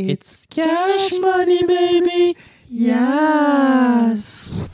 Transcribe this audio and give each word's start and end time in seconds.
It's 0.00 0.46
cash 0.46 1.18
money, 1.20 1.66
baby. 1.66 2.36
Yes. 2.70 4.64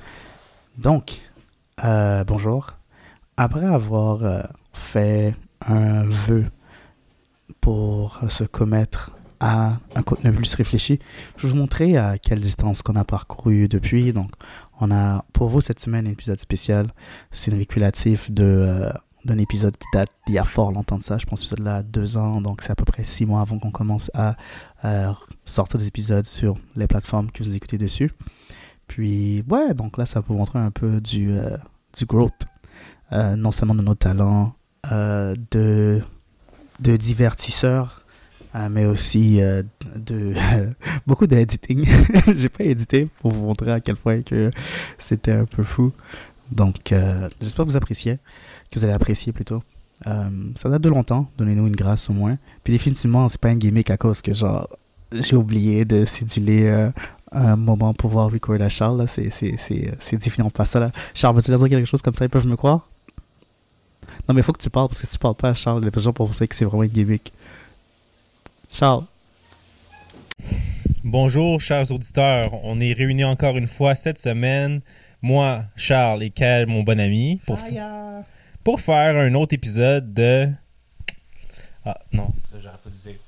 Donc, 0.76 1.22
euh, 1.82 2.24
bonjour. 2.24 2.74
Après 3.38 3.64
avoir 3.64 4.22
euh, 4.22 4.42
fait 4.74 5.34
un 5.66 6.04
vœu 6.04 6.44
pour 7.62 8.20
se 8.28 8.44
commettre 8.44 9.12
à 9.40 9.78
un 9.94 10.02
contenu 10.02 10.30
plus 10.30 10.54
réfléchi, 10.56 10.98
je 11.38 11.46
vais 11.46 11.52
vous 11.52 11.58
montrer 11.58 11.96
à 11.96 12.18
quelle 12.18 12.40
distance 12.40 12.82
qu'on 12.82 12.96
a 12.96 13.04
parcouru 13.04 13.66
depuis. 13.66 14.12
Donc, 14.12 14.30
on 14.78 14.90
a 14.90 15.24
pour 15.32 15.48
vous 15.48 15.62
cette 15.62 15.80
semaine 15.80 16.06
un 16.06 16.10
épisode 16.10 16.38
spécial. 16.38 16.88
C'est 17.30 17.50
une 17.50 17.58
réculatif 17.58 18.30
de 18.30 18.44
euh, 18.44 18.92
d'un 19.24 19.38
épisode 19.38 19.76
qui 19.76 19.86
date 19.92 20.10
d'il 20.26 20.34
y 20.34 20.38
a 20.38 20.44
fort 20.44 20.72
longtemps 20.72 20.98
de 20.98 21.02
ça. 21.02 21.18
Je 21.18 21.26
pense 21.26 21.50
que 21.50 21.62
là 21.62 21.82
deux 21.82 22.16
ans, 22.16 22.40
donc 22.40 22.62
c'est 22.62 22.70
à 22.70 22.74
peu 22.74 22.84
près 22.84 23.04
six 23.04 23.26
mois 23.26 23.40
avant 23.40 23.58
qu'on 23.58 23.70
commence 23.70 24.10
à 24.14 24.36
sortir 25.44 25.78
des 25.80 25.86
épisodes 25.86 26.26
sur 26.26 26.56
les 26.76 26.86
plateformes 26.86 27.30
que 27.30 27.42
vous 27.42 27.54
écoutez 27.54 27.78
dessus. 27.78 28.12
Puis, 28.86 29.44
ouais, 29.48 29.74
donc 29.74 29.98
là, 29.98 30.06
ça 30.06 30.20
vous 30.20 30.34
montrer 30.34 30.58
un 30.58 30.70
peu 30.70 31.00
du, 31.00 31.30
euh, 31.32 31.56
du 31.96 32.04
growth, 32.04 32.32
euh, 33.12 33.36
non 33.36 33.52
seulement 33.52 33.74
de 33.74 33.82
nos 33.82 33.94
talents, 33.94 34.54
euh, 34.92 35.34
de, 35.50 36.02
de 36.80 36.96
divertisseurs, 36.96 38.02
mais 38.70 38.84
aussi 38.84 39.40
de 39.96 40.34
beaucoup 41.08 41.26
d'editing. 41.26 41.88
J'ai 42.36 42.48
pas 42.48 42.62
édité 42.62 43.08
pour 43.18 43.32
vous 43.32 43.46
montrer 43.46 43.72
à 43.72 43.80
quel 43.80 43.96
point 43.96 44.22
que 44.22 44.52
c'était 44.96 45.32
un 45.32 45.44
peu 45.44 45.64
fou. 45.64 45.92
Donc, 46.52 46.94
j'espère 47.40 47.64
que 47.64 47.70
vous 47.70 47.76
appréciez, 47.76 48.18
que 48.74 48.78
vous 48.80 48.84
allez 48.84 48.94
apprécier 48.94 49.32
plutôt. 49.32 49.62
Euh, 50.06 50.28
ça 50.56 50.68
date 50.68 50.82
de 50.82 50.88
longtemps, 50.88 51.30
donnez-nous 51.38 51.66
une 51.68 51.76
grâce 51.76 52.10
au 52.10 52.12
moins. 52.12 52.36
Puis 52.62 52.72
définitivement, 52.72 53.28
c'est 53.28 53.40
pas 53.40 53.48
un 53.48 53.56
gimmick 53.56 53.90
à 53.90 53.96
cause 53.96 54.20
que 54.20 54.34
genre 54.34 54.68
j'ai 55.12 55.36
oublié 55.36 55.84
de 55.84 56.04
céduler 56.04 56.64
euh, 56.64 56.90
un 57.30 57.56
moment 57.56 57.94
pour 57.94 58.10
pouvoir 58.10 58.30
recorder 58.30 58.64
à 58.64 58.68
Charles. 58.68 58.98
là. 58.98 59.06
C'est, 59.06 59.30
c'est, 59.30 59.56
c'est, 59.56 59.94
c'est 59.98 60.16
définitivement 60.16 60.50
pas 60.50 60.64
ça. 60.64 60.80
Là. 60.80 60.90
Charles, 61.14 61.36
veux-tu 61.36 61.50
leur 61.50 61.60
dire 61.60 61.68
quelque 61.68 61.86
chose 61.86 62.02
comme 62.02 62.14
ça? 62.14 62.24
Ils 62.24 62.28
peuvent 62.30 62.46
me 62.46 62.56
croire? 62.56 62.88
Non, 64.28 64.34
mais 64.34 64.40
il 64.40 64.44
faut 64.44 64.52
que 64.52 64.62
tu 64.62 64.70
parles 64.70 64.88
parce 64.88 65.00
que 65.00 65.06
si 65.06 65.12
tu 65.12 65.18
parles 65.18 65.34
pas 65.36 65.50
à 65.50 65.54
Charles, 65.54 65.84
les 65.84 66.02
gens 66.02 66.12
pour 66.12 66.26
penser 66.26 66.48
que 66.48 66.54
c'est 66.54 66.64
vraiment 66.64 66.82
un 66.82 66.86
gimmick. 66.86 67.32
Charles. 68.70 69.04
Bonjour, 71.04 71.60
chers 71.60 71.90
auditeurs. 71.92 72.52
On 72.64 72.80
est 72.80 72.92
réunis 72.92 73.24
encore 73.24 73.56
une 73.56 73.66
fois 73.66 73.94
cette 73.94 74.18
semaine, 74.18 74.80
moi, 75.22 75.62
Charles 75.76 76.22
et 76.22 76.30
Cal, 76.30 76.66
mon 76.66 76.82
bon 76.82 76.98
ami, 76.98 77.40
pour, 77.46 77.56
f- 77.56 78.24
pour 78.64 78.80
faire 78.80 79.16
un 79.16 79.34
autre 79.34 79.54
épisode 79.54 80.12
de. 80.14 80.50
Ah, 81.86 81.98
non, 82.12 82.32
ça, 82.50 82.56
j'aurais 82.62 82.76
pas 82.82 82.90
dû 82.90 82.96
dire. 82.96 83.18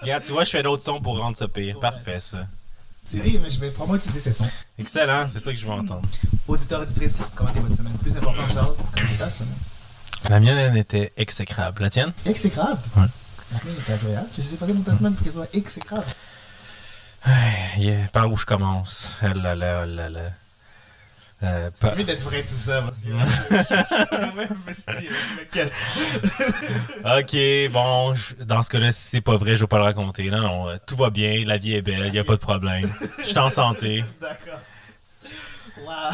Regarde, 0.00 0.24
tu 0.24 0.32
vois, 0.32 0.44
je 0.44 0.50
fais 0.50 0.62
d'autres 0.62 0.82
sons 0.82 1.00
pour 1.00 1.18
rendre 1.18 1.36
ça 1.36 1.48
pire. 1.48 1.78
Parfait, 1.80 2.20
ça. 2.20 2.46
Thierry, 3.06 3.38
mais 3.42 3.50
je 3.50 3.58
vais 3.60 3.70
probablement 3.70 3.96
utiliser 3.96 4.20
ces 4.20 4.32
sons. 4.32 4.48
Excellent, 4.78 5.28
c'est 5.28 5.40
ça 5.40 5.52
que 5.52 5.58
je 5.58 5.66
veux 5.66 5.72
entendre. 5.72 6.02
Auditeur, 6.46 6.80
auditrice, 6.82 7.20
comment 7.34 7.50
était 7.50 7.60
votre 7.60 7.74
semaine 7.74 7.92
Plus 8.00 8.16
important, 8.16 8.46
Charles, 8.48 8.74
comment 8.94 9.06
était 9.08 9.16
ta 9.18 9.28
semaine 9.30 9.54
La 10.28 10.38
mienne 10.40 10.76
était 10.76 11.12
exécrable. 11.16 11.82
La 11.82 11.90
tienne? 11.90 12.12
Exécrable? 12.24 12.78
Ouais. 12.96 13.06
La 13.52 13.58
mienne 13.64 13.74
était 13.80 13.92
agréable. 13.92 14.26
Qu'est-ce 14.34 14.46
qui 14.46 14.52
s'est 14.52 14.56
passé 14.56 14.72
dans 14.72 14.80
ta 14.82 14.92
semaine 14.92 15.14
pour 15.14 15.24
qu'elle 15.24 15.32
soit 15.32 15.52
exécrable 15.54 16.04
Yeah, 17.78 18.06
par 18.12 18.30
où 18.30 18.36
je 18.36 18.44
commence? 18.46 19.10
Ah 19.20 19.34
là 19.34 19.54
là, 19.54 19.84
là 19.86 20.08
là. 20.08 20.30
Euh, 21.42 21.68
C'est 21.74 21.96
mieux 21.96 22.04
d'être 22.04 22.22
vrai 22.22 22.42
tout 22.44 22.56
ça, 22.56 22.82
parce 22.82 23.00
que 23.00 23.08
je 23.08 23.12
me 25.40 25.44
quête. 25.50 25.72
Ok, 27.04 27.36
bon, 27.72 28.14
je- 28.14 28.34
dans 28.44 28.62
ce 28.62 28.70
cas-là, 28.70 28.92
si 28.92 29.00
c'est 29.10 29.20
pas 29.20 29.36
vrai, 29.36 29.56
je 29.56 29.62
vais 29.62 29.66
pas 29.66 29.78
le 29.78 29.82
raconter. 29.84 30.30
Non, 30.30 30.40
non, 30.40 30.68
euh, 30.68 30.76
tout 30.86 30.96
va 30.96 31.10
bien, 31.10 31.44
la 31.44 31.58
vie 31.58 31.74
est 31.74 31.82
belle, 31.82 32.14
y 32.14 32.18
a 32.18 32.24
pas 32.24 32.34
de 32.34 32.38
problème. 32.38 32.88
Je 33.18 33.24
suis 33.24 33.38
en 33.38 33.48
santé. 33.48 34.04
D'accord. 34.20 34.60
Wow. 35.84 36.12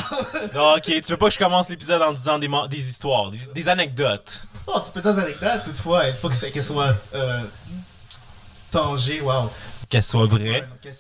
Non, 0.55 0.77
ok, 0.77 0.83
tu 0.85 1.03
veux 1.11 1.17
pas 1.19 1.27
que 1.29 1.35
je 1.35 1.39
commence 1.39 1.69
l'épisode 1.69 2.01
en 2.01 2.13
disant 2.13 2.39
des, 2.39 2.49
des 2.71 2.89
histoires, 2.89 3.31
des, 3.31 3.39
des 3.55 3.69
anecdotes? 3.69 4.43
Oh, 4.67 4.81
tu 4.83 4.91
peux 4.93 5.01
dire 5.03 5.13
des 5.15 5.21
anecdotes, 5.21 5.63
toutefois, 5.65 6.07
il 6.09 6.15
faut 6.15 6.29
que 6.31 6.35
c'est- 6.35 6.51
qu'elle 6.51 6.63
soit 6.63 6.95
euh, 7.15 7.43
tangée, 8.71 9.21
wow. 9.21 9.51
Qu'elles 9.91 10.03
soient 10.03 10.25
vraies. 10.27 10.61
donc 10.63 10.81
Qu'elle 10.81 10.95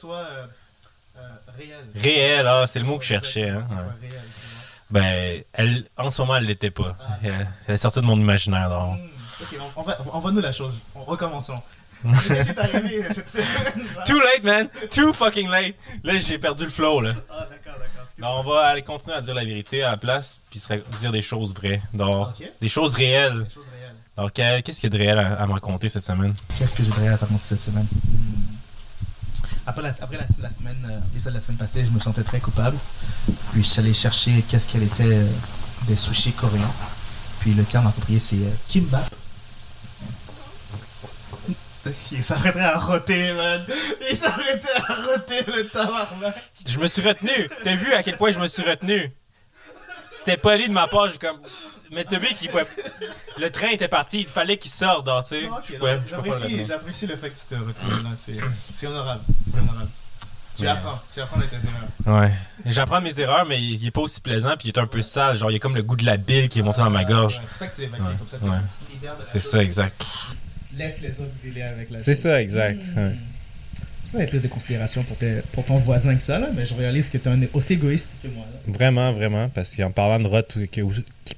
euh, 1.60 1.62
euh, 1.96 2.00
réelle. 2.00 2.38
Réelles, 2.40 2.46
ah, 2.46 2.66
c'est 2.66 2.78
le 2.78 2.84
mot 2.86 2.98
que 2.98 3.04
je 3.04 3.08
cherchais, 3.08 3.50
hein, 3.50 3.66
ouais. 3.70 4.08
Ben, 4.90 5.42
elle, 5.52 5.84
en 5.98 6.10
ce 6.10 6.22
moment, 6.22 6.36
elle 6.36 6.44
l'était 6.46 6.70
pas. 6.70 6.96
Elle, 7.22 7.46
elle 7.66 7.74
est 7.74 7.78
sortie 7.78 8.00
de 8.00 8.06
mon 8.06 8.18
imaginaire, 8.18 8.70
donc. 8.70 8.98
Hmm, 8.98 9.04
Ok, 9.40 9.56
on, 9.76 9.80
on 9.80 9.82
va, 9.84 9.96
envoie-nous 10.12 10.40
la 10.40 10.50
chose. 10.52 10.82
On 10.94 11.02
recommençons. 11.04 11.60
Qu'est-ce 12.28 12.52
qui 12.52 12.58
est 12.58 12.58
arrivé 12.58 13.02
cette 13.12 13.28
semaine 13.28 13.86
Too 14.06 14.18
late, 14.20 14.42
man! 14.44 14.68
Too 14.90 15.12
fucking 15.12 15.48
late! 15.48 15.74
Là, 16.04 16.16
j'ai 16.18 16.38
perdu 16.38 16.64
le 16.64 16.70
flow, 16.70 17.00
là. 17.00 17.10
Ah, 17.30 17.46
d'accord, 17.50 17.78
d'accord. 17.78 18.02
excuse-moi. 18.02 18.30
Non, 18.30 18.40
on 18.40 18.42
va 18.50 18.66
aller 18.66 18.82
continuer 18.82 19.16
à 19.16 19.20
dire 19.20 19.34
la 19.34 19.44
vérité 19.44 19.82
à 19.84 19.90
la 19.92 19.96
place, 19.96 20.38
puis 20.50 20.60
dire 21.00 21.12
des 21.12 21.22
choses 21.22 21.54
vraies. 21.54 21.80
Donc, 21.94 22.28
des 22.60 22.68
choses 22.68 22.94
réelles. 22.94 23.44
Des 23.44 23.54
choses 23.54 23.68
réelles. 23.68 23.94
Donc, 24.16 24.38
euh, 24.38 24.60
qu'est-ce 24.64 24.80
qu'il 24.80 24.92
y 24.92 24.94
a 24.94 24.98
de 24.98 25.02
réel 25.04 25.18
à, 25.18 25.40
à 25.40 25.46
me 25.46 25.52
raconter 25.52 25.88
cette 25.88 26.02
semaine? 26.04 26.34
Qu'est-ce 26.58 26.74
que 26.76 26.82
j'ai 26.82 26.90
de 26.90 26.96
réel 26.96 27.12
à 27.12 27.16
te 27.18 27.24
raconter 27.24 27.44
cette 27.44 27.60
semaine? 27.60 27.86
Après, 29.68 29.82
la, 29.82 29.90
après 30.00 30.16
la, 30.16 30.24
la 30.42 30.48
semaine, 30.48 30.78
euh, 30.88 30.98
l'épisode 31.12 31.34
de 31.34 31.38
la 31.38 31.44
semaine 31.44 31.58
passée, 31.58 31.84
je 31.84 31.90
me 31.90 32.00
sentais 32.00 32.22
très 32.22 32.40
coupable. 32.40 32.78
Puis 33.52 33.62
je 33.62 33.68
suis 33.68 33.80
allé 33.80 33.92
chercher 33.92 34.42
qu'est-ce 34.48 34.66
qu'elle 34.66 34.82
était 34.82 35.04
euh, 35.04 35.28
des 35.86 35.96
sushis 35.96 36.32
coréens. 36.32 36.72
Puis 37.40 37.52
le 37.52 37.64
terme 37.64 37.86
approprié, 37.86 38.18
c'est 38.18 38.36
euh, 38.36 38.50
kimbap. 38.66 39.04
Il 42.10 42.22
s'arrêterait 42.22 42.64
à 42.64 42.78
roter, 42.78 43.34
man. 43.34 43.62
Il 44.10 44.16
s'arrêtait 44.16 44.72
à 44.74 44.94
roter 45.12 45.44
le 45.54 45.68
tabarnak. 45.68 46.34
Je 46.66 46.78
me 46.78 46.86
suis 46.86 47.02
retenu. 47.02 47.50
T'as 47.62 47.74
vu 47.74 47.92
à 47.92 48.02
quel 48.02 48.16
point 48.16 48.30
je 48.30 48.38
me 48.38 48.46
suis 48.46 48.62
retenu? 48.62 49.12
C'était 50.10 50.36
poli 50.36 50.68
de 50.68 50.72
ma 50.72 50.86
part, 50.88 51.08
j'ai 51.08 51.18
comme. 51.18 51.38
Mais 51.90 52.04
t'as 52.04 52.18
vu 52.18 52.28
qu'il 52.34 52.50
pouvait. 52.50 52.66
Le 53.38 53.50
train 53.50 53.68
était 53.68 53.88
parti, 53.88 54.20
il 54.20 54.26
fallait 54.26 54.58
qu'il 54.58 54.70
sorte, 54.70 55.06
tu 55.06 55.28
sais. 55.28 55.42
Je 55.42 55.46
pouvais- 55.48 55.70
je 55.72 55.76
pas 55.78 55.92
le 55.92 56.00
J'apprécie, 56.08 56.42
retenir. 56.44 56.66
j'apprécie 56.66 57.06
le 57.06 57.16
fait 57.16 57.30
que 57.30 57.38
tu 57.38 57.44
te 57.46 57.54
retenu. 57.54 58.02
là, 58.02 58.10
C'est 58.16 58.34
c'est 58.72 58.86
honorable. 58.86 59.20
C'est 59.50 59.58
honorable. 59.58 59.88
Tu 60.56 60.62
Mais- 60.64 60.68
apprends. 60.70 61.00
Tu 61.14 61.20
apprends 61.20 61.38
de 61.40 61.44
tes 61.44 61.56
erreurs. 61.56 62.20
Ouais. 62.22 62.32
Et 62.66 62.72
J'apprends 62.72 63.00
mes 63.00 63.20
erreurs, 63.20 63.46
mais 63.46 63.62
il 63.62 63.74
il 63.80 63.86
est 63.86 63.90
pas 63.92 64.00
aussi 64.00 64.20
plaisant, 64.20 64.54
puis 64.58 64.68
il 64.68 64.72
est 64.76 64.78
un 64.78 64.86
peu 64.86 65.00
sale. 65.02 65.36
Genre, 65.36 65.50
il 65.50 65.54
y 65.54 65.56
a 65.56 65.60
comme 65.60 65.76
le 65.76 65.82
goût 65.82 65.94
de 65.96 66.04
la 66.04 66.16
bille 66.16 66.48
qui 66.48 66.58
est 66.58 66.62
monté 66.62 66.78
dans 66.80 66.90
ma 66.90 67.04
gorge. 67.04 67.36
Ouais, 67.38 67.44
C'est 67.46 67.58
fait 67.58 67.68
que 67.68 67.76
tu 67.76 67.82
évacues 67.82 68.02
Ouais, 68.02 68.08
comme 68.18 68.28
ça. 68.28 68.38
tu 68.38 68.44
ouais. 68.44 68.56
de 69.00 69.06
la 69.06 69.12
C'est 69.26 69.40
chose. 69.40 69.50
ça, 69.50 69.62
exact. 69.62 70.04
Laisse 70.76 71.00
les 71.00 71.20
autres 71.20 71.30
dealer 71.42 71.62
avec 71.62 71.90
la 71.90 72.00
C'est 72.00 72.14
chose. 72.14 72.22
ça, 72.22 72.40
exact. 72.42 72.82
ouais. 72.96 73.12
Ça 74.10 74.18
avait 74.18 74.26
plus 74.26 74.42
de 74.42 74.48
considération 74.48 75.02
pour, 75.02 75.16
pour 75.52 75.64
ton 75.64 75.76
voisin 75.76 76.14
que 76.14 76.22
ça, 76.22 76.38
là, 76.38 76.48
mais 76.56 76.64
je 76.64 76.74
réalise 76.74 77.10
que 77.10 77.18
tu 77.18 77.28
es 77.28 77.32
un- 77.32 77.40
aussi 77.52 77.74
égoïste 77.74 78.08
que 78.22 78.28
moi. 78.28 78.44
Là. 78.50 78.58
Vraiment, 78.72 79.12
vraiment, 79.12 79.48
parce 79.50 79.76
qu'en 79.76 79.90
parlant 79.90 80.18
de 80.18 80.26
rot 80.26 80.42
qui 80.72 80.82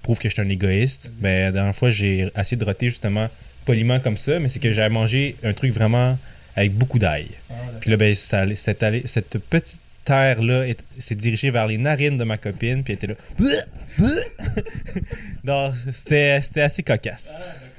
prouve 0.02 0.18
que 0.18 0.28
je 0.28 0.34
suis 0.34 0.42
un 0.42 0.48
égoïste, 0.48 1.10
ben, 1.18 1.46
la 1.46 1.52
dernière 1.52 1.74
fois, 1.74 1.90
j'ai 1.90 2.28
essayé 2.38 2.56
de 2.56 2.64
roter 2.64 2.88
justement 2.90 3.28
poliment 3.64 3.98
comme 4.00 4.16
ça, 4.18 4.38
mais 4.38 4.48
c'est 4.48 4.60
que 4.60 4.70
j'avais 4.70 4.88
mangé 4.88 5.36
un 5.42 5.52
truc 5.52 5.72
vraiment 5.72 6.16
avec 6.56 6.72
beaucoup 6.72 6.98
d'ail. 6.98 7.26
Ah. 7.50 7.54
Puis 7.80 7.90
là, 7.90 7.96
ben, 7.96 8.14
ça 8.14 8.44
cette, 8.56 9.38
petite 9.50 9.80
terre-là 10.04 10.66
est- 10.66 10.82
s'est 10.98 11.14
dirigée 11.14 11.50
vers 11.50 11.66
les 11.66 11.78
narines 11.78 12.16
de 12.18 12.24
ma 12.24 12.38
copine, 12.38 12.82
puis 12.84 12.92
elle 12.94 12.96
était 12.96 13.06
là. 13.08 13.14
C'était 15.92 16.40
c'était 16.42 16.62
assez 16.62 16.82
Ah, 16.86 16.92
cocasse. 16.96 17.44
d'accord. 17.46 17.69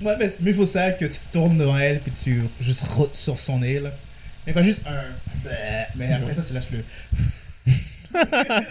Ouais, 0.00 0.14
mais 0.18 0.28
mieux 0.40 0.52
vaut 0.52 0.66
ça 0.66 0.92
que 0.92 1.04
tu 1.06 1.18
tournes 1.32 1.58
devant 1.58 1.78
elle 1.78 1.98
puis 1.98 2.12
tu 2.12 2.42
juste 2.60 2.82
rotes 2.82 3.14
sur 3.14 3.38
son 3.38 3.58
nez, 3.58 3.80
là. 3.80 3.90
Mais 4.46 4.52
pas 4.52 4.62
juste 4.62 4.86
un. 4.86 5.48
Mais 5.96 6.12
après 6.12 6.34
ça, 6.34 6.42
tu 6.42 6.54
lâches 6.54 6.70
le. 6.70 6.84
Ah 8.14 8.62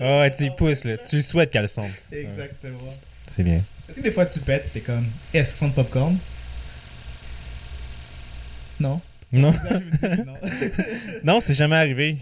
ouais, 0.20 0.30
tu 0.30 0.44
y 0.44 0.50
pousses, 0.50 0.84
là. 0.84 0.96
Tu 0.98 1.20
souhaites 1.20 1.50
qu'elle 1.50 1.68
sente. 1.68 1.90
Exactement. 2.12 2.78
C'est 3.26 3.42
bien. 3.42 3.62
Est-ce 3.88 3.98
que 3.98 4.02
des 4.02 4.10
fois 4.10 4.26
tu 4.26 4.40
pètes 4.40 4.72
t'es 4.72 4.80
comme. 4.80 5.06
Est-ce 5.34 5.52
que 5.52 5.56
ça 5.56 5.60
sent 5.60 5.66
le 5.66 5.72
popcorn 5.72 6.16
Non. 8.78 9.00
Non, 9.32 9.52
que 9.52 10.24
non. 10.24 10.34
non 11.24 11.40
c'est 11.40 11.54
jamais 11.54 11.76
arrivé. 11.76 12.16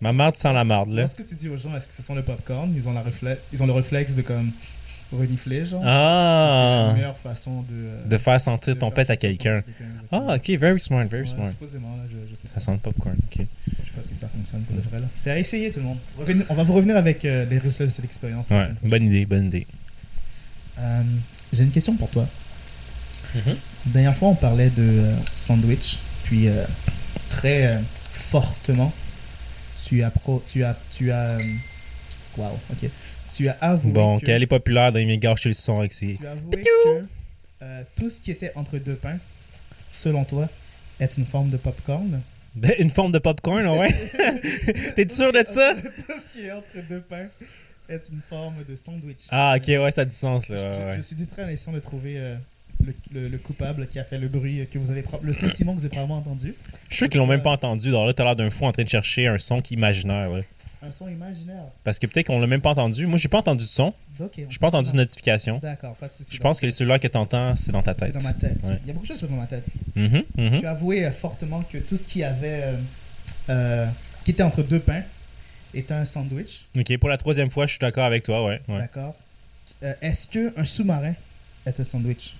Ma 0.00 0.12
marde 0.12 0.36
sent 0.36 0.52
la 0.52 0.64
marde, 0.64 0.90
là. 0.90 1.02
Lorsque 1.02 1.24
tu 1.24 1.34
dis 1.34 1.48
aux 1.48 1.56
gens 1.56 1.74
est-ce 1.76 1.86
que 1.86 1.94
ça 1.94 2.02
sent 2.02 2.14
le 2.14 2.22
popcorn, 2.22 2.72
ils 2.74 2.88
ont, 2.88 2.92
la 2.92 3.02
ils 3.52 3.62
ont 3.62 3.66
le 3.66 3.72
réflexe 3.72 4.14
de 4.14 4.22
comme 4.22 4.50
renifler, 5.12 5.64
genre. 5.66 5.80
C'est 5.82 5.88
Ah! 5.88 6.86
la 6.88 6.94
meilleure 6.94 7.16
façon 7.18 7.62
de. 7.62 7.66
euh, 7.72 8.04
De 8.06 8.18
faire 8.18 8.40
sentir 8.40 8.74
de 8.74 8.80
ton 8.80 8.90
pet 8.90 9.08
à 9.10 9.16
quelqu'un. 9.16 9.62
Ah, 10.12 10.34
ok, 10.36 10.50
very 10.58 10.80
smart, 10.80 11.04
very 11.06 11.22
Ouais, 11.22 11.28
smart. 11.28 11.48
Supposément, 11.50 11.96
là, 11.96 12.02
je, 12.10 12.16
je 12.30 12.34
sais 12.36 12.54
Ça 12.54 12.60
sent 12.60 12.72
le 12.72 12.78
popcorn, 12.78 13.14
ok. 13.16 13.38
Je 13.38 13.72
sais 13.72 13.80
pas 13.96 14.02
si 14.08 14.16
ça 14.16 14.28
fonctionne 14.28 14.62
pour 14.62 14.76
le 14.76 14.82
vrai, 14.82 15.00
là. 15.00 15.06
C'est 15.16 15.30
à 15.30 15.38
essayer, 15.38 15.70
tout 15.70 15.78
le 15.80 15.84
monde. 15.86 15.98
Revenez- 16.18 16.44
On 16.48 16.54
va 16.54 16.62
vous 16.64 16.72
revenir 16.74 16.96
avec 16.96 17.24
euh, 17.24 17.44
les 17.46 17.58
résultats 17.58 17.84
de 17.86 17.90
cette 17.90 18.04
expérience. 18.04 18.50
Ouais, 18.50 18.68
bonne 18.82 19.04
idée, 19.06 19.26
bonne 19.26 19.46
idée. 19.46 19.66
Euh, 20.78 21.02
J'ai 21.52 21.62
une 21.62 21.70
question 21.70 21.94
pour 21.96 22.10
toi. 22.10 22.26
Mhm. 23.34 23.42
La 23.86 23.92
dernière 23.92 24.16
fois, 24.16 24.28
on 24.28 24.34
parlait 24.34 24.70
de 24.70 25.04
sandwich, 25.34 25.98
puis 26.24 26.48
très 27.30 27.78
fortement, 28.10 28.92
tu 29.86 30.02
as 30.02 30.10
pro, 30.10 30.42
tu 30.46 30.64
as, 30.64 30.76
tu 30.90 31.12
as, 31.12 31.38
wow, 32.36 32.58
ok, 32.72 32.88
tu 33.36 33.48
as 33.48 33.56
avoué 33.60 33.92
Bon, 33.92 34.18
que, 34.18 34.24
qu'elle 34.26 34.42
est 34.42 34.46
populaire 34.46 34.92
dans 34.92 34.98
les 34.98 35.18
gars 35.18 35.36
chez 35.36 35.48
le 35.50 35.54
son 35.54 35.78
avec 35.80 35.92
ses. 35.92 36.16
tu 36.16 36.26
as 36.26 36.32
avoué 36.32 36.60
que 36.60 37.04
Euh, 37.62 37.82
tout 37.96 38.10
ce 38.10 38.20
qui 38.20 38.30
était 38.30 38.52
entre 38.54 38.78
deux 38.78 38.94
pains, 38.96 39.18
selon 39.92 40.24
toi, 40.24 40.48
est 41.00 41.16
une 41.18 41.24
forme 41.24 41.50
de 41.50 41.56
popcorn? 41.56 42.20
Une 42.78 42.88
forme 42.90 43.12
de 43.12 43.18
popcorn, 43.18 43.66
ouais. 43.66 43.94
T'es 44.96 45.06
sûr 45.08 45.30
de 45.32 45.44
ça? 45.46 45.74
tout 46.06 46.12
ce 46.14 46.32
qui 46.38 46.46
est 46.46 46.52
entre 46.52 46.66
deux 46.88 47.00
pains 47.00 47.26
est 47.88 48.08
une 48.10 48.20
forme 48.28 48.54
de 48.68 48.74
sandwich. 48.76 49.26
Ah, 49.30 49.54
ok, 49.58 49.68
ouais, 49.68 49.90
ça 49.90 50.00
a 50.00 50.04
du 50.06 50.14
sens, 50.14 50.44
Je, 50.48 50.54
là. 50.54 50.58
je- 50.60 50.64
ouais, 50.66 50.90
je 50.92 50.96
ouais. 50.96 51.02
suis 51.02 51.16
distrait 51.16 51.44
en 51.44 51.48
essayant 51.48 51.74
de 51.76 51.80
trouver 51.80 52.14
euh, 52.18 52.34
le, 52.84 52.94
le- 53.14 53.28
le 53.28 53.38
coupable 53.38 53.86
qui 53.88 53.98
a 53.98 54.04
fait 54.04 54.18
le 54.18 54.28
bruit 54.28 54.66
que 54.72 54.78
vous 54.78 54.90
avez 54.90 55.04
le 55.22 55.32
sentiment 55.34 55.72
que 55.74 55.78
vous 55.80 55.84
avez 55.84 55.90
probablement 55.94 56.18
entendu. 56.18 56.54
Je 56.88 56.94
suis 56.94 56.96
sûr 56.96 57.08
qu'ils 57.10 57.18
l'ont 57.18 57.26
même 57.26 57.42
pas 57.42 57.50
entendu. 57.52 57.88
Alors 57.88 58.06
là, 58.06 58.14
t'as 58.14 58.24
l'air 58.24 58.36
d'un 58.36 58.48
fou 58.50 58.64
en 58.64 58.72
train 58.72 58.84
de 58.84 58.88
chercher 58.88 59.26
un 59.26 59.36
son 59.38 59.60
qui 59.60 59.74
est 59.74 59.76
imaginaire, 59.76 60.30
là. 60.30 60.40
Un 60.82 60.92
son 60.92 61.08
imaginaire. 61.08 61.64
Parce 61.84 61.98
que 61.98 62.06
peut-être 62.06 62.26
qu'on 62.26 62.38
l'a 62.38 62.46
même 62.46 62.60
pas 62.60 62.70
entendu. 62.70 63.06
Moi, 63.06 63.16
j'ai 63.18 63.28
pas 63.28 63.38
entendu 63.38 63.64
de 63.64 63.68
son. 63.68 63.94
Ok. 64.20 64.32
on 64.38 64.50
J'ai 64.50 64.58
pas 64.58 64.68
entendu 64.68 64.92
de 64.92 64.96
notification. 64.96 65.58
D'accord, 65.62 65.94
pas 65.96 66.08
de 66.08 66.12
souci. 66.12 66.34
Je 66.36 66.40
pense 66.40 66.60
que 66.60 66.66
les 66.66 66.72
cellulaires 66.72 67.00
que 67.00 67.08
t'entends, 67.08 67.56
c'est 67.56 67.72
dans 67.72 67.82
ta 67.82 67.94
c'est 67.94 68.06
tête. 68.06 68.14
dans 68.14 68.22
ma 68.22 68.34
tête. 68.34 68.58
Ouais. 68.64 68.78
Il 68.82 68.88
y 68.88 68.90
a 68.90 68.92
beaucoup 68.92 69.06
de 69.06 69.12
choses 69.12 69.22
dans 69.22 69.36
ma 69.36 69.46
tête. 69.46 69.64
Mhm, 69.94 70.22
mhm. 70.36 70.60
Tu 70.60 70.66
as 70.66 70.70
avoué 70.70 71.06
euh, 71.06 71.12
fortement 71.12 71.62
que 71.62 71.78
tout 71.78 71.96
ce 71.96 72.04
qui 72.04 72.22
avait 72.22 72.62
euh, 72.64 72.76
euh, 73.48 73.86
qui 74.24 74.32
était 74.32 74.42
entre 74.42 74.62
deux 74.62 74.80
pains 74.80 75.02
était 75.72 75.94
un 75.94 76.04
sandwich. 76.04 76.66
Ok, 76.78 76.96
pour 76.98 77.08
la 77.08 77.16
troisième 77.16 77.50
fois, 77.50 77.64
je 77.66 77.72
suis 77.72 77.78
d'accord 77.80 78.04
avec 78.04 78.22
toi, 78.22 78.44
ouais. 78.44 78.60
ouais. 78.68 78.78
D'accord. 78.78 79.14
Euh, 79.82 79.94
Est-ce 80.02 80.26
que 80.26 80.52
un 80.58 80.64
sous-marin 80.64 81.14
est 81.64 81.80
un 81.80 81.84
sandwich? 81.84 82.34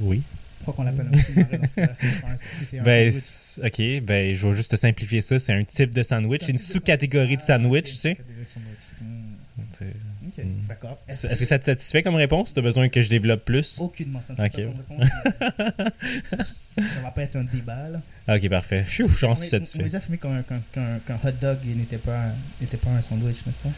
Oui. 0.00 0.22
Pourquoi 0.64 0.74
qu'on 0.74 0.82
l'appelle 0.90 1.06
un 1.12 1.18
sous-marin 1.18 1.56
dans 1.58 1.68
ce 1.68 1.74
cas-là 1.76 1.94
si 1.94 2.06
c'est 2.06 2.24
un- 2.24 2.36
si 2.36 2.64
c'est 2.66 2.78
un 2.80 2.82
Ben, 2.82 3.10
sandwich? 3.10 3.72
ok, 3.72 4.04
ben, 4.04 4.34
je 4.34 4.46
vais 4.46 4.56
juste 4.56 4.70
te 4.70 4.76
simplifier 4.76 5.20
ça. 5.22 5.38
C'est 5.38 5.52
un 5.54 5.64
type 5.64 5.90
de 5.92 6.02
sandwich, 6.02 6.42
une 6.48 6.58
sous-catégorie 6.58 7.36
de 7.36 7.42
sandwich, 7.42 7.84
tu 7.86 7.94
sais. 7.94 8.10
sous-catégorie 8.10 8.44
de 8.44 8.48
sandwich. 8.48 8.78
Hmm, 9.00 9.06
C'est- 9.72 9.84
Ok, 10.28 10.44
Hmm. 10.44 10.66
d'accord. 10.68 10.98
Est-ce 11.08 11.26
que 11.40 11.44
ça 11.44 11.58
te 11.58 11.64
satisfait 11.64 12.02
comme 12.02 12.14
réponse? 12.14 12.54
T'as 12.54 12.60
besoin 12.60 12.88
que 12.88 13.00
je 13.02 13.08
développe 13.08 13.44
plus? 13.44 13.80
Aucunement, 13.80 14.20
ça 14.22 14.34
ne 14.34 14.44
Ok. 14.44 14.52
pas 14.52 14.62
comme 14.62 14.98
réponse, 15.00 15.08
ça, 16.30 16.44
ça 16.94 17.00
va 17.02 17.10
pas 17.10 17.22
être 17.22 17.36
un 17.36 17.44
débat, 17.44 17.88
là. 17.88 18.00
Ok, 18.36 18.48
parfait. 18.48 18.84
J'en 18.88 19.08
suis 19.08 19.24
est- 19.24 19.24
On 19.26 19.32
a 19.32 19.34
satisfait. 19.36 19.82
déjà 19.84 20.00
fumé 20.00 20.18
qu'un 20.18 20.38
hot 20.40 21.32
dog 21.40 21.58
n'était 21.76 21.96
pas, 21.98 22.28
pas 22.82 22.90
un 22.90 23.02
sandwich, 23.02 23.44
n'est-ce 23.46 23.58
pas? 23.58 23.70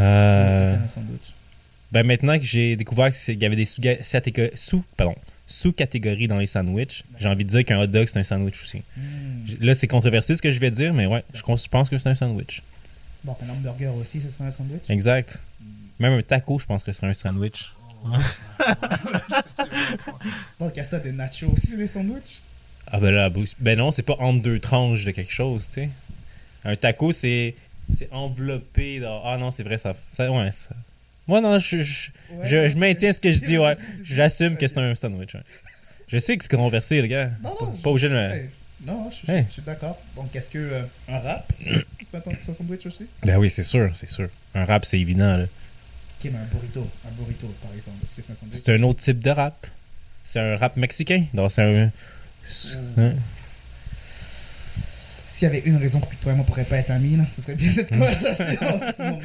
Euh, 0.00 0.76
un 0.84 0.88
sandwich. 0.88 1.34
ben, 1.92 2.04
maintenant 2.06 2.38
que 2.38 2.44
j'ai 2.44 2.76
découvert 2.76 3.12
qu'il 3.12 3.40
y 3.40 3.44
avait 3.46 3.56
des 3.56 3.64
sous- 3.66 3.82
sous- 4.54 4.84
pardon, 4.96 5.14
sous-catégories 5.48 6.28
dans 6.28 6.38
les 6.38 6.46
sandwichs, 6.46 7.02
j'ai 7.18 7.28
envie 7.28 7.44
de 7.44 7.50
dire 7.50 7.64
qu'un 7.64 7.80
hot 7.80 7.88
dog, 7.88 8.06
c'est 8.06 8.20
un 8.20 8.22
sandwich 8.22 8.62
aussi. 8.62 8.82
Hmm. 8.96 9.46
Là, 9.60 9.74
c'est 9.74 9.88
controversé 9.88 10.36
ce 10.36 10.42
que 10.42 10.50
je 10.50 10.60
vais 10.60 10.70
dire, 10.70 10.94
mais 10.94 11.06
ouais, 11.06 11.24
je 11.34 11.42
pense 11.42 11.88
que 11.88 11.98
c'est 11.98 12.08
un 12.08 12.14
sandwich. 12.14 12.62
Bon, 13.24 13.34
un 13.42 13.50
hamburger 13.50 13.94
aussi, 13.96 14.20
ce 14.20 14.30
serait 14.30 14.44
un 14.44 14.50
sandwich? 14.50 14.82
Exact. 14.88 15.40
Même 15.98 16.12
un 16.12 16.22
taco, 16.22 16.58
je 16.58 16.66
pense 16.66 16.84
que 16.84 16.92
ce 16.92 16.98
serait 16.98 17.08
un 17.08 17.14
sandwich. 17.14 17.72
Donc, 20.60 20.72
il 20.74 20.76
y 20.76 20.80
a 20.80 20.84
ça 20.84 21.00
des 21.00 21.12
nachos 21.12 21.48
aussi, 21.48 21.76
les 21.76 21.88
sandwichs? 21.88 22.40
Ah 22.86 23.00
ben 23.00 23.10
là, 23.10 23.28
ben 23.58 23.78
non, 23.78 23.90
c'est 23.90 24.02
pas 24.02 24.16
entre 24.20 24.42
deux 24.42 24.60
tranches 24.60 25.04
de 25.04 25.10
quelque 25.10 25.32
chose, 25.32 25.66
tu 25.68 25.82
sais. 25.82 25.90
Un 26.64 26.76
taco, 26.76 27.12
c'est 27.12 27.54
c'est 27.90 28.12
enveloppé 28.12 29.00
dans... 29.00 29.22
Ah 29.24 29.38
non, 29.38 29.50
c'est 29.50 29.62
vrai, 29.62 29.78
ça... 29.78 29.94
ça 30.12 30.30
ouais, 30.30 30.50
ça... 30.52 30.70
Moi, 31.28 31.40
non, 31.40 31.58
je, 31.58 31.80
je, 31.82 32.10
Ouais, 32.32 32.68
je, 32.68 32.76
maintiens 32.76 33.12
ce 33.12 33.20
que 33.20 33.30
je 33.30 33.40
dis, 33.40 33.58
ouais. 33.58 33.74
J'assume 34.04 34.56
que 34.56 34.66
c'est 34.66 34.78
un 34.78 34.94
sandwich, 34.94 35.34
ouais. 35.34 35.42
Je 36.08 36.18
sais 36.18 36.36
que 36.36 36.42
c'est 36.44 36.50
controversé, 36.50 37.00
les 37.02 37.08
gars. 37.08 37.30
Non, 37.44 37.54
non, 37.60 37.70
Pas 37.72 37.90
obligé 37.90 38.08
de 38.08 38.14
me... 38.14 38.30
Non, 38.86 39.10
je, 39.10 39.30
Hey. 39.30 39.44
suis 39.50 39.62
d'accord. 39.62 40.00
Donc, 40.16 40.34
est-ce 40.34 40.48
que 40.48 40.58
euh, 40.58 40.80
un 41.08 41.18
rap, 41.18 41.52
c'est 41.60 42.10
pas 42.22 42.30
un 42.30 42.52
sandwich 42.54 42.86
aussi? 42.86 43.06
Ben 43.24 43.36
oui, 43.36 43.50
c'est 43.50 43.62
sûr, 43.64 43.90
c'est 43.94 44.08
sûr. 44.08 44.28
Un 44.54 44.64
rap, 44.64 44.84
c'est 44.84 44.98
évident, 45.00 45.36
là. 45.36 45.44
Ok, 45.44 46.30
mais 46.32 46.38
un 46.38 46.44
burrito, 46.52 46.88
un 47.06 47.10
burrito, 47.22 47.46
par 47.62 47.72
exemple, 47.76 47.98
est-ce 48.04 48.14
que 48.14 48.22
c'est 48.22 48.32
un 48.32 48.36
sandwich? 48.36 48.60
C'est 48.64 48.72
un 48.74 48.82
autre 48.84 49.00
type 49.00 49.18
de 49.20 49.30
rap. 49.30 49.66
C'est 50.24 50.40
un 50.40 50.56
rap 50.56 50.76
mexicain. 50.76 51.24
Donc, 51.34 51.50
c'est 51.52 51.62
un... 51.62 51.90
Hein? 52.98 53.12
S'il 55.38 55.46
y 55.46 55.50
avait 55.50 55.62
une 55.66 55.76
raison 55.76 56.00
pour 56.00 56.10
que 56.10 56.16
toi 56.16 56.32
et 56.32 56.34
moi 56.34 56.44
pourrait 56.44 56.64
pas 56.64 56.78
être 56.78 56.90
amis, 56.90 57.16
là, 57.16 57.22
ce 57.30 57.40
serait 57.42 57.54
bien 57.54 57.70
cette 57.70 57.90
conversation 57.92 58.56
en 58.60 58.92
ce 58.92 59.02
moment. 59.02 59.20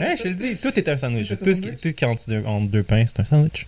Hein, 0.00 0.14
je 0.16 0.22
te 0.22 0.28
le 0.28 0.34
dis, 0.34 0.56
tout 0.56 0.72
est 0.78 0.88
un 0.88 0.96
sandwich. 0.96 1.28
Tout 1.28 1.34
un 1.34 1.44
qui, 1.52 1.54
sandwich. 1.56 1.80
tout 1.82 1.92
qui 1.92 2.04
est 2.04 2.06
entre 2.06 2.26
deux, 2.26 2.42
entre 2.46 2.66
deux 2.68 2.82
pains, 2.82 3.04
c'est 3.06 3.20
un 3.20 3.24
sandwich. 3.26 3.66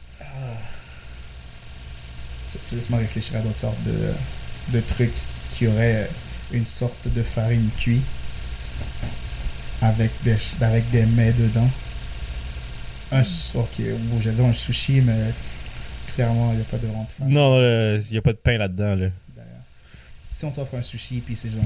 Je- 2.70 2.76
Laisse-moi 2.76 3.00
réfléchir 3.00 3.36
à 3.36 3.40
d'autres 3.40 3.58
sortes 3.58 3.76
de, 3.84 4.76
de 4.78 4.80
trucs 4.80 5.12
qui 5.54 5.66
auraient 5.66 6.08
une 6.52 6.66
sorte 6.66 7.06
de 7.14 7.22
farine 7.22 7.68
cuite 7.78 8.00
avec 9.82 10.10
des, 10.24 10.36
avec 10.62 10.88
des 10.90 11.04
mets 11.06 11.32
dedans. 11.32 11.68
Un, 13.12 13.20
s- 13.20 13.52
ok, 13.54 13.68
bon, 13.78 14.20
j'allais 14.22 14.36
dire 14.36 14.44
un 14.46 14.52
sushi, 14.52 15.00
mais 15.02 15.14
clairement, 16.14 16.52
il 16.52 16.56
n'y 16.56 16.62
a 16.62 16.64
pas 16.64 16.78
de 16.78 16.86
rente 16.86 17.08
farine. 17.18 17.34
Non, 17.34 17.58
il 17.60 18.02
n'y 18.10 18.16
a 18.18 18.22
pas 18.22 18.32
de 18.32 18.38
pain 18.38 18.56
là-dedans, 18.58 18.96
là. 18.96 19.06
Si 20.40 20.46
on 20.46 20.50
t'offre 20.52 20.74
un 20.74 20.80
sushi, 20.80 21.20
puis 21.20 21.36
c'est 21.36 21.50
genre 21.50 21.60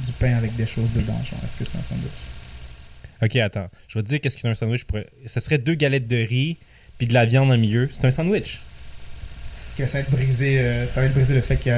du 0.00 0.10
pain 0.12 0.34
avec 0.34 0.56
des 0.56 0.64
choses 0.64 0.88
dedans, 0.94 1.12
genre, 1.12 1.38
est-ce 1.44 1.58
que 1.58 1.64
c'est 1.66 1.76
un 1.76 1.82
sandwich? 1.82 2.10
Ok, 3.20 3.36
attends. 3.36 3.68
Je 3.86 3.98
vais 3.98 4.02
te 4.02 4.08
dire 4.08 4.18
qu'est-ce 4.18 4.38
qu'un 4.38 4.54
sandwich 4.54 4.84
pourrait. 4.84 5.06
Ça 5.26 5.40
serait 5.40 5.58
deux 5.58 5.74
galettes 5.74 6.08
de 6.08 6.16
riz 6.16 6.56
puis 6.96 7.06
de 7.06 7.12
la 7.12 7.26
viande 7.26 7.50
au 7.50 7.56
milieu. 7.58 7.90
C'est 7.92 8.06
un 8.06 8.10
sandwich. 8.10 8.60
Que 9.76 9.84
ça 9.84 9.98
va 9.98 10.04
être 10.04 10.10
brisé, 10.10 10.58
euh, 10.58 10.86
ça 10.86 11.02
va 11.02 11.06
être 11.06 11.12
brisé 11.12 11.34
le 11.34 11.42
fait 11.42 11.58
qu'il 11.58 11.70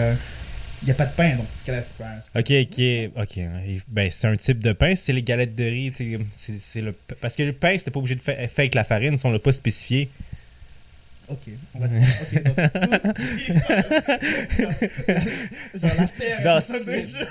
n'y 0.84 0.92
a, 0.92 0.94
pas 0.94 1.06
de 1.06 1.14
pain, 1.16 1.34
donc 1.34 1.46
ce 1.56 1.64
c'est 1.64 2.38
Ok, 2.38 3.10
ok, 3.16 3.20
ok. 3.20 3.80
Ben, 3.88 4.08
c'est 4.08 4.28
un 4.28 4.36
type 4.36 4.60
de 4.60 4.70
pain. 4.74 4.94
C'est 4.94 5.12
les 5.12 5.22
galettes 5.22 5.56
de 5.56 5.64
riz. 5.64 5.92
c'est- 6.36 6.60
c'est 6.60 6.80
le... 6.80 6.94
Parce 7.20 7.34
que 7.34 7.42
le 7.42 7.52
pain, 7.52 7.76
c'était 7.76 7.90
pas 7.90 7.98
obligé 7.98 8.14
de 8.14 8.22
faire 8.22 8.38
avec 8.38 8.76
la 8.76 8.84
farine, 8.84 9.16
si 9.16 9.26
on 9.26 9.32
l'a 9.32 9.40
pas 9.40 9.50
spécifié. 9.50 10.08
Ok, 11.30 11.38
on 11.74 11.78
va. 11.80 11.86
Ok, 11.86 12.42
donc 12.44 12.54
ce 12.92 13.08
qui- 13.36 13.52
Genre 15.78 15.90
la 15.98 16.06
terre 16.06 16.42
Dans- 16.42 16.60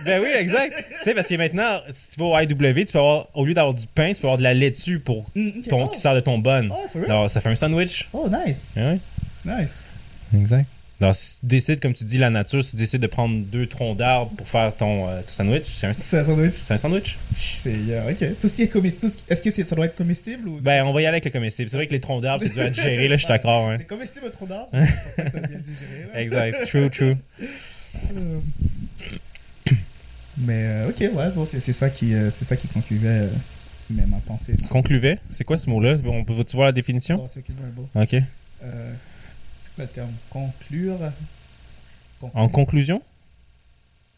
ben 0.05 0.21
oui, 0.21 0.29
exact. 0.37 0.85
tu 0.89 1.03
sais, 1.03 1.13
parce 1.13 1.27
que 1.27 1.35
maintenant, 1.35 1.81
si 1.89 2.11
tu 2.13 2.19
vas 2.19 2.25
au 2.25 2.39
IW, 2.39 2.85
tu 2.85 2.93
peux 2.93 2.99
avoir, 2.99 3.27
au 3.33 3.45
lieu 3.45 3.53
d'avoir 3.53 3.73
du 3.73 3.87
pain, 3.87 4.13
tu 4.13 4.21
peux 4.21 4.27
avoir 4.27 4.37
de 4.37 4.43
la 4.43 4.53
laitue 4.53 4.99
pour 4.99 5.29
Mm, 5.35 5.47
ok. 5.59 5.67
ton, 5.67 5.83
oh. 5.85 5.87
qui 5.89 5.99
sort 5.99 6.15
de 6.15 6.19
ton 6.19 6.37
bun. 6.37 6.67
Oh, 6.71 6.75
for 6.91 7.01
real? 7.01 7.11
Alors, 7.11 7.29
ça 7.29 7.41
fait 7.41 7.49
un 7.49 7.55
sandwich. 7.55 8.07
Oh, 8.13 8.27
nice. 8.29 8.71
Ouais, 8.77 8.99
Nice. 9.45 9.83
exact. 10.35 10.67
Alors, 10.99 11.13
si 11.13 11.39
tu 11.41 11.45
décides, 11.45 11.79
comme 11.79 11.93
tu 11.93 12.03
dis, 12.05 12.17
la 12.17 12.31
nature, 12.31 12.63
si 12.63 12.71
tu 12.71 12.77
décides 12.77 13.01
de 13.01 13.07
prendre 13.07 13.37
deux 13.45 13.67
troncs 13.67 13.95
d'arbres 13.95 14.31
pour 14.35 14.47
faire 14.47 14.75
ton, 14.75 15.07
euh, 15.07 15.21
ton 15.21 15.31
sandwich, 15.31 15.65
c'est 15.75 15.85
un, 15.85 15.93
C'est 15.93 16.17
un 16.17 16.23
sandwich? 16.23 16.53
c'est 16.53 16.73
un 16.73 16.77
sandwich. 16.79 17.17
C'est, 17.33 17.75
euh, 17.89 18.09
ok. 18.11 18.39
Tout 18.41 18.47
ce 18.47 18.55
qui 18.55 18.63
est 18.63 18.67
comestible. 18.67 19.11
Est-ce 19.29 19.41
que 19.43 19.51
c'est- 19.51 19.63
ça 19.63 19.75
doit 19.75 19.85
être 19.85 19.95
comestible 19.95 20.47
ou? 20.49 20.59
Ben, 20.59 20.83
on 20.85 20.93
va 20.93 21.01
y 21.01 21.05
aller 21.05 21.13
avec 21.17 21.25
le 21.25 21.29
comestible. 21.31 21.69
C'est 21.69 21.77
vrai 21.77 21.85
que 21.85 21.93
les 21.93 21.99
troncs 21.99 22.23
d'arbres, 22.23 22.43
c'est 22.43 22.49
dur 22.51 22.63
à 22.63 22.69
digérer, 22.69 23.07
là, 23.09 23.15
je 23.15 23.21
suis 23.21 23.27
d'accord. 23.27 23.69
hein. 23.69 23.75
C'est 23.77 23.85
comestible 23.85 24.25
un 24.25 24.29
tronc 24.31 24.47
d'arbre? 24.47 24.71
Exact. 26.15 26.65
True, 26.65 26.89
true. 26.89 27.15
Euh, 28.17 28.39
Mais, 30.39 30.63
euh, 30.65 30.89
ok, 30.89 30.99
ouais, 30.99 31.29
bon, 31.35 31.45
c'est, 31.45 31.59
ça 31.59 31.89
qui, 31.91 32.13
c'est 32.31 32.45
ça 32.45 32.55
qui 32.55 32.67
concluait 32.67 33.27
mais 33.89 34.05
ma 34.07 34.17
pensée. 34.17 34.53
Concluvait, 34.69 35.19
c'est 35.29 35.43
quoi 35.43 35.57
ce 35.57 35.69
mot-là? 35.69 35.97
On 36.05 36.23
peut, 36.23 36.43
tu 36.43 36.55
voir 36.55 36.65
la 36.67 36.71
définition? 36.73 37.25
C'est 37.29 37.43
ok. 37.95 38.23
Euh, 38.63 38.93
le 39.77 39.87
terme? 39.87 40.11
Conclure. 40.29 40.97
Conclure. 42.19 42.41
En 42.41 42.49
conclusion? 42.49 43.01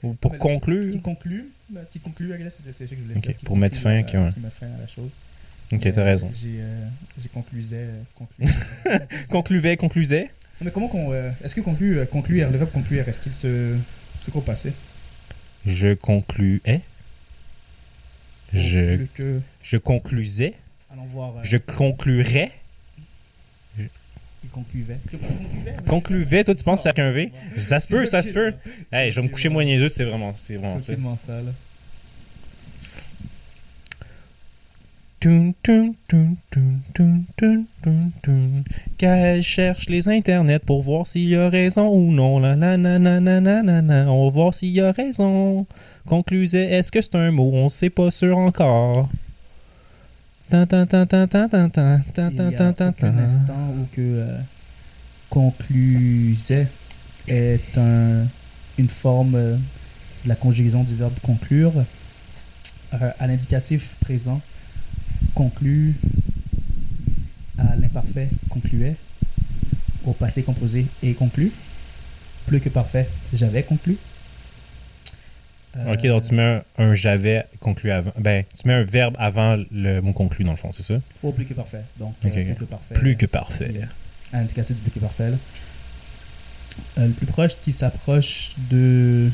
Ou 0.04 0.14
pour 0.14 0.38
conclure? 0.38 0.92
Qui 0.94 1.02
conclut, 1.02 1.46
là, 1.74 1.82
qui 1.92 2.00
conclut, 2.00 2.28
là, 2.30 2.38
c'est 2.50 2.64
c'est 2.72 2.86
ce 2.86 2.90
que 2.92 2.96
je 2.96 3.02
voulais 3.02 3.16
Ok, 3.18 3.22
dire. 3.24 3.38
qui 3.38 3.46
pour 3.46 3.58
mettre 3.58 3.78
fin, 3.78 3.92
euh, 3.96 4.00
ok, 4.02 4.14
ouais. 4.14 4.32
qui 4.34 4.40
met 4.40 4.50
fin 4.50 4.68
à 4.68 4.78
la 4.80 4.88
chose. 4.88 5.10
Ok, 5.74 5.82
t'as 5.94 6.04
raison. 6.04 6.32
J'ai, 6.34 6.62
euh, 6.62 6.86
conclusé. 7.34 7.76
euh, 7.78 8.02
conclu- 8.18 9.28
Concluvait, 9.30 9.76
conclusait? 9.78 10.30
Mais 10.62 10.72
comment 10.72 10.88
qu'on. 10.88 11.12
euh, 11.12 11.32
est-ce 11.44 11.54
que 11.56 11.62
conclu, 11.62 11.98
euh, 11.98 12.06
conclure, 12.06 12.50
le 12.50 12.58
verbe 12.58 12.72
conclure, 12.72 13.08
est-ce 13.08 13.22
qu'il 13.22 13.34
se. 13.34 13.76
C'est 14.22 14.32
quoi 14.32 14.44
passé 14.44 14.72
Je 15.66 15.94
concluais. 15.94 16.82
Je, 18.54 19.06
je 19.62 19.78
conclusais. 19.78 20.54
Allons 20.92 21.06
voir. 21.06 21.38
euh, 21.38 21.42
Je 21.44 21.58
conclurais. 21.58 22.52
Il. 24.44 24.50
Concluvait, 25.88 26.44
toi, 26.44 26.56
tu 26.56 26.64
penses 26.64 26.80
que 26.80 26.84
c'est 26.84 26.90
avec 26.90 27.00
un 27.00 27.12
V? 27.12 27.32
Ça 27.58 27.80
se 27.80 27.88
peut, 27.88 28.06
ça 28.06 28.22
se 28.22 28.32
peut. 28.34 28.54
Hey, 28.92 29.12
je 29.12 29.20
vais 29.20 29.28
me 29.28 29.32
coucher 29.32 29.50
moins 29.50 29.66
niaiseux, 29.66 29.90
c'est 29.90 30.06
vraiment, 30.06 30.34
c'est 30.36 30.60
C'est 30.80 30.94
vraiment 30.94 31.18
ça. 31.18 31.34
là. 31.34 31.52
Toun, 35.20 35.54
toun, 35.64 35.94
toun. 36.08 36.38
Qu'elle 38.98 39.44
cherche 39.44 39.90
les 39.90 40.08
internets 40.08 40.60
pour 40.60 40.82
voir 40.82 41.06
s'il 41.08 41.28
y 41.28 41.36
a 41.36 41.50
raison 41.50 41.90
ou 41.90 42.14
non. 42.14 42.40
La, 42.40 42.56
la, 42.56 42.78
la, 42.78 42.98
la, 42.98 43.20
la, 43.20 43.42
la, 43.42 43.62
la, 43.62 43.82
la. 43.82 44.10
On 44.10 44.30
va 44.30 44.32
voir 44.32 44.54
s'il 44.54 44.70
y 44.70 44.80
a 44.80 44.94
raison. 44.94 45.66
Conclusait, 46.06 46.72
est-ce 46.72 46.90
que 46.90 47.02
c'est 47.02 47.16
un 47.16 47.32
mot? 47.32 47.52
On 47.54 47.68
sait 47.68 47.90
pas 47.90 48.12
sûr 48.12 48.38
encore. 48.38 49.10
Aucun 52.90 53.12
tan. 53.12 53.18
instant 53.18 53.74
où 53.78 53.88
que 53.96 54.26
est 57.28 57.78
un, 57.78 58.26
une 58.78 58.90
forme 58.90 59.34
de 59.34 59.58
la 60.28 60.36
conjugaison 60.36 60.84
du 60.84 60.96
verbe 60.96 61.14
conclure 61.22 61.74
à 62.92 63.28
l'indicatif 63.28 63.96
présent 64.00 64.42
conclut 65.36 65.96
à 67.58 67.76
l'imparfait 67.76 68.30
concluait 68.50 68.96
au 70.06 70.14
passé 70.14 70.44
composé 70.44 70.86
et 71.04 71.14
conclu. 71.14 71.52
Plus 72.48 72.60
que 72.60 72.70
parfait, 72.70 73.08
j'avais 73.34 73.64
conclu. 73.64 73.98
Ok, 75.88 76.06
donc 76.08 76.24
tu 76.24 76.34
mets 76.36 76.62
un, 76.78 76.84
un 76.84 76.94
j'avais 76.96 77.44
conclu 77.60 77.92
avant. 77.92 78.12
Ben, 78.18 78.44
tu 78.60 78.68
mets 78.68 78.74
un 78.74 78.84
verbe 78.84 79.16
avant 79.20 79.58
le 79.72 80.02
mot 80.02 80.14
conclu, 80.14 80.44
dans 80.44 80.52
le 80.52 80.58
fond, 80.58 80.72
c'est 80.74 80.84
ça? 80.84 80.96
Au 81.24 81.32
plus 81.32 81.46
que 81.46 81.54
parfait. 81.54 81.82
Donc, 81.98 82.16
euh, 82.26 82.28
ok. 82.28 82.34
plus 82.34 82.56
que 82.56 82.64
parfait. 82.66 82.96
Plus 82.96 83.16
que 83.18 83.26
parfait. 83.26 83.72
Indicatif 84.34 84.76
du 84.76 84.82
plus 84.84 84.92
que 84.92 85.00
parfait. 85.00 85.32
Euh, 86.98 87.08
le 87.08 87.14
plus 87.14 87.26
proche 87.26 87.54
qui 87.64 87.72
s'approche 87.74 88.52
de 88.70 89.30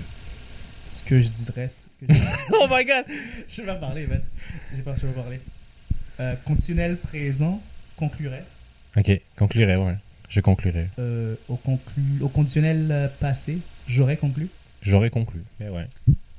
ce 0.89 1.03
que 1.03 1.19
je 1.19 1.29
dirais. 1.29 1.69
ce 1.69 2.05
que 2.07 2.13
je- 2.13 2.19
oh 2.53 2.67
my 2.69 2.83
god! 2.85 3.05
Je 3.47 3.61
vais 3.61 3.67
pas 3.67 3.75
parler, 3.75 4.07
man. 4.07 4.21
J'ai 4.75 4.81
pas, 4.81 4.95
je 4.95 5.05
vais 5.07 5.13
pas 5.13 5.21
parler. 5.21 5.39
Euh, 6.19 6.33
conditionnel 6.45 6.97
présent 6.97 7.61
conclurait. 7.97 8.43
Ok, 8.97 9.11
conclurai, 9.35 9.77
ouais. 9.77 9.95
Je 10.29 10.39
conclurai. 10.41 10.87
Euh, 10.99 11.35
au, 11.49 11.55
conclu, 11.55 12.03
au 12.21 12.29
conditionnel 12.29 12.87
euh, 12.91 13.07
passé, 13.19 13.57
j'aurais 13.87 14.17
conclu. 14.17 14.47
J'aurais 14.81 15.09
conclu. 15.09 15.41
Mais 15.59 15.69
ouais. 15.69 15.85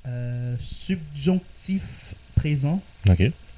Euh, 0.09 0.55
subjonctif 0.61 2.15
présent, 2.37 2.81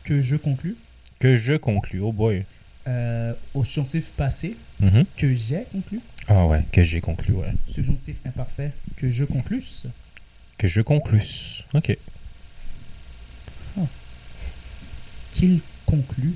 que 0.05 0.23
je 0.23 0.37
conclus. 0.37 0.77
Que 1.19 1.37
je 1.37 1.55
conclue. 1.55 2.01
Oh 2.01 2.13
boy. 2.13 2.45
Euh, 2.87 3.35
au 3.55 3.65
subjonctif 3.65 4.13
passé, 4.13 4.57
Mhm. 4.81 5.05
que 5.17 5.35
j'ai 5.35 5.65
conclu. 5.73 6.01
Ah 6.27 6.47
ouais, 6.47 6.65
que 6.73 6.83
j'ai 6.83 7.01
conclu, 7.03 7.35
ouais. 7.35 7.53
Subjonctif 7.69 8.17
imparfait, 8.25 8.73
que 8.97 9.11
je 9.11 9.25
conclus. 9.25 9.87
Que 10.57 10.69
je 10.69 10.81
conclus. 10.81 11.65
Ok. 11.75 11.97
Qu'il 15.35 15.61
conclut. 15.87 16.35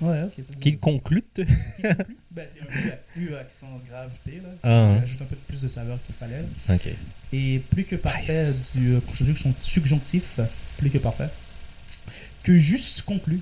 Ouais, 0.00 0.22
ok. 0.24 0.32
Qu'il 0.60 0.78
conclue. 0.78 1.22
Qu'il 1.34 1.44
conclut. 1.46 1.56
Ben, 2.36 2.46
c'est 2.52 2.60
un 2.60 2.66
peu 2.66 2.88
la 2.90 2.96
plus 2.96 3.34
accent 3.34 3.80
grave 3.88 4.12
T, 4.24 4.32
là. 4.42 4.48
Ah. 4.62 4.94
J'ajoute 5.00 5.22
un 5.22 5.24
peu 5.24 5.36
plus 5.48 5.62
de 5.62 5.68
saveur 5.68 5.98
qu'il 6.04 6.14
fallait. 6.14 6.42
là. 6.42 6.74
Ok. 6.74 6.88
Et 7.32 7.60
plus 7.70 7.82
que 7.84 7.88
Spice. 7.96 8.02
parfait 8.02 8.52
du 8.74 8.94
euh, 8.94 9.00
subjonctif- 9.14 9.54
subjonctif, 9.62 10.40
plus 10.76 10.90
que 10.90 10.98
parfait. 10.98 11.30
Que 12.42 12.58
juste 12.58 13.02
conclu. 13.02 13.40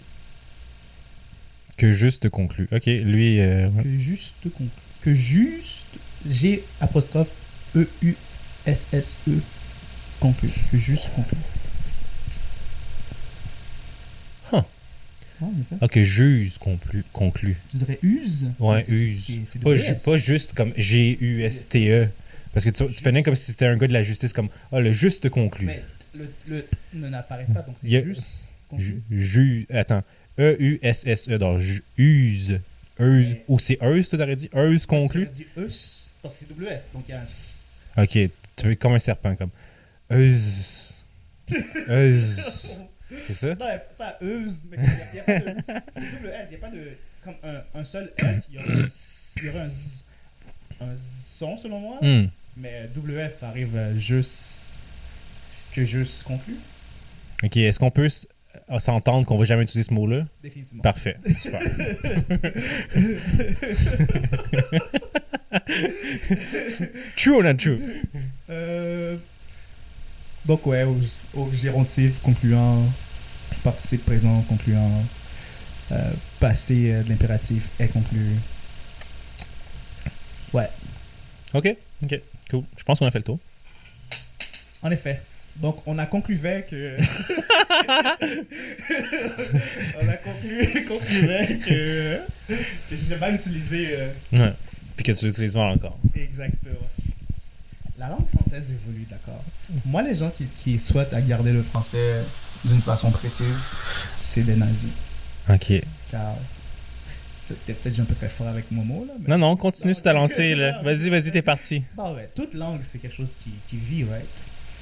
Que 1.76 1.92
juste 1.92 2.28
conclu. 2.28 2.68
Ok, 2.70 2.86
lui. 2.86 3.40
euh. 3.40 3.68
Que 3.82 3.98
juste 3.98 4.36
conclu. 4.44 4.68
Que 5.02 5.12
juste. 5.12 5.86
G 6.30 6.62
apostrophe 6.80 7.32
E 7.74 7.86
U 8.02 8.14
S 8.66 8.86
S 8.92 9.16
E 9.28 9.32
conclu. 10.20 10.48
Que 10.70 10.78
juste 10.78 11.10
conclu. 11.16 11.36
Huh. 14.52 14.56
Ouais, 14.56 14.60
en 14.60 14.60
effet. 14.60 15.33
Ah, 15.80 15.88
que 15.88 16.02
j'use 16.04 16.58
conclu. 16.58 17.04
conclu. 17.12 17.56
Tu 17.70 17.76
dirais 17.78 17.98
use? 18.02 18.46
Ouais, 18.58 18.82
C'est- 18.82 18.92
use. 18.92 19.24
c'est- 19.26 19.40
c'est 19.46 19.58
Pas, 19.62 19.70
WS. 19.70 19.76
ju- 19.86 19.94
pas 20.04 20.16
juste 20.16 20.52
comme 20.54 20.72
G-U-S-T-E. 20.76 22.08
Parce 22.52 22.64
que 22.64 22.70
tu, 22.70 22.86
tu 22.94 23.02
fais 23.02 23.22
comme 23.22 23.34
si 23.34 23.50
c'était 23.50 23.66
un 23.66 23.76
gars 23.76 23.86
de 23.88 23.92
la 23.92 24.02
justice, 24.02 24.32
comme 24.32 24.48
Ah, 24.72 24.80
le 24.80 24.92
juste 24.92 25.28
conclu. 25.28 25.66
Mais 25.66 25.82
le, 26.16 26.28
le 26.48 26.64
ne 26.94 27.08
n'apparaît 27.08 27.46
pas, 27.52 27.62
donc 27.62 27.76
c'est 27.78 27.88
juste 28.04 28.48
conclu. 28.68 29.02
Ju- 29.10 29.18
Ju. 29.18 29.66
Attends. 29.70 30.02
E-U-S-S-E. 30.38 31.38
Donc, 31.38 31.60
ju- 31.60 31.82
use. 31.98 32.58
Euse. 33.00 33.30
Mais- 33.32 33.44
Ou 33.48 33.58
c'est 33.58 33.78
euse, 33.82 34.08
tu 34.08 34.16
t'aurais 34.16 34.36
dit? 34.36 34.48
Euse 34.54 34.86
conclu? 34.86 35.22
J'aurais 35.22 35.34
dit 35.34 35.46
eus, 35.56 36.12
parce 36.22 36.38
que 36.38 36.44
c'est 36.46 36.54
WS, 36.54 36.88
donc 36.92 37.04
il 37.08 37.10
y 37.10 37.14
a 37.14 37.20
un 37.20 37.24
s. 37.24 37.82
Ok, 37.96 38.10
tu 38.56 38.66
veux 38.66 38.74
comme 38.76 38.94
un 38.94 38.98
serpent, 39.00 39.34
comme 39.36 39.50
Euse. 40.10 40.94
Euse. 41.88 42.40
C'est 43.26 43.34
ça? 43.34 43.54
Non, 43.54 43.66
pas 43.98 44.16
euse, 44.20 44.66
mais 44.70 44.76
il 44.80 45.14
n'y 45.14 45.20
a, 45.20 45.24
pas 45.24 45.38
de. 45.40 45.54
C'est 45.92 46.00
WS, 46.00 46.46
il 46.46 46.50
n'y 46.50 46.56
a 46.56 46.58
pas 46.58 46.70
de. 46.70 46.82
Comme 47.24 47.34
un, 47.42 47.62
un 47.80 47.84
seul 47.84 48.12
S, 48.18 48.48
il 48.50 48.56
y 48.56 48.58
aurait 48.58 48.82
un, 48.82 48.86
s- 48.86 49.34
il 49.38 49.44
y 49.46 49.48
aurait 49.48 49.60
un, 49.60 49.68
z- 49.68 50.02
un 50.80 50.94
z- 50.94 51.36
son 51.38 51.56
selon 51.56 51.80
moi, 51.80 51.98
Hmm. 52.02 52.26
mais 52.58 52.88
WS, 52.96 53.30
ça 53.40 53.48
arrive 53.48 53.76
juste. 53.98 54.78
que 55.74 55.84
juste 55.84 56.22
conclu, 56.24 56.54
Ok, 57.42 57.56
est-ce 57.56 57.78
qu'on 57.78 57.90
peut 57.90 58.06
s- 58.06 58.26
euh, 58.70 58.78
s'entendre 58.78 59.26
qu'on 59.26 59.36
va 59.36 59.44
jamais 59.44 59.62
utiliser 59.64 59.88
ce 59.88 59.92
mot-là? 59.94 60.24
Définitivement. 60.42 60.82
Parfait, 60.82 61.16
super. 61.36 61.60
true 67.16 67.36
or 67.36 67.42
not 67.42 67.58
true? 67.58 67.78
Euh, 68.50 69.16
donc, 70.46 70.66
ouais, 70.66 70.84
au, 70.84 70.96
au 71.34 71.50
gérontif 71.52 72.20
concluant, 72.20 72.82
participe 73.64 74.04
présent 74.04 74.34
concluant, 74.42 75.02
euh, 75.92 76.12
passé 76.38 76.92
euh, 76.92 77.02
de 77.02 77.08
l'impératif 77.08 77.70
est 77.80 77.88
conclu. 77.88 78.20
Ouais, 80.52 80.68
Ok, 81.52 81.68
ok, 82.02 82.20
cool. 82.50 82.62
Je 82.76 82.82
pense 82.84 82.98
qu'on 82.98 83.06
a 83.06 83.10
fait 83.10 83.18
le 83.18 83.24
tour. 83.24 83.38
en 84.82 84.90
effet. 84.90 85.20
Donc, 85.56 85.80
on 85.86 85.98
a 85.98 86.06
concluvé 86.06 86.64
que. 86.68 86.96
on 90.02 90.08
a 90.08 90.16
conclu, 90.16 90.84
concluvé 90.86 91.58
que. 91.64 92.18
que 92.48 92.96
j'ai 92.96 93.16
mal 93.18 93.34
utilisé. 93.36 93.88
euh, 93.92 94.08
Ouais. 94.32 94.52
Puis 94.96 95.04
que 95.04 95.12
tu 95.12 95.26
l'utilises 95.26 95.54
mal 95.54 95.70
encore. 95.70 95.96
exactement. 96.14 96.74
La 97.98 98.08
langue 98.08 98.26
française 98.34 98.72
évolue, 98.72 99.06
d'accord. 99.08 99.42
Moi, 99.86 100.02
les 100.02 100.16
gens 100.16 100.30
qui, 100.30 100.44
qui 100.62 100.78
souhaitent 100.80 101.14
à 101.14 101.20
garder 101.20 101.52
le 101.52 101.62
français 101.62 102.22
d'une 102.64 102.80
façon 102.80 103.10
précise, 103.10 103.76
c'est 104.20 104.42
des 104.42 104.56
nazis. 104.56 104.90
Ok. 105.50 105.72
Car. 106.10 106.34
Peut-être 107.46 107.82
peut-être 107.82 107.94
j'ai 107.94 108.00
un 108.00 108.06
peu 108.06 108.14
très 108.14 108.28
fort 108.30 108.48
avec 108.48 108.70
mon 108.70 108.84
mot, 108.84 109.04
là. 109.06 109.12
Mais... 109.20 109.28
Non, 109.36 109.38
non, 109.38 109.56
continue 109.56 109.92
sur 109.94 110.02
ta 110.04 110.12
lancée, 110.14 110.54
là. 110.54 110.80
Vas-y, 110.84 111.10
vas-y, 111.10 111.30
t'es 111.30 111.42
parti. 111.42 111.82
Bon, 111.96 112.14
ouais, 112.14 112.30
toute 112.34 112.54
langue, 112.54 112.80
c'est 112.82 112.98
quelque 112.98 113.14
chose 113.14 113.32
qui, 113.42 113.50
qui 113.68 113.76
vit, 113.76 114.04
right? 114.04 114.24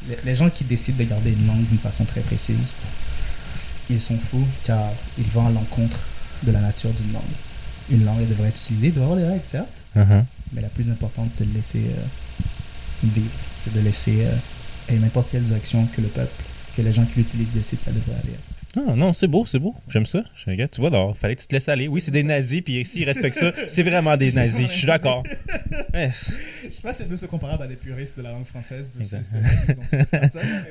Les, 0.09 0.17
les 0.25 0.35
gens 0.37 0.49
qui 0.49 0.62
décident 0.65 0.99
de 0.99 1.05
garder 1.05 1.31
une 1.33 1.47
langue 1.49 1.65
d'une 1.67 1.79
façon 1.79 2.05
très 2.05 2.21
précise, 2.21 2.73
ils 3.91 4.01
sont 4.01 4.17
fous 4.17 4.47
car 4.65 4.81
ils 5.19 5.27
vont 5.27 5.47
à 5.47 5.51
l'encontre 5.51 5.99
de 6.45 6.53
la 6.53 6.61
nature 6.61 6.91
d'une 6.91 7.12
langue. 7.12 7.23
Une 7.91 8.05
langue, 8.05 8.19
elle 8.21 8.29
devrait 8.29 8.49
être 8.49 8.57
utilisée, 8.59 8.89
il 8.89 8.95
doit 8.95 9.05
avoir 9.05 9.19
des 9.19 9.27
règles, 9.27 9.45
certes, 9.45 9.69
Uh-huh. 9.95 10.25
mais 10.55 10.62
la 10.62 10.69
plus 10.69 10.89
importante, 10.91 11.29
c'est 11.33 11.47
de 11.47 11.55
laisser 11.55 11.81
euh, 11.81 12.03
vivre. 13.05 13.29
C'est 13.62 13.75
de 13.75 13.81
laisser 13.81 14.25
euh, 14.25 14.99
n'importe 15.01 15.31
quelle 15.31 15.43
direction 15.43 15.85
que 15.95 16.01
le 16.01 16.09
peuple, 16.09 16.43
que 16.76 16.83
les 16.83 16.93
gens 16.93 17.05
qui 17.05 17.19
l'utilisent 17.21 17.52
décident 17.52 17.81
qu'elle 17.85 17.95
devrait 17.95 18.14
aller. 18.23 18.33
Ah 18.75 18.97
non, 18.97 19.12
c'est 19.12 19.26
beau, 19.26 19.45
c'est 19.45 19.59
beau. 19.59 19.75
J'aime 19.88 20.07
ça. 20.07 20.25
Je 20.35 20.47
regarde, 20.50 20.71
tu 20.71 20.81
vois, 20.81 20.88
alors, 20.88 21.14
fallait 21.17 21.37
que 21.37 21.43
tu 21.43 21.47
te 21.47 21.52
laisses 21.52 21.69
aller. 21.69 21.88
Oui, 21.88 22.00
c'est 22.00 22.11
des 22.11 22.23
nazis, 22.23 22.62
puis 22.62 22.83
s'ils 22.87 23.05
respectent 23.05 23.37
ça, 23.38 23.52
c'est 23.69 23.83
vraiment 23.83 24.17
des 24.17 24.33
nazis. 24.33 24.71
Je 24.71 24.76
suis 24.79 24.87
d'accord. 24.87 25.23
C'est- 25.93 26.11
Je 26.64 26.71
sais 26.71 26.83
pas 26.83 26.93
si 26.95 27.02
nous 27.09 27.17
sommes 27.19 27.29
comparables 27.29 27.64
à 27.64 27.67
des 27.67 27.76
puristes 27.76 28.17
de 28.17 28.23
la 28.23 28.31
langue 28.31 28.47
française, 28.47 28.91
fait 28.97 29.05
ça, 29.05 29.19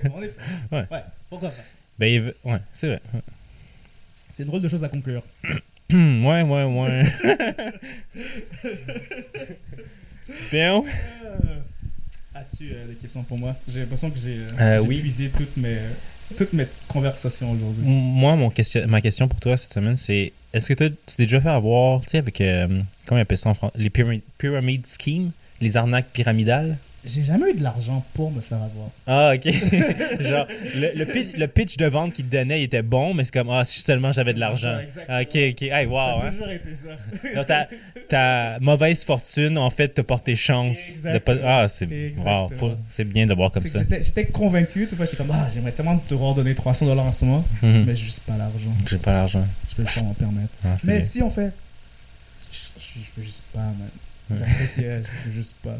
mais 0.03 0.09
bon, 0.09 0.15
en 0.17 0.21
effet. 0.23 0.33
Ouais. 0.71 0.85
ouais, 0.91 1.03
pourquoi 1.29 1.49
pas. 1.49 1.55
ben, 1.99 2.07
il 2.07 2.21
veut- 2.21 2.35
ouais, 2.45 2.57
c'est 2.73 2.87
vrai. 2.87 3.01
C'est 4.31 4.43
une 4.43 4.49
drôle 4.49 4.61
de 4.61 4.67
chose 4.69 4.83
à 4.83 4.89
conclure. 4.89 5.21
Ouais, 5.93 6.41
ouais, 6.41 6.63
ouais. 6.63 7.03
Bien. 10.51 10.81
As-tu 12.33 12.71
euh, 12.71 12.87
des 12.87 12.95
questions 12.95 13.23
pour 13.23 13.37
moi? 13.37 13.55
J'ai 13.67 13.81
l'impression 13.81 14.09
que 14.09 14.17
j'ai 14.17 14.37
euh, 14.59 14.79
Euh, 14.79 14.85
oui. 14.87 15.03
toutes 15.37 15.57
mes, 15.57 15.77
toutes 16.37 16.53
mes 16.53 16.65
conversations 16.87 17.51
aujourd'hui. 17.51 17.83
Moi, 17.85 18.35
mon 18.37 18.49
question, 18.49 18.87
ma 18.87 19.01
question 19.01 19.27
pour 19.27 19.39
toi 19.39 19.57
cette 19.57 19.73
semaine, 19.73 19.97
c'est 19.97 20.31
est-ce 20.53 20.71
que 20.73 20.85
tu 20.85 20.95
t'es 21.17 21.23
déjà 21.25 21.41
fait 21.41 21.49
avoir, 21.49 21.99
tu 22.01 22.09
sais, 22.09 22.17
avec, 22.19 22.39
euh, 22.39 22.67
comment 23.05 23.19
ils 23.19 23.23
appellent 23.23 23.37
ça 23.37 23.49
en 23.49 23.53
français, 23.53 23.77
les 23.77 23.89
pyramid, 23.89 24.21
pyramid 24.37 24.85
schemes, 24.87 25.31
les 25.59 25.75
arnaques 25.75 26.09
pyramidales? 26.13 26.77
J'ai 27.03 27.23
jamais 27.23 27.49
eu 27.49 27.53
de 27.55 27.63
l'argent 27.63 28.05
pour 28.13 28.29
me 28.31 28.41
faire 28.41 28.59
avoir. 28.59 28.87
Ah, 29.07 29.33
ok. 29.35 29.51
Genre, 30.21 30.45
le, 30.75 30.91
le, 30.99 31.05
pitch, 31.05 31.35
le 31.35 31.47
pitch 31.47 31.77
de 31.77 31.87
vente 31.87 32.13
qu'ils 32.13 32.25
te 32.27 32.31
donnaient, 32.31 32.61
il 32.61 32.65
était 32.65 32.83
bon, 32.83 33.15
mais 33.15 33.23
c'est 33.23 33.33
comme, 33.33 33.49
ah, 33.49 33.63
si 33.65 33.79
seulement 33.81 34.11
j'avais 34.11 34.33
de 34.35 34.39
l'argent. 34.39 34.77
Ah, 35.09 35.21
Ok, 35.21 35.29
ok. 35.35 35.61
Hey, 35.63 35.87
wow, 35.87 35.97
ça 35.97 36.11
a 36.11 36.25
hein. 36.27 36.31
toujours 36.31 36.49
été 36.49 36.75
ça. 36.75 36.89
Donc, 37.35 37.45
ta, 37.47 37.67
ta 38.07 38.59
mauvaise 38.59 39.03
fortune, 39.03 39.57
en 39.57 39.71
fait, 39.71 39.87
t'a 39.89 40.03
porté 40.03 40.35
chance. 40.35 40.77
De 41.03 41.17
pas... 41.17 41.33
Ah, 41.43 41.67
c'est 41.67 41.87
wow, 42.17 42.47
faut- 42.55 43.03
bien 43.05 43.25
de 43.25 43.33
voir 43.33 43.49
comme 43.51 43.65
ça. 43.65 43.79
J'étais 43.89 44.25
convaincu, 44.27 44.85
toutefois 44.85 45.05
j'étais 45.05 45.17
comme, 45.17 45.31
ah, 45.33 45.49
j'aimerais 45.51 45.71
tellement 45.71 45.97
te 45.97 46.13
redonner 46.13 46.53
300 46.53 46.85
dollars 46.85 47.05
en 47.07 47.11
ce 47.11 47.25
moment, 47.25 47.43
Mhm. 47.63 47.85
mais 47.87 47.95
j'ai 47.95 48.05
juste 48.05 48.21
pas 48.27 48.37
l'argent. 48.37 48.71
J'ai 48.87 48.97
pas 48.99 49.13
l'argent. 49.13 49.43
Je 49.71 49.75
peux 49.75 49.83
pas 49.83 50.01
m'en 50.03 50.13
permettre. 50.13 50.53
Ah, 50.63 50.75
mais 50.83 50.97
bien. 50.97 51.05
si 51.05 51.23
on 51.23 51.31
fait, 51.31 51.51
je, 52.51 52.57
je- 52.79 52.99
je 52.99 53.09
peux 53.15 53.21
juste 53.23 53.45
pas, 53.53 53.59
man. 53.59 53.75
Ouais. 54.29 54.37
J'appréciais, 54.37 55.01
je 55.01 55.27
peux 55.29 55.35
juste 55.35 55.55
pas. 55.63 55.77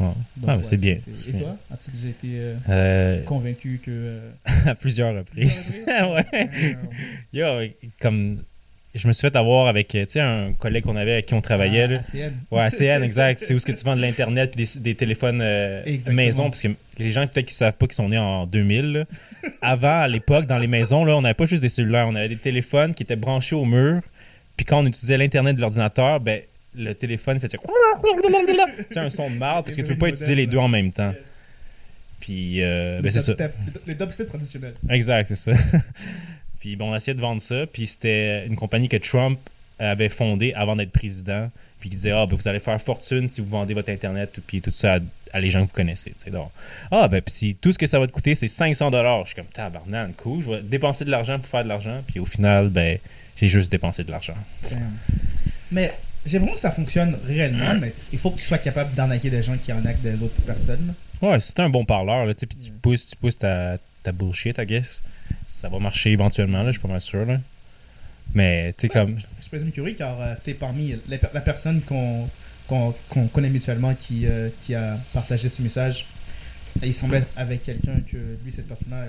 Ouais. 0.00 0.08
Ah, 0.48 0.58
c'est 0.62 0.76
bien, 0.78 0.94
Et 0.94 1.32
toi, 1.38 1.56
as-tu 1.72 1.90
déjà 1.92 2.08
été 2.08 2.28
euh, 2.32 2.54
Euh, 2.68 3.22
convaincu 3.24 3.80
que. 3.84 3.90
euh, 3.90 4.30
à 4.66 4.74
plusieurs 4.74 5.14
reprises. 5.14 5.76
ouais. 5.86 6.24
euh, 6.34 6.74
Yo, 7.32 7.46
comme. 8.00 8.38
Je 8.94 9.06
me 9.08 9.12
suis 9.14 9.22
fait 9.22 9.34
avoir 9.36 9.68
avec, 9.68 9.88
tu 9.88 10.04
sais, 10.06 10.20
un 10.20 10.52
collègue 10.52 10.84
qu'on 10.84 10.96
avait 10.96 11.12
avec 11.12 11.24
qui 11.24 11.32
on 11.32 11.40
travaillait. 11.40 11.88
là. 11.88 12.00
ACN. 12.00 12.32
Ouais, 12.50 12.60
ACN, 12.60 13.02
exact. 13.02 13.40
C'est 13.40 13.54
où 13.54 13.58
ce 13.58 13.64
que 13.64 13.72
tu 13.72 13.82
vends 13.86 13.96
de 13.96 14.02
l'Internet 14.02 14.52
et 14.52 14.56
des, 14.64 14.68
des 14.80 14.94
téléphones 14.94 15.40
euh, 15.42 15.82
maison. 16.10 16.50
Parce 16.50 16.60
que 16.60 16.68
les 16.98 17.10
gens, 17.10 17.26
peut-être, 17.26 17.46
qui 17.46 17.54
savent 17.54 17.76
pas 17.78 17.86
qu'ils 17.86 17.94
sont 17.94 18.10
nés 18.10 18.18
en 18.18 18.44
2000. 18.44 18.92
là. 18.92 19.04
Avant, 19.62 20.00
à 20.00 20.08
l'époque, 20.08 20.44
dans 20.44 20.58
les 20.58 20.66
maisons, 20.66 21.06
là, 21.06 21.16
on 21.16 21.22
n'avait 21.22 21.32
pas 21.32 21.46
juste 21.46 21.62
des 21.62 21.70
cellulaires. 21.70 22.06
On 22.06 22.14
avait 22.14 22.28
des 22.28 22.36
téléphones 22.36 22.94
qui 22.94 23.02
étaient 23.02 23.16
branchés 23.16 23.56
au 23.56 23.64
mur. 23.64 24.02
Puis 24.58 24.66
quand 24.66 24.80
on 24.82 24.86
utilisait 24.86 25.16
l'Internet 25.16 25.56
de 25.56 25.62
l'ordinateur, 25.62 26.20
ben, 26.20 26.42
le 26.74 26.94
téléphone 26.94 27.38
faisait 27.38 27.58
c'est 28.88 28.98
un 28.98 29.10
son 29.10 29.30
de 29.30 29.36
marde 29.36 29.64
parce 29.64 29.76
que 29.76 29.82
tu 29.82 29.88
peux 29.88 29.98
pas 29.98 30.08
utiliser 30.08 30.34
les 30.34 30.46
deux 30.46 30.58
en 30.58 30.68
même 30.68 30.92
temps. 30.92 31.12
Puis, 32.22 32.62
euh, 32.62 33.00
ben, 33.02 33.10
c'est 33.10 33.20
ça. 33.20 33.34
Les 33.84 33.94
dubstep 33.94 34.28
traditionnels. 34.28 34.74
Exact, 34.88 35.26
c'est 35.26 35.34
ça. 35.34 35.52
puis, 36.60 36.76
bon, 36.76 36.90
on 36.90 36.92
a 36.92 36.98
essayé 36.98 37.14
de 37.14 37.20
vendre 37.20 37.42
ça. 37.42 37.66
Puis, 37.66 37.88
c'était 37.88 38.46
une 38.46 38.54
compagnie 38.54 38.88
que 38.88 38.96
Trump 38.96 39.40
avait 39.80 40.08
fondée 40.08 40.54
avant 40.54 40.76
d'être 40.76 40.92
président. 40.92 41.50
Puis, 41.80 41.88
il 41.88 41.92
disait, 41.96 42.12
ah, 42.12 42.26
ben, 42.26 42.36
vous 42.36 42.46
allez 42.46 42.60
faire 42.60 42.80
fortune 42.80 43.28
si 43.28 43.40
vous 43.40 43.48
vendez 43.48 43.74
votre 43.74 43.90
Internet, 43.90 44.38
puis 44.46 44.60
tout 44.60 44.70
ça 44.70 44.98
à, 45.32 45.40
les 45.40 45.50
gens 45.50 45.62
que 45.62 45.70
vous 45.70 45.74
connaissez. 45.74 46.14
Donc, 46.28 46.50
ah, 46.92 47.08
ben, 47.08 47.20
puis 47.20 47.34
si 47.34 47.54
tout 47.56 47.72
ce 47.72 47.78
que 47.78 47.88
ça 47.88 47.98
va 47.98 48.06
te 48.06 48.12
coûter, 48.12 48.36
c'est 48.36 48.46
500 48.46 48.90
Je 48.92 49.26
suis 49.26 49.34
comme, 49.34 49.46
tabarnak, 49.46 50.14
cool, 50.18 50.44
je 50.44 50.50
vais 50.50 50.62
dépenser 50.62 51.04
de 51.04 51.10
l'argent 51.10 51.40
pour 51.40 51.48
faire 51.48 51.64
de 51.64 51.68
l'argent. 51.68 52.02
Puis, 52.06 52.20
au 52.20 52.24
final, 52.24 52.68
ben, 52.68 52.98
j'ai 53.34 53.48
juste 53.48 53.72
dépensé 53.72 54.04
de 54.04 54.12
l'argent. 54.12 54.36
Mais 55.72 55.92
j'aimerais 56.26 56.52
que 56.52 56.60
ça 56.60 56.70
fonctionne 56.70 57.16
réellement, 57.26 57.74
mais 57.80 57.92
il 58.12 58.18
faut 58.18 58.30
que 58.30 58.38
tu 58.38 58.44
sois 58.44 58.58
capable 58.58 58.94
d'arnaquer 58.94 59.30
des 59.30 59.42
gens 59.42 59.56
qui 59.56 59.72
arnaquent 59.72 60.02
des 60.02 60.14
autres 60.14 60.40
personnes. 60.46 60.94
Ouais, 61.20 61.38
si 61.40 61.54
t'es 61.54 61.62
un 61.62 61.70
bon 61.70 61.84
parleur, 61.84 62.26
là, 62.26 62.34
tu 62.34 62.46
pousses, 62.80 63.08
tu 63.08 63.16
pousses 63.16 63.38
ta, 63.38 63.78
ta 64.02 64.12
bullshit, 64.12 64.58
I 64.58 64.66
guess, 64.66 65.02
ça 65.46 65.68
va 65.68 65.78
marcher 65.78 66.10
éventuellement, 66.10 66.64
je 66.66 66.72
suis 66.72 66.80
pas 66.80 66.88
mal 66.88 67.00
sûr. 67.00 67.24
Là. 67.24 67.38
Mais, 68.34 68.72
tu 68.76 68.82
sais, 68.82 68.88
comme. 68.88 69.18
Je 69.18 69.42
suis 69.42 69.50
pas 69.50 69.70
curieux 69.70 69.94
car, 69.94 70.20
euh, 70.20 70.34
tu 70.36 70.42
sais, 70.42 70.54
parmi 70.54 70.94
la 71.08 71.40
personne 71.40 71.80
qu'on 71.82 72.28
qu'on 72.68 73.26
connaît 73.28 73.50
mutuellement 73.50 73.94
qui, 73.94 74.26
euh, 74.26 74.48
qui 74.62 74.74
a 74.74 74.96
partagé 75.12 75.48
ce 75.50 75.60
message, 75.60 76.06
il 76.82 76.94
semblait 76.94 77.18
être 77.18 77.30
avec 77.36 77.62
quelqu'un 77.62 78.00
que 78.10 78.16
lui, 78.44 78.52
cette 78.52 78.66
personne-là, 78.66 79.04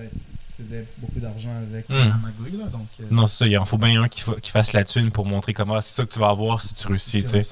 faisait 0.57 0.85
beaucoup 0.97 1.19
d'argent 1.19 1.49
avec. 1.71 1.89
Là, 1.89 2.67
donc, 2.71 2.87
euh, 2.99 3.05
Non, 3.11 3.27
c'est 3.27 3.37
ça. 3.37 3.47
Il 3.47 3.57
en 3.57 3.65
faut 3.65 3.77
bien 3.77 4.03
un 4.03 4.07
qui, 4.07 4.23
qui, 4.41 4.51
fasse 4.51 4.73
la 4.73 4.83
thune 4.83 5.11
pour 5.11 5.25
montrer 5.25 5.53
comment 5.53 5.79
c'est 5.81 5.95
ça 5.95 6.05
que 6.05 6.13
tu 6.13 6.19
vas 6.19 6.29
avoir 6.29 6.61
si 6.61 6.75
tu 6.75 6.87
réussis. 6.87 7.23
tu 7.23 7.29
sais. 7.29 7.43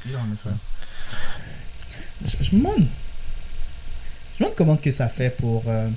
Je, 2.25 2.55
me 2.55 2.61
demande. 2.61 2.75
Je 2.77 2.83
me 2.83 4.39
demande 4.39 4.55
comment 4.55 4.77
que 4.77 4.91
ça 4.91 5.07
fait 5.07 5.35
pour. 5.37 5.63
Euh, 5.67 5.87
tu 5.87 5.93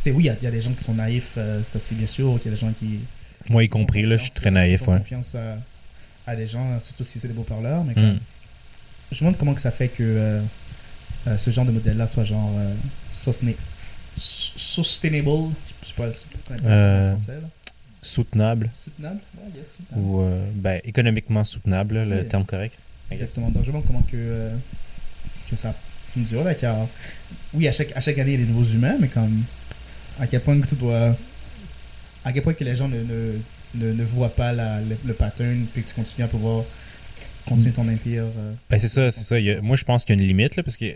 sais, 0.00 0.10
oui, 0.10 0.24
il 0.24 0.44
y, 0.44 0.46
a 0.46 0.50
des 0.50 0.62
gens 0.62 0.72
qui 0.72 0.82
sont 0.82 0.94
naïfs, 0.94 1.34
euh, 1.36 1.62
ça 1.62 1.78
c'est 1.78 1.94
bien 1.94 2.06
sûr. 2.06 2.38
Il 2.40 2.44
y 2.46 2.48
a 2.48 2.50
des 2.52 2.56
gens 2.56 2.72
qui. 2.72 3.00
Moi 3.50 3.64
y 3.64 3.68
compris, 3.68 4.02
là, 4.04 4.16
je 4.16 4.22
suis 4.22 4.32
très 4.32 4.50
naïf. 4.50 4.86
Ouais. 4.88 4.98
confiance 4.98 5.34
à, 5.34 5.56
à, 6.26 6.36
des 6.36 6.46
gens, 6.46 6.80
surtout 6.80 7.04
si 7.04 7.20
c'est 7.20 7.28
des 7.28 7.34
beaux 7.34 7.42
parleurs. 7.42 7.84
Mais 7.84 7.94
hmm. 7.94 8.18
je 9.10 9.16
me 9.16 9.20
demande 9.20 9.36
comment 9.38 9.54
que 9.54 9.60
ça 9.60 9.70
fait 9.70 9.88
que 9.88 10.40
ce 11.36 11.50
genre 11.50 11.64
de 11.64 11.72
modèle-là 11.72 12.06
soit 12.06 12.24
genre 12.24 12.50
sustainable, 14.16 15.52
je 15.68 15.71
sais 15.94 16.56
pas, 16.56 16.56
euh, 16.64 17.14
Soutenable. 18.02 18.68
Soutenable, 18.74 19.20
ouais, 19.36 19.62
soutenable. 19.64 20.06
Ou 20.06 20.20
euh, 20.20 20.44
ben, 20.54 20.80
économiquement 20.84 21.44
soutenable, 21.44 22.02
le 22.02 22.26
terme 22.26 22.44
correct. 22.44 22.76
Exactement. 23.12 23.48
Donc, 23.50 23.62
je 23.64 23.68
me 23.68 23.72
demande 23.72 23.86
comment 23.86 24.02
que, 24.02 24.16
euh, 24.16 24.54
que 25.48 25.56
ça 25.56 25.74
fonctionne. 26.12 26.52
Car, 26.60 26.76
oui, 27.54 27.68
à 27.68 27.72
chaque, 27.72 27.96
à 27.96 28.00
chaque 28.00 28.18
année, 28.18 28.34
il 28.34 28.40
y 28.40 28.42
a 28.42 28.46
des 28.46 28.52
nouveaux 28.52 28.70
humains, 28.70 28.96
mais 29.00 29.08
comme 29.08 29.42
à 30.20 30.26
quel 30.26 30.40
point 30.40 30.60
que 30.60 30.66
tu 30.66 30.74
dois. 30.76 31.16
À 32.24 32.32
quel 32.32 32.42
point 32.42 32.54
que 32.54 32.64
les 32.64 32.76
gens 32.76 32.88
ne, 32.88 33.02
ne, 33.74 33.92
ne, 33.92 34.04
voient 34.04 34.34
pas 34.34 34.52
la, 34.52 34.80
le, 34.80 35.14
pattern, 35.14 35.64
puis 35.72 35.82
que 35.82 35.88
tu 35.88 35.94
continues 35.94 36.24
à 36.24 36.28
pouvoir 36.28 36.64
continuer 37.46 37.72
ton 37.72 37.88
empire. 37.88 38.24
Euh, 38.24 38.52
ben, 38.70 38.78
c'est 38.78 38.88
ça, 38.88 39.10
c'est 39.10 39.24
ça. 39.24 39.60
moi, 39.62 39.76
je 39.76 39.84
pense 39.84 40.04
qu'il 40.04 40.16
y 40.16 40.18
a 40.18 40.22
une 40.22 40.28
limite, 40.28 40.56
là, 40.56 40.62
parce 40.62 40.76
que 40.76 40.86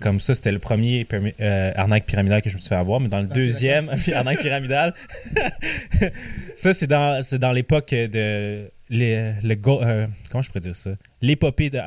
comme 0.00 0.20
ça, 0.20 0.34
c'était 0.34 0.52
le 0.52 0.58
premier 0.58 1.06
euh, 1.40 1.72
arnaque 1.74 2.06
pyramidale 2.06 2.42
que 2.42 2.50
je 2.50 2.54
me 2.54 2.60
suis 2.60 2.68
fait 2.68 2.74
avoir, 2.76 3.00
mais 3.00 3.08
dans 3.08 3.20
le 3.20 3.26
deuxième 3.26 3.90
arnaque 4.14 4.40
pyramidale, 4.40 4.94
ça, 6.54 6.72
c'est 6.72 6.86
dans, 6.86 7.20
dans 7.38 7.52
l'époque 7.52 7.90
de. 7.90 8.70
Les, 8.90 9.32
le 9.42 9.56
euh, 9.66 10.06
comment 10.30 10.42
je 10.42 10.48
pourrais 10.48 10.60
dire 10.60 10.76
ça? 10.76 10.90
L'épopée 11.22 11.70
de. 11.70 11.78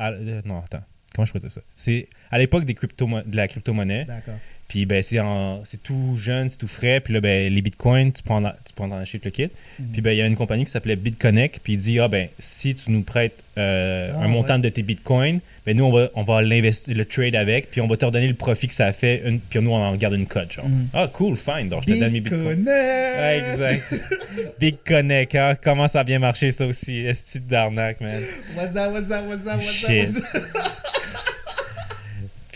non, 0.46 0.58
attends. 0.58 0.82
Comment 1.14 1.24
je 1.24 1.32
pourrais 1.32 1.40
dire 1.40 1.52
ça? 1.52 1.60
C'est 1.76 2.08
à 2.30 2.38
l'époque 2.38 2.64
des 2.64 2.74
crypto 2.74 3.08
de 3.24 3.36
la 3.36 3.48
crypto-monnaie. 3.48 4.04
D'accord. 4.04 4.34
Puis 4.68 4.84
ben, 4.84 5.02
c'est 5.02 5.82
tout 5.82 6.16
jeune, 6.16 6.48
c'est 6.48 6.58
tout 6.58 6.68
frais. 6.68 7.00
Puis 7.00 7.14
là, 7.14 7.20
ben, 7.20 7.52
les 7.52 7.62
bitcoins, 7.62 8.12
tu 8.12 8.22
prends, 8.22 8.42
tu 8.42 8.72
prends 8.74 8.88
dans 8.88 8.98
le 8.98 9.04
kit. 9.04 9.48
Mhm. 9.78 9.86
Puis 9.92 10.00
ben, 10.00 10.10
il 10.10 10.18
y 10.18 10.22
a 10.22 10.26
une 10.26 10.36
compagnie 10.36 10.64
qui 10.64 10.70
s'appelait 10.70 10.96
BitConnect. 10.96 11.60
Puis 11.62 11.74
il 11.74 11.78
dit 11.78 12.00
ah, 12.00 12.08
ben, 12.08 12.28
si 12.38 12.74
tu 12.74 12.90
nous 12.90 13.02
prêtes 13.02 13.42
euh, 13.58 14.10
ah, 14.14 14.24
un 14.24 14.28
montant 14.28 14.58
de 14.58 14.68
tes 14.68 14.82
bitcoins, 14.82 15.38
ben, 15.64 15.76
nous, 15.76 15.84
on 15.84 15.92
va, 15.92 16.08
on 16.14 16.24
va 16.24 16.42
l'investir, 16.42 16.96
le 16.96 17.04
trade 17.04 17.36
avec. 17.36 17.70
Puis 17.70 17.80
on 17.80 17.86
va 17.86 17.96
te 17.96 18.04
redonner 18.04 18.26
le 18.26 18.34
profit 18.34 18.66
que 18.66 18.74
ça 18.74 18.86
a 18.86 18.92
fait. 18.92 19.22
Une, 19.24 19.38
puis 19.38 19.60
nous, 19.60 19.70
on 19.70 19.76
en 19.76 19.94
garde 19.94 20.14
une 20.14 20.26
cote. 20.26 20.52
Genre. 20.52 20.68
Mhm. 20.68 20.88
Ah, 20.94 21.08
cool, 21.12 21.36
fine. 21.36 21.68
Donc 21.68 21.84
je 21.86 21.94
te 21.94 22.00
donne 22.00 22.12
mes 22.12 22.20
bitcoins. 22.20 22.68
exact. 22.68 23.94
BitConnect. 24.60 25.34
Hein? 25.36 25.54
Comment 25.62 25.86
ça 25.86 26.00
a 26.00 26.04
bien 26.04 26.18
marché, 26.18 26.50
ça 26.50 26.66
aussi. 26.66 26.98
Est-ce 26.98 27.38
d'arnaque, 27.38 28.00
man? 28.00 28.20
What's 28.56 28.74
up, 28.74 28.92
what's 28.92 29.10
up, 29.10 29.26
what's 29.28 29.46
up, 29.46 29.60
what's 29.60 30.16
up? 30.16 30.72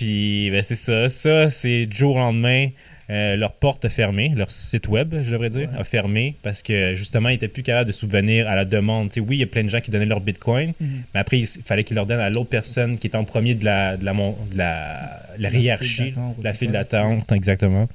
Puis 0.01 0.49
ben, 0.51 0.63
c'est 0.63 0.77
ça. 0.77 1.11
Ça, 1.11 1.51
c'est 1.51 1.85
du 1.85 1.95
jour 1.95 2.17
au 2.17 2.19
lendemain. 2.19 2.69
Euh, 3.11 3.37
leur 3.37 3.53
porte 3.53 3.85
a 3.85 3.91
fermé, 3.91 4.33
leur 4.35 4.51
site 4.51 4.89
web, 4.89 5.15
je 5.23 5.33
devrais 5.33 5.51
dire, 5.51 5.69
a 5.77 5.85
fermé 5.85 6.37
parce 6.43 6.63
que 6.63 6.95
justement, 6.95 7.29
ils 7.29 7.33
n'étaient 7.33 7.49
plus 7.49 7.65
capables 7.65 7.89
de 7.89 7.93
subvenir 7.93 8.49
à 8.49 8.55
la 8.55 8.65
demande. 8.65 9.11
oui, 9.19 9.37
il 9.37 9.41
y 9.41 9.43
a 9.43 9.47
plein 9.47 9.65
de 9.65 9.69
gens 9.69 9.81
qui 9.81 9.91
donnaient 9.91 10.07
leur 10.07 10.21
bitcoin, 10.21 10.73
mhm. 10.81 11.03
mais 11.13 11.21
après, 11.21 11.41
il 11.41 11.47
fallait 11.47 11.85
qu'ils 11.85 11.97
leur 11.97 12.07
donnent 12.07 12.21
à 12.21 12.31
l'autre 12.31 12.49
personne 12.49 12.99
qui 12.99 13.09
était 13.09 13.17
en 13.17 13.25
premier 13.25 13.55
de 13.55 13.65
la, 13.65 13.99
de 13.99 14.05
la, 14.07 14.15
de 14.15 14.57
la, 14.57 15.23
la 15.39 15.51
hiérarchie, 15.51 16.15
la 16.43 16.55
file 16.55 16.71
d'attente, 16.71 17.31
exactement. 17.33 17.89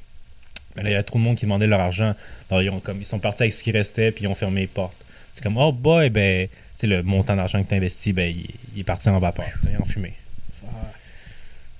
Mais 0.75 0.83
là, 0.83 0.89
il 0.89 0.93
y 0.93 0.97
a 0.97 1.03
trop 1.03 1.17
de 1.17 1.23
monde 1.23 1.37
qui 1.37 1.45
demandait 1.45 1.65
leur 1.65 1.79
argent. 1.79 2.13
Alors, 2.51 2.61
ils, 2.61 2.69
ont, 2.69 2.79
comme, 2.81 2.99
ils 2.99 3.05
sont 3.05 3.19
partis 3.19 3.43
avec 3.43 3.53
ce 3.53 3.63
qui 3.63 3.71
restait, 3.71 4.11
puis 4.11 4.25
ils 4.25 4.27
ont 4.27 4.35
fermé 4.35 4.61
les 4.61 4.67
portes. 4.67 5.05
C'est 5.33 5.41
comme, 5.41 5.57
oh 5.57 5.71
boy, 5.71 6.09
ben, 6.09 6.47
le 6.83 7.01
montant 7.01 7.35
d'argent 7.35 7.63
que 7.63 7.69
tu 7.69 7.75
investi, 7.75 8.11
ben, 8.13 8.31
il, 8.75 8.81
est 8.81 8.83
parti 8.83 9.09
en 9.09 9.17
vapeur, 9.17 9.45
en 9.79 9.85
fumée 9.85 10.13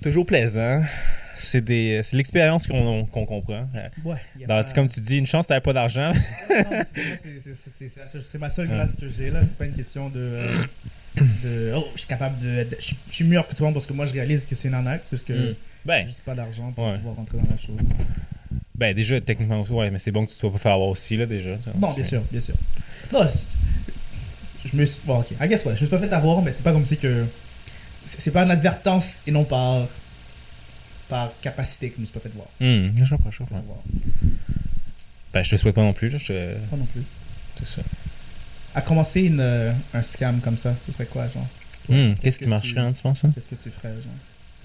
toujours 0.02 0.26
plaisant. 0.26 0.82
C'est 1.38 1.60
des 1.60 2.00
c'est 2.02 2.16
l'expérience 2.16 2.66
qu'on 2.66 3.04
comprend. 3.04 3.68
Ouais, 4.04 4.16
Comme 4.74 4.88
tu 4.88 5.00
dis, 5.00 5.18
une 5.18 5.26
chance, 5.26 5.46
t'avais 5.46 5.60
pas 5.60 5.74
d'argent. 5.74 6.12
c'est 8.22 8.38
ma 8.38 8.48
seule 8.48 8.68
grâce 8.68 8.96
que 8.96 9.08
j'ai 9.08 9.30
là. 9.30 9.44
C'est 9.44 9.56
pas 9.56 9.66
une 9.66 9.74
question 9.74 10.08
de. 10.08 10.18
Euh, 10.18 10.64
de 11.44 11.72
oh, 11.74 11.86
je 11.94 12.00
suis 12.00 12.08
capable 12.08 12.38
de. 12.40 12.66
je, 12.78 12.94
suis 13.10 13.24
meilleur 13.24 13.46
que 13.46 13.54
toi 13.54 13.70
parce 13.72 13.86
que 13.86 13.92
moi, 13.92 14.06
je 14.06 14.14
réalise 14.14 14.46
que 14.46 14.54
c'est 14.54 14.68
une 14.68 14.74
arnaque. 14.74 15.02
Parce 15.10 15.22
que 15.22 15.32
mm. 15.32 15.54
ben, 15.84 16.06
juste 16.06 16.22
pas 16.22 16.34
d'argent 16.34 16.72
pour 16.72 16.90
pouvoir 16.94 17.16
rentrer 17.16 17.38
dans 17.38 17.50
la 17.50 17.58
chose. 17.58 17.86
Ben, 18.74 18.94
déjà, 18.94 19.20
techniquement, 19.20 19.62
ouais, 19.62 19.90
mais 19.90 19.98
c'est 19.98 20.10
bon 20.10 20.24
que 20.24 20.30
tu 20.30 20.36
ne 20.36 20.40
sois 20.40 20.52
pas 20.52 20.58
faire 20.58 20.72
avoir 20.72 20.88
aussi, 20.88 21.16
là, 21.16 21.26
déjà. 21.26 21.50
Bon, 21.74 21.92
bien 21.92 22.04
sûr, 22.04 22.22
bien 22.30 22.40
sûr. 22.40 22.54
Non, 23.12 23.26
je 24.64 24.76
me 24.76 24.84
suis. 24.84 25.02
Bon, 25.06 25.20
ok. 25.20 25.32
I 25.40 25.48
guess, 25.48 25.64
ouais, 25.64 25.76
je 25.76 25.82
me 25.82 25.86
suis 25.86 25.86
pas 25.86 25.98
fait 25.98 26.12
avoir, 26.12 26.42
mais 26.42 26.50
c'est 26.50 26.62
pas 26.62 26.72
comme 26.72 26.86
si 26.86 26.96
que 26.96 27.24
c'est 28.06 28.30
pas 28.30 28.44
une 28.44 28.50
advertence 28.50 29.22
et 29.26 29.30
non 29.30 29.44
par, 29.44 29.86
par 31.08 31.30
capacité 31.40 31.90
que 31.90 31.96
je 31.96 32.00
me 32.02 32.06
suis 32.06 32.14
pas 32.14 32.20
fait 32.20 32.32
voir. 32.34 32.46
Mmh, 32.60 33.04
je. 33.04 33.14
Ben, 35.32 35.42
je 35.42 35.50
te 35.50 35.56
souhaite 35.56 35.74
pas 35.74 35.82
non 35.82 35.92
plus. 35.92 36.08
Là, 36.08 36.18
je... 36.18 36.54
Pas 36.70 36.76
non 36.76 36.86
plus. 36.86 37.02
C'est 37.58 37.66
ça. 37.66 37.82
À 38.74 38.80
commencer 38.80 39.22
une, 39.22 39.40
euh, 39.40 39.72
un 39.94 40.02
scam 40.02 40.40
comme 40.40 40.58
ça, 40.58 40.74
ce 40.84 40.92
serait 40.92 41.06
quoi, 41.06 41.26
genre? 41.28 41.46
Mmh, 41.88 42.14
Qu'est-ce 42.22 42.38
qui 42.38 42.46
marcherait, 42.46 42.86
tu, 42.88 42.96
tu 42.96 43.02
penses 43.02 43.24
hein? 43.24 43.32
Qu'est-ce 43.34 43.48
que 43.48 43.54
tu 43.54 43.70
ferais, 43.70 43.92
genre? 43.92 44.12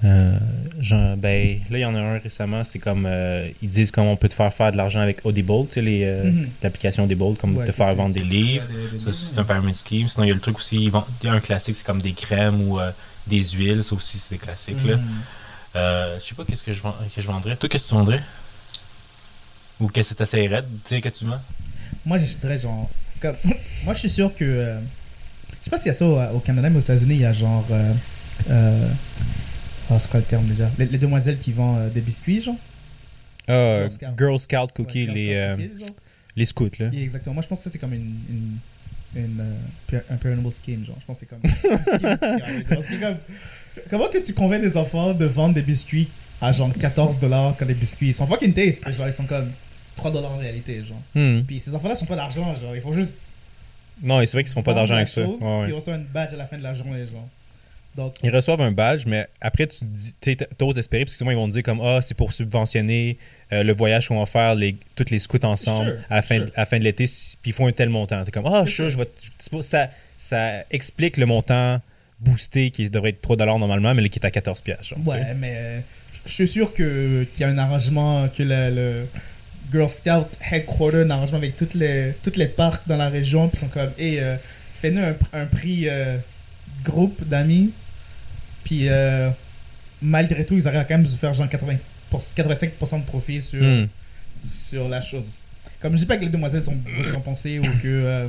Euh, 0.04 0.38
genre, 0.80 1.16
ben, 1.16 1.60
là, 1.70 1.78
il 1.78 1.82
y 1.82 1.86
en 1.86 1.96
a 1.96 2.00
un 2.00 2.18
récemment, 2.18 2.64
c'est 2.64 2.80
comme 2.80 3.06
euh, 3.06 3.48
ils 3.62 3.70
disent 3.70 3.92
comment 3.92 4.14
on 4.14 4.16
peut 4.16 4.30
te 4.30 4.34
faire 4.34 4.52
faire 4.52 4.72
de 4.72 4.78
l'argent 4.78 5.00
avec 5.00 5.24
Audible, 5.26 5.68
tu 5.72 5.76
sais, 5.76 6.24
mhm. 6.26 6.48
l'application 6.64 7.04
Audible, 7.04 7.36
comme 7.36 7.64
te 7.64 7.72
faire 7.72 7.94
vendre 7.94 8.14
des 8.14 8.24
livres. 8.24 8.68
Ça, 9.00 9.12
c'est 9.14 9.38
un 9.40 9.44
pyramid 9.44 9.76
scheme. 9.76 10.08
Sinon, 10.08 10.26
il 10.26 10.30
y 10.30 10.32
a 10.32 10.36
le 10.36 10.40
truc 10.42 10.58
aussi, 10.58 10.86
il 10.86 10.92
y 11.24 11.28
a 11.28 11.34
un 11.34 11.40
classique, 11.40 11.76
c'est 11.76 11.86
comme 11.86 12.02
des 12.02 12.14
crèmes 12.14 12.62
ou 12.68 12.80
des 13.28 13.44
huiles, 13.44 13.84
ça 13.84 13.96
aussi 13.96 14.20
c'est 14.20 14.36
des 14.36 14.38
classiques. 14.38 14.84
Là. 14.86 14.98
Mm. 14.98 15.22
Euh, 15.76 16.20
je 16.20 16.26
sais 16.26 16.36
pas 16.36 16.44
qu'est-ce 16.46 16.64
que 16.64 16.74
je, 16.74 16.82
que 16.82 17.22
je 17.22 17.28
vendrais. 17.28 17.56
Toi, 17.56 17.70
qu'est-ce 17.70 17.86
que 17.86 17.90
tu 17.90 17.96
vendrais? 17.96 18.22
Ou 19.80 19.88
qu'est-ce 19.88 20.12
que 20.12 20.18
tu 20.18 20.24
essaierais 20.24 20.62
de 20.62 20.68
dire 20.86 21.02
que 21.02 21.10
tu 21.10 21.26
vends? 21.26 21.42
Moi, 22.06 22.18
je 22.18 22.38
dirais 22.38 22.58
genre. 22.58 22.90
moi, 23.84 23.94
je 23.94 24.00
suis 24.00 24.10
sûr 24.10 24.34
que. 24.36 24.44
Euh, 24.44 24.80
je 25.60 25.66
sais 25.66 25.70
pas 25.70 25.78
s'il 25.78 25.88
y 25.88 25.92
a 25.92 25.94
ça 25.94 26.34
au, 26.34 26.40
Canada, 26.40 26.70
mais 26.70 26.78
aux 26.78 26.82
États-Unis, 26.82 27.16
il 27.16 27.22
y 27.22 27.26
a 27.26 27.34
genre. 27.34 27.66
Euh, 27.72 27.94
euh 28.50 28.90
oh, 29.92 29.96
c'est 30.00 30.10
quoi 30.10 30.20
le 30.20 30.26
terme 30.26 30.46
déjà? 30.46 30.70
Les, 30.78 30.98
demoiselles 30.98 31.38
qui 31.38 31.52
vendent 31.52 31.92
des 31.94 32.02
biscuits, 32.02 32.42
genre? 32.42 32.56
Ah, 33.48 33.88
Girl 34.18 34.40
Scout 34.40 34.72
Cookie, 34.76 35.08
les, 35.08 35.54
les 36.36 36.46
scouts, 36.46 36.70
là. 36.80 36.88
exactement. 36.94 37.36
Moi, 37.36 37.44
je 37.44 37.48
pense 37.48 37.60
que 37.60 37.64
ça, 37.66 37.70
c'est 37.70 37.80
comme 37.80 37.94
une, 37.94 38.16
une 38.30 38.58
une, 39.16 39.42
euh, 39.94 40.00
un 40.10 40.16
pyramidal 40.16 40.52
scheme, 40.52 40.86
genre. 40.86 40.98
Je 41.00 41.06
pense 41.06 41.20
que 41.20 41.26
c'est 41.26 43.00
comme. 43.00 43.16
comment 43.90 44.08
que 44.08 44.18
tu 44.20 44.34
convaincs 44.34 44.62
des 44.62 44.78
enfants 44.78 45.14
de 45.14 45.26
vendre 45.26 45.54
des 45.54 45.62
biscuits 45.62 46.10
à 46.42 46.52
genre 46.52 46.72
14 46.74 47.20
dollars 47.20 47.56
quand 47.58 47.66
les 47.66 47.74
biscuits 47.74 48.08
ils 48.08 48.14
sont 48.14 48.26
fucking 48.26 48.54
taste, 48.54 48.90
genre 48.92 49.08
ils 49.08 49.14
sont 49.14 49.26
comme 49.26 49.50
3 49.96 50.12
dollars 50.12 50.32
en 50.32 50.38
réalité, 50.38 50.84
genre. 50.84 51.02
Hmm. 51.16 51.42
Puis 51.42 51.60
ces 51.60 51.76
enfants-là 51.76 51.96
sont 51.96 52.06
pas 52.06 52.16
d'argent, 52.16 52.56
genre. 52.56 52.76
Ils 52.76 52.82
font 52.82 52.94
juste. 52.94 53.34
Non, 54.02 54.20
c'est 54.26 54.32
vrai 54.32 54.44
qu'ils 54.44 54.54
font 54.54 54.64
pas 54.64 54.74
d'argent 54.74 54.96
avec 54.96 55.08
ça. 55.08 55.22
Puis 55.22 55.70
ils 55.70 55.74
reçoivent 55.74 56.00
une 56.00 56.06
badge 56.06 56.34
à 56.34 56.38
la 56.38 56.48
fin 56.48 56.58
de 56.58 56.64
la 56.64 56.74
journée, 56.74 57.06
genre. 57.06 57.28
Ils 58.24 58.30
reçoivent 58.30 58.62
un 58.62 58.72
badge, 58.72 59.06
mais 59.06 59.28
après, 59.42 59.68
tu 59.68 60.38
oses 60.62 60.78
espérer, 60.78 61.04
parce 61.04 61.14
que 61.14 61.18
souvent, 61.18 61.32
ils 61.32 61.38
vont 61.38 61.48
te 61.48 61.54
dire 61.54 61.64
comme 61.64 61.82
Ah, 61.82 62.00
c'est 62.02 62.16
pour 62.16 62.34
subventionner 62.34 63.18
euh, 63.52 63.64
le 63.64 63.74
voyage 63.74 64.08
qu'on 64.08 64.20
va 64.20 64.26
faire, 64.26 64.56
les, 64.56 64.76
toutes 64.96 65.10
les 65.10 65.20
scouts 65.20 65.44
ensemble 65.44 66.00
à, 66.10 66.16
la 66.16 66.22
fin, 66.22 66.46
à 66.56 66.66
fin 66.66 66.80
de 66.80 66.84
l'été, 66.84 67.06
puis 67.42 67.52
ils 67.52 67.54
font 67.54 67.68
un 67.68 67.72
tel 67.72 67.90
montant. 67.90 68.24
T'es 68.24 68.32
comme 68.32 68.48
Ah, 68.48 68.66
sure, 68.66 68.90
je 68.90 68.98
vais. 68.98 69.08
Ça, 69.62 69.90
ça 70.18 70.64
explique 70.72 71.18
le 71.18 71.26
montant 71.26 71.82
boosté 72.20 72.70
qui 72.72 72.90
devrait 72.90 73.10
être 73.10 73.22
3 73.22 73.36
normalement, 73.58 73.94
mais 73.94 74.02
là, 74.04 74.10
qui 74.10 74.20
est 74.20 74.26
à 74.26 74.32
14 74.32 74.62
pièces. 74.62 74.84
genre, 74.84 75.00
tu 75.00 75.06
sais. 75.06 75.12
Ouais, 75.12 75.34
mais 75.38 75.56
euh, 75.58 75.80
je 76.26 76.32
suis 76.32 76.48
sûr 76.48 76.74
qu'il 76.74 77.28
y 77.40 77.44
a 77.44 77.50
un 77.50 77.58
arrangement, 77.58 78.28
que 78.30 78.44
le, 78.44 78.76
le 78.76 79.08
Girl 79.72 79.90
Scout 79.90 80.28
Headquarter, 80.52 80.98
un 81.02 81.10
arrangement 81.10 81.38
avec 81.38 81.56
toutes 81.56 81.74
les, 81.74 82.14
toutes 82.24 82.38
les 82.38 82.48
parcs 82.48 82.88
dans 82.88 82.98
la 82.98 83.10
région, 83.10 83.48
puis 83.50 83.58
ils 83.58 83.62
sont 83.62 83.72
comme, 83.72 83.90
hey, 83.98 84.20
euh, 84.20 84.36
fais-nous 84.76 85.02
un, 85.02 85.16
un 85.34 85.46
prix 85.46 85.90
euh, 85.90 86.18
groupe 86.84 87.28
d'amis, 87.28 87.72
puis 88.64 88.88
euh, 88.90 89.30
malgré 90.02 90.46
tout, 90.46 90.56
ils 90.56 90.68
arrivent 90.68 90.80
à 90.82 90.84
quand 90.86 90.98
même 90.98 91.06
se 91.06 91.16
faire 91.16 91.34
genre 91.34 91.50
80 91.50 91.76
pour 92.10 92.22
85% 92.22 93.00
de 93.02 93.06
profit 93.06 93.42
sur, 93.42 93.62
Hmm. 93.62 93.88
sur 94.70 94.88
la 94.90 95.02
chose. 95.02 95.38
Comme 95.80 95.94
je 95.94 95.98
dis 96.00 96.06
pas 96.06 96.18
que 96.18 96.24
les 96.24 96.30
demoiselles 96.30 96.64
sont 96.64 96.78
récompensées 97.04 97.60
ou 97.60 97.64
que. 97.64 97.88
euh, 97.88 98.28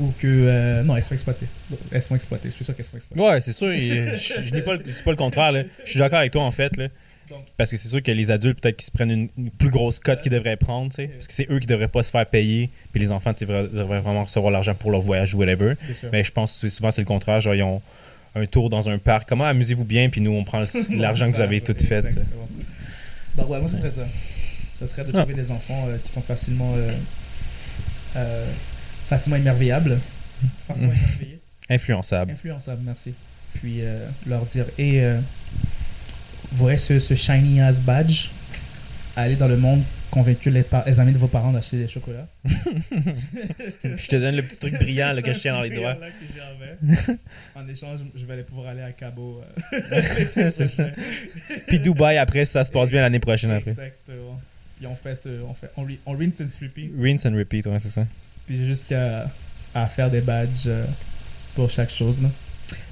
ou 0.00 0.12
que. 0.18 0.26
euh, 0.26 0.82
non, 0.82 0.96
elles 0.96 1.02
sont 1.02 1.14
exploitées. 1.14 1.46
Elles 1.92 2.02
sont 2.02 2.14
exploitées, 2.14 2.50
je 2.50 2.54
suis 2.54 2.64
sûr 2.64 2.74
qu'elles 2.76 2.84
sont 2.84 2.96
exploitées. 2.96 3.20
Ouais, 3.22 3.40
c'est 3.40 3.52
sûr. 3.52 3.68
je 3.74 4.44
je 4.44 4.50
dis 4.52 4.60
pas, 4.62 4.74
le- 4.74 4.82
je 4.86 4.92
dis 4.92 5.02
pas 5.02 5.10
le 5.10 5.16
contraire. 5.16 5.52
là. 5.52 5.62
Je 5.84 5.90
suis 5.90 5.98
d'accord 5.98 6.18
avec 6.20 6.32
toi, 6.32 6.42
en 6.42 6.52
fait. 6.52 6.76
Là. 6.76 6.88
Donc- 7.30 7.44
Parce 7.56 7.70
que 7.70 7.76
c'est 7.76 7.88
sûr 7.88 8.02
que 8.02 8.10
les 8.10 8.30
adultes, 8.30 8.60
peut-être 8.60 8.76
qu'ils 8.76 8.86
se 8.86 8.90
prennent 8.90 9.10
une, 9.10 9.28
une 9.36 9.50
plus 9.50 9.68
grosse 9.70 9.98
cote 9.98 10.22
qu'ils 10.22 10.32
devraient 10.32 10.56
prendre. 10.56 10.88
tu 10.90 10.96
sais, 10.96 11.08
Parce 11.08 11.26
que 11.26 11.32
c'est 11.34 11.46
eux 11.50 11.58
qui 11.58 11.66
devraient 11.66 11.88
pas 11.88 12.02
se 12.02 12.10
faire 12.10 12.24
payer. 12.26 12.70
Puis 12.92 13.00
les 13.00 13.10
enfants 13.10 13.34
devraient, 13.38 13.64
devraient 13.64 13.98
vraiment 14.00 14.24
recevoir 14.24 14.50
l'argent 14.52 14.74
pour 14.74 14.90
leur 14.90 15.00
voyage 15.02 15.34
ou 15.34 15.38
whatever. 15.38 15.74
Mais 16.12 16.24
je 16.24 16.32
pense 16.32 16.58
que 16.60 16.68
souvent, 16.68 16.90
c'est 16.90 17.02
le 17.02 17.06
contraire. 17.06 17.40
Genre, 17.40 17.54
ils 17.54 17.62
ont 17.62 17.82
un 18.40 18.46
tour 18.46 18.70
dans 18.70 18.88
un 18.88 18.98
parc. 18.98 19.28
Comment 19.28 19.44
amusez-vous 19.44 19.84
bien? 19.84 20.08
Puis 20.08 20.20
nous, 20.20 20.32
on 20.32 20.44
prend 20.44 20.64
l'argent 20.90 21.30
que 21.30 21.36
vous 21.36 21.42
avez 21.42 21.60
tout 21.60 21.74
fait. 21.78 21.98
Exactement. 21.98 22.48
Donc, 23.36 23.50
ouais, 23.50 23.60
moi, 23.60 23.68
ce 23.68 23.76
serait 23.76 23.90
ça. 23.90 24.06
Ce 24.78 24.86
serait 24.86 25.04
de 25.04 25.10
Ah. 25.14 25.18
trouver 25.20 25.34
des 25.34 25.50
enfants 25.50 25.86
euh, 25.88 25.96
qui 26.02 26.10
sont 26.10 26.22
facilement. 26.22 26.72
euh, 26.76 26.92
euh, 28.16 28.46
facilement 29.08 29.36
émerveillables. 29.36 29.98
Facilement 30.66 30.92
émerveillés. 30.92 31.38
Influençable. 31.70 32.32
Influençables, 32.32 32.82
merci. 32.84 33.14
Puis 33.54 33.80
leur 34.26 34.44
dire 34.46 34.64
Et 34.78 35.00
vous 36.52 36.58
voyez 36.58 36.78
ce, 36.78 36.98
ce 36.98 37.14
shiny 37.14 37.60
ass 37.60 37.80
badge 37.82 38.28
Allez 39.16 39.36
dans 39.36 39.48
le 39.48 39.56
monde 39.56 39.82
convaincu 40.10 40.50
les, 40.50 40.64
amis 41.00 41.12
de 41.12 41.18
vos 41.18 41.28
parents 41.28 41.52
d'acheter 41.52 41.78
des 41.78 41.88
chocolats. 41.88 42.26
je 42.44 44.06
te 44.08 44.16
donne 44.16 44.36
le 44.36 44.42
petit 44.42 44.58
truc 44.58 44.74
brillant 44.74 45.12
là, 45.12 45.22
que 45.22 45.32
je 45.32 45.38
tiens 45.38 45.52
dans 45.52 45.62
les 45.62 45.70
doigts. 45.70 45.94
Là 45.94 46.08
que 46.08 46.26
j'avais. 46.34 47.18
en 47.54 47.68
échange, 47.68 48.00
je 48.14 48.24
vais 48.24 48.34
aller 48.34 48.42
pouvoir 48.42 48.68
aller 48.68 48.82
à 48.82 48.92
Cabo. 48.92 49.42
euh, 49.72 50.50
ça. 50.50 50.86
Puis 51.66 51.80
Dubaï, 51.80 52.18
après, 52.18 52.44
ça 52.44 52.64
se 52.64 52.72
passe 52.72 52.90
bien 52.90 53.02
l'année 53.02 53.20
prochaine. 53.20 53.50
après. 53.50 53.70
Exactement. 53.70 54.40
Ils 54.80 54.86
ont 54.86 54.94
fait 54.94 55.14
ce. 55.14 55.28
On, 55.48 55.54
fait, 55.54 55.70
on, 55.76 55.86
re- 55.86 55.98
on 56.06 56.12
rinse 56.12 56.40
and 56.40 56.48
repeat. 56.62 56.92
Rinse 56.98 57.26
and 57.26 57.36
repeat, 57.36 57.66
ouais, 57.66 57.78
c'est 57.78 57.90
ça. 57.90 58.06
Puis 58.46 58.64
jusqu'à 58.64 59.26
à 59.74 59.86
faire 59.86 60.10
des 60.10 60.20
badges 60.20 60.66
euh, 60.66 60.84
pour 61.54 61.70
chaque 61.70 61.90
chose. 61.90 62.22
Là. 62.22 62.28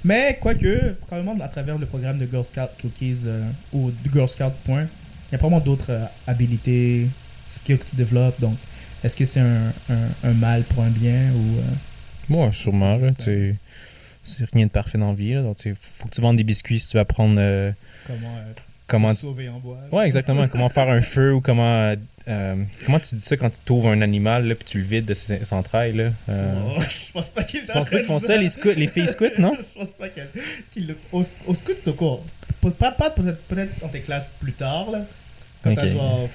Mais 0.05 0.39
quoique, 0.41 0.93
probablement 1.07 1.43
à 1.45 1.49
travers 1.49 1.79
le 1.79 1.87
programme 1.87 2.19
de 2.19 2.27
Girl 2.27 2.45
Scout 2.45 2.71
Cookies 2.81 3.23
euh, 3.27 3.43
ou 3.73 3.91
de 3.91 4.11
Girl 4.11 4.29
Scout 4.29 4.53
Point, 4.65 4.87
a 5.37 5.39
probablement 5.39 5.65
d'autres 5.65 5.91
euh, 5.93 6.05
habilités, 6.27 7.07
skills 7.49 7.79
que 7.79 7.85
tu 7.91 7.97
développes. 7.97 8.41
Donc, 8.41 8.57
est-ce 9.05 9.17
que 9.17 9.25
c'est 9.25 9.41
un, 9.41 9.67
un, 9.91 10.09
un 10.31 10.33
mal 10.35 10.63
pour 10.65 10.83
un 10.83 10.91
bien 10.91 11.31
ou. 11.33 11.59
euh, 11.59 11.63
Moi, 12.29 12.51
sûrement. 12.53 12.99
C'est 12.99 13.05
là, 13.07 13.13
tu 13.19 13.57
rien 14.53 14.67
de 14.67 14.71
parfait 14.71 14.99
dans 14.99 15.09
la 15.09 15.15
vie. 15.15 15.35
Là, 15.35 15.43
donc, 15.43 15.57
faut 15.81 16.09
que 16.09 16.15
tu 16.15 16.21
vendes 16.21 16.37
des 16.37 16.45
biscuits 16.45 16.81
si 16.81 16.89
tu 16.89 16.97
veux 16.97 17.01
apprendre 17.01 17.37
euh, 17.39 17.71
comment, 18.07 18.35
euh, 18.37 18.53
comment. 18.89 19.15
te 19.15 19.19
sauver 19.21 19.49
en 19.49 19.61
bois 19.61 19.79
Ouais, 19.93 20.07
exactement. 20.07 20.49
comment 20.49 20.69
faire 20.69 20.89
un 20.89 21.01
feu 21.01 21.33
ou 21.35 21.41
comment. 21.41 21.95
euh, 22.29 22.57
comment 22.85 22.99
tu 22.99 23.15
dis 23.15 23.21
ça 23.21 23.37
quand 23.37 23.51
tu 23.65 23.73
ouvres 23.73 23.91
un 23.91 24.01
animal 24.03 24.49
là, 24.49 24.55
puis 24.57 24.65
tu 24.65 24.79
le 24.79 24.85
vides 24.85 25.05
de 25.05 25.15
ses, 25.15 25.45
ses 25.45 25.55
entrailles 25.55 25.93
là? 25.97 26.11
Oh, 26.29 26.81
je 26.81 27.13
pense 27.13 27.31
pas 27.31 27.45
qu'ils 27.45 27.61
font 28.05 28.19
ça, 28.19 28.37
les, 28.37 28.49
les 28.75 28.89
filles 28.89 29.07
scouts, 29.09 29.27
non? 29.39 29.53
je 29.57 29.79
pense 29.79 29.93
pas 29.93 30.09
qu'ils 30.09 30.89
le. 30.89 30.97
Au, 31.13 31.23
au 31.47 31.55
scout, 31.55 31.77
tout 31.85 31.93
court. 31.95 32.25
Pe- 32.61 32.71
Pas, 32.71 32.91
pas 32.91 33.11
peut-être 33.11 33.47
peut 33.47 33.69
dans 33.81 33.89
tes 33.89 34.01
classes 34.01 34.33
plus 34.41 34.53
tard, 34.55 34.91
là. 34.91 35.05
Quand 35.67 35.73
Ok. 35.73 35.79
t'as 35.79 35.87
genre 35.89 36.29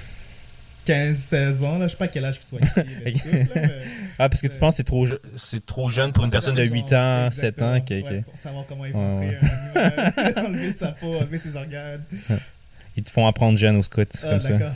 15, 0.85 1.15
16 1.17 1.63
ans, 1.63 1.77
là. 1.77 1.87
Je 1.87 1.91
sais 1.91 1.97
pas 1.97 2.07
quel 2.07 2.25
âge 2.25 2.39
que 2.39 2.45
tu 2.47 2.55
vas 2.55 2.65
là, 2.65 2.83
mais- 3.05 3.13
Ah, 4.19 4.29
parce 4.29 4.41
que 4.41 4.47
tu 4.47 4.59
penses 4.59 4.73
que 4.73 4.77
c'est 4.77 4.83
trop, 4.83 5.05
je- 5.05 5.15
c'est 5.35 5.65
trop 5.65 5.89
jeune 5.89 6.11
pour 6.11 6.23
une 6.25 6.31
personne 6.31 6.55
de 6.55 6.63
Genre, 6.63 6.73
8 6.73 6.93
ans, 6.93 7.29
7 7.31 7.61
ans? 7.61 7.75
exactement. 7.75 8.01
qui- 8.09 8.13
Ouais, 8.15 8.21
pour 8.21 8.37
savoir 8.37 8.65
comment 8.67 8.81
Ouais, 8.83 8.91
créer 8.91 9.37
un 9.37 9.83
animal, 9.87 10.33
enlever 10.47 10.71
sa 10.71 10.87
peau, 10.89 11.15
enlever 11.15 11.37
ses 11.37 11.55
organes. 11.55 12.03
Ils 12.97 13.03
te 13.03 13.11
font 13.11 13.25
apprendre 13.25 13.57
jeune 13.57 13.77
aux 13.77 13.83
scouts, 13.83 14.01
c'est 14.11 14.25
Ah, 14.27 14.31
comme 14.31 14.41
ça. 14.41 14.53
d'accord. 14.53 14.73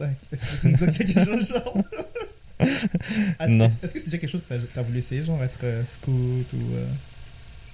Ouais. 0.00 0.08
Est-ce 0.32 0.44
que 0.44 0.60
tu 0.60 0.68
me 0.68 0.76
dis 0.90 0.98
quelque 0.98 1.24
chose, 1.24 1.48
genre? 1.48 1.74
Attends, 3.38 3.52
Non. 3.52 3.66
Est-ce 3.66 3.92
que 3.94 3.98
c'est 4.00 4.06
déjà 4.06 4.18
quelque 4.18 4.30
chose 4.30 4.42
que 4.48 4.54
t'as- 4.54 4.60
t'as 4.74 4.82
voulu 4.82 4.98
essayer, 4.98 5.22
genre 5.22 5.42
être 5.44 5.58
euh, 5.62 5.82
scout 5.86 6.12
ou, 6.52 6.74
euh, 6.74 6.84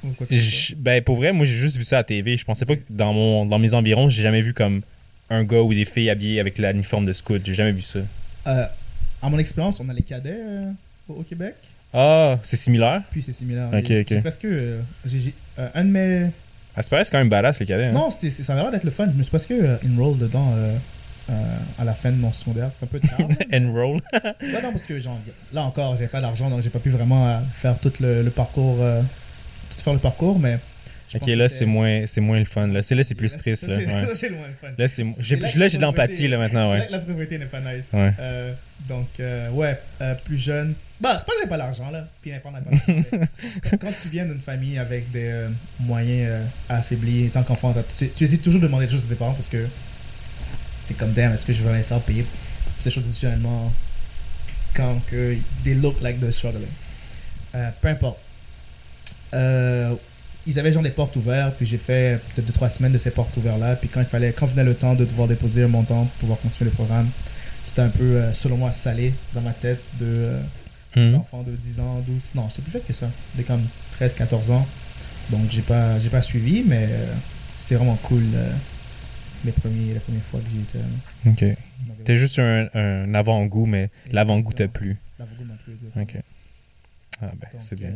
ou 0.04 0.08
quoi 0.12 0.26
que 0.26 0.34
ce 0.36 0.40
soit? 0.40 0.58
Je- 0.70 0.74
ben, 0.74 1.02
pour 1.02 1.16
vrai, 1.16 1.32
moi, 1.32 1.46
j'ai 1.46 1.56
juste 1.56 1.76
vu 1.76 1.84
ça 1.84 1.98
à 1.98 2.04
TV. 2.04 2.36
Je 2.36 2.44
pensais 2.44 2.66
pas 2.66 2.76
que 2.76 2.82
dans, 2.90 3.12
mon, 3.14 3.46
dans 3.46 3.58
mes 3.58 3.72
environs, 3.74 4.08
j'ai 4.10 4.22
jamais 4.22 4.42
vu 4.42 4.52
comme 4.52 4.82
un 5.30 5.44
gars 5.44 5.60
ou 5.62 5.72
des 5.74 5.84
filles 5.84 6.10
habillées 6.10 6.40
avec 6.40 6.58
l'uniforme 6.58 7.06
de 7.06 7.12
scout. 7.12 7.40
J'ai 7.44 7.54
jamais 7.54 7.72
vu 7.72 7.82
ça. 7.82 8.00
Euh, 8.46 8.64
à 9.22 9.28
mon 9.30 9.38
expérience, 9.38 9.80
on 9.80 9.88
a 9.88 9.92
les 9.92 10.02
cadets 10.02 10.36
euh, 10.38 10.70
au 11.08 11.22
Québec, 11.22 11.54
Ah, 11.94 12.36
c'est 12.42 12.56
similaire? 12.56 13.02
puis 13.10 13.22
c'est 13.22 13.32
similaire. 13.32 13.68
Ok, 13.72 13.84
ok. 13.90 14.06
j'ai 14.08 14.20
presque. 14.20 14.44
euh, 14.44 14.80
j'ai- 15.06 15.20
j'ai- 15.20 15.34
euh, 15.58 15.68
un 15.74 15.84
de 15.84 15.90
mes. 15.90 16.26
Ah, 16.76 16.82
c'est 16.82 16.90
pareil, 16.90 17.04
c'est 17.04 17.12
quand 17.12 17.18
même 17.18 17.28
badass, 17.28 17.60
les 17.60 17.66
cadets. 17.66 17.84
Hein? 17.86 17.92
Non, 17.92 18.10
c'était- 18.10 18.30
c'est- 18.30 18.42
ça 18.42 18.52
avait 18.52 18.62
l'air 18.62 18.70
d'être 18.72 18.84
le 18.84 18.90
fun. 18.90 19.06
Je 19.10 19.16
me 19.16 19.22
suis 19.22 19.30
presque 19.30 19.52
euh, 19.52 19.76
enroll 19.88 20.18
dedans 20.18 20.52
euh, 20.56 20.76
euh, 21.30 21.32
à 21.78 21.84
la 21.84 21.94
fin 21.94 22.10
de 22.10 22.16
mon 22.16 22.32
secondaire. 22.32 22.70
C'est 22.78 22.84
un 22.84 22.88
peu 22.88 23.00
tard. 23.00 23.18
Enroll. 23.52 24.00
Ouais, 24.12 24.62
non, 24.62 24.72
parce 24.72 24.84
que 24.86 24.98
genre, 25.00 25.18
là 25.52 25.62
encore, 25.62 25.96
j'ai 25.96 26.08
pas 26.08 26.20
d'argent, 26.20 26.50
donc 26.50 26.60
j'ai 26.62 26.70
pas 26.70 26.80
pu 26.80 26.90
vraiment 26.90 27.26
euh, 27.28 27.38
faire 27.52 27.78
tout 27.78 27.92
le, 28.00 28.22
le 28.22 28.30
parcours. 28.30 28.78
euh, 28.80 29.00
tout 29.76 29.82
faire 29.82 29.94
le 29.94 29.98
parcours, 30.00 30.38
mais. 30.38 30.58
Ok, 31.14 31.26
là, 31.28 31.48
c'est 31.48 31.64
moins, 31.66 32.02
c'est 32.06 32.20
moins 32.20 32.38
le 32.38 32.44
fun. 32.44 32.66
Là, 32.68 32.82
c'est, 32.82 32.94
là, 32.94 33.02
c'est 33.02 33.14
plus 33.14 33.32
Là, 33.32 33.38
triste. 33.38 33.62
ça, 33.62 33.66
Là, 33.68 33.76
c'est- 33.78 33.86
ouais. 33.94 34.06
ça, 34.06 34.14
c'est 34.14 34.28
loin 34.30 34.46
le 34.46 34.54
fun. 34.68 34.74
Là, 34.76 34.86
j'ai, 35.20 35.36
là 35.36 35.48
là, 35.56 35.68
de 35.68 35.78
l'empathie 35.80 36.28
là, 36.28 36.38
maintenant. 36.38 36.64
Là 36.64 36.80
Ouais. 36.80 36.86
que 36.86 36.92
la 36.92 36.98
pauvreté 36.98 37.38
n'est 37.38 37.46
pas 37.46 37.60
nice. 37.60 37.90
Ouais. 37.92 38.12
Euh, 38.20 38.52
donc, 38.88 39.08
euh, 39.20 39.50
ouais, 39.50 39.78
euh, 40.00 40.14
plus 40.24 40.38
jeune. 40.38 40.74
Bah, 41.00 41.16
c'est 41.18 41.26
pas 41.26 41.32
que 41.32 41.38
j'ai 41.42 41.48
pas 41.48 41.56
l'argent, 41.56 41.90
là. 41.90 42.06
Puis 42.22 42.30
n'importe 42.30 42.54
pas 42.64 43.76
Quand 43.80 43.92
tu 44.02 44.08
viens 44.08 44.24
d'une 44.24 44.40
famille 44.40 44.78
avec 44.78 45.10
des 45.10 45.26
euh, 45.28 45.48
moyens 45.80 46.42
affaiblis, 46.68 47.28
tant 47.30 47.42
qu'enfant, 47.42 47.74
tu, 47.98 48.08
tu 48.08 48.24
hésites 48.24 48.42
toujours 48.42 48.60
de 48.60 48.66
demander 48.66 48.86
des 48.86 48.92
choses 48.92 49.04
à 49.04 49.08
tes 49.08 49.14
parents 49.16 49.34
parce 49.34 49.48
que 49.48 49.66
t'es 50.88 50.94
comme, 50.94 51.12
damn, 51.12 51.32
est-ce 51.34 51.44
que 51.46 51.52
je 51.52 51.62
vais 51.62 51.76
les 51.76 51.82
faire 51.82 52.00
payer 52.00 52.22
pour 52.22 52.82
ces 52.82 52.90
choses 52.90 53.04
additionnellement 53.04 53.72
quand 54.74 55.00
que 55.10 55.36
they 55.64 55.74
look 55.74 56.00
like 56.00 56.20
they're 56.20 56.32
struggling? 56.32 56.68
Peu 57.80 57.88
importe. 57.88 58.18
Euh, 59.34 59.94
ils 60.46 60.58
avaient 60.58 60.72
genre 60.72 60.82
des 60.82 60.90
portes 60.90 61.16
ouvertes, 61.16 61.54
puis 61.56 61.66
j'ai 61.66 61.78
fait 61.78 62.20
peut-être 62.34 62.50
2-3 62.52 62.68
semaines 62.68 62.92
de 62.92 62.98
ces 62.98 63.10
portes 63.10 63.36
ouvertes-là. 63.36 63.76
Puis 63.76 63.88
quand 63.88 64.00
il 64.00 64.06
fallait, 64.06 64.32
quand 64.32 64.46
venait 64.46 64.64
le 64.64 64.74
temps 64.74 64.94
de 64.94 65.04
devoir 65.04 65.28
déposer 65.28 65.62
un 65.64 65.68
montant 65.68 66.04
pour 66.04 66.12
pouvoir 66.20 66.38
continuer 66.40 66.70
le 66.70 66.74
programme, 66.74 67.08
c'était 67.64 67.82
un 67.82 67.88
peu, 67.88 68.02
euh, 68.04 68.32
selon 68.32 68.56
moi, 68.58 68.70
salé 68.72 69.14
dans 69.34 69.40
ma 69.40 69.52
tête 69.52 69.82
de 70.00 70.06
euh, 70.06 70.40
Hmm. 70.96 71.10
d'enfant 71.10 71.42
de 71.42 71.50
10 71.50 71.80
ans, 71.80 72.00
12, 72.06 72.36
non, 72.36 72.48
c'est 72.48 72.62
plus 72.62 72.70
fait 72.70 72.86
que 72.86 72.92
ça, 72.92 73.10
de 73.36 73.42
comme 73.42 73.60
13, 73.96 74.14
14 74.14 74.52
ans. 74.52 74.64
Donc 75.30 75.40
j'ai 75.50 75.62
pas, 75.62 75.98
j'ai 75.98 76.08
pas 76.08 76.22
suivi, 76.22 76.62
mais 76.64 76.86
euh, 76.88 77.12
c'était 77.52 77.74
vraiment 77.74 77.96
cool 77.96 78.22
euh, 78.36 78.52
les, 79.44 79.50
premiers, 79.50 79.92
les 79.94 79.98
premières 79.98 80.22
fois 80.22 80.38
que 80.38 80.46
j'y 80.52 80.60
étais. 80.60 80.78
là. 80.78 81.32
Ok. 81.32 81.56
T'as 82.04 82.14
juste 82.14 82.38
un, 82.38 82.68
un 82.74 83.12
avant-goût, 83.12 83.66
mais 83.66 83.90
l'avant-goût 84.12 84.52
t'a 84.52 84.68
plu. 84.68 84.96
L'avant-goût 85.18 85.44
m'a 85.44 85.54
plu, 85.54 85.74
Ok. 86.00 86.22
Ah, 87.20 87.32
ben, 87.40 87.48
c'est 87.58 87.76
bien. 87.76 87.90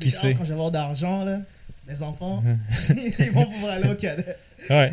Qui 0.00 0.08
plus 0.08 0.10
tard, 0.12 0.20
sait? 0.20 0.34
Quand 0.34 0.44
je 0.44 0.48
vais 0.48 0.54
avoir 0.54 0.70
d'argent, 0.70 1.24
là, 1.24 1.38
les 1.88 2.02
enfants, 2.02 2.42
Mhm. 2.44 2.58
ils 3.18 3.32
vont 3.32 3.46
pouvoir 3.46 3.72
aller 3.74 3.88
au 3.90 3.94
cadet. 3.94 4.36
Ouais. 4.70 4.92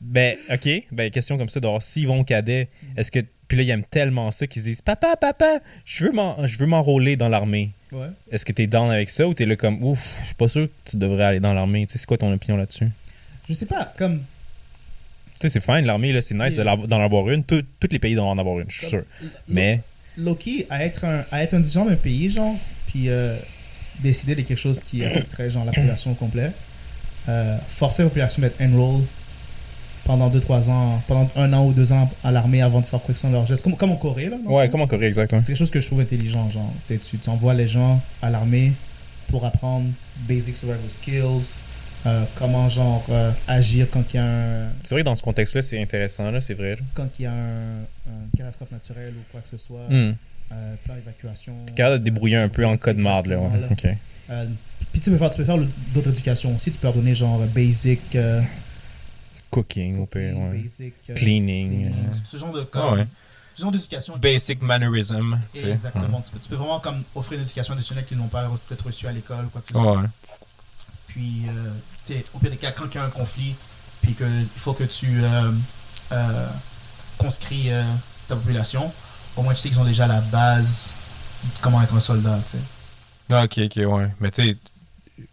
ben, 0.00 0.36
ok. 0.50 0.68
Ben, 0.90 1.10
question 1.10 1.38
comme 1.38 1.48
ça, 1.48 1.60
d'abord, 1.60 1.82
s'ils 1.82 2.06
vont 2.08 2.20
au 2.20 2.24
cadet, 2.24 2.68
est-ce 2.96 3.10
que. 3.10 3.20
Puis 3.48 3.56
là, 3.58 3.62
ils 3.64 3.70
aiment 3.70 3.84
tellement 3.84 4.30
ça 4.30 4.46
qu'ils 4.46 4.62
se 4.62 4.66
disent 4.68 4.80
Papa, 4.80 5.14
papa, 5.16 5.58
je 5.84 6.06
veux 6.06 6.66
m'enrôler 6.66 7.16
dans 7.16 7.28
l'armée. 7.28 7.70
Ouais. 7.92 8.06
Est-ce 8.30 8.46
que 8.46 8.52
t'es 8.52 8.66
down 8.66 8.90
avec 8.90 9.10
ça 9.10 9.28
ou 9.28 9.34
t'es 9.34 9.44
là 9.44 9.56
comme 9.56 9.82
Ouf, 9.84 10.02
je 10.22 10.26
suis 10.26 10.34
pas 10.34 10.48
sûr 10.48 10.66
que 10.68 10.90
tu 10.90 10.96
devrais 10.96 11.24
aller 11.24 11.40
dans 11.40 11.52
l'armée? 11.52 11.84
Tu 11.86 11.92
sais, 11.92 11.98
c'est 11.98 12.06
quoi 12.06 12.16
ton 12.16 12.32
opinion 12.32 12.56
là-dessus? 12.56 12.88
Je 13.48 13.52
sais 13.54 13.66
pas, 13.66 13.92
comme, 13.98 14.20
Tu 15.38 15.40
sais, 15.42 15.48
c'est 15.50 15.60
fine, 15.60 15.84
l'armée, 15.84 16.12
là, 16.14 16.22
c'est 16.22 16.34
nice 16.34 16.56
de 16.56 16.62
d'en 16.64 17.02
avoir 17.04 17.28
une. 17.28 17.44
Tout- 17.44 17.62
tous 17.78 17.88
les 17.90 17.98
pays 17.98 18.14
doivent 18.14 18.28
en 18.28 18.38
avoir 18.38 18.58
une, 18.60 18.70
je 18.70 18.78
suis 18.78 18.86
sûr. 18.88 19.02
Mais, 19.48 19.80
Loki, 20.16 20.66
à 20.70 20.82
être 20.84 21.04
un, 21.04 21.22
à 21.30 21.42
être 21.42 21.52
un 21.54 21.60
dirigeant 21.60 21.84
d'un 21.84 21.96
pays, 21.96 22.30
genre, 22.30 22.54
puis 22.86 23.10
euh, 23.10 23.36
décider 24.00 24.34
de 24.34 24.42
quelque 24.42 24.58
chose 24.58 24.80
qui 24.80 25.04
affecterait, 25.04 25.50
genre, 25.50 25.64
la 25.64 25.72
population 25.72 26.12
au 26.12 26.14
complet, 26.14 26.50
euh, 27.28 27.56
forcer 27.68 28.02
la 28.02 28.08
population 28.08 28.42
d'être 28.42 28.60
enroll 28.60 29.00
pendant 30.04 30.28
2-3 30.28 30.68
ans, 30.70 31.00
pendant 31.06 31.30
un 31.36 31.52
an 31.52 31.66
ou 31.66 31.72
deux 31.72 31.92
ans 31.92 32.10
à 32.24 32.32
l'armée 32.32 32.60
avant 32.60 32.80
de 32.80 32.86
faire 32.86 33.00
quoi 33.00 33.12
que 33.12 33.14
ce 33.14 33.20
soit 33.20 33.30
de 33.30 33.34
leur 33.34 33.46
geste, 33.46 33.62
comme, 33.62 33.76
comme 33.76 33.92
en 33.92 33.96
Corée, 33.96 34.28
là. 34.28 34.36
ouais, 34.46 34.68
comme 34.68 34.80
en 34.80 34.86
Corée, 34.88 35.06
exactement. 35.06 35.40
C'est 35.40 35.48
quelque 35.48 35.58
chose 35.58 35.70
que 35.70 35.80
je 35.80 35.86
trouve 35.86 36.00
intelligent, 36.00 36.50
genre, 36.50 36.72
tu 36.84 36.94
sais, 36.94 36.98
tu 36.98 37.18
tu 37.18 37.30
envoies 37.30 37.54
les 37.54 37.68
gens 37.68 38.00
à 38.20 38.30
l'armée 38.30 38.72
pour 39.28 39.44
apprendre 39.44 39.86
basic 40.28 40.56
survival 40.56 40.80
skills, 40.88 41.56
euh, 42.06 42.24
comment 42.36 42.68
genre 42.68 43.04
euh, 43.10 43.30
agir 43.48 43.86
quand 43.90 44.02
il 44.12 44.16
y 44.16 44.18
a 44.18 44.24
un, 44.24 44.68
C'est 44.82 44.94
vrai 44.94 45.02
que 45.02 45.06
dans 45.06 45.14
ce 45.14 45.22
contexte-là, 45.22 45.62
c'est 45.62 45.80
intéressant, 45.80 46.30
là, 46.30 46.40
c'est 46.40 46.54
vrai. 46.54 46.70
là. 46.76 46.82
quand 46.94 47.08
il 47.18 47.22
y 47.22 47.26
a 47.26 47.32
un, 47.32 47.78
une 48.06 48.36
catastrophe 48.38 48.72
naturelle 48.72 49.14
ou 49.16 49.22
quoi 49.30 49.40
que 49.40 49.48
ce 49.48 49.58
soit, 49.58 49.86
Hmm. 49.88 50.14
euh, 50.52 50.74
plan 50.84 50.94
d'évacuation. 50.94 51.54
T'es 51.66 51.72
capable 51.74 51.94
de 51.96 51.98
te 52.00 52.04
débrouiller 52.04 52.36
un 52.36 52.48
peu 52.48 52.66
en 52.66 52.76
cas 52.76 52.92
de 52.92 53.00
marde, 53.00 53.26
là. 53.28 53.38
Ouais. 53.38 53.46
Exactement, 53.54 53.92
Ok. 53.92 53.96
Euh, 54.30 54.46
puis 54.92 55.00
tu 55.00 55.10
peux 55.10 55.16
faire, 55.16 55.30
tu 55.30 55.38
peux 55.38 55.44
faire 55.44 55.58
d'autres 55.94 56.10
éducations 56.10 56.54
aussi. 56.54 56.70
Tu 56.70 56.78
peux 56.78 56.86
leur 56.86 56.94
donner 56.94 57.14
genre 57.14 57.38
basic, 57.54 58.00
euh, 58.16 58.40
Cooking, 59.50 59.98
au 60.00 60.06
pire, 60.06 60.36
ouais. 60.36 60.62
basic, 60.62 60.94
euh, 61.10 61.14
Cleaning. 61.14 61.68
cleaning, 61.70 61.86
euh, 61.92 62.14
ce 62.24 62.36
genre 62.38 62.52
de 62.52 62.66
Ah 62.72 62.92
ouais. 62.94 63.06
ce 63.54 63.62
genre 63.62 63.70
d'éducation. 63.72 64.16
Basic 64.16 64.62
mannerism, 64.62 65.38
tu 65.52 65.60
sais. 65.60 65.70
Exactement. 65.72 66.22
Tu, 66.22 66.32
peux, 66.32 66.38
tu 66.38 66.48
peux 66.48 66.54
vraiment 66.56 66.80
comme 66.80 67.02
offrir 67.14 67.36
une 67.38 67.44
éducation 67.44 67.74
additionnelle 67.74 68.04
qu'ils 68.06 68.16
n'ont 68.16 68.28
pas 68.28 68.48
peut-être 68.68 68.86
reçue 68.86 69.06
à 69.06 69.12
l'école 69.12 69.44
ou 69.46 69.48
quoi 69.48 69.60
que 69.60 69.72
ce 69.72 69.78
Ouais. 69.78 69.82
soit. 69.84 70.00
Ouais. 70.00 70.06
Puis, 71.12 71.42
euh, 71.48 71.70
tu 72.06 72.14
sais, 72.14 72.24
au 72.34 72.38
pire 72.38 72.50
des 72.50 72.56
cas, 72.56 72.72
quand 72.72 72.84
il 72.90 72.94
y 72.94 72.98
a 72.98 73.04
un 73.04 73.10
conflit, 73.10 73.54
puis 74.02 74.14
qu'il 74.14 74.46
faut 74.56 74.72
que 74.72 74.84
tu 74.84 75.22
euh, 75.22 75.50
euh, 76.12 76.46
conscris 77.18 77.70
euh, 77.70 77.84
ta 78.28 78.34
population, 78.36 78.90
au 79.36 79.42
moins 79.42 79.54
tu 79.54 79.60
sais 79.60 79.68
qu'ils 79.68 79.78
ont 79.78 79.84
déjà 79.84 80.06
la 80.06 80.20
base 80.20 80.90
de 81.44 81.48
comment 81.60 81.82
être 81.82 81.94
un 81.94 82.00
soldat, 82.00 82.38
tu 82.50 82.56
sais. 82.56 82.62
Ah, 83.30 83.44
ok, 83.44 83.58
ok, 83.64 83.76
ouais. 83.92 84.08
Mais 84.20 84.30
tu 84.30 84.42
sais, 84.50 84.56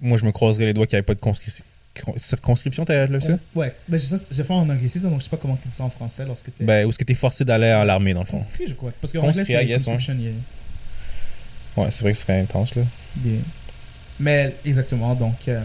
Moi, 0.01 0.17
je 0.17 0.25
me 0.25 0.31
croiserais 0.31 0.65
les 0.65 0.73
doigts 0.73 0.85
qu'il 0.85 0.95
n'y 0.95 0.99
avait 0.99 1.05
pas 1.05 1.15
de 1.15 1.19
conscri- 1.19 1.61
con- 2.03 2.13
circonscription, 2.17 2.85
t'as 2.85 3.05
lu 3.07 3.21
ça? 3.21 3.33
Ouais, 3.55 3.73
ben, 3.87 3.97
j'ai 3.99 4.15
j'ai 4.31 4.43
fait 4.43 4.53
en 4.53 4.69
anglicisme, 4.69 5.09
donc 5.09 5.19
je 5.19 5.23
sais 5.25 5.29
pas 5.29 5.37
comment 5.37 5.55
tu 5.55 5.67
dis 5.67 5.73
ça 5.73 5.83
en 5.85 5.89
français 5.89 6.25
lorsque 6.25 6.53
tu 6.55 6.63
es 6.63 6.65
Ben, 6.65 6.85
où 6.85 6.89
est-ce 6.89 6.97
que 6.99 7.03
t'es 7.05 7.15
forcé 7.15 7.43
d'aller 7.45 7.67
à 7.67 7.83
l'armée, 7.85 8.13
dans 8.13 8.19
le 8.21 8.25
fond? 8.25 8.37
conscrit, 8.37 8.67
je 8.67 8.73
crois. 8.73 8.91
Parce 9.01 9.13
qu'en 9.13 9.21
Conscrit, 9.21 9.41
anglais, 9.41 9.55
c'est 9.61 9.65
guess, 9.65 9.87
ouais. 9.87 9.93
conscription, 9.95 10.23
yeah. 10.23 10.31
Ouais, 11.77 11.91
c'est 11.91 12.01
vrai 12.01 12.11
que 12.11 12.17
ce 12.17 12.23
serait 12.23 12.39
intense, 12.41 12.75
là. 12.75 12.83
Yeah. 13.25 13.39
Mais 14.19 14.53
exactement, 14.65 15.15
donc 15.15 15.35
euh, 15.47 15.61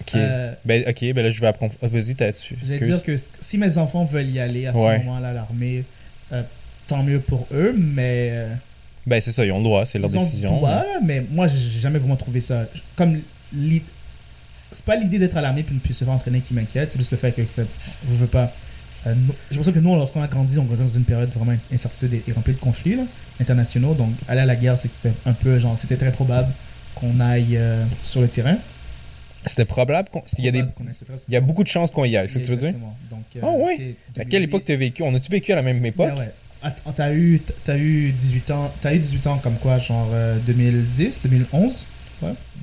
Ok. 0.00 0.14
euh, 0.14 0.52
Ben, 0.64 0.84
ok, 0.88 1.12
ben 1.12 1.22
là, 1.24 1.30
je 1.30 1.40
vais 1.40 1.46
apprendre. 1.46 1.74
ah, 1.82 1.86
Vas-y, 1.88 2.14
t'as 2.14 2.30
dessus. 2.32 2.56
j'allais 2.66 2.80
dire 2.80 3.02
que 3.02 3.16
si 3.40 3.58
mes 3.58 3.76
enfants 3.78 4.04
veulent 4.04 4.30
y 4.30 4.38
aller 4.40 4.66
à 4.66 4.72
ce 4.72 4.78
Ouais. 4.78 4.98
moment-là 4.98 5.32
l'armée, 5.32 5.84
euh, 6.32 6.42
tant 6.86 7.02
mieux 7.02 7.20
pour 7.20 7.46
eux, 7.52 7.74
mais 7.76 8.30
euh, 8.32 8.54
Ben, 9.06 9.20
c'est 9.20 9.32
ça, 9.32 9.44
ils 9.44 9.52
ont 9.52 9.58
le 9.58 9.64
droit, 9.64 9.84
c'est 9.84 9.98
leur 9.98 10.08
ils 10.10 10.16
ont 10.16 10.20
le 10.20 10.26
décision. 10.26 10.52
droit, 10.56 10.82
mais 11.04 11.24
moi 11.30 11.46
j'ai 11.46 11.80
jamais 11.80 11.98
vraiment 11.98 12.16
trouvé 12.16 12.40
ça 12.40 12.64
comme 12.96 13.18
c'est 14.72 14.84
pas 14.84 14.96
l'idée 14.96 15.18
d'être 15.18 15.36
à 15.36 15.40
l'armée 15.42 15.62
puis, 15.62 15.76
puis 15.76 15.94
se 15.94 16.04
faire 16.04 16.12
entraîner 16.12 16.40
qui 16.40 16.54
m'inquiète, 16.54 16.90
c'est 16.92 16.98
juste 16.98 17.12
le 17.12 17.16
fait 17.16 17.32
que 17.32 17.42
ça 17.44 17.62
vous 18.04 18.16
veut 18.16 18.26
pas. 18.26 18.52
J'ai 19.04 19.12
l'impression 19.52 19.72
que 19.72 19.78
nous, 19.78 19.94
lorsqu'on 19.94 20.20
a 20.22 20.26
grandi, 20.26 20.58
on 20.58 20.64
grandit 20.64 20.82
dans 20.82 20.88
une 20.88 21.04
période 21.04 21.30
vraiment 21.30 21.56
incertitude 21.72 22.12
et, 22.26 22.32
remplie 22.32 22.54
de 22.54 22.58
conflits 22.58 22.96
là, 22.96 23.04
internationaux. 23.40 23.94
Donc, 23.94 24.10
aller 24.26 24.40
à 24.40 24.46
la 24.46 24.56
guerre, 24.56 24.76
c'était 24.76 25.12
un 25.26 25.32
peu 25.32 25.60
genre, 25.60 25.78
c'était 25.78 25.96
très 25.96 26.10
probable 26.10 26.48
qu'on 26.96 27.20
aille 27.20 27.56
euh, 27.56 27.84
sur 28.02 28.20
le 28.20 28.28
terrain. 28.28 28.56
C'était 29.46 29.64
probable 29.64 30.08
qu'on- 30.08 30.24
Il 30.38 30.44
y 30.44 30.48
a, 30.48 30.50
des... 30.50 30.64
Il 31.28 31.34
y 31.36 31.40
beaucoup 31.40 31.62
de 31.62 31.68
chances 31.68 31.92
qu'on 31.92 32.04
y 32.04 32.16
aille, 32.16 32.28
c'est 32.28 32.34
ce 32.34 32.38
que 32.40 32.44
tu 32.46 32.50
veux 32.50 32.56
dire? 32.56 32.72
Donc, 33.10 33.22
euh, 33.36 33.40
Ah 33.44 33.50
ouais? 33.52 33.76
tu 33.76 33.82
sais, 34.16 34.20
À 34.20 34.24
quelle 34.24 34.42
époque 34.42 34.64
t'as 34.64 34.74
vécu? 34.74 35.02
On 35.04 35.14
a-tu 35.14 35.30
vécu 35.30 35.52
à 35.52 35.56
la 35.56 35.62
même 35.62 35.84
époque? 35.86 36.08
Ben 36.08 36.18
ouais. 36.18 36.32
Att- 36.62 36.82
T'as 36.96 37.12
eu, 37.12 37.40
t'as 37.64 37.76
eu 37.78 38.10
18 38.10 38.50
ans, 38.50 38.72
t'as 38.80 38.92
eu 38.94 38.98
18 38.98 39.26
ans 39.28 39.38
comme 39.38 39.54
quoi, 39.58 39.78
genre 39.78 40.08
euh, 40.12 40.36
2010, 40.46 41.20
2011 41.22 41.86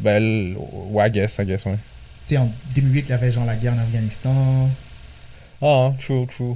Ben, 0.02 0.16
l- 0.18 0.56
ouais, 0.90 1.08
I 1.08 1.12
guess, 1.12 1.38
I 1.40 1.46
guess, 1.46 1.64
ouais. 1.66 1.74
Tu 2.26 2.30
sais, 2.36 2.38
en 2.38 2.52
2008, 2.76 3.06
il 3.08 3.10
y 3.10 3.14
avait 3.14 3.32
genre 3.32 3.46
la 3.46 3.56
guerre 3.56 3.74
en 3.74 3.80
Afghanistan. 3.80 4.70
Ah, 5.62 5.94
true, 6.00 6.26
true. 6.28 6.56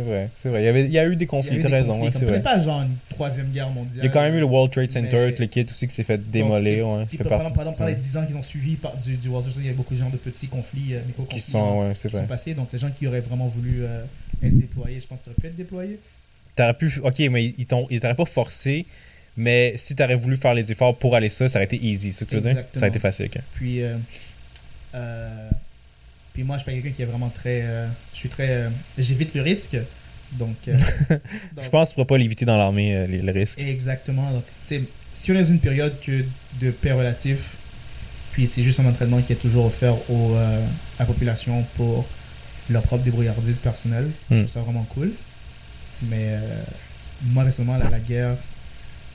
C'est 0.00 0.10
vrai, 0.10 0.28
c'est 0.34 0.48
vrai. 0.48 0.62
Il 0.62 0.64
y, 0.64 0.68
avait, 0.68 0.84
il 0.84 0.92
y 0.92 0.98
a 0.98 1.06
eu 1.06 1.16
des 1.16 1.26
conflits, 1.26 1.60
t'as 1.60 1.68
raison, 1.68 1.92
conflits, 1.92 2.06
ouais, 2.06 2.12
c'est 2.12 2.24
vrai. 2.24 2.40
Pas 2.40 2.58
genre 2.58 2.82
une 2.82 2.94
troisième 3.10 3.50
guerre 3.50 3.70
mondiale. 3.70 4.04
Il 4.04 4.06
y 4.06 4.08
a 4.08 4.10
quand 4.10 4.22
même 4.22 4.34
eu 4.34 4.40
le 4.40 4.44
World 4.44 4.72
Trade 4.72 4.90
Center, 4.90 5.34
le 5.38 5.46
kit 5.46 5.66
aussi 5.68 5.86
qui 5.86 5.94
s'est 5.94 6.02
fait 6.02 6.18
démolir, 6.30 6.88
ouais. 6.88 7.04
Ça 7.10 7.18
fait 7.18 7.24
par 7.24 7.40
exemple, 7.40 7.76
par 7.76 7.86
les 7.86 7.94
de 7.94 8.00
10 8.00 8.16
ans 8.16 8.26
qu'ils 8.26 8.36
ont 8.36 8.42
suivi 8.42 8.76
par, 8.76 8.96
du, 8.96 9.16
du 9.16 9.28
World 9.28 9.46
Trade 9.46 9.54
Center, 9.54 9.66
il 9.66 9.70
y 9.70 9.74
a 9.74 9.76
beaucoup 9.76 9.94
de 9.94 10.00
gens 10.00 10.10
de 10.10 10.16
petits 10.16 10.48
conflits, 10.48 10.94
euh, 10.94 11.00
micro-conflits 11.06 11.36
qui 11.36 11.50
sont, 11.50 11.80
ouais, 11.80 11.92
c'est 11.94 12.08
qui 12.08 12.12
sont 12.12 12.22
vrai. 12.22 12.28
passés. 12.28 12.54
Donc, 12.54 12.68
les 12.72 12.78
gens 12.78 12.90
qui 12.90 13.06
auraient 13.06 13.20
vraiment 13.20 13.48
voulu 13.48 13.82
euh, 13.82 14.02
être 14.42 14.56
déployés, 14.56 15.00
je 15.00 15.06
pense 15.06 15.20
qu'ils 15.20 15.32
auraient 15.32 15.40
pu 15.40 15.46
être 15.48 15.56
déployés. 15.56 15.98
T'aurais 16.56 16.74
pu, 16.74 16.92
ok, 17.02 17.18
mais 17.30 17.54
ils 17.56 17.66
t'auraient 17.66 18.14
pas 18.14 18.24
forcé, 18.24 18.86
mais 19.36 19.74
si 19.76 19.94
t'aurais 19.94 20.16
voulu 20.16 20.36
faire 20.36 20.54
les 20.54 20.72
efforts 20.72 20.96
pour 20.96 21.14
aller 21.16 21.28
ça, 21.28 21.48
ça 21.48 21.58
aurait 21.58 21.64
été 21.64 21.76
easy, 21.82 22.12
c'est 22.12 22.20
ce 22.20 22.24
que 22.24 22.30
tu 22.30 22.36
veux 22.36 22.42
dire? 22.52 22.64
Ça 22.72 22.80
aurait 22.80 22.88
été 22.88 22.98
facile. 22.98 23.30
Puis, 23.54 23.82
euh, 23.82 23.96
euh, 24.94 25.50
puis 26.32 26.42
moi, 26.44 26.56
je 26.56 26.62
suis 26.62 26.70
pas 26.70 26.76
quelqu'un 26.80 26.94
qui 26.96 27.02
est 27.02 27.06
vraiment 27.06 27.28
très. 27.28 27.62
euh, 27.62 27.86
je 28.12 28.18
suis 28.18 28.28
très. 28.28 28.48
euh, 28.50 28.68
J'évite 28.98 29.34
le 29.34 29.42
risque. 29.42 29.76
Donc. 30.32 30.56
euh, 30.68 30.76
donc- 31.10 31.20
Je 31.64 31.68
pense 31.70 31.88
que 31.88 31.92
tu 31.92 31.94
pourras 31.96 32.06
pas 32.06 32.18
l'éviter 32.18 32.44
dans 32.44 32.56
l'armée, 32.56 32.94
euh, 32.96 33.06
le 33.06 33.32
risque. 33.32 33.60
Exactement. 33.60 34.30
Donc, 34.30 34.44
si 35.12 35.30
on 35.30 35.34
est 35.34 35.38
dans 35.42 35.44
une 35.44 35.58
période 35.60 35.98
que 36.00 36.24
de 36.60 36.70
paix 36.70 36.92
relatif, 36.92 37.56
puis 38.32 38.46
c'est 38.46 38.62
juste 38.62 38.78
un 38.80 38.86
entraînement 38.86 39.20
qui 39.22 39.32
est 39.32 39.36
toujours 39.36 39.66
offert 39.66 39.94
aux, 40.10 40.36
à 40.36 41.00
la 41.00 41.04
population 41.06 41.64
pour 41.76 42.06
leur 42.70 42.82
propre 42.82 43.02
débrouillardise 43.02 43.58
personnelle, 43.58 44.08
je 44.30 44.34
Hmm. 44.36 44.38
trouve 44.40 44.50
ça 44.50 44.60
vraiment 44.60 44.84
cool. 44.94 45.10
Mais 46.10 46.36
moi, 47.32 47.42
récemment, 47.44 47.76
la, 47.76 47.90
la 47.90 47.98
guerre, 47.98 48.34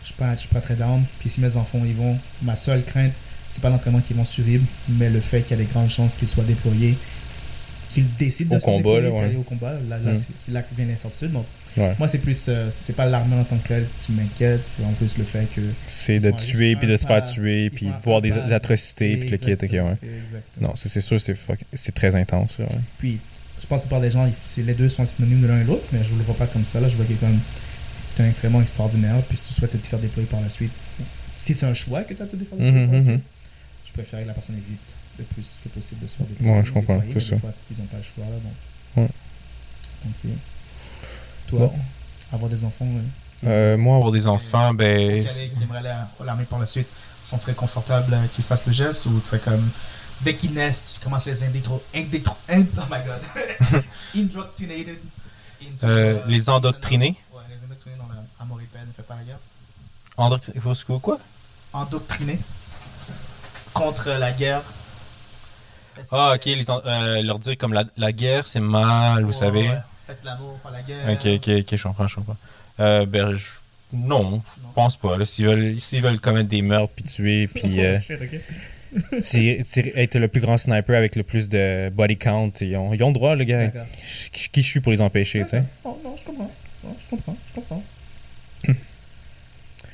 je 0.04 0.10
je 0.34 0.36
suis 0.40 0.48
pas 0.50 0.62
très 0.62 0.76
down. 0.76 1.02
Puis 1.20 1.30
si 1.30 1.42
mes 1.42 1.56
enfants 1.58 1.82
y 1.86 1.94
vont, 1.94 2.18
ma 2.44 2.56
seule 2.56 2.84
crainte, 2.84 3.14
c'est 3.50 3.62
pas 3.62 3.70
l'entraînement 3.70 4.00
qu'ils 4.02 4.16
vont 4.16 4.26
survivre, 4.26 4.64
mais 4.90 5.10
le 5.10 5.20
fait 5.20 5.42
qu'il 5.42 5.58
y 5.58 5.62
a 5.62 5.64
des 5.64 5.70
grandes 5.72 5.90
chances 5.90 6.16
qu'ils 6.16 6.28
soient 6.28 6.44
déployés, 6.44 6.96
qu'ils 7.92 8.06
décident 8.18 8.52
de 8.52 8.58
Au 8.58 8.60
se 8.60 8.66
combat, 8.66 8.78
déployer 9.00 9.02
là, 9.04 9.10
pour 9.10 9.20
ouais. 9.20 9.26
aller 9.26 9.36
au 9.38 9.42
combat. 9.44 9.72
Là, 9.90 9.98
là, 10.04 10.12
Hmm. 10.14 10.24
c'est- 10.40 10.52
là 10.52 10.62
que 10.62 10.76
vient 10.76 10.86
l'incertitude. 10.86 11.32
Donc, 11.32 11.46
Ouais. 11.78 11.94
moi, 12.00 12.08
c'est 12.08 12.18
plus, 12.18 12.46
euh, 12.50 12.70
c'est 12.72 12.96
pas 12.96 13.06
l'armée 13.06 13.36
en 13.38 13.44
tant 13.44 13.58
que 13.58 13.68
telle 13.68 13.86
qui 14.06 14.12
m'inquiète, 14.14 14.62
c'est 14.66 14.84
en 14.84 14.92
plus 14.94 15.18
le 15.18 15.24
fait 15.24 15.46
que. 15.56 15.62
C'est 15.88 16.20
de 16.20 16.32
tuer, 16.32 16.76
puis 16.76 16.88
de 16.88 16.98
se 16.98 17.06
faire 17.06 17.24
tuer, 17.24 17.70
puis 17.70 17.90
voir 18.04 18.22
des 18.22 18.32
atrocités, 18.34 19.18
puis 19.18 19.30
le 19.30 19.38
kit, 19.38 19.54
ok, 19.54 19.62
ouais. 19.72 20.10
Non, 20.62 20.74
c'est 20.76 21.02
sûr, 21.02 21.20
c'est, 21.22 21.34
fuck- 21.36 21.64
c'est 21.74 21.94
très 21.94 22.16
intense, 22.16 22.58
ouais. 22.60 22.68
Puis, 22.98 23.18
je 23.62 23.68
pense 23.68 23.84
que 23.84 23.88
par 23.88 24.02
des 24.02 24.12
gens, 24.12 24.28
les 24.58 24.74
deux 24.74 24.90
sont 24.90 25.06
synonymes 25.06 25.42
de 25.42 25.48
l'un 25.48 25.62
et 25.62 25.64
l'autre, 25.66 25.84
mais 25.94 26.00
je 26.04 26.12
ne 26.14 26.18
le 26.18 26.24
vois 26.24 26.36
pas 26.36 26.48
comme 26.48 26.66
ça. 26.66 26.80
Là, 26.82 26.88
je 26.90 26.96
vois 26.96 27.06
quelqu'un 27.06 27.28
qui 28.16 28.22
est 28.22 28.32
vraiment 28.42 28.62
extraordinaire, 28.62 29.16
puis 29.28 29.38
si 29.38 29.44
tu 29.46 29.54
souhaites 29.54 29.72
te 29.72 29.88
faire 29.88 30.00
déployer 30.00 30.28
par 30.30 30.42
la 30.42 30.50
suite, 30.50 30.72
si 31.38 31.54
c'est 31.56 31.66
un 31.66 31.74
choix 31.74 32.04
que 32.04 32.14
tu 32.14 32.22
as 32.22 32.26
de 32.26 32.32
te 32.32 32.38
faire 32.38 32.58
déployer 32.58 32.86
par 32.86 32.94
la 32.96 33.02
suite, 33.02 33.20
je 33.96 34.02
préfère 34.02 34.22
que 34.22 34.28
la 34.28 34.34
personne 34.34 34.58
évite 34.58 34.94
le 35.18 35.24
plus 35.24 35.56
que 35.64 35.70
possible 35.70 36.02
de 36.02 36.08
se 36.08 36.18
faire 36.18 36.26
déployer. 36.28 36.52
Ouais, 36.54 36.66
je 36.66 36.72
comprends, 36.74 36.96
déployer, 36.96 37.14
c'est 37.20 37.30
ça. 37.30 37.36
Des 37.36 37.42
fois, 37.42 37.52
ils 37.72 37.78
n'ont 37.78 37.86
pas 37.86 37.98
le 37.98 38.04
choix, 38.04 38.26
là, 38.26 38.32
donc. 38.36 38.54
Ouais. 38.98 39.10
Donc, 40.04 40.14
euh, 40.26 40.30
toi, 41.48 41.60
Bon. 41.60 41.74
avoir 42.34 42.50
des 42.52 42.64
enfants, 42.66 42.86
ouais. 42.86 43.48
Euh, 43.50 43.78
moi, 43.78 44.00
pour 44.00 44.12
des 44.12 44.28
enfants, 44.28 44.74
ben. 44.74 45.26
Qui 45.26 45.64
aimerait 45.64 45.80
aller 45.80 45.90
à 45.90 46.08
l'armée 46.26 46.46
par 46.46 46.60
la 46.60 46.68
suite, 46.68 46.88
sont 47.24 47.38
très 47.38 47.54
confortables 47.54 48.14
euh, 48.14 48.26
qu'ils 48.34 48.44
fassent 48.44 48.66
le 48.66 48.74
geste 48.74 49.06
ou 49.06 49.20
tu 49.22 49.28
serais 49.28 49.40
comme 49.40 49.68
dès 50.22 50.36
qu'ils 50.36 50.54
naissent, 50.54 50.96
tu 50.96 51.00
commences 51.04 51.28
à 51.28 51.32
les 51.32 51.44
indétro, 51.44 51.82
indétro, 51.94 52.36
ind- 52.50 52.68
oh 52.78 52.82
my 52.92 53.00
god, 53.06 53.84
indoctrinated 54.16 54.98
into, 55.62 55.86
Euh, 55.88 56.22
les 56.28 56.50
endoctriner? 56.50 57.16
Ouais, 57.34 57.42
les 57.50 57.64
indoctriner 57.64 57.96
dans 57.98 58.60
et 58.60 58.64
peine, 58.66 58.88
ne 58.88 58.94
fait 58.94 59.04
pas 59.04 59.16
la 59.16 59.24
guerre. 59.24 59.40
Quoi, 60.86 61.00
quoi? 61.00 61.20
Contre 63.76 64.10
la 64.10 64.32
guerre. 64.32 64.62
Ah, 66.12 66.34
ok, 66.36 66.46
les 66.46 66.70
euh, 66.70 67.22
leur 67.22 67.40
dire 67.40 67.58
comme 67.58 67.74
la, 67.74 67.84
la 67.98 68.12
guerre, 68.12 68.48
c'est 68.48 68.60
mal, 68.60 69.22
vous 69.22 69.28
Ouais, 69.28 69.34
savez. 69.34 69.70
ouais. 69.70 69.78
Faites 70.08 70.20
l'amour, 70.24 70.58
pas 70.64 70.72
la 70.72 70.82
guerre. 70.82 71.10
Ok, 71.10 71.26
ok, 71.26 71.50
ok, 71.62 71.76
je 71.78 71.84
comprends, 71.84 72.08
je 72.08 72.16
comprends. 72.16 72.38
Euh, 72.80 73.06
ben, 73.06 73.36
je- 73.36 73.46
non, 73.94 74.24
Non. 74.32 74.42
je 74.58 74.74
pense 74.74 74.98
pas. 74.98 75.24
S'ils 75.26 75.46
veulent, 75.46 75.80
s'ils 75.80 76.02
veulent 76.02 76.20
commettre 76.20 76.50
des 76.50 76.62
meurtres, 76.62 76.94
puis 76.96 77.04
tuer, 77.06 77.48
puis 77.54 77.84
euh, 77.86 77.98
tirer- 79.22 79.64
tirer- 79.64 79.94
être 79.96 80.18
le 80.18 80.28
plus 80.28 80.42
grand 80.42 80.58
sniper 80.58 80.96
avec 80.98 81.16
le 81.16 81.24
plus 81.24 81.48
de 81.50 81.90
body 81.94 82.18
count, 82.18 82.52
ils 82.62 82.76
ont, 82.76 82.94
ils 82.94 83.04
ont 83.04 83.12
droit, 83.12 83.36
le 83.36 83.44
gars. 83.46 83.72
Qui, 84.34 84.50
qui 84.50 84.62
je 84.64 84.68
suis 84.68 84.80
pour 84.82 84.92
les 84.92 85.02
empêcher, 85.02 85.42
tu 85.44 85.50
sais? 85.50 85.64
Oh, 85.84 86.00
non, 86.04 86.16
je 86.20 86.24
comprends. 86.26 86.52
Non, 86.84 86.96
je 87.04 87.10
comprends, 87.10 87.38
je 87.50 87.56
comprends. 87.56 87.84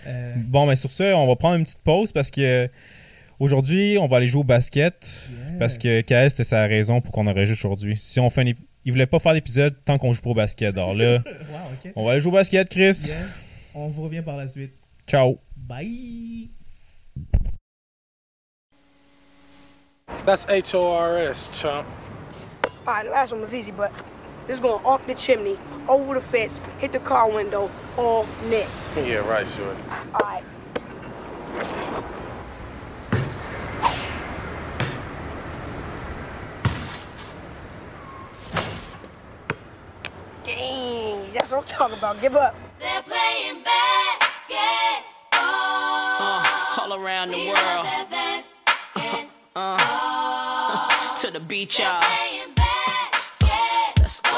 Euh, 0.08 0.34
Bon, 0.38 0.66
mais 0.66 0.76
sur 0.76 0.90
ce, 0.92 1.14
on 1.14 1.28
va 1.28 1.36
prendre 1.36 1.56
une 1.58 1.64
petite 1.64 1.80
pause 1.84 2.12
parce 2.12 2.32
que 2.32 2.70
aujourd'hui, 3.42 3.98
on 3.98 4.08
va 4.08 4.18
aller 4.18 4.28
jouer 4.28 4.42
au 4.42 4.46
basket. 4.46 5.30
Parce 5.60 5.78
que. 5.78 6.02
KS, 6.02 6.30
c'était 6.32 6.44
sa 6.44 6.66
raison 6.68 7.02
pour 7.02 7.12
qu'on 7.12 7.28
enregistre 7.28 7.66
aujourd'hui. 7.66 7.96
Si 7.98 8.20
on 8.20 8.30
fait 8.30 8.42
un 8.42 8.54
Il 8.86 8.92
voulait 8.92 9.06
pas 9.06 9.20
faire 9.20 9.34
d'épisode 9.34 9.76
tant 9.84 9.98
qu'on 9.98 10.14
joue 10.14 10.22
pas 10.22 10.30
au 10.30 10.36
basket. 10.36 10.78
Alors 10.78 10.96
là, 10.96 11.20
Wow, 11.26 11.92
on 11.96 12.06
va 12.06 12.12
aller 12.14 12.22
jouer 12.22 12.32
au 12.32 12.36
basket, 12.36 12.70
Chris. 12.70 13.08
Yes, 13.08 13.62
on 13.76 13.90
vous 13.90 14.04
revient 14.04 14.22
par 14.22 14.38
la 14.38 14.48
suite. 14.48 14.74
Ciao. 15.08 15.40
Bye! 15.58 16.50
That's 20.26 20.46
H 20.46 20.76
O 20.76 20.88
R 20.88 21.18
S, 21.18 21.50
chump. 21.54 21.86
All 22.86 22.94
right, 22.94 23.06
the 23.06 23.12
last 23.12 23.32
one 23.32 23.42
was 23.42 23.54
easy, 23.54 23.72
but 23.72 23.92
this 24.48 24.56
is 24.56 24.62
going 24.62 24.84
off 24.86 25.06
the 25.08 25.14
chimney, 25.16 25.58
over 25.88 26.16
the 26.16 26.22
fence, 26.22 26.60
hit 26.80 26.92
the 26.92 27.00
car 27.00 27.30
window, 27.30 27.70
all 27.98 28.26
net. 28.50 28.68
Yeah, 28.98 29.28
right, 29.28 29.48
shorty. 29.48 29.82
All 30.14 30.28
right. 30.28 30.44
Dang, 40.44 41.32
that's 41.34 41.52
what 41.52 41.60
I'm 41.60 41.66
talking 41.66 41.98
about. 41.98 42.20
Give 42.20 42.36
up. 42.36 42.56
They're 42.80 43.02
playing 43.04 43.64
basketball. 43.64 45.04
Uh, 45.34 46.80
all 46.82 46.94
around 46.96 47.30
the 47.32 47.38
We 47.38 47.48
world. 47.48 47.58
love 47.58 47.86
the 48.10 48.16
basketball. 48.96 49.78
To 51.18 51.28
to 51.28 51.32
the 51.32 51.40
beach, 51.40 51.80
y'all. 51.80 52.02
Let's 54.00 54.20
go. 54.22 54.32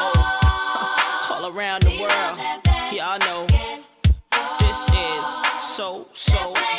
All 1.32 1.46
around 1.56 1.84
the 1.84 1.98
world. 2.02 2.38
Y'all 2.92 3.20
know 3.20 3.48
this 4.60 4.89
is 4.89 5.26
so, 5.76 6.08
so 6.13 6.54
that. 6.54 6.73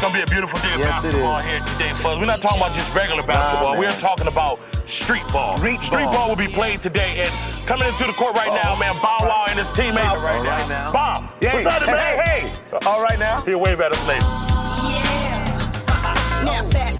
It's 0.00 0.06
gonna 0.08 0.16
be 0.16 0.22
a 0.22 0.34
beautiful 0.34 0.58
day 0.60 0.72
of 0.72 0.80
basketball 0.80 1.40
here 1.40 1.60
today, 1.60 1.92
folks. 1.92 2.18
We're 2.20 2.24
not 2.24 2.40
talking 2.40 2.56
about 2.56 2.72
just 2.72 2.94
regular 2.94 3.22
basketball. 3.22 3.78
We're 3.78 3.90
talking 3.90 4.28
about 4.28 4.58
street 4.88 5.22
ball. 5.30 5.58
Street, 5.58 6.06
ball. 6.06 6.30
will 6.30 6.36
be 6.36 6.48
played 6.48 6.80
today, 6.80 7.16
and 7.18 7.66
coming 7.66 7.86
into 7.86 8.06
the 8.06 8.14
court 8.14 8.34
right 8.34 8.48
now, 8.64 8.74
man, 8.76 8.94
Bow 9.02 9.18
Wow 9.20 9.44
and 9.50 9.58
his 9.58 9.70
teammates. 9.70 10.00
Bow 10.00 10.24
right 10.24 10.42
now. 10.42 10.56
Right 10.56 10.68
now. 10.70 10.92
Bob, 10.92 11.30
Hey, 11.42 11.52
what's 11.52 11.66
up, 11.66 11.82
hey, 11.82 11.92
man? 11.92 12.18
hey, 12.18 12.48
hey. 12.48 12.78
All 12.86 13.02
right 13.02 13.18
now. 13.18 13.42
Here, 13.42 13.58
wave 13.58 13.82
at 13.82 13.92
us, 13.92 14.08
ladies. 14.08 14.49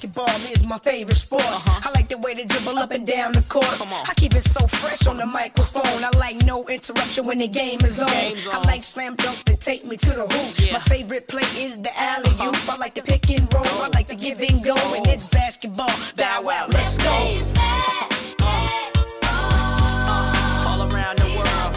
Yeah. 0.03 0.11
Basketball 0.11 0.53
is 0.53 0.63
my 0.67 0.79
favorite 0.79 1.17
sport. 1.17 1.43
Uh-huh. 1.43 1.81
I 1.85 1.91
like 1.93 2.09
the 2.09 2.19
way 2.19 2.35
they 2.35 2.45
dribble 2.45 2.79
up 2.79 2.91
and 2.91 3.07
down 3.07 3.33
the 3.33 3.43
court. 3.43 3.67
I 4.09 4.15
keep 4.15 4.35
it 4.35 4.45
so 4.45 4.67
fresh 4.67 5.07
on 5.07 5.19
the 5.19 5.27
microphone. 5.27 5.83
I 5.85 6.11
like 6.17 6.37
no 6.47 6.65
interruption 6.69 7.27
when 7.27 7.39
the 7.39 7.49
game 7.49 7.81
is 7.83 8.01
on. 8.01 8.09
Game's 8.09 8.49
I 8.49 8.59
like 8.63 8.85
slam 8.85 9.17
dunk 9.17 9.45
to 9.45 9.57
take 9.57 9.85
me 9.85 9.97
to 9.97 10.11
the 10.11 10.27
hoop. 10.27 10.59
Yeah. 10.59 10.73
My 10.75 10.79
favorite 10.81 11.29
play 11.29 11.43
is 11.57 11.79
the 11.81 11.91
alley 12.01 12.31
oop. 12.31 12.41
Uh-huh. 12.41 12.73
I 12.73 12.77
like 12.79 12.95
the 12.95 13.03
pick 13.03 13.31
and 13.31 13.53
roll. 13.53 13.65
I 13.65 13.91
like 13.93 14.07
the 14.07 14.15
give 14.15 14.41
and 14.41 14.65
go. 14.65 14.75
And 14.97 15.07
it's 15.07 15.29
basketball. 15.29 15.91
Bow 16.17 16.43
wow, 16.43 16.67
let's 16.69 16.97
go. 16.97 17.11
All 20.67 20.83
around 20.91 21.19
the 21.19 21.29
world. 21.37 21.77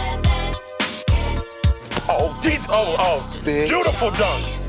Oh, 2.08 2.38
jeez. 2.42 2.68
Oh, 2.70 2.96
oh. 3.00 3.40
Beautiful 3.44 4.12
dunk. 4.12 4.63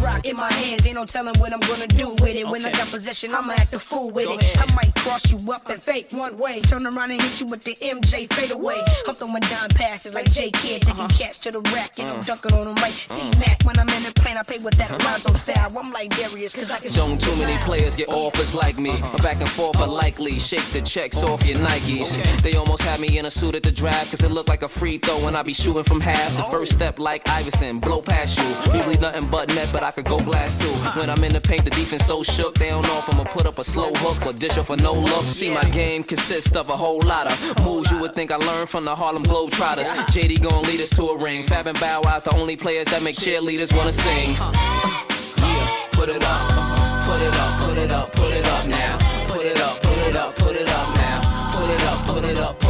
Rock 0.00 0.24
in 0.24 0.36
my 0.36 0.52
hands, 0.52 0.86
ain't 0.86 0.96
no 0.96 1.04
telling 1.04 1.38
what 1.40 1.52
I'm 1.52 1.60
gonna 1.60 1.86
do 1.86 2.10
with 2.22 2.34
it. 2.36 2.46
When 2.48 2.64
I 2.64 2.68
Okay. 2.68 2.78
got 2.78 2.88
possession, 2.90 3.34
I'ma 3.34 3.54
act 3.54 3.72
a 3.72 3.78
fool 3.78 4.10
with 4.10 4.26
Go 4.26 4.34
it. 4.34 4.42
ahead. 4.42 4.58
I 4.70 4.72
might 4.74 4.94
cross 4.96 5.30
you 5.30 5.38
up 5.52 5.68
and 5.68 5.82
fake 5.82 6.08
one 6.10 6.36
way, 6.38 6.60
turn 6.60 6.86
around 6.86 7.10
and 7.10 7.20
hit 7.20 7.40
you 7.40 7.46
with 7.46 7.64
the 7.64 7.76
MJ 7.82 8.26
fadeaway. 8.32 8.82
I'm 9.08 9.14
throwing 9.14 9.40
down 9.40 9.68
passes 9.70 10.14
like 10.14 10.30
J 10.30 10.50
Kidd, 10.50 10.82
taking 10.82 11.00
Uh-huh. 11.00 11.08
catch 11.18 11.38
to 11.40 11.50
the 11.50 11.60
rack 11.74 11.98
and 11.98 12.08
Mm. 12.08 12.14
I'm 12.18 12.22
dunking 12.24 12.52
on 12.54 12.64
them 12.66 12.74
right. 12.76 12.92
C 12.92 13.30
Mac 13.38 13.62
when 13.64 13.78
I'm 13.78 13.88
in 13.88 14.02
the 14.04 14.12
plane, 14.20 14.36
I 14.36 14.42
play 14.42 14.58
with 14.58 14.74
that 14.78 14.90
Lonzo 15.04 15.32
style. 15.34 15.72
I'm 15.78 15.92
like 15.92 16.14
Darius, 16.16 16.54
cause 16.54 16.70
I 16.70 16.78
can 16.78 16.92
Don't 16.92 17.20
too 17.20 17.34
many 17.36 17.56
players 17.64 17.96
get 17.96 18.08
offers 18.08 18.54
like 18.54 18.78
me. 18.78 18.92
I'm 18.92 19.22
back 19.22 19.40
and 19.40 19.48
forth 19.48 19.76
are 19.80 19.86
likely. 19.86 20.38
Shake 20.38 20.64
the 20.72 20.80
checks 20.80 21.22
off 21.22 21.44
your 21.44 21.58
Nikes. 21.58 22.16
They 22.42 22.54
almost 22.54 22.82
had 22.82 23.00
me 23.00 23.18
in 23.18 23.26
a 23.26 23.30
suit 23.30 23.54
at 23.54 23.62
the 23.62 23.72
draft, 23.72 24.10
cause 24.10 24.22
it 24.22 24.30
looked 24.30 24.48
like 24.48 24.62
a 24.62 24.68
free 24.68 24.98
throw 24.98 25.18
when 25.24 25.34
I 25.36 25.42
be 25.42 25.52
shooting 25.54 25.84
from 25.84 26.00
half. 26.00 26.36
The 26.36 26.44
first 26.44 26.72
step 26.72 26.98
like 26.98 27.28
Iverson, 27.28 27.78
blow 27.78 28.00
past 28.02 28.38
you. 28.38 28.44
Usually 28.74 28.96
nothing 28.98 29.26
but 29.28 29.48
net, 29.54 29.68
but 29.72 29.82
I 29.82 29.85
could 29.90 30.04
go 30.04 30.18
blast 30.18 30.60
too. 30.60 30.72
When 30.98 31.10
I'm 31.10 31.22
in 31.24 31.32
the 31.32 31.40
paint, 31.40 31.64
the 31.64 31.70
defense 31.70 32.06
so 32.06 32.22
shook, 32.22 32.54
they 32.54 32.70
don't 32.70 32.82
know 32.82 32.98
if 32.98 33.12
I'ma 33.12 33.24
put 33.24 33.46
up 33.46 33.58
a 33.58 33.64
slow 33.64 33.92
hook 33.94 34.26
or 34.26 34.32
dish 34.32 34.58
off 34.58 34.70
a 34.70 34.76
no 34.76 34.94
look. 34.94 35.24
See, 35.24 35.50
my 35.50 35.64
game 35.70 36.02
consists 36.02 36.54
of 36.56 36.68
a 36.70 36.76
whole 36.76 37.00
lot 37.02 37.30
of 37.30 37.64
moves 37.64 37.90
you 37.90 37.98
would 37.98 38.14
think 38.14 38.30
I 38.30 38.36
learned 38.36 38.68
from 38.68 38.84
the 38.84 38.94
Harlem 38.94 39.24
Globetrotters. 39.24 39.88
JD 40.06 40.42
gon' 40.42 40.62
lead 40.64 40.80
us 40.80 40.90
to 40.90 41.02
a 41.04 41.16
ring. 41.16 41.44
Fab 41.44 41.66
and 41.66 41.78
Bow 41.78 42.00
Wow's 42.02 42.24
the 42.24 42.34
only 42.34 42.56
players 42.56 42.86
that 42.88 43.02
make 43.02 43.16
cheerleaders 43.16 43.76
wanna 43.76 43.92
sing. 43.92 44.30
Yeah, 44.30 45.68
put 45.92 46.08
it 46.08 46.24
up, 46.24 47.06
put 47.06 47.20
it 47.22 47.36
up, 47.36 47.60
put 47.60 47.78
it 47.78 47.92
up, 47.92 48.12
put 48.12 48.32
it 48.32 48.46
up 48.46 48.66
now. 48.66 48.98
Put 49.28 49.44
it 49.44 49.60
up, 49.60 49.82
put 49.82 49.98
it 49.98 50.16
up, 50.16 50.36
put 50.36 50.56
it 50.56 50.68
up 50.68 50.94
now. 50.96 51.52
Put 51.52 51.70
it 51.70 51.82
up, 51.82 52.06
put 52.06 52.24
it 52.24 52.38
up, 52.38 52.65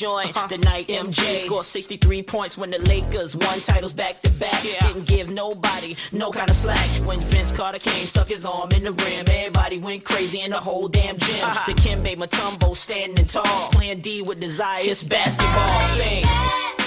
you 0.00 0.18
in 0.18 0.26
the 0.26 0.32
joint 0.32 0.48
the 0.48 0.58
night 0.58 0.88
MJ 0.88 1.46
scored 1.46 1.64
63 1.64 2.22
points 2.22 2.58
when 2.58 2.70
the 2.70 2.78
Lakers 2.78 3.34
won 3.36 3.60
titles 3.60 3.92
back 3.92 4.20
to 4.22 4.30
back? 4.30 4.60
Didn't 4.62 5.06
give 5.06 5.30
nobody 5.30 5.96
no 6.12 6.30
kind 6.30 6.50
of 6.50 6.56
slack. 6.56 6.88
When 7.06 7.20
Vince 7.20 7.52
Carter 7.52 7.78
came, 7.78 8.06
stuck 8.06 8.28
his 8.28 8.44
arm 8.44 8.70
in 8.72 8.82
the 8.82 8.92
rim, 8.92 9.24
everybody 9.28 9.78
went 9.78 10.04
crazy 10.04 10.40
in 10.40 10.50
the 10.50 10.58
whole 10.60 10.88
damn 10.88 11.16
gym. 11.18 11.44
Uh-huh. 11.44 11.72
The 11.72 11.80
Kimbe 11.80 12.16
Matumbo 12.16 12.74
standing 12.74 13.26
tall, 13.26 13.68
playing 13.70 14.00
D 14.00 14.22
with 14.22 14.40
desire. 14.40 14.82
It's 14.82 15.02
basketball. 15.02 15.80
Sing. 15.96 16.77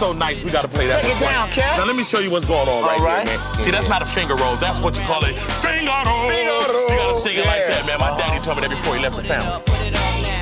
So 0.00 0.14
nice. 0.14 0.42
We 0.42 0.50
got 0.50 0.62
to 0.62 0.68
play 0.68 0.86
that. 0.86 1.02
Break 1.02 1.16
it 1.16 1.20
down, 1.20 1.50
Cat. 1.50 1.78
Now 1.78 1.84
let 1.84 1.94
me 1.94 2.04
show 2.04 2.20
you 2.20 2.30
what's 2.30 2.46
going 2.46 2.68
on 2.68 2.82
right, 2.82 2.98
All 2.98 3.04
right. 3.04 3.28
here, 3.28 3.38
man. 3.38 3.62
See, 3.62 3.70
that's 3.70 3.88
not 3.88 4.00
a 4.00 4.06
finger 4.06 4.34
roll. 4.34 4.56
That's 4.56 4.80
what 4.80 4.96
you 4.98 5.04
call 5.04 5.22
it. 5.26 5.34
Finger 5.60 5.92
roll. 6.06 6.30
Finger 6.30 6.72
roll. 6.72 6.88
You 6.88 6.96
gotta 6.96 7.14
sing 7.14 7.36
it 7.36 7.44
like 7.44 7.68
that, 7.68 7.84
man. 7.86 8.00
My 8.00 8.16
daddy 8.16 8.42
told 8.42 8.56
me 8.56 8.62
that 8.62 8.70
before 8.70 8.96
he 8.96 9.02
left 9.02 9.16
the 9.16 9.22
family. 9.22 9.46
up, 9.46 9.66
put 9.66 9.78
it 9.82 9.94
up 9.94 10.22
now. 10.22 10.40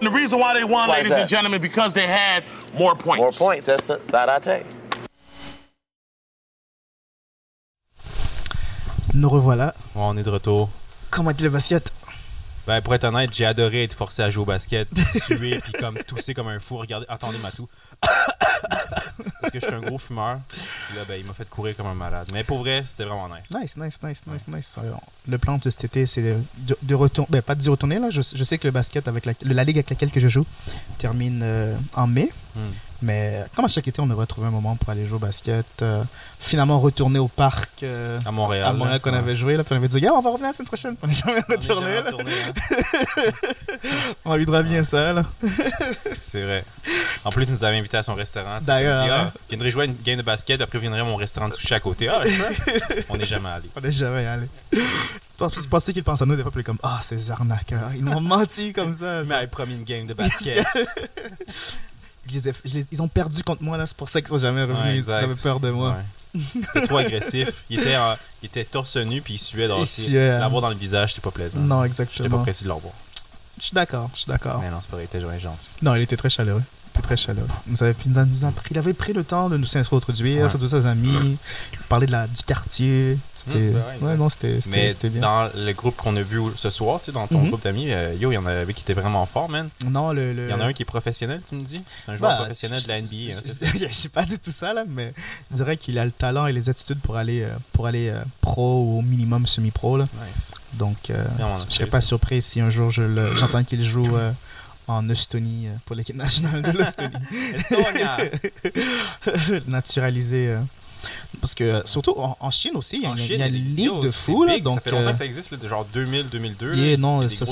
The 0.00 0.10
reason 0.10 0.38
why 0.38 0.52
they 0.52 0.64
won, 0.64 0.88
Why 0.88 0.98
ladies 0.98 1.12
and 1.12 1.28
gentlemen, 1.28 1.62
because 1.62 1.94
they 1.94 2.06
had 2.06 2.44
more 2.74 2.94
points. 2.94 3.20
More 3.20 3.32
points. 3.32 3.66
That's 3.66 3.86
the 3.86 4.02
side 4.02 4.28
I 4.28 4.38
take. 4.38 4.66
Nous 9.14 9.30
revoilà. 9.30 9.74
On 9.96 10.16
est 10.18 10.22
de 10.22 10.30
retour. 10.30 10.68
Comment 11.10 11.30
était 11.30 11.44
le 11.44 11.50
basket? 11.50 11.92
Ben, 12.66 12.82
pour 12.82 12.94
être 12.94 13.04
honnête, 13.04 13.30
j'ai 13.32 13.46
adoré 13.46 13.84
être 13.84 13.94
forcé 13.94 14.20
à 14.20 14.28
jouer 14.28 14.42
au 14.42 14.44
basket, 14.44 14.86
suer, 15.26 15.58
puis 15.58 15.72
comme 15.80 15.96
tousser 16.06 16.34
comme 16.34 16.48
un 16.48 16.58
fou. 16.58 16.76
Regardez, 16.76 17.06
attendez 17.08 17.38
ma 17.38 17.50
toux. 17.50 17.66
Parce 18.02 19.50
que 19.50 19.58
je 19.58 19.64
suis 19.64 19.74
un 19.74 19.80
gros 19.80 19.96
fumeur. 19.96 20.40
Puis 20.50 20.98
là, 20.98 21.06
ben, 21.08 21.18
il 21.18 21.24
m'a 21.24 21.32
fait 21.32 21.48
courir 21.48 21.74
comme 21.74 21.86
un 21.86 21.94
malade. 21.94 22.28
Mais 22.34 22.44
pour 22.44 22.58
vrai, 22.58 22.84
c'était 22.86 23.04
vraiment 23.04 23.26
nice. 23.28 23.50
Nice, 23.58 23.76
nice, 23.78 23.98
nice, 24.02 24.22
nice, 24.26 24.46
nice. 24.48 24.76
Euh, 24.84 24.92
Le 25.26 25.38
plan 25.38 25.56
de 25.56 25.70
cet 25.70 25.84
été, 25.84 26.04
c'est 26.04 26.36
de, 26.82 26.94
retourner. 26.94 27.28
Ben, 27.30 27.40
pas 27.40 27.54
de 27.54 27.70
retourner, 27.70 27.98
là. 27.98 28.10
Je, 28.10 28.20
je 28.20 28.44
sais 28.44 28.58
que 28.58 28.66
le 28.66 28.72
basket, 28.72 29.08
avec 29.08 29.24
la, 29.24 29.32
la 29.46 29.64
ligue 29.64 29.78
avec 29.78 29.88
laquelle 29.88 30.10
que 30.10 30.20
je 30.20 30.28
joue, 30.28 30.44
termine 30.98 31.40
euh, 31.42 31.74
en 31.94 32.06
mai. 32.06 32.30
Hmm. 32.58 32.72
Mais 33.00 33.44
comme 33.54 33.64
à 33.64 33.68
chaque 33.68 33.86
été, 33.86 34.00
on 34.00 34.08
devrait 34.08 34.26
trouver 34.26 34.48
un 34.48 34.50
moment 34.50 34.74
pour 34.74 34.90
aller 34.90 35.06
jouer 35.06 35.16
au 35.16 35.20
basket. 35.20 35.64
euh, 35.82 36.02
finalement, 36.40 36.80
retourner 36.80 37.20
au 37.20 37.28
parc 37.28 37.84
euh, 37.84 38.18
À 38.26 38.32
Montréal. 38.32 38.64
à 38.66 38.72
Montréal 38.72 38.98
qu'on 39.00 39.12
Ouais. 39.12 39.18
avait 39.18 39.36
joué. 39.36 39.56
Là, 39.56 39.62
puis 39.62 39.72
on 39.74 39.76
avait 39.76 39.86
dit, 39.86 40.04
on 40.08 40.20
va 40.20 40.30
revenir 40.30 40.48
la 40.48 40.52
semaine 40.52 40.66
prochaine. 40.66 40.96
On 41.00 41.06
n'est 41.06 41.14
jamais 41.14 41.40
On 41.48 41.52
retourné. 41.52 41.94
là. 41.94 42.02
retourné, 42.02 42.32
hein. 42.48 42.52
On 44.24 44.34
lui 44.34 44.46
droit 44.46 44.64
bien 44.64 44.82
ça. 44.82 45.14
C'est 46.24 46.42
vrai. 46.42 46.64
En 47.24 47.30
plus, 47.30 47.46
tu 47.46 47.52
nous 47.52 47.62
avais 47.62 47.78
invité 47.78 47.98
à 47.98 48.02
son 48.02 48.14
restaurant. 48.14 48.58
D'ailleurs, 48.62 49.04
hein. 49.04 49.30
ah, 49.32 49.38
viendrais 49.48 49.70
jouer 49.70 49.82
à 49.82 49.86
une 49.86 49.96
game 50.02 50.16
de 50.18 50.22
basket, 50.22 50.60
après 50.60 50.80
viendrait 50.80 51.00
à 51.00 51.04
mon 51.04 51.14
restaurant 51.16 51.48
de 51.48 51.54
sushi 51.54 51.74
à 51.74 51.80
côté. 51.80 52.08
Ah. 52.08 52.22
On 53.10 53.16
n'est 53.16 53.26
jamais 53.26 53.48
allé. 53.48 53.68
On 53.76 53.80
n'est 53.80 53.92
jamais 53.92 54.26
allé. 54.26 54.48
Toi, 55.36 55.50
tu 55.50 55.68
pensais 55.68 55.92
qu'ils 55.92 56.02
pensent 56.02 56.22
à 56.22 56.26
nous 56.26 56.34
des 56.34 56.42
fois, 56.42 56.50
puis 56.50 56.64
comme, 56.64 56.78
ah, 56.82 56.98
ces 57.00 57.30
arnaqueurs. 57.30 57.90
Ils 57.94 58.04
nous 58.04 58.10
ont 58.12 58.20
menti 58.20 58.72
comme 58.72 58.92
ça. 58.92 59.20
Il 59.22 59.28
m'avait 59.28 59.46
promis 59.46 59.74
une 59.76 59.84
game 59.84 60.04
de 60.06 60.14
basket. 60.14 60.66
Je 62.28 62.34
les 62.34 62.48
ai- 62.48 62.52
je 62.64 62.74
les- 62.74 62.86
ils 62.92 63.02
ont 63.02 63.08
perdu 63.08 63.42
contre 63.42 63.62
moi, 63.62 63.76
là. 63.76 63.86
C'est 63.86 63.96
pour 63.96 64.08
ça 64.08 64.20
qu'ils 64.20 64.28
sont 64.28 64.38
jamais 64.38 64.62
revenus. 64.62 64.80
Ouais, 64.82 64.96
ils 64.98 65.10
avaient 65.10 65.34
peur 65.34 65.60
de 65.60 65.70
moi. 65.70 65.96
Ouais. 66.34 66.40
Il 66.54 66.60
était 66.60 66.86
trop 66.86 66.98
agressif. 66.98 67.64
Il 67.70 67.80
était, 67.80 67.96
en- 67.96 68.16
il 68.42 68.46
était 68.46 68.64
torse 68.64 68.96
nu 68.96 69.22
puis 69.22 69.34
il 69.34 69.38
suait. 69.38 69.66
Donc, 69.68 69.86
suait, 69.86 70.30
hein. 70.30 70.38
L'avoir 70.40 70.60
dans 70.62 70.68
le 70.68 70.74
visage, 70.76 71.10
c'était 71.14 71.22
pas 71.24 71.30
plaisant. 71.30 71.58
Non, 71.60 71.82
J'étais 71.84 71.96
pas 71.96 72.02
exactement. 72.04 72.42
pressé 72.42 72.64
de 72.64 72.68
le 72.68 72.74
revoir. 72.74 72.92
Je 73.58 73.64
suis 73.64 73.74
d'accord, 73.74 74.10
je 74.14 74.20
suis 74.20 74.28
d'accord. 74.30 74.60
Mais 74.60 74.70
non, 74.70 74.78
c'est 74.80 74.88
pas 74.90 74.96
vrai, 74.96 75.08
il 75.12 75.16
était 75.18 75.40
gentil. 75.40 75.68
Non, 75.82 75.94
il 75.94 76.02
était 76.02 76.16
très 76.16 76.28
chaleureux. 76.30 76.62
Il 76.98 77.00
était 77.00 77.06
très 77.06 77.16
chaleureux. 77.16 77.46
Il, 77.66 77.72
nous 77.72 77.82
avait, 77.82 77.94
il 78.04 78.12
nous 78.12 78.44
a 78.44 78.50
pris- 78.50 78.68
il 78.72 78.78
avait 78.78 78.92
pris 78.92 79.12
le 79.12 79.22
temps 79.24 79.48
de 79.48 79.56
nous 79.56 79.66
s'introduire, 79.66 80.42
Ouais. 80.42 80.48
surtout 80.48 80.68
ses 80.68 80.84
amis, 80.86 81.38
parler 81.88 82.06
de 82.06 82.12
la, 82.12 82.26
du 82.26 82.42
quartier. 82.42 83.16
C'était, 83.34 83.58
Mmh, 84.00 84.04
ouais, 84.04 84.16
non, 84.16 84.28
c'était, 84.28 84.58
Mais 84.68 84.92
bien. 85.04 85.20
dans 85.20 85.48
le 85.54 85.72
groupe 85.72 85.96
qu'on 85.96 86.16
a 86.16 86.22
vu 86.22 86.40
ce 86.56 86.70
soir, 86.70 86.98
tu 86.98 87.06
sais, 87.06 87.12
dans 87.12 87.26
ton 87.28 87.38
Mhm. 87.40 87.48
groupe 87.48 87.62
d'amis, 87.62 87.92
euh, 87.92 88.14
yo, 88.18 88.32
il 88.32 88.34
y 88.34 88.38
en 88.38 88.46
avait 88.46 88.72
qui 88.74 88.82
étaient 88.82 88.94
vraiment 89.00 89.24
forts, 89.26 89.48
man. 89.48 89.68
Non, 89.86 90.12
le, 90.12 90.32
le- 90.32 90.48
Il 90.48 90.50
y 90.50 90.54
en 90.54 90.60
a 90.60 90.64
un 90.64 90.72
qui 90.72 90.82
est 90.82 90.86
professionnel, 90.86 91.40
tu 91.48 91.54
me 91.54 91.62
dis? 91.62 91.80
C'est 92.04 92.10
un 92.12 92.16
joueur 92.16 92.30
Bah, 92.32 92.36
professionnel 92.38 92.82
de 92.82 92.88
la 92.88 93.00
NBA. 93.00 93.32
hein? 93.36 93.40
Je 93.78 93.92
sais 93.94 94.08
pas 94.08 94.24
dit 94.24 94.38
tout 94.40 94.50
ça, 94.50 94.74
là, 94.74 94.84
mais 94.88 95.12
je 95.50 95.56
dirais 95.56 95.76
qu'il 95.76 95.98
a 95.98 96.04
le 96.04 96.10
talent 96.10 96.46
et 96.46 96.52
les 96.52 96.68
attitudes 96.68 96.98
pour 97.00 97.16
aller, 97.16 97.42
euh, 97.42 97.48
pour 97.72 97.86
aller 97.86 98.08
euh, 98.08 98.20
pro 98.40 98.82
ou 98.84 98.98
au 98.98 99.02
minimum 99.02 99.46
semi-pro. 99.46 99.96
Là. 99.98 100.06
Nice. 100.34 100.52
Donc, 100.74 101.10
euh, 101.10 101.24
je 101.68 101.74
serais 101.74 101.84
ça. 101.86 101.90
pas 101.90 102.00
surpris 102.00 102.42
si 102.42 102.60
un 102.60 102.70
jour 102.70 102.90
je 102.90 103.02
le- 103.02 103.36
j'entends 103.36 103.62
qu'il 103.64 103.82
joue 103.84 104.16
en 104.88 105.08
Estonie 105.08 105.66
euh, 105.68 105.70
pour 105.84 105.94
l'équipe 105.96 106.16
nationale 106.16 106.62
de 106.62 106.70
l'Estonie. 106.76 107.14
Estonia. 107.54 108.16
Naturalisé. 109.66 110.48
euh. 110.48 110.58
Parce 111.40 111.54
que, 111.54 111.82
surtout 111.84 112.14
en, 112.18 112.36
en 112.40 112.50
Chine 112.50 112.72
aussi, 112.74 112.96
il 112.96 113.02
y 113.02 113.06
a, 113.06 113.10
En 113.10 113.16
une- 113.16 113.24
y 113.38 113.42
a 113.42 113.46
ligue 113.48 113.78
yo, 113.78 114.00
de 114.00 114.08
fou, 114.10 114.42
là. 114.44 114.58
Donc, 114.58 114.74
ça 114.74 114.80
fait 114.80 114.90
longtemps 114.90 115.06
euh, 115.06 115.12
que 115.12 115.18
ça 115.18 115.24
existe, 115.26 115.52
là, 115.52 115.56
de 115.58 115.68
genre 115.68 115.86
2000, 115.94 116.28
2002. 116.28 116.70
là. 116.70 116.76
yeah, 116.76 116.86
Il 116.86 116.92
y 116.94 116.98
non, 116.98 117.28
ça, 117.28 117.46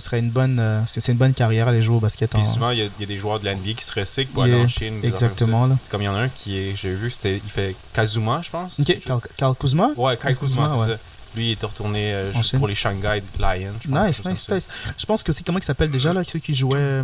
serait 0.00 0.18
une 0.18 0.28
bonne, 0.30 0.58
euh, 0.60 0.80
c'est 0.86 1.08
une 1.10 1.16
bonne 1.16 1.32
carrière 1.32 1.68
aller 1.68 1.80
jouer 1.80 1.96
au 1.96 2.00
basket 2.00 2.34
en. 2.34 2.38
Puis 2.38 2.46
souvent, 2.46 2.70
il 2.70 2.78
y, 2.80 2.82
a, 2.82 2.84
il 2.84 3.00
y 3.00 3.04
a 3.04 3.06
des 3.06 3.16
joueurs 3.16 3.40
de 3.40 3.46
l'NBA 3.48 3.72
qui 3.74 3.84
se 3.84 3.98
recyclent 3.98 4.30
pour 4.32 4.46
Yeah, 4.46 4.56
aller 4.56 4.64
en 4.66 4.68
Chine. 4.68 5.00
exactement, 5.02 5.60
comme 5.62 5.70
là. 5.70 5.76
Comme 5.90 6.02
il 6.02 6.04
y 6.04 6.08
en 6.08 6.14
a 6.16 6.20
un 6.20 6.28
qui 6.28 6.58
est, 6.58 6.76
j'ai 6.76 6.92
vu, 6.94 7.10
il 7.24 7.40
fait 7.40 7.74
Kazuma, 7.94 8.42
je 8.44 8.50
pense. 8.50 8.78
Ok, 8.78 8.98
Karl 9.38 9.54
Kuzma? 9.54 9.90
Ouais, 9.96 10.16
Kai 10.18 10.34
Kuzma, 10.34 10.64
Kuzma, 10.64 10.68
c'est 10.68 10.80
ouais. 10.90 10.96
ça. 10.96 11.00
Lui, 11.36 11.52
est 11.52 11.62
retourné 11.62 12.14
euh, 12.14 12.32
pour 12.58 12.66
les 12.66 12.74
Shanghai 12.74 13.22
Lions. 13.38 13.72
je 13.82 13.88
pense, 13.88 14.06
quelque 14.06 14.06
Nice, 14.08 14.24
nice, 14.24 14.48
nice. 14.48 14.68
Je 14.98 15.04
pense 15.06 15.22
que 15.22 15.32
c'est 15.32 15.44
comment 15.44 15.58
il 15.58 15.64
s'appelle 15.64 15.90
déjà, 15.90 16.12
là, 16.12 16.24
celui 16.24 16.40
qui 16.40 16.54
jouait 16.54 16.78
euh, 16.78 17.02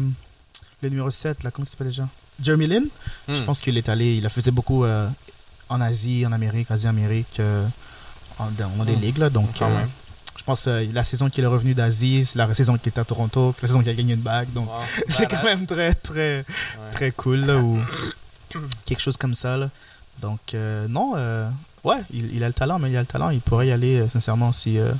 le 0.82 0.88
numéro 0.88 1.10
7, 1.10 1.42
là, 1.44 1.50
comment 1.50 1.66
il 1.66 1.70
s'appelle 1.70 1.88
déjà? 1.88 2.08
Jeremy 2.42 2.66
Lin 2.66 2.82
Je 3.28 3.34
Hmm. 3.34 3.44
pense 3.44 3.60
qu'il 3.60 3.76
est 3.76 3.88
allé, 3.88 4.16
il 4.16 4.24
a 4.26 4.28
faisait 4.30 4.50
beaucoup 4.50 4.84
euh, 4.84 5.06
en 5.68 5.80
Asie, 5.80 6.24
en 6.26 6.32
Amérique, 6.32 6.70
Asie-Amérique, 6.70 7.38
euh, 7.40 7.66
en- 8.38 8.50
dans, 8.50 8.70
dans 8.70 8.84
des 8.84 8.96
Hmm. 8.96 9.00
ligues, 9.00 9.18
là. 9.18 9.28
Donc, 9.30 9.50
Quand 9.58 9.68
même. 9.68 9.88
je 10.38 10.42
pense 10.44 10.66
la 10.66 11.04
saison 11.04 11.28
qu'il 11.28 11.44
est 11.44 11.46
revenu 11.46 11.74
d'Asie, 11.74 12.26
la 12.34 12.52
saison 12.54 12.78
qu'il 12.78 12.88
était 12.88 13.00
à 13.00 13.04
Toronto, 13.04 13.54
la 13.60 13.68
saison 13.68 13.80
qu'il 13.80 13.90
a 13.90 13.94
gagné 13.94 14.14
une 14.14 14.20
bague. 14.20 14.50
Donc, 14.54 14.68
Wow, 14.68 14.80
c'est 15.10 15.26
quand 15.30 15.44
même 15.44 15.66
très, 15.66 15.92
très, 15.94 16.38
Ouais. 16.38 16.90
très 16.92 17.10
cool, 17.12 17.40
là, 17.40 17.58
ou 17.58 17.78
quelque 18.86 19.00
chose 19.02 19.18
comme 19.18 19.34
ça, 19.34 19.56
là. 19.58 19.68
Donc, 20.20 20.54
non, 20.88 21.12
euh, 21.16 21.48
ouais, 21.84 21.98
il, 22.12 22.34
il 22.34 22.44
a 22.44 22.48
le 22.48 22.54
talent, 22.54 22.78
mais 22.78 22.90
il 22.90 22.96
a 22.96 23.00
le 23.00 23.06
talent. 23.06 23.30
Il 23.30 23.40
pourrait 23.40 23.68
y 23.68 23.72
aller, 23.72 24.00
euh, 24.00 24.08
sincèrement, 24.08 24.52
si, 24.52 24.78
euh, 24.78 24.92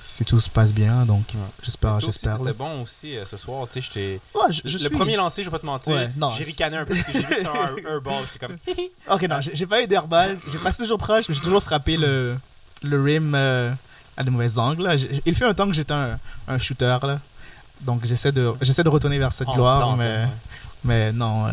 si 0.00 0.24
tout 0.24 0.40
se 0.40 0.50
passe 0.50 0.72
bien. 0.72 1.04
Donc, 1.06 1.24
Ouais. 1.34 1.40
j'espère, 1.62 2.00
j'espère. 2.00 2.38
là. 2.38 2.46
T'étais 2.52 2.58
bon 2.58 2.82
aussi 2.82 3.16
euh, 3.16 3.24
ce 3.24 3.36
soir. 3.36 3.66
Tu 3.68 3.74
sais, 3.74 3.80
j'étais. 3.92 4.20
Ouais, 4.34 4.52
je, 4.52 4.60
je 4.64 4.72
le 4.74 4.78
suis- 4.78 4.88
premier 4.90 5.16
lancé, 5.16 5.42
je 5.42 5.48
vais 5.48 5.52
pas 5.52 5.58
te 5.60 5.66
mentir. 5.66 5.94
Ouais, 5.94 6.10
non, 6.16 6.30
j'ai 6.36 6.44
ricané 6.44 6.76
un 6.76 6.84
peu 6.84 6.94
parce 6.94 7.06
que 7.06 7.12
j'ai 7.12 7.18
vu 7.20 7.34
c'était 7.34 7.46
un 7.46 7.76
airball. 7.90 8.14
J'étais 8.32 8.46
comme. 8.46 8.56
Ok, 9.14 9.22
non, 9.28 9.36
j'ai 9.40 9.66
pas 9.66 9.82
eu 9.82 9.86
d'airball. 9.86 10.38
J'ai 10.48 10.58
passé 10.58 10.82
toujours 10.82 10.98
proche, 10.98 11.28
mais 11.28 11.34
j'ai 11.34 11.40
toujours 11.40 11.62
frappé 11.62 11.96
le, 11.96 12.36
le 12.82 13.02
rim 13.02 13.32
euh, 13.34 13.72
à 14.16 14.22
de 14.24 14.30
mauvais 14.30 14.58
angles. 14.58 14.82
là. 14.82 14.94
Il 15.26 15.34
fait 15.34 15.44
un 15.44 15.54
temps 15.54 15.66
que 15.68 15.74
j'étais 15.74 15.94
un, 15.94 16.18
un 16.48 16.58
shooter, 16.58 16.98
là. 17.02 17.18
Donc, 17.82 18.04
j'essaie 18.04 18.30
de, 18.30 18.42
de 18.60 18.88
retourner 18.88 19.18
vers 19.18 19.32
cette 19.32 19.48
en 19.48 19.54
gloire, 19.54 19.96
mais, 19.96 20.26
mais 20.84 21.10
non, 21.12 21.46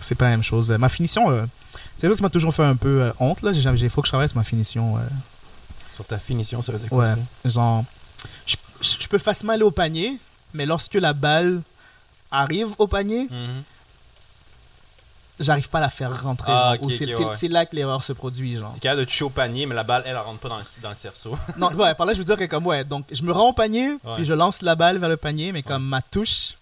c'est 0.00 0.16
pas 0.16 0.24
la 0.24 0.32
même 0.32 0.42
chose. 0.42 0.70
Ma 0.72 0.88
finition, 0.88 1.48
c'est 1.98 2.06
chose 2.08 2.16
qui 2.18 2.22
m'a 2.22 2.30
toujours 2.30 2.54
fait 2.54 2.64
un 2.64 2.76
peu 2.76 3.02
euh, 3.02 3.12
honte, 3.20 3.42
là. 3.42 3.52
Il 3.52 3.90
faut 3.90 4.00
que 4.02 4.06
je 4.06 4.12
travaille 4.12 4.28
sur 4.28 4.38
ma 4.38 4.44
finition. 4.44 4.96
euh, 4.98 5.00
Sur 5.90 6.04
ta 6.04 6.18
finition, 6.18 6.60
ça 6.62 6.72
veut 6.72 6.78
dire 6.78 6.88
quoi 6.88 7.04
Ouais, 7.04 7.10
ça? 7.10 7.48
genre, 7.50 7.84
je, 8.46 9.08
peux 9.08 9.18
facilement 9.18 9.52
aller 9.54 9.62
au 9.62 9.70
panier, 9.70 10.18
mais 10.54 10.66
lorsque 10.66 10.94
la 10.94 11.12
balle 11.12 11.62
arrive 12.30 12.68
au 12.78 12.86
panier, 12.86 13.28
Mhm. 13.30 13.62
j'arrive 15.40 15.68
pas 15.68 15.78
à 15.78 15.82
la 15.82 15.90
faire 15.90 16.22
rentrer. 16.22 16.52
Ah, 16.54 16.74
c'est 16.80 17.06
c'est- 17.06 17.14
ouais. 17.24 17.34
c'est 17.34 17.48
là 17.48 17.66
que 17.66 17.76
l'erreur 17.76 18.02
se 18.02 18.12
produit, 18.12 18.56
genre. 18.56 18.72
T'es 18.74 18.80
capable 18.80 19.00
de 19.00 19.04
toucher 19.04 19.24
au 19.24 19.30
panier, 19.30 19.66
mais 19.66 19.74
la 19.74 19.82
balle, 19.84 20.02
elle, 20.06 20.12
elle 20.12 20.18
rentre 20.18 20.38
pas 20.40 20.48
dans 20.48 20.58
le, 20.58 20.64
dans 20.82 20.88
le 20.90 20.94
cerceau. 20.94 21.36
Non, 21.58 21.72
ouais, 21.74 21.94
par 21.94 22.06
là, 22.06 22.12
je 22.14 22.18
veux 22.18 22.24
dire 22.24 22.36
que 22.36 22.44
comme, 22.44 22.66
ouais, 22.66 22.84
donc 22.84 23.04
je 23.10 23.22
me 23.22 23.32
rends 23.32 23.50
au 23.50 23.52
panier, 23.52 23.96
puis 24.16 24.24
je 24.24 24.32
lance 24.34 24.62
la 24.62 24.74
balle 24.74 24.98
vers 24.98 25.08
le 25.10 25.16
panier, 25.16 25.52
mais 25.52 25.62
comme 25.62 25.84
ma 25.84 26.02
touche 26.02 26.54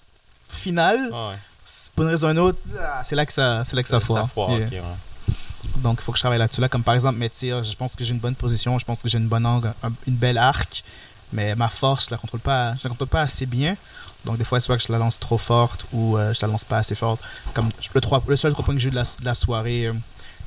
finale, 0.48 1.10
c'est 1.10 1.53
pour 1.94 2.04
une 2.04 2.10
raison 2.10 2.28
ou 2.28 2.30
une 2.32 2.38
autre, 2.38 2.58
ah, 2.80 3.02
c'est 3.04 3.16
là 3.16 3.24
que 3.26 3.32
ça, 3.32 3.64
c'est 3.64 3.74
là 3.76 3.82
que 3.82 3.88
ça 3.88 4.00
foire. 4.00 4.22
Ça 4.24 4.28
foire, 4.28 4.50
Yeah. 4.50 4.68
ouais. 4.82 5.34
Donc, 5.76 5.98
il 6.00 6.04
faut 6.04 6.12
que 6.12 6.18
je 6.18 6.22
travaille 6.22 6.38
là-dessus. 6.38 6.60
Là, 6.60 6.68
comme 6.68 6.82
par 6.82 6.94
exemple, 6.94 7.18
mes 7.18 7.30
tirs, 7.30 7.64
je 7.64 7.74
pense 7.74 7.94
que 7.96 8.04
j'ai 8.04 8.12
une 8.12 8.18
bonne 8.18 8.34
position, 8.34 8.78
je 8.78 8.84
pense 8.84 8.98
que 8.98 9.08
j'ai 9.08 9.18
une 9.18 9.28
bonne 9.28 9.46
angle, 9.46 9.72
un- 9.82 9.92
une 10.06 10.14
belle 10.16 10.38
arc, 10.38 10.84
mais 11.32 11.54
ma 11.54 11.68
force, 11.68 12.06
je 12.06 12.10
la 12.10 12.16
contrôle 12.18 12.40
pas, 12.40 12.74
je 12.74 12.80
la 12.84 12.90
contrôle 12.90 13.08
pas 13.08 13.22
assez 13.22 13.46
bien. 13.46 13.76
Donc, 14.24 14.36
des 14.38 14.44
fois, 14.44 14.60
soit 14.60 14.76
que 14.76 14.82
je 14.82 14.92
la 14.92 14.98
lance 14.98 15.18
trop 15.18 15.38
forte 15.38 15.86
ou 15.92 16.16
euh, 16.16 16.32
je 16.32 16.38
la 16.42 16.48
lance 16.48 16.64
pas 16.64 16.78
assez 16.78 16.94
forte. 16.94 17.20
Comme 17.54 17.70
le, 17.94 18.00
trois, 18.00 18.22
le 18.26 18.36
seul 18.36 18.52
trois 18.52 18.64
points 18.64 18.74
que 18.74 18.80
j'ai 18.80 18.88
eu 18.88 18.90
de 18.90 18.96
la, 18.96 19.02
de 19.02 19.24
la 19.24 19.34
soirée, 19.34 19.86
euh, 19.86 19.92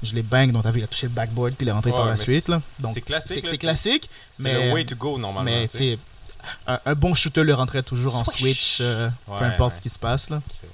je 0.03 0.13
l'ai 0.15 0.21
bang, 0.23 0.51
donc 0.51 0.63
t'as 0.63 0.71
vu, 0.71 0.79
il 0.79 0.83
a 0.83 0.87
touché 0.87 1.07
le 1.07 1.13
backboard 1.13 1.53
puis 1.55 1.65
il 1.65 1.69
est 1.69 1.73
rentré 1.73 1.91
Ouais, 1.91 1.97
par 1.97 2.05
la 2.05 2.15
suite. 2.15 2.45
c'est- 2.45 2.51
Là. 2.51 2.61
Donc, 2.79 2.91
c'est 2.93 3.01
classique, 3.01 3.27
C'est 3.29 3.35
là, 3.35 3.41
c'est 3.45 3.49
c'est- 3.51 3.57
classique, 3.57 4.09
C'est 4.31 4.43
mais, 4.43 4.67
le 4.67 4.73
way 4.73 4.85
to 4.85 4.95
go, 4.95 5.17
normalement. 5.17 5.43
mais 5.43 5.67
tu 5.67 5.77
sais. 5.77 5.99
un, 6.67 6.79
un 6.85 6.95
bon 6.95 7.13
shooter 7.15 7.43
le 7.43 7.53
rentrait 7.55 7.83
toujours 7.83 8.15
en 8.15 8.23
switch, 8.23 8.77
euh, 8.81 9.09
peu 9.25 9.43
importe 9.43 9.71
ouais. 9.73 9.77
ce 9.77 9.81
qui 9.81 9.89
se 9.89 9.99
passe. 9.99 10.29
Là. 10.29 10.37
Ok. 10.37 10.69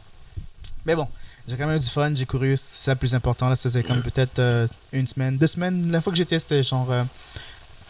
Mais 0.86 0.96
bon, 0.96 1.08
j'ai 1.48 1.56
quand 1.58 1.66
même 1.68 1.78
eu 1.78 1.80
du 1.80 1.90
fun, 1.90 2.14
j'ai 2.14 2.26
couru, 2.26 2.58
c'est 2.58 2.86
ça 2.86 2.92
le 2.94 2.98
plus 2.98 3.16
important. 3.16 3.48
Là, 3.50 3.56
ça 3.56 3.64
faisait 3.64 3.84
comme 3.84 4.02
peut-être 4.02 4.40
euh, 4.40 4.68
une 4.92 5.08
semaine, 5.08 5.38
deux 5.38 5.48
semaines. 5.48 5.92
La 5.92 6.02
fois 6.02 6.12
que 6.12 6.18
j'étais, 6.18 6.40
c'était 6.40 6.62
genre 6.64 6.92
euh, 6.92 7.04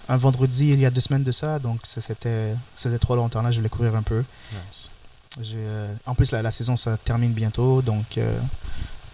un 0.10 0.18
vendredi, 0.18 0.70
il 0.70 0.80
y 0.80 0.86
a 0.86 0.92
deux 0.92 1.02
semaines 1.02 1.24
de 1.24 1.32
ça. 1.32 1.58
Donc, 1.60 1.80
ça, 1.86 2.02
c'était, 2.02 2.54
ça 2.78 2.84
faisait 2.84 3.00
trop 3.00 3.16
longtemps. 3.16 3.42
Là, 3.42 3.52
je 3.52 3.58
voulais 3.58 3.70
courir 3.70 3.96
un 3.96 4.04
peu. 4.04 4.24
Nice. 4.52 4.90
Euh, 5.56 5.92
en 6.06 6.14
plus, 6.14 6.32
la, 6.32 6.42
la 6.44 6.52
saison, 6.52 6.76
ça 6.78 6.98
termine 6.98 7.32
bientôt. 7.34 7.82
Donc, 7.82 8.18
il 8.18 8.24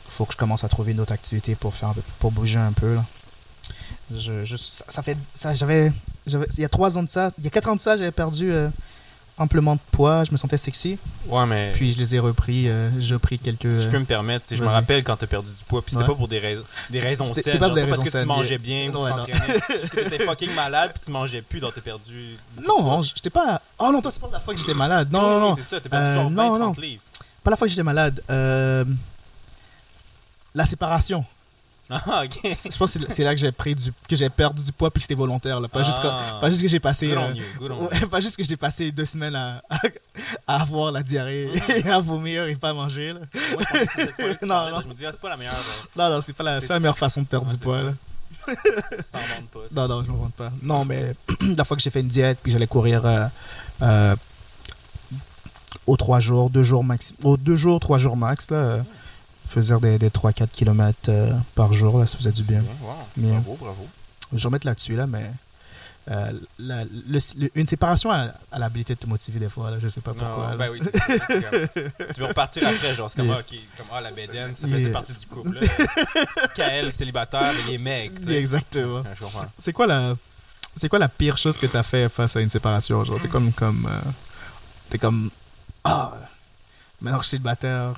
faut 0.09 0.25
que 0.25 0.33
je 0.33 0.37
commence 0.37 0.63
à 0.65 0.67
trouver 0.69 0.91
une 0.91 0.99
autre 0.99 1.13
activité 1.13 1.55
pour, 1.55 1.73
faire, 1.73 1.93
pour 2.19 2.31
bouger 2.31 2.59
un 2.59 2.73
peu. 2.73 2.95
Là. 2.95 3.05
Je, 4.13 4.43
je- 4.43 4.57
ça, 4.57 4.83
ça 4.89 5.01
fait, 5.03 5.17
ça, 5.33 5.53
j'avais, 5.53 5.91
il 6.25 6.39
y 6.59 6.65
a 6.65 6.69
trois 6.69 6.97
ans 6.97 7.03
de 7.03 7.09
ça, 7.09 7.31
il 7.37 7.43
y 7.43 7.47
a 7.47 7.49
quatre 7.51 7.69
ans 7.69 7.75
de 7.75 7.79
ça, 7.79 7.95
j'avais 7.95 8.11
perdu 8.11 8.51
amplement 9.39 9.75
de 9.75 9.79
poids. 9.91 10.23
Je 10.25 10.31
me 10.31 10.37
sentais 10.37 10.57
sexy. 10.57 10.97
Ouais, 11.27 11.45
mais. 11.45 11.71
Puis, 11.73 11.93
je 11.93 11.97
les 11.97 12.15
ai 12.15 12.19
repris. 12.19 12.67
euh, 12.69 12.89
j'ai 12.99 13.13
repris 13.15 13.39
quelques. 13.39 13.73
Si 13.73 13.83
je 13.83 13.87
peux 13.87 13.97
me 13.99 14.05
permettre, 14.05 14.45
je 14.53 14.61
me 14.61 14.67
rappelle 14.67 15.03
quand 15.03 15.15
t'as 15.17 15.25
perdu 15.27 15.47
du 15.49 15.63
poids, 15.67 15.81
puis 15.81 15.91
c'était 15.93 16.03
Ouais. 16.03 16.09
pas 16.09 16.15
pour 16.15 16.27
des, 16.27 16.39
raisons 16.39 16.63
des 16.89 16.99
raisons 16.99 17.25
saines. 17.25 17.35
c'était 17.35 17.57
pas 17.57 17.69
des 17.69 17.81
parce 17.85 17.99
raisons 17.99 18.03
que 18.11 18.19
tu 18.21 18.25
mangeais 18.25 18.57
bien- 18.57 18.91
ou 18.93 18.97
Ouais, 19.03 19.11
tu 19.11 19.17
non. 19.17 19.25
t'entraînais. 19.25 19.59
Parce 19.67 19.89
t'étais 19.91 20.25
fucking 20.25 20.53
malade, 20.55 20.91
puis 20.93 21.01
tu 21.05 21.11
mangeais 21.11 21.41
plus, 21.41 21.59
donc 21.59 21.73
t'as 21.73 21.81
perdu. 21.81 22.35
Non, 22.67 23.01
j'étais 23.01 23.29
pas. 23.29 23.61
Oh 23.79 23.89
non, 23.91 24.01
toi, 24.01 24.11
tu 24.11 24.19
parles 24.19 24.31
de 24.33 24.37
la 24.37 24.41
fois 24.41 24.53
que 24.53 24.59
j'étais 24.59 24.73
malade. 24.73 25.09
Non, 25.11 25.21
non, 25.21 25.39
non. 25.39 25.55
C'est 25.55 25.63
ça, 25.63 25.79
perdu 25.81 25.95
Euh, 26.05 26.15
genre 26.15 26.23
20, 26.25 26.29
non, 26.31 26.57
30 26.57 26.59
non. 26.77 26.81
livres. 26.81 27.01
Pas 27.43 27.51
la 27.51 27.57
fois 27.57 27.67
que 27.67 27.69
j'étais 27.71 27.83
malade. 27.83 28.21
Euh, 28.29 28.83
La 30.55 30.65
séparation. 30.65 31.23
Ah, 32.05 32.23
ok. 32.23 32.39
Je 32.43 32.77
pense 32.77 32.93
que 32.97 32.99
c'est- 33.11 33.23
là 33.23 33.33
que 33.33 33.39
j'ai 33.41 33.51
pris 33.51 33.73
du, 33.73 33.91
que 34.07 34.15
j'ai 34.15 34.29
perdu 34.29 34.63
du 34.63 34.71
poids 34.71 34.91
puis 34.91 34.99
que 34.99 35.03
c'était 35.03 35.15
volontaire. 35.15 35.59
Là. 35.59 35.67
Pas, 35.67 35.81
juste 35.81 35.97
Ah. 36.03 36.35
que, 36.35 36.41
pas 36.41 36.49
juste 36.51 36.61
que 36.61 36.67
j'ai 36.67 36.79
passé. 36.79 37.11
Euh, 37.11 37.33
you, 37.33 38.07
pas 38.11 38.19
juste 38.19 38.37
que 38.37 38.43
j'ai 38.43 38.57
passé 38.57 38.91
deux 38.91 39.05
semaines 39.05 39.35
à, 39.35 39.61
à, 39.69 39.79
à 40.47 40.61
avoir 40.61 40.91
la 40.91 41.01
diarrhée 41.01 41.49
et 41.83 41.89
à 41.89 41.99
vomir 41.99 42.43
et 42.45 42.55
pas 42.55 42.73
manger. 42.73 43.13
Là. 43.13 43.21
Moi, 43.53 43.63
je 43.97 44.45
Non, 44.45 44.47
parlais, 44.49 44.71
non. 44.71 44.81
Je 44.81 44.87
me 44.87 44.93
dis, 44.93 45.05
ah, 45.05 45.09
c'est 45.11 45.21
pas 45.21 45.29
la 45.29 45.37
meilleure. 45.37 45.53
euh, 45.53 45.85
Non, 45.97 46.15
non, 46.15 46.21
c'est 46.21 46.37
pas 46.37 46.43
la, 46.43 46.79
meilleure 46.79 46.97
façon 46.97 47.23
de 47.23 47.27
perdre 47.27 47.47
du 47.47 47.57
poids. 47.57 47.81
Là. 47.81 47.91
Pas. 48.45 48.55
Non, 49.71 49.87
non, 49.87 50.03
je 50.03 50.11
me 50.11 50.17
rends 50.17 50.29
pas. 50.35 50.51
Non, 50.61 50.85
mais 50.85 51.15
la 51.57 51.63
fois 51.63 51.75
que 51.75 51.81
j'ai 51.83 51.89
fait 51.89 52.01
une 52.01 52.07
diète, 52.07 52.37
puis 52.41 52.51
j'allais 52.51 52.67
courir 52.67 53.05
euh, 53.05 53.25
euh, 53.81 54.15
aux 55.87 55.97
trois 55.97 56.19
jours, 56.19 56.49
deux 56.49 56.63
jours 56.63 56.83
max, 56.83 57.13
aux 57.23 57.37
deux 57.37 57.55
jours, 57.55 57.79
trois 57.79 57.97
jours 57.97 58.15
max, 58.17 58.51
là, 58.51 58.77
faisais 59.49 59.77
des, 59.79 59.97
des 59.99 60.09
3-4 60.09 60.47
km 60.49 61.11
par 61.55 61.73
jour, 61.73 61.99
là, 61.99 62.05
ça 62.05 62.17
faisait 62.17 62.31
du 62.31 62.43
bien. 62.43 62.63
Wow. 62.81 62.93
Bien. 63.17 63.31
Bravo, 63.39 63.57
bravo. 63.59 63.87
Je 64.31 64.37
vais 64.37 64.45
remettre 64.45 64.67
là-dessus, 64.67 64.95
là, 64.95 65.07
mais 65.07 65.29
euh, 66.11 66.31
la- 66.57 66.85
le- 66.85 67.19
le- 67.37 67.49
une 67.55 67.67
séparation 67.67 68.11
a, 68.11 68.27
a 68.51 68.59
l'habilité 68.59 68.95
de 68.95 68.99
te 68.99 69.05
motiver 69.07 69.39
des 69.39 69.49
fois, 69.49 69.69
là, 69.71 69.77
je 69.79 69.87
sais 69.87 70.01
pas 70.01 70.13
pourquoi. 70.13 70.51
Non, 70.51 70.55
ben 70.57 70.69
oui, 70.71 70.79
comme- 70.79 72.05
tu 72.13 72.19
veux 72.21 72.25
repartir 72.27 72.67
après, 72.67 72.95
genre, 72.95 73.09
c'est 73.09 73.17
comme, 73.17 73.27
Yeah. 73.27 73.39
ah, 73.41 73.55
comme, 73.77 73.87
ah, 73.93 74.01
la 74.01 74.11
bédaine, 74.11 74.55
ça 74.55 74.67
Yeah. 74.67 74.77
faisait 74.77 74.91
partie 74.91 75.17
du 75.19 75.25
couple. 75.27 75.59
Kael, 76.55 76.91
célibataire, 76.91 77.51
il 77.67 77.73
est 77.73 77.77
mec, 77.77 78.19
tu 78.21 78.27
sais. 78.27 78.35
Exactement. 78.35 79.01
Ouais, 79.01 79.09
je. 79.19 79.25
C'est 79.57 79.73
quoi 79.73 79.87
la 79.87 80.15
c'est 80.75 80.87
quoi 80.87 80.99
la 80.99 81.09
pire 81.09 81.37
chose 81.37 81.57
que 81.57 81.65
t'as 81.65 81.83
fait 81.83 82.07
face 82.09 82.35
à 82.35 82.41
une 82.41 82.49
séparation 82.49 83.03
genre? 83.03 83.19
C'est 83.19 83.27
comme 83.27 83.51
comme 83.51 83.87
euh, 83.91 84.09
t'es 84.89 84.97
comme 84.97 85.29
ah 85.83 86.13
maintenant 87.01 87.17
que 87.17 87.23
je 87.23 87.27
suis 87.29 87.37
célibataire 87.37 87.93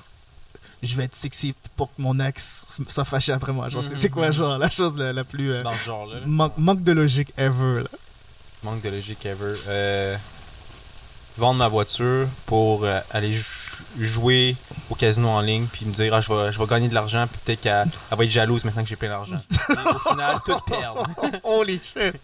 je 0.84 0.96
vais 0.96 1.04
être 1.06 1.16
sexy 1.16 1.54
pour 1.76 1.88
que 1.96 2.02
mon 2.02 2.20
ex 2.20 2.66
soit 2.90 3.06
fâché 3.06 3.32
après 3.32 3.52
moi 3.54 3.70
genre 3.70 3.84
c'est- 3.84 3.98
c'est 3.98 4.10
quoi 4.10 4.32
genre 4.32 4.58
la 4.58 4.70
chose 4.70 4.96
la, 4.98 5.14
la 5.14 5.24
plus 5.24 5.52
euh, 5.52 5.64
Dans 5.64 5.74
ce 5.74 5.86
genre-là. 5.86 6.16
là. 6.16 6.22
manque, 6.26 6.58
manque 6.58 6.84
de 6.84 6.92
logique 6.92 7.32
ever 7.38 7.84
là. 7.84 7.90
Manque 8.64 8.82
de 8.82 8.90
logique 8.90 9.26
ever. 9.26 9.54
Euh, 9.68 10.16
vendre 11.38 11.60
ma 11.60 11.68
voiture 11.68 12.28
pour 12.46 12.84
euh, 12.84 13.00
aller 13.12 13.34
jou- 13.36 13.46
jouer 14.00 14.56
au 14.90 14.96
casino 14.96 15.30
en 15.30 15.42
ligne 15.42 15.66
puis 15.72 15.86
me 15.86 15.92
dire 15.94 16.14
ah, 16.14 16.22
je, 16.22 16.32
vais, 16.34 16.52
je 16.52 16.60
vais 16.60 16.66
gagner 16.68 16.88
de 16.90 16.94
l'argent 16.94 17.26
puis 17.28 17.40
peut-être 17.46 17.62
qu'elle 17.62 17.88
elle 18.12 18.18
va 18.18 18.24
être 18.26 18.30
jalouse 18.32 18.64
maintenant 18.66 18.84
que 18.84 18.90
j'ai 18.90 18.96
plein 18.96 19.10
d'argent. 19.10 19.38
Au 19.70 20.10
final, 20.10 20.36
tout 20.46 20.60
perdre. 20.68 21.04
holy 21.44 21.80
shit 21.84 22.16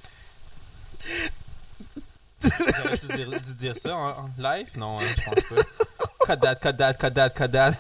J'aurais 3.17 3.39
dû 3.39 3.55
dire, 3.55 3.73
ça 3.75 3.95
en, 3.95 4.09
en 4.09 4.25
live? 4.37 4.67
Non, 4.77 4.97
hein, 4.99 5.03
je 5.17 5.23
pense 5.23 5.43
pas. 5.43 6.35
Cut 6.35 6.39
that, 6.41 6.55
cut 6.55 6.73
that, 6.77 6.93
cut 6.95 7.11
that, 7.11 7.29
cut 7.31 7.47
that. 7.49 7.73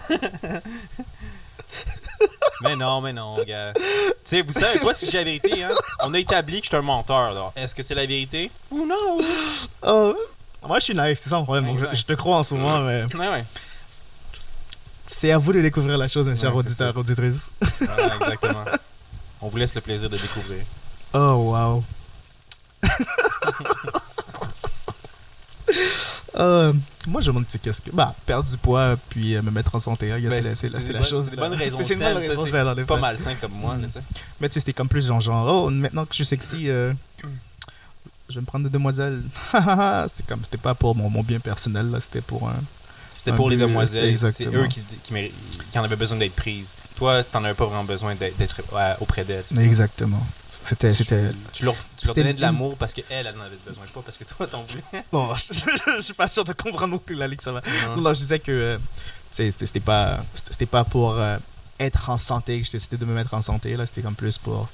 mais 2.61 2.75
non, 2.75 3.01
mais 3.01 3.13
non, 3.13 3.35
gars. 3.43 3.73
Tu 3.73 3.81
sais, 4.23 4.41
vous 4.41 4.53
savez 4.53 4.79
quoi, 4.79 4.93
si 4.93 5.09
j'ai 5.09 5.19
la 5.19 5.23
vérité, 5.25 5.63
hein? 5.63 5.69
On 6.01 6.13
a 6.13 6.19
établi 6.19 6.59
que 6.59 6.65
je 6.65 6.69
suis 6.69 6.77
un 6.77 6.81
menteur, 6.81 7.33
là. 7.33 7.51
Est-ce 7.55 7.75
que 7.75 7.83
c'est 7.83 7.95
la 7.95 8.05
vérité? 8.05 8.49
Ou 8.71 8.85
non? 8.85 9.17
oh 9.83 10.15
moi 10.67 10.79
je 10.79 10.83
suis 10.85 10.93
naïf 10.95 11.19
c'est 11.19 11.29
ça 11.29 11.37
mon 11.37 11.43
problème 11.43 11.65
donc 11.65 11.79
je, 11.93 12.01
te 12.03 12.13
crois 12.13 12.37
en 12.37 12.43
ce 12.43 12.53
moment 12.55 12.81
mais 12.81 13.03
Ouais, 13.15 13.27
ouais. 13.29 13.45
c'est 15.05 15.31
à 15.31 15.37
vous 15.37 15.53
de 15.53 15.61
découvrir 15.61 15.97
la 15.97 16.07
chose 16.07 16.27
mes 16.27 16.35
chers 16.35 16.53
auditeurs 16.55 16.93
ça. 16.93 16.99
auditrices 16.99 17.53
Voilà, 17.79 18.15
exactement. 18.21 18.65
On 19.39 19.47
vous 19.49 19.57
laisse 19.57 19.75
le 19.75 19.81
plaisir 19.81 20.09
de 20.09 20.17
découvrir. 20.17 20.63
Oh, 21.13 21.53
wow. 21.53 21.83
Euh, 26.35 26.73
Moi, 27.07 27.21
je 27.21 27.31
c'est 27.47 27.61
qu'est-ce 27.61 27.81
que. 27.81 27.91
Bah, 27.91 28.13
perdre 28.25 28.49
du 28.49 28.57
poids 28.57 28.95
puis 29.09 29.35
euh, 29.35 29.41
me 29.41 29.49
mettre 29.51 29.73
en 29.75 29.79
santé. 29.79 30.11
hein, 30.11 30.17
Ben, 30.29 30.41
c'est 30.43 30.49
la- 30.49 30.55
c'est 30.55 30.67
c'est 30.81 30.93
chose. 31.03 31.25
C'est 31.29 31.33
une 31.35 31.39
bonne 31.39 31.53
raison 31.53 31.77
c'est- 31.77 31.83
pas 32.85 32.93
effet. 32.95 33.01
malsain 33.01 33.35
comme 33.41 33.51
moi, 33.53 33.75
là, 33.77 33.87
sais. 33.93 34.01
Mais 34.39 34.49
tu 34.49 34.53
sais, 34.55 34.59
c'était 34.59 34.73
comme 34.73 34.87
plus 34.89 35.05
genre, 35.07 35.21
genre, 35.21 35.47
oh, 35.65 35.69
maintenant 35.69 36.03
que 36.05 36.11
je 36.11 36.17
suis 36.17 36.25
sexy, 36.25 36.69
euh, 36.69 36.93
je 38.29 38.35
vais 38.35 38.41
me 38.41 38.45
prendre 38.45 38.65
des 38.65 38.71
demoiselles. 38.71 39.21
c'était 39.51 40.23
comme, 40.27 40.43
c'était 40.43 40.57
pas 40.57 40.75
pour 40.75 40.95
mon, 40.95 41.09
mon 41.09 41.23
bien 41.23 41.39
personnel, 41.39 41.89
là, 41.91 41.99
c'était 42.01 42.21
pour 42.21 42.47
un. 42.49 42.55
C'était 43.13 43.31
un 43.31 43.35
pour 43.35 43.49
les 43.49 43.57
demoiselles. 43.57 44.03
C'est 44.03 44.09
exactement. 44.43 44.63
eux 44.63 44.67
qui, 44.67 44.81
qui, 45.03 45.13
méri- 45.13 45.31
qui 45.71 45.79
en 45.79 45.83
avaient 45.83 45.95
besoin 45.95 46.17
d'être 46.17 46.35
prises. 46.35 46.75
Toi, 46.97 47.23
t'en 47.23 47.43
avais 47.43 47.55
pas 47.55 47.65
vraiment 47.65 47.83
besoin 47.83 48.13
d'être 48.15 48.37
d'être, 48.37 48.61
auprès 48.99 49.23
d'elles. 49.23 49.43
ça? 49.45 49.55
C'était, 50.67 50.91
Tu- 51.53 51.63
leur, 51.63 51.75
tu 51.97 52.05
leur 52.07 52.15
donnais 52.15 52.33
de 52.33 52.41
l'amour 52.41 52.75
parce 52.77 52.93
qu'elle, 52.93 53.05
elle 53.09 53.27
en 53.27 53.41
avait 53.41 53.55
besoin, 53.65 53.85
pas 53.93 54.01
parce 54.01 54.17
que 54.17 54.23
toi, 54.25 54.47
t'en 54.47 54.63
voulais. 54.63 54.83
Bon, 55.11 55.33
je, 55.35 55.53
je- 55.53 55.91
je 55.97 56.01
suis 56.01 56.13
pas 56.13 56.27
sûr 56.27 56.43
de 56.43 56.53
comprendre 56.53 56.87
non 56.93 56.97
plus 56.99 57.15
la 57.15 57.27
ligue, 57.27 57.41
ça 57.41 57.51
va. 57.53 57.61
Non. 57.85 57.95
Non, 57.95 58.01
non, 58.01 58.13
je 58.13 58.19
disais 58.19 58.39
que 58.39 58.51
euh, 58.51 58.77
c'était 59.31 59.79
pas, 59.79 60.19
c'était 60.33 60.65
pas 60.65 60.83
pour 60.83 61.13
euh, 61.13 61.37
être 61.79 62.09
en 62.09 62.17
santé 62.17 62.59
que 62.59 62.65
j'ai 62.65 62.73
décidé 62.73 62.97
de 62.97 63.05
me 63.05 63.13
mettre 63.13 63.33
en 63.33 63.41
santé. 63.41 63.75
là 63.75 63.85
C'était 63.85 64.01
comme 64.01 64.15
plus 64.15 64.37
pour. 64.37 64.67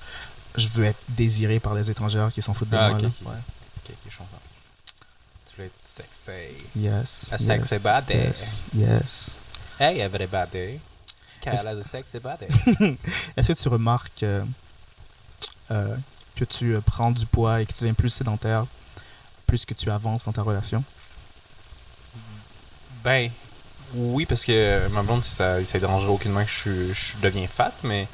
Je 0.56 0.68
veux 0.70 0.86
être 0.86 1.00
désiré 1.10 1.60
par 1.60 1.74
les 1.76 1.90
étrangères 1.92 2.32
qui 2.34 2.42
s'en 2.42 2.54
foutent 2.54 2.70
de 2.70 2.78
Ah, 2.78 2.90
moi. 2.90 2.98
ok, 2.98 3.04
là. 3.04 3.10
ok. 3.22 3.28
Ouais. 3.28 3.34
Ok, 3.36 3.90
ok, 3.92 4.12
je 4.12 4.18
comprends. 4.18 4.40
Tu 5.48 5.56
voulais 5.56 5.68
être 5.68 5.74
sexy. 5.86 6.32
Yes. 6.76 7.30
A 7.32 7.36
yes, 7.36 7.68
sexy 7.68 7.84
body. 7.84 8.14
Yes. 8.14 8.60
yes. 8.76 9.38
Hey, 9.80 10.00
everybody. 10.00 10.80
Has 11.46 11.66
a 11.68 11.84
sexy 11.84 12.20
body. 12.20 12.46
Est-ce 13.38 13.48
que 13.50 13.54
tu 13.62 13.68
remarques 13.68 14.24
euh, 14.24 14.44
euh, 15.72 15.96
que 16.36 16.46
tu 16.46 16.74
euh, 16.76 16.82
prends 16.82 17.12
du 17.12 17.26
poids 17.26 17.62
et 17.62 17.66
que 17.66 17.74
tu 17.74 17.80
deviens 17.82 17.94
plus 17.94 18.10
sédentaire 18.10 18.66
plus 19.48 19.66
que 19.66 19.74
tu 19.74 19.90
avances 19.92 20.26
dans 20.26 20.32
ta 20.32 20.42
relation? 20.42 20.84
Ben, 23.04 23.30
oui, 23.94 24.26
parce 24.26 24.46
que 24.46 24.88
ma 24.90 25.04
blonde, 25.04 25.24
ça, 25.24 25.64
ça 25.66 25.80
dérangerait 25.80 26.12
aucunement 26.12 26.44
que 26.44 26.50
je, 26.50 26.94
je 26.94 27.14
deviens 27.22 27.48
fat, 27.48 27.72
mais 27.84 28.08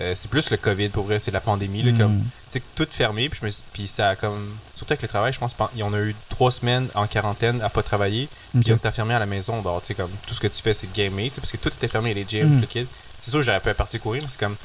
euh, 0.00 0.14
c'est 0.16 0.28
plus 0.28 0.50
le 0.50 0.56
COVID 0.56 0.88
pour 0.88 1.04
vrai, 1.04 1.18
c'est 1.20 1.30
la 1.30 1.40
pandémie. 1.40 1.82
Là, 1.82 1.92
comme, 1.96 2.16
Mm. 2.16 2.22
tu 2.50 2.58
sais, 2.58 2.62
tout 2.74 2.86
fermé, 2.90 3.28
puis, 3.28 3.38
je 3.40 3.46
me 3.46 3.50
suis- 3.50 3.62
puis 3.72 3.86
ça 3.86 4.08
a 4.10 4.16
comme. 4.16 4.56
Surtout 4.74 4.92
avec 4.94 5.02
le 5.02 5.08
travail, 5.08 5.32
je 5.32 5.38
pense 5.38 5.52
qu'on 5.54 5.92
a 5.94 5.98
eu 6.00 6.16
trois 6.30 6.50
semaines 6.50 6.88
en 6.94 7.06
quarantaine 7.06 7.60
à 7.62 7.68
pas 7.68 7.82
travailler, 7.82 8.28
Ok. 8.56 8.62
puis 8.64 8.72
on 8.72 8.78
t'a 8.78 8.90
fermé 8.90 9.14
à 9.14 9.18
la 9.20 9.26
maison. 9.26 9.60
Donc, 9.62 9.82
tu 9.82 9.88
sais, 9.88 9.94
comme 9.94 10.10
tout 10.26 10.34
ce 10.34 10.40
que 10.40 10.48
tu 10.48 10.60
fais, 10.60 10.74
c'est 10.74 10.92
gamer, 10.92 11.28
tu 11.28 11.34
sais, 11.36 11.40
parce 11.40 11.52
que 11.52 11.58
tout 11.58 11.68
était 11.68 11.86
fermé, 11.88 12.12
les 12.14 12.24
gyms, 12.26 12.56
Mm. 12.56 12.60
le 12.62 12.66
kid. 12.66 12.86
C'est 13.20 13.30
sûr, 13.30 13.42
j'aurais 13.42 13.60
pu 13.60 13.72
partir 13.74 14.00
courir, 14.00 14.22
mais 14.22 14.28
c'est 14.28 14.40
comme. 14.40 14.56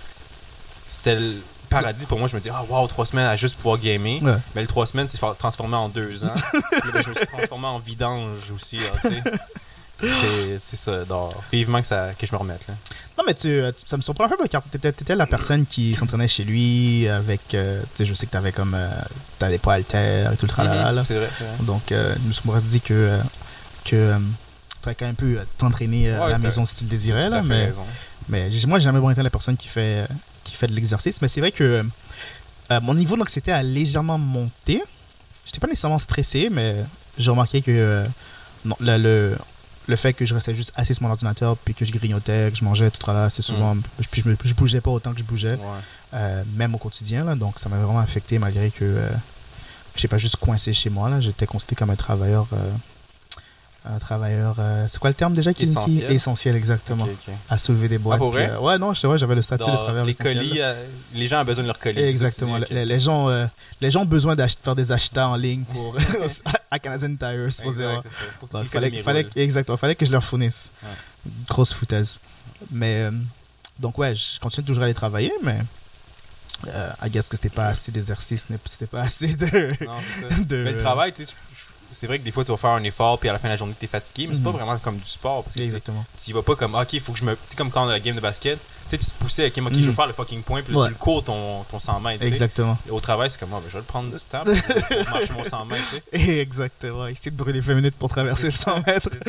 C'était 0.87 1.19
paradis 1.69 2.05
pour 2.05 2.19
moi. 2.19 2.27
Je 2.27 2.35
me 2.35 2.41
dis, 2.41 2.49
ah, 2.49 2.63
wow, 2.69 2.87
trois 2.87 3.05
semaines 3.05 3.25
à 3.27 3.35
juste 3.35 3.55
pouvoir 3.55 3.77
gamer. 3.77 4.21
Ouais. 4.21 4.35
Mais 4.55 4.61
le 4.61 4.67
trois 4.67 4.85
semaines, 4.85 5.07
c'est 5.07 5.19
transformé 5.37 5.75
en 5.75 5.89
deux 5.89 6.23
ans. 6.25 6.33
Puis 6.71 6.91
ben, 6.93 7.01
je 7.03 7.09
me 7.09 7.13
suis 7.13 7.27
transformé 7.27 7.67
en 7.67 7.79
vidange 7.79 8.51
aussi, 8.53 8.77
là. 8.77 8.91
C'est- 9.01 10.75
ça, 10.77 11.03
donc, 11.03 11.33
vivement 11.51 11.81
que, 11.81 11.87
ça, 11.87 12.07
que 12.17 12.25
je 12.25 12.31
me 12.31 12.37
remette. 12.37 12.65
Là. 12.69 12.73
Non, 13.17 13.23
mais 13.27 13.33
tu, 13.33 13.49
euh, 13.49 13.71
ça 13.85 13.97
me 13.97 14.01
surprend 14.01 14.25
un 14.25 14.29
peu 14.29 14.47
car 14.47 14.61
t'étais, 14.63 14.93
t'étais 14.93 15.13
la 15.15 15.27
personne 15.27 15.65
qui 15.65 15.93
s'entraînait 15.97 16.29
chez 16.29 16.45
lui 16.45 17.05
avec. 17.09 17.53
euh, 17.53 17.81
tu 17.81 17.87
sais, 17.95 18.05
je 18.05 18.13
sais 18.13 18.25
que 18.25 18.31
t'avais 18.31 18.53
comme. 18.53 18.75
Euh, 18.75 18.87
t'avais 19.39 19.57
poids 19.57 19.73
haltères 19.73 20.31
et 20.31 20.37
tout 20.37 20.45
le 20.45 20.51
tralala. 20.51 20.93
là. 20.93 21.01
Mhm, 21.01 21.05
C'est 21.05 21.15
vrai, 21.17 21.29
c'est 21.37 21.43
vrai. 21.43 21.53
Donc, 21.65 21.91
euh, 21.91 22.15
je 22.23 22.49
me 22.49 22.59
suis 22.59 22.69
dit 22.69 22.81
que. 22.81 22.93
euh, 22.93 23.21
que 23.83 23.95
euh, 23.95 24.17
tu 24.81 24.87
aurais 24.87 24.95
quand 24.95 25.05
même 25.07 25.15
pu 25.15 25.37
t'entraîner 25.57 26.11
à 26.11 26.29
la 26.29 26.37
maison 26.37 26.63
si 26.63 26.75
tu 26.77 26.83
le 26.85 26.89
désirais. 26.89 27.29
Là, 27.29 27.41
mais 27.43 27.65
raison. 27.65 27.83
mais 28.29 28.49
moi, 28.67 28.79
j'ai 28.79 28.85
jamais 28.85 28.99
vraiment 28.99 29.11
été 29.11 29.21
la 29.21 29.29
personne 29.29 29.57
qui 29.57 29.67
fait, 29.67 30.05
qui 30.49 30.55
fait 30.55 30.67
de 30.67 30.73
l'exercice. 30.73 31.21
Mais 31.21 31.27
c'est 31.27 31.39
vrai 31.39 31.51
que 31.51 31.83
euh, 32.71 32.79
mon 32.81 32.93
niveau 32.93 33.15
d'anxiété 33.15 33.51
a 33.51 33.63
légèrement 33.63 34.17
monté. 34.17 34.81
J'étais 35.45 35.59
pas 35.59 35.67
nécessairement 35.67 35.99
stressé, 35.99 36.49
mais 36.51 36.75
j'ai 37.17 37.31
remarqué 37.31 37.61
que 37.61 37.71
euh, 37.71 38.05
non, 38.65 38.75
le, 38.79 38.97
le, 38.97 39.37
le 39.87 39.95
fait 39.95 40.13
que 40.13 40.25
je 40.25 40.33
restais 40.35 40.53
juste 40.53 40.71
assis 40.75 40.93
sur 40.93 41.03
mon 41.03 41.09
ordinateur, 41.09 41.57
puis 41.57 41.73
que 41.73 41.85
je 41.85 41.91
grignotais, 41.91 42.49
que 42.51 42.57
je 42.57 42.63
mangeais 42.63 42.91
tout 42.91 43.09
là, 43.09 43.29
c'est 43.29 43.41
souvent. 43.41 43.75
Puis 44.11 44.21
je, 44.23 44.29
me, 44.29 44.37
je 44.43 44.53
bougeais 44.53 44.81
pas 44.81 44.91
autant 44.91 45.13
que 45.13 45.19
je 45.19 45.23
bougeais, 45.23 45.55
Mm. 45.55 45.59
Ouais. 45.61 45.65
euh, 46.13 46.43
même 46.55 46.75
au 46.75 46.77
quotidien. 46.77 47.23
Là, 47.23 47.35
donc 47.35 47.57
ça 47.59 47.69
m'a 47.69 47.77
vraiment 47.77 47.99
affecté, 47.99 48.37
malgré 48.37 48.69
que 48.69 48.83
euh, 48.83 49.09
j'ai 49.95 50.07
pas 50.07 50.17
juste 50.17 50.35
coincé 50.35 50.71
chez 50.73 50.89
moi. 50.91 51.19
J'étais 51.19 51.47
considéré 51.47 51.75
comme 51.77 51.89
un 51.89 51.95
travailleur. 51.95 52.45
Un 53.85 53.97
travailleur. 53.97 54.55
euh, 54.59 54.85
c'est 54.89 54.99
quoi 54.99 55.09
le 55.09 55.13
terme 55.15 55.33
déjà 55.33 55.53
qui 55.53 55.63
qui- 55.63 55.69
Essentiel. 55.71 56.11
essentiel, 56.11 56.55
exactement? 56.55 57.07
À 57.49 57.57
soulever 57.57 57.87
des 57.87 57.97
boîtes. 57.97 58.17
Ah, 58.17 58.19
pour 58.19 58.31
vrai? 58.31 58.49
euh, 58.49 58.59
ouais, 58.59 58.77
non, 58.77 58.93
c'est 58.93 59.07
vrai, 59.07 59.17
j'avais 59.17 59.35
le 59.35 59.41
statut 59.41 59.69
de 59.71 59.75
travailleur 59.75 60.05
les 60.05 60.11
essentiel, 60.11 60.37
colis, 60.37 60.61
euh, 60.61 60.85
les 61.13 61.27
gens 61.27 61.41
ont 61.41 61.45
besoin 61.45 61.63
de 61.63 61.67
leur 61.67 61.79
colis. 61.79 61.99
Exactement. 62.01 62.59
dis. 62.59 62.65
Les, 62.71 62.85
les 62.85 62.99
gens, 62.99 63.29
les 63.81 63.89
gens 63.89 64.01
ont 64.01 64.05
besoin 64.05 64.35
d'ach- 64.35 64.57
faire 64.61 64.75
des 64.75 64.91
achats 64.91 65.27
en 65.29 65.35
ligne 65.37 65.63
pour 65.63 65.95
à 66.71 66.79
Canadian 66.79 67.15
Tire, 67.15 67.49
Donc, 68.51 68.63
le 68.63 68.69
fallait, 68.69 69.01
fallait, 69.01 69.27
exactement, 69.35 69.77
fallait 69.77 69.95
que 69.95 70.05
je 70.05 70.11
leur 70.11 70.23
fournisse. 70.23 70.71
Ouais. 70.83 70.89
Grosse 71.47 71.73
foutaise. 71.73 72.19
Mais 72.71 73.07
donc 73.79 73.97
ouais, 73.97 74.13
je 74.13 74.39
continue 74.39 74.65
toujours 74.65 74.83
à 74.83 74.85
aller 74.85 74.93
travailler, 74.93 75.31
mais 75.43 75.59
I 76.67 77.09
guess 77.09 77.27
que 77.29 77.37
c'était 77.37 77.49
pas 77.49 77.67
assez 77.67 77.91
d'exercice, 77.91 78.45
c'était 78.65 78.85
pas 78.87 79.01
assez 79.03 79.33
de. 79.35 79.69
Non, 79.85 79.95
de- 80.45 80.63
Mais 80.63 80.71
le 80.73 80.77
travail, 80.77 81.13
tu 81.13 81.23
c'est 81.91 82.07
vrai 82.07 82.19
que 82.19 82.23
des 82.23 82.31
fois, 82.31 82.43
tu 82.45 82.51
vas 82.51 82.57
faire 82.57 82.69
un 82.71 82.83
effort, 82.83 83.17
puis 83.19 83.29
à 83.29 83.33
la 83.33 83.39
fin 83.39 83.47
de 83.47 83.53
la 83.53 83.57
journée, 83.57 83.73
tu 83.77 83.85
es 83.85 83.87
fatigué, 83.87 84.27
mais 84.27 84.35
c'est 84.35 84.43
pas 84.43 84.49
Mhm. 84.51 84.55
vraiment 84.57 84.77
comme 84.79 84.97
du 84.97 85.09
sport. 85.09 85.43
Parce 85.43 85.55
que 85.55 85.61
Exactement. 85.61 86.05
tu 86.23 86.29
y 86.29 86.33
vas 86.33 86.41
pas 86.43 86.55
comme, 86.55 86.75
ok, 86.75 86.93
il 86.93 86.99
faut 86.99 87.11
que 87.13 87.19
je 87.19 87.25
me. 87.25 87.33
Tu 87.33 87.39
sais, 87.49 87.55
comme 87.55 87.71
quand 87.71 87.85
on 87.85 87.89
a 87.89 87.93
la 87.93 87.99
game 87.99 88.15
de 88.15 88.21
basket, 88.21 88.57
tu 88.59 88.89
sais, 88.91 88.97
tu 88.97 89.05
te 89.05 89.11
poussais, 89.19 89.47
ok, 89.47 89.57
moi, 89.57 89.71
ok, 89.71 89.77
je 89.77 89.81
veux 89.83 89.87
Mhm. 89.89 89.93
faire 89.95 90.07
le 90.07 90.13
fucking 90.13 90.41
point, 90.43 90.61
puis 90.61 90.73
là, 90.73 90.79
Ouais. 90.79 90.85
tu 90.87 90.93
le 90.93 90.97
cours 90.99 91.23
ton, 91.23 91.63
ton 91.63 91.79
100 91.79 91.99
mètres. 91.99 92.23
Exactement. 92.23 92.77
Et 92.87 92.91
Au 92.91 92.99
travail, 92.99 93.29
c'est 93.31 93.39
comme, 93.39 93.49
ah, 93.53 93.59
ben, 93.59 93.65
je 93.67 93.73
vais 93.73 93.79
le 93.79 93.85
prendre 93.85 94.09
du 94.11 94.19
temps, 94.19 94.43
vais 94.43 95.03
marcher 95.05 95.33
mon 95.33 95.43
100 95.43 95.65
mètres, 95.65 95.83
tu 96.11 96.19
sais. 96.19 96.37
Exactement. 96.39 97.07
Essayer 97.07 97.31
de 97.31 97.35
brûler 97.37 97.59
20 97.59 97.75
minutes 97.75 97.95
pour 97.95 98.09
traverser 98.09 98.47
le 98.47 98.53
100 98.53 98.81
mètres. 98.87 99.09
Tu 99.09 99.19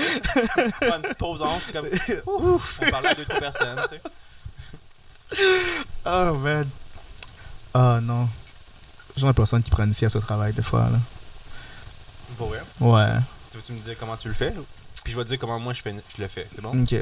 prends 0.80 0.96
une 0.96 1.02
petite 1.02 1.18
pause 1.18 1.42
en 1.42 1.58
comme, 1.72 1.86
ouf, 2.26 2.80
on 2.86 2.90
parlait 2.90 3.08
à 3.08 3.14
deux, 3.14 3.24
trois 3.24 3.40
personnes, 3.40 3.78
tu 3.90 3.96
sais. 3.96 4.00
Oh 6.06 6.34
man. 6.34 6.68
Oh 7.74 7.98
non. 8.02 8.28
J'ai 9.16 9.32
personne 9.32 9.62
qui 9.62 9.70
prend 9.70 9.84
une 9.84 9.94
sieste 9.94 10.16
au 10.16 10.20
travail 10.20 10.52
des 10.52 10.62
fois 10.62 10.88
là. 10.90 10.98
Pour 12.41 12.49
vrai. 12.49 12.61
Ouais. 12.80 13.20
Tu 13.51 13.57
veux-tu 13.59 13.72
me 13.74 13.80
dire 13.80 13.95
comment 14.01 14.16
tu 14.16 14.28
le 14.28 14.34
fais? 14.34 14.53
Puis 15.05 15.12
je 15.12 15.16
vais 15.18 15.24
te 15.24 15.28
dire 15.28 15.38
comment 15.38 15.59
moi 15.61 15.72
je, 15.74 15.82
fais, 15.82 15.95
je 16.16 16.22
le 16.22 16.28
fais, 16.28 16.47
c'est 16.51 16.62
bon? 16.62 16.82
Ok. 16.82 16.95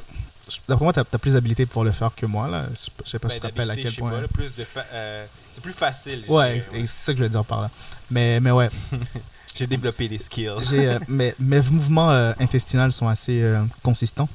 D'après 0.67 0.85
moi, 0.85 0.93
t'as 0.93 1.03
as 1.03 1.19
plus 1.19 1.35
d'habilité 1.35 1.65
pour 1.67 1.85
le 1.85 1.93
faire 1.93 2.11
que 2.15 2.27
moi 2.27 2.49
là. 2.49 2.65
Je 2.73 2.77
sais 2.79 2.91
pas- 2.91 3.03
je 3.05 3.11
sais 3.11 3.19
pas 3.19 3.29
Ben, 3.29 3.35
si 3.35 3.41
tu 3.41 3.43
te 3.43 3.47
rappelles 3.53 3.71
à 3.71 3.77
quel 3.77 3.95
point. 3.95 4.11
pas, 4.11 4.21
là, 4.23 4.29
plus 4.29 4.55
de 4.55 4.65
fa- 4.65 4.87
euh, 4.93 5.27
c'est 5.55 5.61
plus 5.63 5.73
facile. 5.73 6.25
Ouais, 6.29 6.61
c'est 6.73 6.87
ça 6.87 7.13
que 7.13 7.19
je 7.19 7.23
voulais 7.23 7.29
dire 7.29 7.45
par 7.45 7.61
là. 7.63 7.71
Mais, 8.11 8.41
mais 8.41 8.51
ouais, 8.51 8.69
J'ai 9.57 9.67
développé 9.67 10.09
des 10.09 10.19
skills. 10.19 10.49
euh, 10.73 10.99
mes, 11.09 11.35
mes 11.39 11.61
mouvements 11.63 12.11
euh, 12.11 12.33
intestinaux 12.41 12.91
sont 12.91 13.09
assez 13.09 13.43
euh, 13.43 13.63
consistants. 13.83 14.29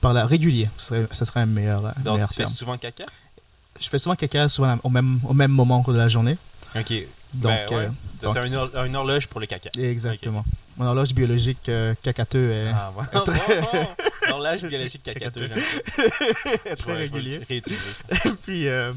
Par 0.00 0.12
là, 0.12 0.24
réguliers, 0.26 0.68
ce 0.78 0.86
serait, 0.86 1.06
ce 1.12 1.24
serait 1.24 1.40
un 1.40 1.46
meilleur, 1.46 1.84
euh, 1.86 1.90
Donc, 1.98 2.14
meilleur 2.14 2.28
tu 2.28 2.34
fais 2.36 2.46
souvent 2.46 2.78
caca? 2.78 3.04
Je 3.80 3.88
fais 3.88 3.98
souvent 3.98 4.14
caca 4.16 4.48
souvent 4.48 4.78
au 4.82 4.88
même, 4.90 5.20
au 5.24 5.34
même 5.34 5.50
moment 5.50 5.84
de 5.86 5.96
la 5.96 6.08
journée. 6.08 6.36
Ok. 6.76 6.92
Donc, 7.34 7.52
ben, 7.52 7.76
ouais, 7.76 7.84
euh, 7.86 7.88
donc- 8.84 8.94
horloge 8.94 9.26
pour 9.28 9.40
le 9.40 9.46
caca. 9.46 9.70
Exactement. 9.78 10.44
Mon 10.76 10.86
horloge 10.86 11.12
biologique 11.12 11.68
euh, 11.68 11.94
cacateux 12.02 12.50
est, 12.50 12.68
Ah, 12.72 12.92
ouais. 12.96 13.04
est 13.12 13.24
très. 13.24 13.88
L'horloge 14.28 14.62
biologique 14.62 15.02
cacateux, 15.02 15.48
j'aime 15.48 16.76
très 16.78 16.94
régulier. 16.94 17.40
Puis, 18.44 18.68
euh, 18.68 18.92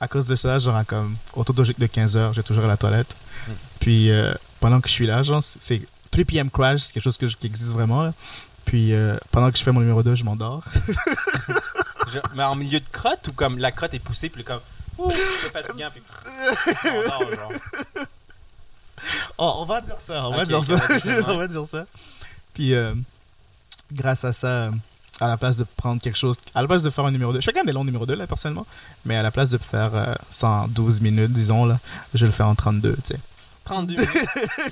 à 0.00 0.08
cause 0.08 0.26
de 0.26 0.36
ça, 0.36 0.58
genre, 0.58 0.84
comme, 0.86 1.16
autour 1.34 1.54
de, 1.54 1.64
de 1.76 1.86
15 1.86 2.16
heures, 2.16 2.32
j'ai 2.32 2.42
toujours 2.42 2.64
à 2.64 2.68
la 2.68 2.76
toilette. 2.76 3.16
Hmm. 3.48 3.52
Puis, 3.80 4.10
euh, 4.10 4.32
pendant 4.60 4.80
que 4.80 4.88
je 4.88 4.92
suis 4.94 5.06
là, 5.06 5.22
genre, 5.22 5.42
c'est- 5.42 5.58
c'est 5.60 5.82
3 6.10 6.24
p.m. 6.24 6.50
crash, 6.50 6.80
c'est 6.82 6.92
quelque 6.94 7.02
chose 7.04 7.16
que 7.16 7.26
je- 7.28 7.36
qui 7.36 7.46
existe 7.46 7.72
vraiment. 7.72 8.04
là. 8.04 8.12
Puis, 8.64 8.92
euh, 8.92 9.16
pendant 9.32 9.50
que 9.50 9.58
je 9.58 9.62
fais 9.62 9.72
mon 9.72 9.80
numéro 9.80 10.02
2, 10.02 10.14
je 10.14 10.24
m'endors. 10.24 10.62
Mais 12.34 12.42
en 12.44 12.54
milieu 12.54 12.80
de 12.80 12.88
crotte 12.90 13.28
ou 13.28 13.32
comme 13.32 13.58
la 13.58 13.72
crotte 13.72 13.94
est 13.94 13.98
poussée, 13.98 14.28
puis 14.28 14.44
comme, 14.44 14.60
c'est 15.08 15.52
fatigant, 15.52 15.88
puis 15.92 16.02
on 16.84 17.02
genre. 17.34 17.52
Oh, 19.38 19.52
on 19.58 19.64
va 19.66 19.80
dire 19.80 20.00
ça, 20.00 20.26
on 20.28 20.34
va 20.34 20.44
dire 20.44 20.62
ça. 20.64 20.74
on 21.28 21.36
va 21.36 21.46
dire 21.46 21.66
ça. 21.66 21.84
Puis, 22.54 22.74
euh, 22.74 22.94
grâce 23.92 24.24
à 24.24 24.32
ça, 24.32 24.70
à 25.20 25.28
la 25.28 25.36
place 25.36 25.58
de 25.58 25.64
prendre 25.76 26.00
quelque 26.00 26.16
chose, 26.16 26.36
à 26.54 26.62
la 26.62 26.68
place 26.68 26.82
de 26.82 26.90
faire 26.90 27.04
un 27.04 27.10
numéro 27.10 27.32
2, 27.32 27.40
je 27.40 27.44
fais 27.44 27.52
quand 27.52 27.60
même 27.60 27.66
des 27.66 27.72
longs 27.72 27.84
numéros 27.84 28.06
2 28.06 28.14
là, 28.14 28.26
personnellement, 28.26 28.66
mais 29.04 29.16
à 29.16 29.22
la 29.22 29.30
place 29.30 29.50
de 29.50 29.58
faire 29.58 29.94
euh, 29.94 30.14
ça 30.30 30.48
en 30.48 30.68
12 30.68 31.00
minutes, 31.00 31.32
disons, 31.32 31.66
là, 31.66 31.78
je 32.14 32.24
le 32.26 32.32
fais 32.32 32.42
en 32.42 32.54
32, 32.54 32.94
tu 32.96 33.14
sais. 33.14 33.20
32 33.64 33.94
minutes. 34.00 34.14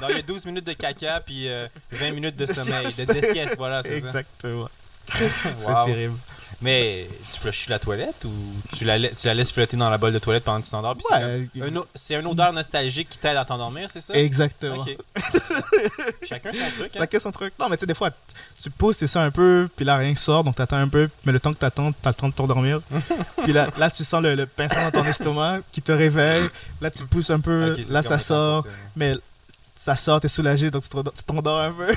Donc, 0.00 0.10
il 0.10 0.16
y 0.16 0.18
a 0.20 0.22
12 0.22 0.46
minutes 0.46 0.66
de 0.66 0.72
caca, 0.72 1.20
puis 1.20 1.48
euh, 1.48 1.66
20 1.92 2.12
minutes 2.12 2.36
de 2.36 2.46
De 2.46 2.52
sommeil, 2.52 2.84
de, 2.86 2.90
sieste. 2.90 3.12
de 3.14 3.20
sieste, 3.20 3.56
voilà, 3.58 3.82
c'est 3.82 4.00
ça. 4.00 4.06
Exactement. 4.06 4.68
C'est 5.06 5.68
Wow. 5.68 5.84
terrible. 5.86 6.16
Mais 6.62 7.06
tu 7.32 7.40
flushes 7.40 7.68
la 7.68 7.78
toilette 7.78 8.24
ou 8.24 8.30
tu 8.76 8.84
la, 8.84 8.98
la- 8.98 9.08
tu 9.10 9.26
la 9.26 9.34
laisses 9.34 9.50
flotter 9.50 9.76
dans 9.76 9.90
la 9.90 9.98
bolle 9.98 10.12
de 10.12 10.18
toilette 10.18 10.44
pendant 10.44 10.60
que 10.60 10.64
tu 10.64 10.70
t'endors? 10.70 10.96
c'est 11.08 11.14
Ouais, 11.14 11.48
comme 11.58 11.76
un 11.78 11.84
C'est 11.94 12.14
une 12.14 12.26
odeur 12.26 12.52
nostalgique 12.52 13.08
qui 13.10 13.18
t'aide 13.18 13.36
à 13.36 13.44
t'endormir, 13.44 13.88
c'est 13.92 14.00
ça? 14.00 14.14
Exactement. 14.14 14.82
Ok. 14.82 14.96
Chacun 16.28 16.52
son 16.52 16.58
truc. 16.78 16.90
hein? 16.94 16.98
Chacun 16.98 17.18
son 17.18 17.30
truc. 17.32 17.54
Non, 17.60 17.68
mais 17.68 17.76
tu 17.76 17.80
sais, 17.82 17.86
des 17.86 17.94
fois, 17.94 18.10
tu, 18.60 18.70
pousses, 18.70 18.98
t'essaies 18.98 19.18
un 19.18 19.30
peu, 19.30 19.68
puis 19.76 19.84
là, 19.84 19.96
rien 19.96 20.14
sort, 20.14 20.44
donc 20.44 20.56
t'attends 20.56 20.76
un 20.76 20.88
peu, 20.88 21.08
mais 21.24 21.32
le 21.32 21.40
temps 21.40 21.52
que 21.52 21.58
t'attends, 21.58 21.92
t'as 21.92 22.10
le 22.10 22.14
temps 22.14 22.28
de 22.28 22.34
t'endormir. 22.34 22.80
puis 23.42 23.52
là, 23.52 23.68
là, 23.76 23.90
tu 23.90 24.04
sens 24.04 24.22
le, 24.22 24.34
le 24.34 24.46
pincement 24.46 24.84
dans 24.90 25.02
ton 25.02 25.04
estomac 25.04 25.60
qui 25.72 25.82
te 25.82 25.92
réveille. 25.92 26.48
Là, 26.80 26.90
tu 26.90 27.04
pousses 27.04 27.30
un 27.30 27.40
peu, 27.40 27.72
Ok, 27.72 27.80
c'est 27.84 27.92
là, 27.92 28.02
ça 28.02 28.18
sort. 28.18 28.66
Mais 28.96 29.14
ça 29.84 29.96
sort, 29.96 30.18
t'es 30.18 30.28
soulagé, 30.28 30.70
donc 30.70 30.82
tu 30.82 30.88
te- 30.88 31.10
tu 31.10 31.22
t'endors 31.24 31.60
un 31.60 31.72
peu. 31.72 31.94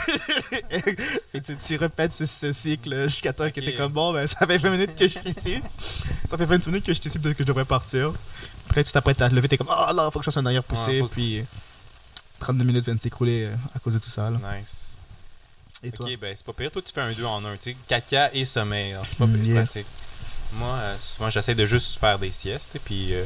et 1.34 1.42
tu, 1.42 1.56
tu 1.56 1.76
répètes 1.78 2.12
ce, 2.14 2.26
ce 2.26 2.52
cycle 2.52 3.04
jusqu'à 3.04 3.32
temps 3.32 3.50
que 3.50 3.62
t'es 3.62 3.74
comme 3.76 3.92
bon, 3.94 4.12
ben 4.12 4.28
ça 4.28 4.46
fait 4.46 4.58
20 4.58 4.70
minutes 4.72 4.96
que 4.96 5.08
je 5.08 5.18
suis 5.20 5.30
ici. 5.30 5.62
Ça 6.26 6.38
fait 6.38 6.46
20 6.46 6.66
minutes 6.68 6.86
que 6.86 6.94
je 6.94 7.00
suis 7.00 7.10
ici, 7.10 7.18
peut-être 7.20 7.38
que 7.38 7.44
je 7.44 7.48
devrais 7.48 7.64
partir. 7.66 8.12
Puis 8.68 8.76
là, 8.76 8.84
tu 8.84 8.92
t'apprêtes 8.92 9.22
à 9.22 9.30
te 9.30 9.36
lever, 9.36 9.48
t'es 9.48 9.58
comme 9.58 9.70
oh 9.72 9.94
là, 9.94 10.10
faut 10.12 10.20
que 10.20 10.26
je 10.26 10.30
fasse 10.32 10.38
un 10.38 10.46
arrière 10.46 10.64
poussé. 10.64 11.02
Ouais, 11.02 11.08
puis 11.10 11.46
32 12.40 12.64
minutes 12.66 12.84
viennent 12.84 13.00
s'écrouler 13.00 13.46
euh, 13.46 13.56
à 13.76 13.80
cause 13.80 13.94
de 13.94 14.00
tout 14.00 14.10
ça. 14.10 14.30
Là. 14.30 14.38
Nice. 14.60 14.98
Et 15.84 15.92
toi? 15.92 16.08
Ok, 16.08 16.18
ben 16.20 16.34
c'est 16.36 16.46
pas 16.46 16.54
pire. 16.54 16.72
Toi, 16.72 16.82
tu 16.86 16.92
fais 16.94 17.02
un 17.02 17.14
2 17.14 17.24
en 17.24 17.46
1, 17.46 17.54
tu 17.58 17.72
sais. 17.72 17.78
Caca 17.88 18.32
et 18.34 18.44
sommeil. 18.46 18.94
alors 18.94 19.06
C'est 19.08 19.18
pas 19.18 19.28
Mm, 19.28 19.34
pire, 19.40 19.46
yeah. 19.54 19.64
pratique. 19.64 19.88
Moi, 20.54 20.76
euh, 20.76 20.96
souvent, 20.98 21.30
j'essaie 21.30 21.56
de 21.56 21.66
juste 21.66 22.00
faire 22.00 22.20
des 22.20 22.32
siestes. 22.32 22.76
Et 22.76 22.80
puis, 22.80 23.14
euh, 23.14 23.24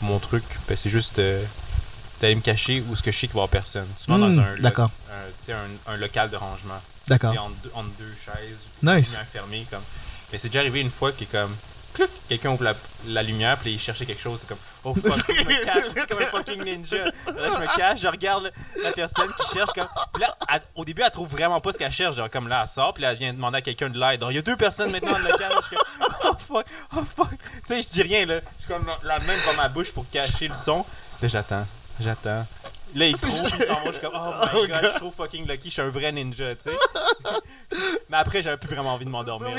mon 0.00 0.18
truc, 0.18 0.44
ben, 0.68 0.76
c'est 0.76 0.88
juste 0.90 1.18
euh, 1.18 1.42
d'aller 2.20 2.34
me 2.34 2.40
cacher 2.40 2.82
où 2.88 2.96
ce 2.96 3.02
que 3.02 3.10
je 3.10 3.16
sais 3.18 3.26
qu'il 3.26 3.34
va 3.34 3.40
y 3.40 3.44
avoir 3.44 3.48
personne. 3.48 3.88
Souvent 3.96 4.18
Mm, 4.18 4.20
dans 4.36 4.42
un, 4.42 4.56
lo- 4.56 4.80
un, 4.80 5.52
un, 5.52 5.94
un 5.94 5.96
local 5.96 6.30
de 6.30 6.36
rangement. 6.36 6.80
D'accord. 7.08 7.30
Entre, 7.32 7.54
deux- 7.64 7.70
entre 7.74 7.90
deux 7.98 8.14
chaises. 8.24 8.58
Nice. 8.82 9.20
fermée, 9.32 9.66
comme. 9.70 9.82
Mais 10.32 10.38
c'est 10.38 10.48
déjà 10.48 10.60
arrivé 10.60 10.80
une 10.80 10.90
fois 10.90 11.10
que 11.12 11.24
comme. 11.24 11.54
clouc, 11.94 12.08
Quelqu'un 12.28 12.50
ouvre 12.50 12.62
la, 12.64 12.74
la 13.08 13.22
lumière, 13.22 13.56
puis 13.58 13.72
il 13.72 13.80
cherchait 13.80 14.06
quelque 14.06 14.22
chose. 14.22 14.38
C'est 14.40 14.48
comme. 14.48 14.58
Oh 14.84 14.94
fuck, 14.94 15.24
je 15.28 15.42
me 15.42 15.64
cache. 15.64 15.84
C'est 15.94 16.08
comme 16.08 16.22
un 16.22 16.26
fucking 16.26 16.62
ninja. 16.62 17.04
Là, 17.04 17.12
je 17.26 17.60
me 17.60 17.76
cache, 17.76 18.00
je 18.00 18.06
regarde 18.08 18.52
la 18.84 18.92
personne 18.92 19.28
qui 19.38 19.54
cherche. 19.54 19.70
Comme... 19.72 19.88
Puis 20.12 20.22
là, 20.22 20.36
elle- 20.52 20.62
au 20.76 20.84
début, 20.84 21.02
elle 21.02 21.10
trouve 21.10 21.28
vraiment 21.28 21.60
pas 21.60 21.72
ce 21.72 21.78
qu'elle 21.78 21.90
cherche. 21.92 22.16
Genre, 22.16 22.30
comme 22.30 22.46
là, 22.48 22.60
elle 22.62 22.68
sort, 22.68 22.94
puis 22.94 23.02
là, 23.02 23.10
elle 23.12 23.18
vient 23.18 23.32
demander 23.32 23.58
à 23.58 23.62
quelqu'un 23.62 23.88
de 23.90 23.98
l'aide. 23.98 24.22
Il 24.30 24.36
y 24.36 24.38
a 24.38 24.42
deux 24.42 24.56
personnes 24.56 24.92
maintenant 24.92 25.12
dans 25.12 25.18
le 25.18 25.24
local. 25.30 25.50
Je 25.62 25.66
suis 25.66 25.76
comme. 25.76 25.86
Oh 26.22 26.36
fuck, 26.54 26.66
oh 26.96 27.00
fuck. 27.16 27.30
Tu 27.30 27.38
sais, 27.64 27.82
je 27.82 27.88
dis 27.88 28.02
rien, 28.02 28.24
là. 28.26 28.40
Je 28.58 28.64
suis 28.64 28.72
comme 28.72 28.86
la 29.04 29.18
main 29.20 29.34
devant 29.34 29.56
ma 29.62 29.68
bouche 29.68 29.90
pour 29.90 30.08
cacher 30.10 30.48
le 30.48 30.54
son. 30.54 30.84
Là, 31.22 31.28
j'attends, 31.28 31.66
j'attends. 32.00 32.46
Là, 32.94 33.06
il 33.06 33.14
trouve, 33.16 33.30
il 33.30 33.48
s'en 33.64 33.74
va. 33.74 33.80
Je 33.86 33.92
suis 33.92 34.00
comme, 34.00 34.12
oh 34.14 34.32
my 34.52 34.68
god, 34.68 34.80
je 34.82 34.88
suis 34.88 34.98
trop 34.98 35.10
fucking 35.12 35.46
lucky. 35.46 35.68
Je 35.68 35.72
suis 35.74 35.82
un 35.82 35.90
vrai 35.90 36.10
ninja, 36.10 36.54
tu 36.56 36.70
sais. 36.70 36.76
Mais 38.10 38.16
après, 38.16 38.42
j'avais 38.42 38.56
plus 38.56 38.68
vraiment 38.74 38.94
envie 38.94 39.04
de 39.04 39.10
m'endormir. 39.10 39.56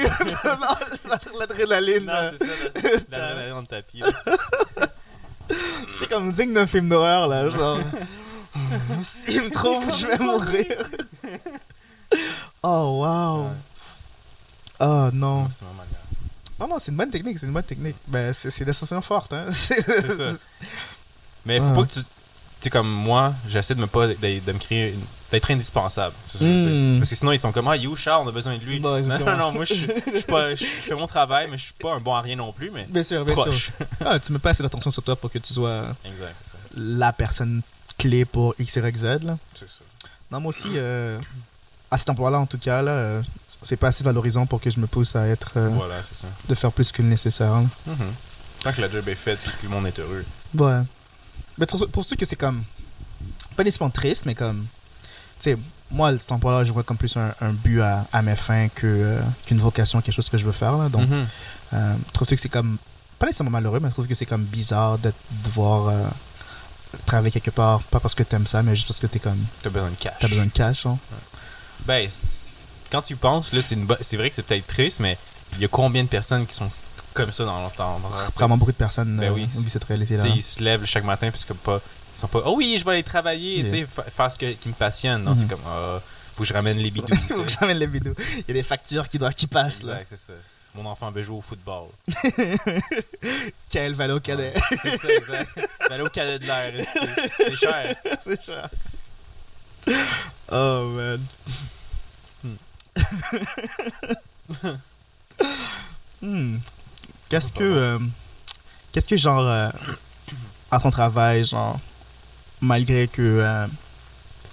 L'adrénaline. 1.40 2.06
Non, 2.06 2.32
c'est 2.38 2.46
ça, 2.46 2.54
la- 2.76 2.82
l'adrénaline 2.92 3.50
dans 3.54 3.62
le 3.62 3.68
tapis. 3.68 4.04
C'est 6.00 6.10
comme 6.10 6.32
digne 6.32 6.54
d'un 6.54 6.68
film 6.68 6.90
d'horreur, 6.90 7.28
là, 7.28 7.50
genre. 7.50 7.80
S'il 9.28 9.44
me 9.44 9.50
trouve, 9.50 9.84
je 9.96 10.08
vais 10.08 10.18
mourir. 10.18 10.66
Oh, 12.64 13.02
wow. 13.02 13.50
Oh, 14.80 15.10
non. 15.14 15.48
C'est. 15.52 15.66
Non, 16.60 16.68
non, 16.68 16.80
c'est 16.80 16.92
une 16.92 16.98
bonne 16.98 17.10
technique, 17.10 17.40
c'est 17.40 17.48
une 17.48 17.54
bonne 17.54 17.64
technique. 17.64 17.96
Ben, 18.08 18.34
c'est 18.34 18.52
c'est 18.52 18.64
des 18.66 18.74
sensations 18.74 19.02
fortes, 19.02 19.34
hein. 19.34 19.46
C'est 19.52 19.82
ça. 20.16 20.26
Mais 21.46 21.58
faut 21.60 21.66
Ah. 21.72 21.76
pas 21.76 21.84
que 21.84 21.94
tu. 21.94 22.00
Tu 22.62 22.66
sais, 22.66 22.70
comme 22.70 22.88
moi, 22.90 23.34
j'essaie 23.50 23.74
de 23.76 23.82
me 23.82 23.88
pas 23.88 24.08
de, 24.08 24.14
de 24.14 24.52
me 24.52 24.60
créer. 24.60 24.94
une- 24.94 25.02
d'être 25.32 25.50
indispensable. 25.50 26.14
Mm. 26.36 26.38
dire. 26.40 27.00
Parce 27.00 27.10
que 27.10 27.16
sinon, 27.16 27.32
ils 27.32 27.40
sont 27.40 27.54
comme, 27.54 27.68
ah, 27.70 27.76
you, 27.78 27.96
Charles, 27.96 28.24
on 28.26 28.28
a 28.28 28.34
besoin 28.34 28.58
de 28.58 28.64
lui. 28.66 28.82
Non, 28.82 29.00
Non, 29.02 29.20
non, 29.20 29.38
non, 29.38 29.52
moi, 29.54 29.64
je 29.64 30.22
pas- 30.26 30.54
je 30.56 30.66
fais 30.66 30.94
mon 30.94 31.08
travail, 31.08 31.48
mais 31.50 31.58
je 31.58 31.64
suis 31.64 31.74
pas 31.74 31.94
un 31.94 32.02
bon 32.02 32.14
à 32.14 32.20
rien 32.20 32.36
non 32.36 32.52
plus. 32.52 32.70
Mais 32.70 32.86
Bien 32.90 33.02
sûr, 33.02 33.24
bien 33.24 33.34
proche. 33.34 33.68
sûr. 33.68 33.74
Ah, 34.06 34.20
tu 34.20 34.34
mets 34.34 34.40
pas 34.40 34.50
assez 34.50 34.62
d'attention 34.62 34.92
sur 34.92 35.02
toi 35.04 35.16
pour 35.16 35.32
que 35.32 35.40
tu 35.40 35.54
sois 35.54 35.84
Exact, 36.04 36.36
c'est 36.44 36.52
ça. 36.52 36.58
la 36.76 37.14
personne 37.14 37.62
clé 37.98 38.26
pour 38.26 38.54
X, 38.60 38.76
Y, 38.76 38.98
Z, 38.98 39.04
là. 39.24 39.38
C'est 39.56 39.70
ça. 39.70 39.80
Non, 40.32 40.42
moi 40.42 40.50
aussi, 40.50 40.68
euh, 40.76 41.18
à 41.90 41.98
cet 41.98 42.10
emploi-là, 42.10 42.38
en 42.40 42.46
tout 42.46 42.58
cas, 42.58 42.82
là, 42.82 42.92
euh, 42.92 43.22
c'est 43.64 43.78
pas 43.78 43.88
assez 43.88 44.04
valorisant 44.04 44.46
pour 44.46 44.60
que 44.60 44.70
je 44.70 44.82
me 44.82 44.88
pousse 44.88 45.16
à 45.16 45.28
être. 45.28 45.52
euh, 45.56 45.70
Voilà, 45.70 46.04
c'est 46.04 46.16
ça. 46.16 46.28
de 46.50 46.56
faire 46.56 46.74
plus 46.74 46.92
que 46.92 47.02
le 47.02 47.08
nécessaire. 47.08 47.54
Mhm. 47.88 47.96
Tant 48.64 48.74
que 48.74 48.82
la 48.82 48.92
job 48.92 49.08
est 49.08 49.16
faite 49.16 49.40
et 49.48 49.50
que 49.50 49.64
le 49.64 49.70
monde 49.70 49.88
est 49.88 49.98
heureux. 49.98 50.26
Ouais. 50.58 50.82
Mais 51.62 51.66
pour, 51.68 52.04
ceux 52.04 52.18
que 52.18 52.26
c'est 52.26 52.36
comme. 52.36 52.64
Pas 53.56 53.64
nécessairement 53.64 53.90
triste, 53.92 54.26
mais 54.26 54.36
comme. 54.36 54.66
Tu 55.40 55.52
sais, 55.52 55.58
moi, 55.92 56.12
cet 56.18 56.32
emploi-là, 56.32 56.66
je 56.66 56.72
vois 56.74 56.84
comme 56.84 56.98
plus 56.98 57.16
un, 57.16 57.34
un 57.42 57.54
but 57.54 57.80
à, 57.82 58.06
à 58.12 58.22
mes 58.22 58.36
fins 58.36 58.68
que, 58.70 58.86
euh, 58.88 59.22
qu'une 59.46 59.60
vocation, 59.60 60.02
quelque 60.02 60.14
chose 60.16 60.28
que 60.30 60.38
je 60.38 60.46
veux 60.46 60.52
faire. 60.52 60.76
Là. 60.78 60.90
Donc, 60.90 61.08
Mhm. 61.08 61.28
euh, 61.74 61.96
trouves-tu 62.14 62.36
que 62.36 62.42
c'est 62.42 62.50
comme. 62.50 62.78
Pas 63.20 63.28
nécessairement 63.28 63.52
malheureux, 63.52 63.80
mais 63.80 63.90
trouve 63.92 64.08
que 64.08 64.16
c'est 64.16 64.26
comme 64.26 64.44
bizarre 64.44 64.98
de 64.98 65.14
devoir 65.44 65.88
euh, 65.90 66.04
travailler 67.06 67.32
quelque 67.32 67.52
part, 67.52 67.82
pas 67.84 68.00
parce 68.00 68.16
que 68.16 68.24
t'aimes 68.24 68.48
ça, 68.48 68.64
mais 68.64 68.76
juste 68.76 68.88
parce 68.88 69.00
que 69.00 69.08
t'es 69.08 69.20
comme. 69.20 69.38
T'as 69.62 69.70
besoin 69.70 69.90
de 69.92 69.96
cash. 69.96 70.14
T'as 70.20 70.28
besoin 70.28 70.46
de 70.46 70.52
cash, 70.52 70.86
hein. 70.88 70.98
Ben, 71.86 72.10
c'est- 72.10 72.50
quand 72.92 73.02
tu 73.04 73.16
penses, 73.16 73.54
là, 73.54 73.62
c'est 73.62 73.76
une 73.76 73.86
bo- 73.86 73.96
c'est 74.02 74.18
vrai 74.18 74.30
que 74.30 74.36
c'est 74.36 74.44
peut-être 74.44 74.68
triste, 74.68 75.00
mais 75.00 75.18
il 75.54 75.60
y 75.62 75.66
a 75.66 75.68
combien 75.68 76.04
de 76.04 76.10
personnes 76.10 76.46
qui 76.48 76.56
sont 76.56 76.70
comme 77.14 77.32
ça 77.32 77.46
dans 77.46 77.60
leur 77.60 77.72
temps? 77.74 78.00
dans 78.00 78.10
leur- 78.10 78.32
Vraiment 78.32 78.58
beaucoup 78.58 78.72
de 78.72 78.78
personnes 78.78 79.18
Ben 79.18 79.32
euh, 79.32 79.36
oui. 79.36 79.48
cette 79.70 79.84
réalité-là. 79.84 80.26
ils 80.28 80.42
se 80.44 80.62
lèvent 80.64 80.86
chaque 80.86 81.04
matin 81.04 81.30
puis 81.32 81.42
comme 81.48 81.58
pas 81.58 81.80
ils 82.16 82.20
sont 82.20 82.28
pas 82.28 82.42
oh 82.46 82.56
oui 82.58 82.78
je 82.80 82.86
vais 82.86 82.92
aller 82.92 83.04
travailler 83.04 83.64
tu 83.64 83.70
sais 83.70 83.78
Yeah. 83.80 83.88
fa- 83.88 84.04
faire 84.04 84.32
ce 84.32 84.38
que- 84.38 84.52
qui 84.54 84.68
me 84.70 84.74
passionne 84.74 85.24
non 85.24 85.36
c'est 85.36 85.48
comme 85.48 85.62
ah, 85.68 86.00
faut 86.34 86.44
que 86.44 86.48
je 86.50 86.54
ramène 86.54 86.78
les 86.78 86.92
bidous 86.96 87.08
Faut 87.30 87.44
que 87.44 87.50
sais. 87.52 87.58
j'amène 87.60 87.78
les 87.78 87.88
vidéos. 87.88 88.14
Il 88.38 88.44
y 88.48 88.52
a 88.52 88.54
des 88.54 88.64
factures 88.64 89.08
qui, 89.10 89.18
doivent, 89.18 89.34
qui 89.34 89.48
passent. 89.48 89.84
là. 89.84 90.00
exact 90.02 90.08
c'est 90.10 90.34
ça 90.34 90.34
mon 90.74 90.86
enfant 90.90 91.12
veut 91.12 91.22
jouer 91.24 91.36
au 91.38 91.42
football 91.42 91.88
Quel 93.70 93.94
valo 93.94 94.20
cadet. 94.22 94.54
c'est 94.82 94.98
ça 94.98 95.08
exact 95.10 95.58
au 96.02 96.10
cadet 96.10 96.40
de 96.40 96.46
l'air 96.46 96.74
c'est- 96.94 97.32
c'est 97.38 97.56
cher? 97.56 97.96
C'est 98.24 98.42
cher. 98.46 98.70
Oh 100.52 100.86
man. 100.96 101.20
Hmm. 106.22 106.58
Qu'est-ce 107.32 107.52
que. 107.52 107.64
euh, 107.64 108.00
Qu'est-ce 108.92 109.06
que, 109.06 109.18
genre. 109.18 109.40
euh, 109.48 109.70
à 110.70 110.80
ton 110.80 110.90
travail, 110.92 111.46
genre. 111.46 111.80
Malgré 112.62 113.08
que. 113.08 113.22
euh, 113.22 113.68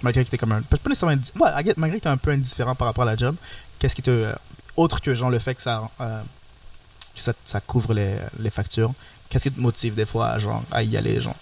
malgré 0.01 0.23
que 0.25 0.29
t'es 0.29 0.37
comme 0.37 0.53
un. 0.53 0.61
Pas 0.61 0.77
nécessairement. 0.87 1.21
Ouais, 1.39 1.73
malgré 1.77 1.99
que 1.99 2.03
t'es 2.03 2.09
un 2.09 2.17
peu 2.17 2.31
indifférent 2.31 2.75
par 2.75 2.87
rapport 2.87 3.03
à 3.03 3.07
la 3.07 3.15
job, 3.15 3.35
qu'est-ce 3.77 3.95
qui 3.95 4.01
te. 4.01 4.09
euh, 4.09 4.33
autre 4.77 5.01
que, 5.01 5.13
genre, 5.13 5.29
le 5.29 5.39
fait 5.39 5.55
que 5.55 5.61
ça. 5.61 5.89
euh, 6.01 6.21
que 7.15 7.21
ça, 7.21 7.33
ça 7.43 7.59
couvre 7.59 7.93
les, 7.93 8.15
les 8.39 8.49
factures, 8.49 8.93
qu'est-ce 9.29 9.49
qui 9.49 9.55
te 9.55 9.59
motive 9.59 9.93
des 9.95 10.05
fois, 10.05 10.37
genre, 10.39 10.63
à 10.71 10.83
y 10.83 10.95
aller, 10.95 11.19
genre? 11.19 11.35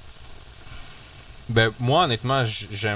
Ben 1.50 1.72
moi 1.80 2.04
honnêtement 2.04 2.44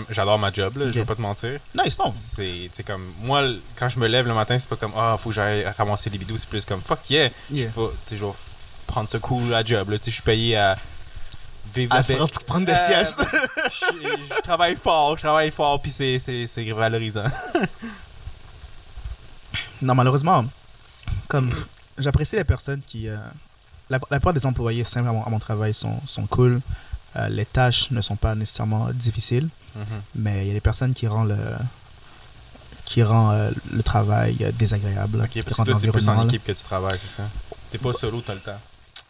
j'adore 0.10 0.38
ma 0.38 0.52
job 0.52 0.76
là, 0.78 0.86
je 0.86 0.89
Ok. 0.89 0.95
vais 0.95 1.06
pas 1.06 1.16
te 1.16 1.22
mentir 1.22 1.60
Nice, 1.84 1.97
non. 1.99 2.12
c'est 2.14 2.43
tu 2.43 2.70
sais, 2.74 2.84
comme 2.84 3.06
moi 3.22 3.43
quand 3.78 3.88
je 3.89 3.97
me 3.97 4.08
lève 4.08 4.28
le 4.28 4.34
matin 4.34 4.58
c'est 4.60 4.68
pas 4.68 4.76
comme 4.76 4.91
ah 4.97 5.16
faut 5.18 5.30
que 5.30 5.36
j'aille 5.36 5.66
ramasser 5.78 6.10
les 6.10 6.18
bidous 6.18 6.38
c'est 6.38 6.49
plus 6.49 6.66
comme 6.66 6.82
fuck 6.82 7.10
yeah, 7.10 7.30
Yeah. 7.49 7.70
je 7.76 7.80
vais 7.82 7.88
je 8.12 8.26
vais 8.26 8.32
prendre 8.88 9.08
ce 9.08 9.18
cool 9.18 9.54
à 9.54 9.64
job 9.64 9.89
là 9.91 9.97
tu 9.99 10.06
sais 10.06 10.12
je 10.12 10.16
suis 10.16 10.24
payé 10.24 10.58
à 10.58 10.78
vivre 11.74 11.93
À 11.93 11.99
la 11.99 12.28
prendre- 12.45 12.66
des 12.66 12.74
Euh, 12.74 12.78
siestes. 12.88 13.22
je, 13.24 14.36
je 14.36 14.41
travaille 14.41 14.76
fort, 14.76 15.16
je 15.16 15.22
travaille 15.22 15.52
fort, 15.52 15.82
puis 15.82 15.89
c'est, 15.91 16.18
c'est, 16.20 16.45
c'est 16.47 16.70
valorisant. 16.72 17.24
Non, 19.82 19.95
malheureusement, 19.95 20.45
comme 21.28 21.54
j'apprécie 21.97 22.36
les 22.36 22.43
personnes 22.43 22.82
qui. 22.86 23.08
euh, 23.08 23.16
la, 23.89 23.99
la 24.10 24.20
plupart 24.20 24.34
des 24.34 24.45
employés 24.45 24.84
simples 24.84 25.10
à 25.10 25.12
mon, 25.12 25.24
à 25.24 25.30
mon 25.30 25.39
travail 25.39 25.74
sont, 25.74 25.99
sont 26.06 26.26
cool. 26.28 26.62
Euh, 27.16 27.28
les 27.30 27.45
tâches 27.45 27.91
ne 27.91 28.01
sont 28.01 28.16
pas 28.16 28.36
nécessairement 28.36 28.89
difficiles, 28.93 29.49
mais 30.16 30.43
il 30.43 30.47
y 30.47 30.51
a 30.51 30.53
des 30.53 30.62
personnes 30.62 30.93
qui 30.93 31.07
rendent 31.07 31.30
le, 31.30 31.38
qui 32.86 33.03
rend 33.03 33.32
euh, 33.32 33.51
le 33.72 33.84
travail 33.84 34.38
euh, 34.41 34.51
désagréable. 34.51 35.22
Ok, 35.24 35.43
parce 35.43 35.68
que 35.70 35.74
c'est 35.74 35.88
plus 35.91 36.09
en 36.09 36.28
équipe 36.28 36.43
que 36.43 36.51
tu 36.51 36.64
travailles, 36.64 36.99
c'est 37.01 37.22
ça? 37.22 37.30
T'es 37.72 37.78
pas 37.78 37.93
solo, 37.93 38.22
t'as 38.26 38.34
le 38.34 38.39
temps. 38.41 38.59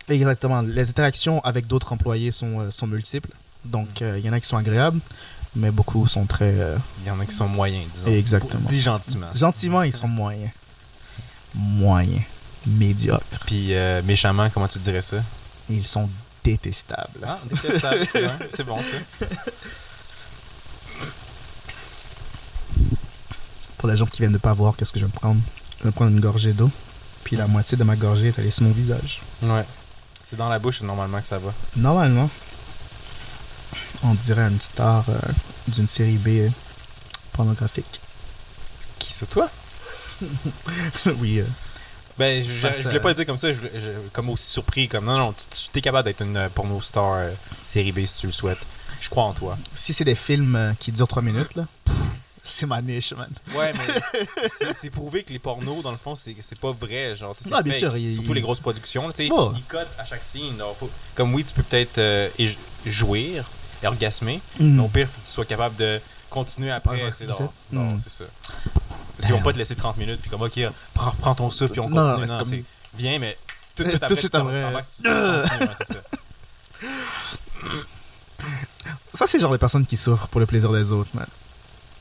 Exactement. 0.08 0.62
Les 0.62 0.90
interactions 0.90 1.40
avec 1.42 1.68
d'autres 1.68 1.92
employés 1.94 2.32
sont, 2.32 2.60
euh, 2.60 2.72
sont 2.72 2.88
multiples. 2.88 3.32
Donc, 3.66 4.02
euh, 4.02 4.20
il 4.20 4.26
y 4.26 4.30
en 4.30 4.34
a 4.34 4.40
qui 4.40 4.48
sont 4.48 4.58
agréables, 4.58 5.00
mais 5.56 5.72
beaucoup 5.72 6.08
sont 6.08 6.26
très. 6.26 6.56
Il 7.02 7.08
y 7.08 7.12
en 7.12 7.20
a 7.20 7.26
qui 7.26 7.34
sont 7.34 7.48
moyens, 7.48 7.86
disons. 7.94 8.08
Exactement. 8.08 8.68
Dis 8.68 8.82
gentiment. 8.82 9.32
Gentiment, 9.34 9.82
ils 9.84 9.94
sont 9.94 10.08
moyens. 10.08 10.52
Moyens. 11.56 12.24
Médiocres. 12.66 13.40
Puis 13.46 13.74
méchamment, 14.04 14.50
comment 14.50 14.68
tu 14.68 14.80
dirais 14.80 15.02
ça? 15.02 15.18
Ils 15.70 15.86
sont 15.86 16.10
détestables. 16.44 17.20
Ah, 17.26 17.40
détestable. 17.50 18.08
ouais, 18.16 18.28
c'est 18.50 18.64
bon, 18.64 18.78
ça. 18.78 19.26
Pour 23.78 23.90
les 23.90 23.98
gens 23.98 24.06
qui 24.06 24.22
viennent 24.22 24.32
de 24.34 24.38
pas 24.38 24.54
voir, 24.54 24.76
qu'est-ce 24.76 24.94
que 24.94 25.00
je 25.00 25.06
vais 25.06 25.12
prendre? 25.12 25.42
Je 25.80 25.86
vais 25.86 25.92
prendre 25.92 26.12
une 26.12 26.20
gorgée 26.20 26.54
d'eau. 26.54 26.70
Puis 27.24 27.36
la 27.36 27.48
moitié 27.48 27.78
de 27.78 27.84
ma 27.84 27.96
gorgée 27.96 28.28
est 28.28 28.40
allée 28.40 28.52
sur 28.52 28.64
mon 28.64 28.72
visage. 28.72 29.22
Ouais. 29.42 29.66
C'est 30.24 30.36
dans 30.36 30.50
la 30.50 30.60
bouche, 30.60 30.82
normalement, 30.82 31.20
que 31.20 31.26
ça 31.26 31.40
va. 31.40 31.52
Normalement, 31.76 32.30
on 34.04 34.14
dirait 34.14 34.44
un 34.44 34.52
petit 34.52 34.80
art 34.82 35.06
euh, 35.10 35.20
d'une 35.68 35.88
série 35.88 36.18
B 36.18 36.28
euh, 36.28 36.50
pornographique. 37.34 38.00
Qui 39.00 39.12
c'est 39.12 39.30
toi? 39.30 39.50
oui. 41.18 41.40
euh, 41.40 41.46
Ben, 42.22 42.44
je, 42.44 42.52
je 42.52 42.88
voulais 42.88 43.00
pas 43.00 43.10
le 43.10 43.16
dire 43.16 43.26
comme 43.26 43.38
ça, 43.38 43.52
je, 43.52 43.60
comme 44.14 44.30
aussi 44.30 44.50
surpris, 44.52 44.88
comme 44.88 45.06
non, 45.06 45.18
non, 45.18 45.34
tu, 45.34 45.70
tu 45.72 45.80
es 45.80 45.82
capable 45.82 46.06
d'être 46.06 46.22
une 46.22 46.38
euh, 46.38 46.50
porno 46.50 46.80
star 46.82 47.14
euh, 47.14 47.32
série 47.64 47.92
B 47.92 48.06
si 48.06 48.20
tu 48.20 48.28
le 48.28 48.32
souhaites. 48.32 48.60
Je 49.02 49.10
crois 49.10 49.24
en 49.24 49.34
toi. 49.34 49.58
si 49.74 49.94
c'est 49.94 50.04
des 50.06 50.14
films 50.16 50.56
euh, 50.56 50.74
qui 50.80 50.92
durent 50.92 51.08
3 51.08 51.24
minutes, 51.24 51.56
là, 51.56 51.66
c'est 52.44 52.68
ma 52.68 52.80
niche, 52.82 53.14
man. 53.14 53.30
Ouais, 53.56 53.74
mais 53.74 54.28
c'est- 54.76 54.90
prouvé 54.92 55.24
que 55.24 55.34
les 55.34 55.40
pornos, 55.40 55.82
dans 55.82 55.90
le 55.92 55.98
fond, 55.98 56.14
c'est 56.16 56.36
pas 56.60 56.72
vrai. 56.72 57.16
Genre, 57.16 57.36
Ah, 57.52 57.64
bien 57.64 57.74
fake. 57.74 57.80
sûr, 57.80 57.98
il- 57.98 58.14
Surtout 58.14 58.30
il- 58.30 58.36
les 58.36 58.42
grosses 58.42 58.60
productions. 58.60 59.10
tu 59.12 59.26
sais, 59.26 59.30
Oh. 59.32 59.52
Ils 59.56 59.64
cotent 59.64 59.88
à 59.98 60.06
chaque 60.06 60.24
scene. 60.24 60.56
donc 60.58 60.78
faut- 60.78 60.90
Comme 61.16 61.34
oui, 61.34 61.44
tu 61.44 61.54
peux 61.56 61.64
peut-être 61.64 61.98
euh, 61.98 62.30
jouir 62.86 63.46
et 63.82 63.88
orgasmer. 63.88 64.40
Mm. 64.60 64.76
Mais 64.76 64.84
au 64.84 64.88
pire, 64.88 65.08
faut 65.08 65.20
que 65.22 65.26
tu 65.28 65.34
sois 65.34 65.46
capable 65.46 65.76
de 65.78 66.00
continuer 66.30 66.70
après, 66.72 67.04
Ouais, 67.04 67.12
c'est 67.18 67.26
non, 67.28 67.50
non, 67.72 67.98
c'est 68.04 68.12
ça. 68.12 68.26
Qu'ils 69.26 69.36
vont 69.36 69.42
pas 69.42 69.54
te 69.54 69.58
laisser 69.58 69.76
30 69.76 69.98
minutes, 69.98 70.20
puis 70.22 70.30
comme, 70.30 70.42
ok, 70.42 70.60
prends, 70.94 71.12
prends 71.20 71.36
ton 71.36 71.52
souffle, 71.52 71.72
puis 71.72 71.80
on 71.82 71.90
continue. 71.90 72.28
Non, 72.28 72.38
comme- 72.40 72.64
viens, 72.96 73.20
mais 73.20 73.38
tout 73.76 73.84
de 73.84 73.90
suite 73.90 74.04
après, 74.04 74.16
tu 74.16 74.22
c'est 74.22 74.32
ça. 74.32 76.02
Ça, 79.14 79.28
c'est 79.28 79.38
le 79.38 79.42
genre 79.42 79.52
de 79.52 79.58
personnes 79.58 79.86
qui 79.86 79.98
souffrent 79.98 80.28
pour 80.30 80.40
le 80.40 80.46
plaisir 80.48 80.72
des 80.72 80.92
autres, 80.92 81.10
man. 81.14 81.28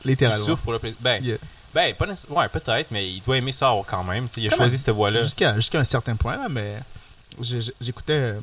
Littéralement. 0.03 0.43
souffre 0.45 0.63
pour 0.63 0.71
le 0.73 0.79
plaisir. 0.79 0.97
Ben, 1.01 1.23
Yeah. 1.23 1.37
ben 1.73 1.93
pas. 1.93 2.05
Ouais, 2.29 2.47
peut-être, 2.49 2.89
mais 2.91 3.07
il 3.11 3.21
doit 3.21 3.37
aimer 3.37 3.51
ça 3.51 3.71
quand 3.87 4.03
même. 4.03 4.27
il 4.37 4.47
a 4.47 4.49
Quand 4.49 4.55
choisi 4.57 4.75
même. 4.75 4.83
cette 4.85 4.95
voie-là. 4.95 5.23
Jusqu'à 5.23 5.79
un 5.79 5.83
certain 5.83 6.15
point, 6.15 6.37
là, 6.37 6.47
mais 6.49 6.77
j'écoutais. 7.79 8.13
euh, 8.13 8.39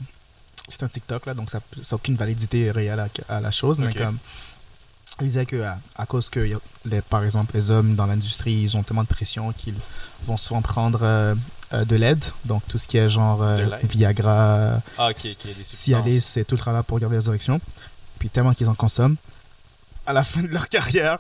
C'est 0.69 0.83
un 0.83 0.89
TikTok, 0.89 1.25
là, 1.27 1.35
donc 1.35 1.51
ça 1.51 1.59
n'a 1.79 1.83
aucune 1.95 2.15
validité 2.15 2.71
réelle 2.71 3.01
à, 3.01 3.09
à 3.37 3.41
la 3.41 3.51
chose, 3.51 3.81
mais 3.81 3.93
comme. 3.95 4.19
Il 5.21 5.27
disait 5.29 5.47
que 5.47 5.63
à, 5.63 5.79
à 5.97 6.07
cause 6.07 6.29
que, 6.31 6.49
les, 6.85 7.01
par 7.03 7.25
exemple, 7.25 7.53
les 7.55 7.71
hommes 7.73 7.97
dans 7.97 8.07
l'industrie, 8.07 8.53
ils 8.55 8.77
ont 8.77 8.83
tellement 8.85 9.03
de 9.03 9.09
pression 9.09 9.53
qu'ils 9.53 9.75
vont 10.27 10.37
souvent 10.37 10.63
prendre 10.63 11.01
euh, 11.03 11.35
euh, 11.73 11.85
de 11.85 11.97
l'aide, 11.97 12.25
donc 12.45 12.63
tout 12.69 12.79
ce 12.79 12.87
qui 12.87 12.99
est 12.99 13.09
genre 13.09 13.43
euh. 13.43 13.67
Viagra, 13.83 14.81
Ah, 14.97 15.11
Cialis, 15.17 16.21
c'est 16.21 16.45
tout 16.45 16.55
le 16.55 16.61
travail 16.61 16.83
pour 16.87 16.99
garder 17.01 17.17
les 17.17 17.29
érections. 17.29 17.61
Puis 18.19 18.29
tellement 18.29 18.55
qu'ils 18.55 18.69
en 18.69 18.75
consomment, 18.75 19.17
à 20.07 20.13
la 20.13 20.25
fin 20.25 20.43
de 20.43 20.49
leur 20.49 20.69
carrière, 20.69 21.19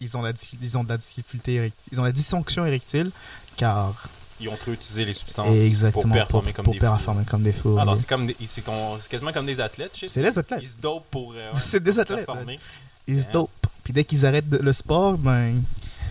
ils 0.00 0.16
ont, 0.16 0.22
la, 0.22 0.32
ils 0.62 0.78
ont 0.78 0.84
de 0.84 0.88
la 0.90 0.96
difficulté, 0.98 1.72
ils 1.90 2.00
ont 2.00 2.04
la 2.04 2.12
dysfonction 2.12 2.64
érectile, 2.66 3.10
car 3.56 3.92
Ils 4.40 4.48
ont 4.48 4.56
trop 4.56 4.72
utilisé 4.72 5.04
les 5.04 5.12
substances 5.12 5.48
Exactement, 5.48 6.02
pour 6.02 6.12
performer 6.12 6.52
comme 6.52 6.64
pour 6.66 6.74
des 6.74 6.78
fous. 6.80 6.86
performer 6.86 7.24
comme 7.24 7.42
des 7.42 7.52
fous. 7.52 7.76
Ah 7.80 7.84
oui. 7.86 7.94
c'est 7.96 8.06
comme 8.08 8.26
des- 8.26 8.36
c'est 8.46 8.62
quasiment 9.08 9.32
comme 9.32 9.46
des 9.46 9.58
athlètes. 9.60 9.92
C'est 10.06 10.22
les 10.22 10.38
athlètes. 10.38 10.60
Ils 10.62 10.68
se 10.68 10.76
dopent 10.76 11.06
pour. 11.10 11.32
euh, 11.34 11.52
ouais, 11.52 11.58
C'est 11.60 11.82
des 11.82 11.98
athlètes. 11.98 12.26
performer. 12.26 12.60
Ils 13.08 13.20
se 13.22 13.26
Hein? 13.26 13.30
dopent. 13.32 13.66
Puis 13.82 13.92
dès 13.92 14.04
qu'ils 14.04 14.24
arrêtent 14.26 14.48
de- 14.48 14.58
le 14.58 14.72
sport, 14.72 15.18
ben. 15.18 15.62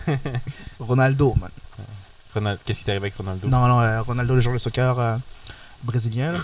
Ronaldo, 0.80 1.34
man. 1.40 1.50
Ronald- 2.34 2.58
Qu'est-ce 2.64 2.80
qui 2.80 2.84
t'arrive 2.84 3.02
avec 3.02 3.16
Ronaldo? 3.16 3.48
Non, 3.48 3.66
non, 3.66 3.80
euh, 3.80 4.02
Ronaldo, 4.02 4.34
le 4.34 4.40
joueur 4.40 4.54
de 4.54 4.58
soccer 4.58 4.98
euh, 4.98 5.16
brésilien, 5.82 6.32
là, 6.32 6.40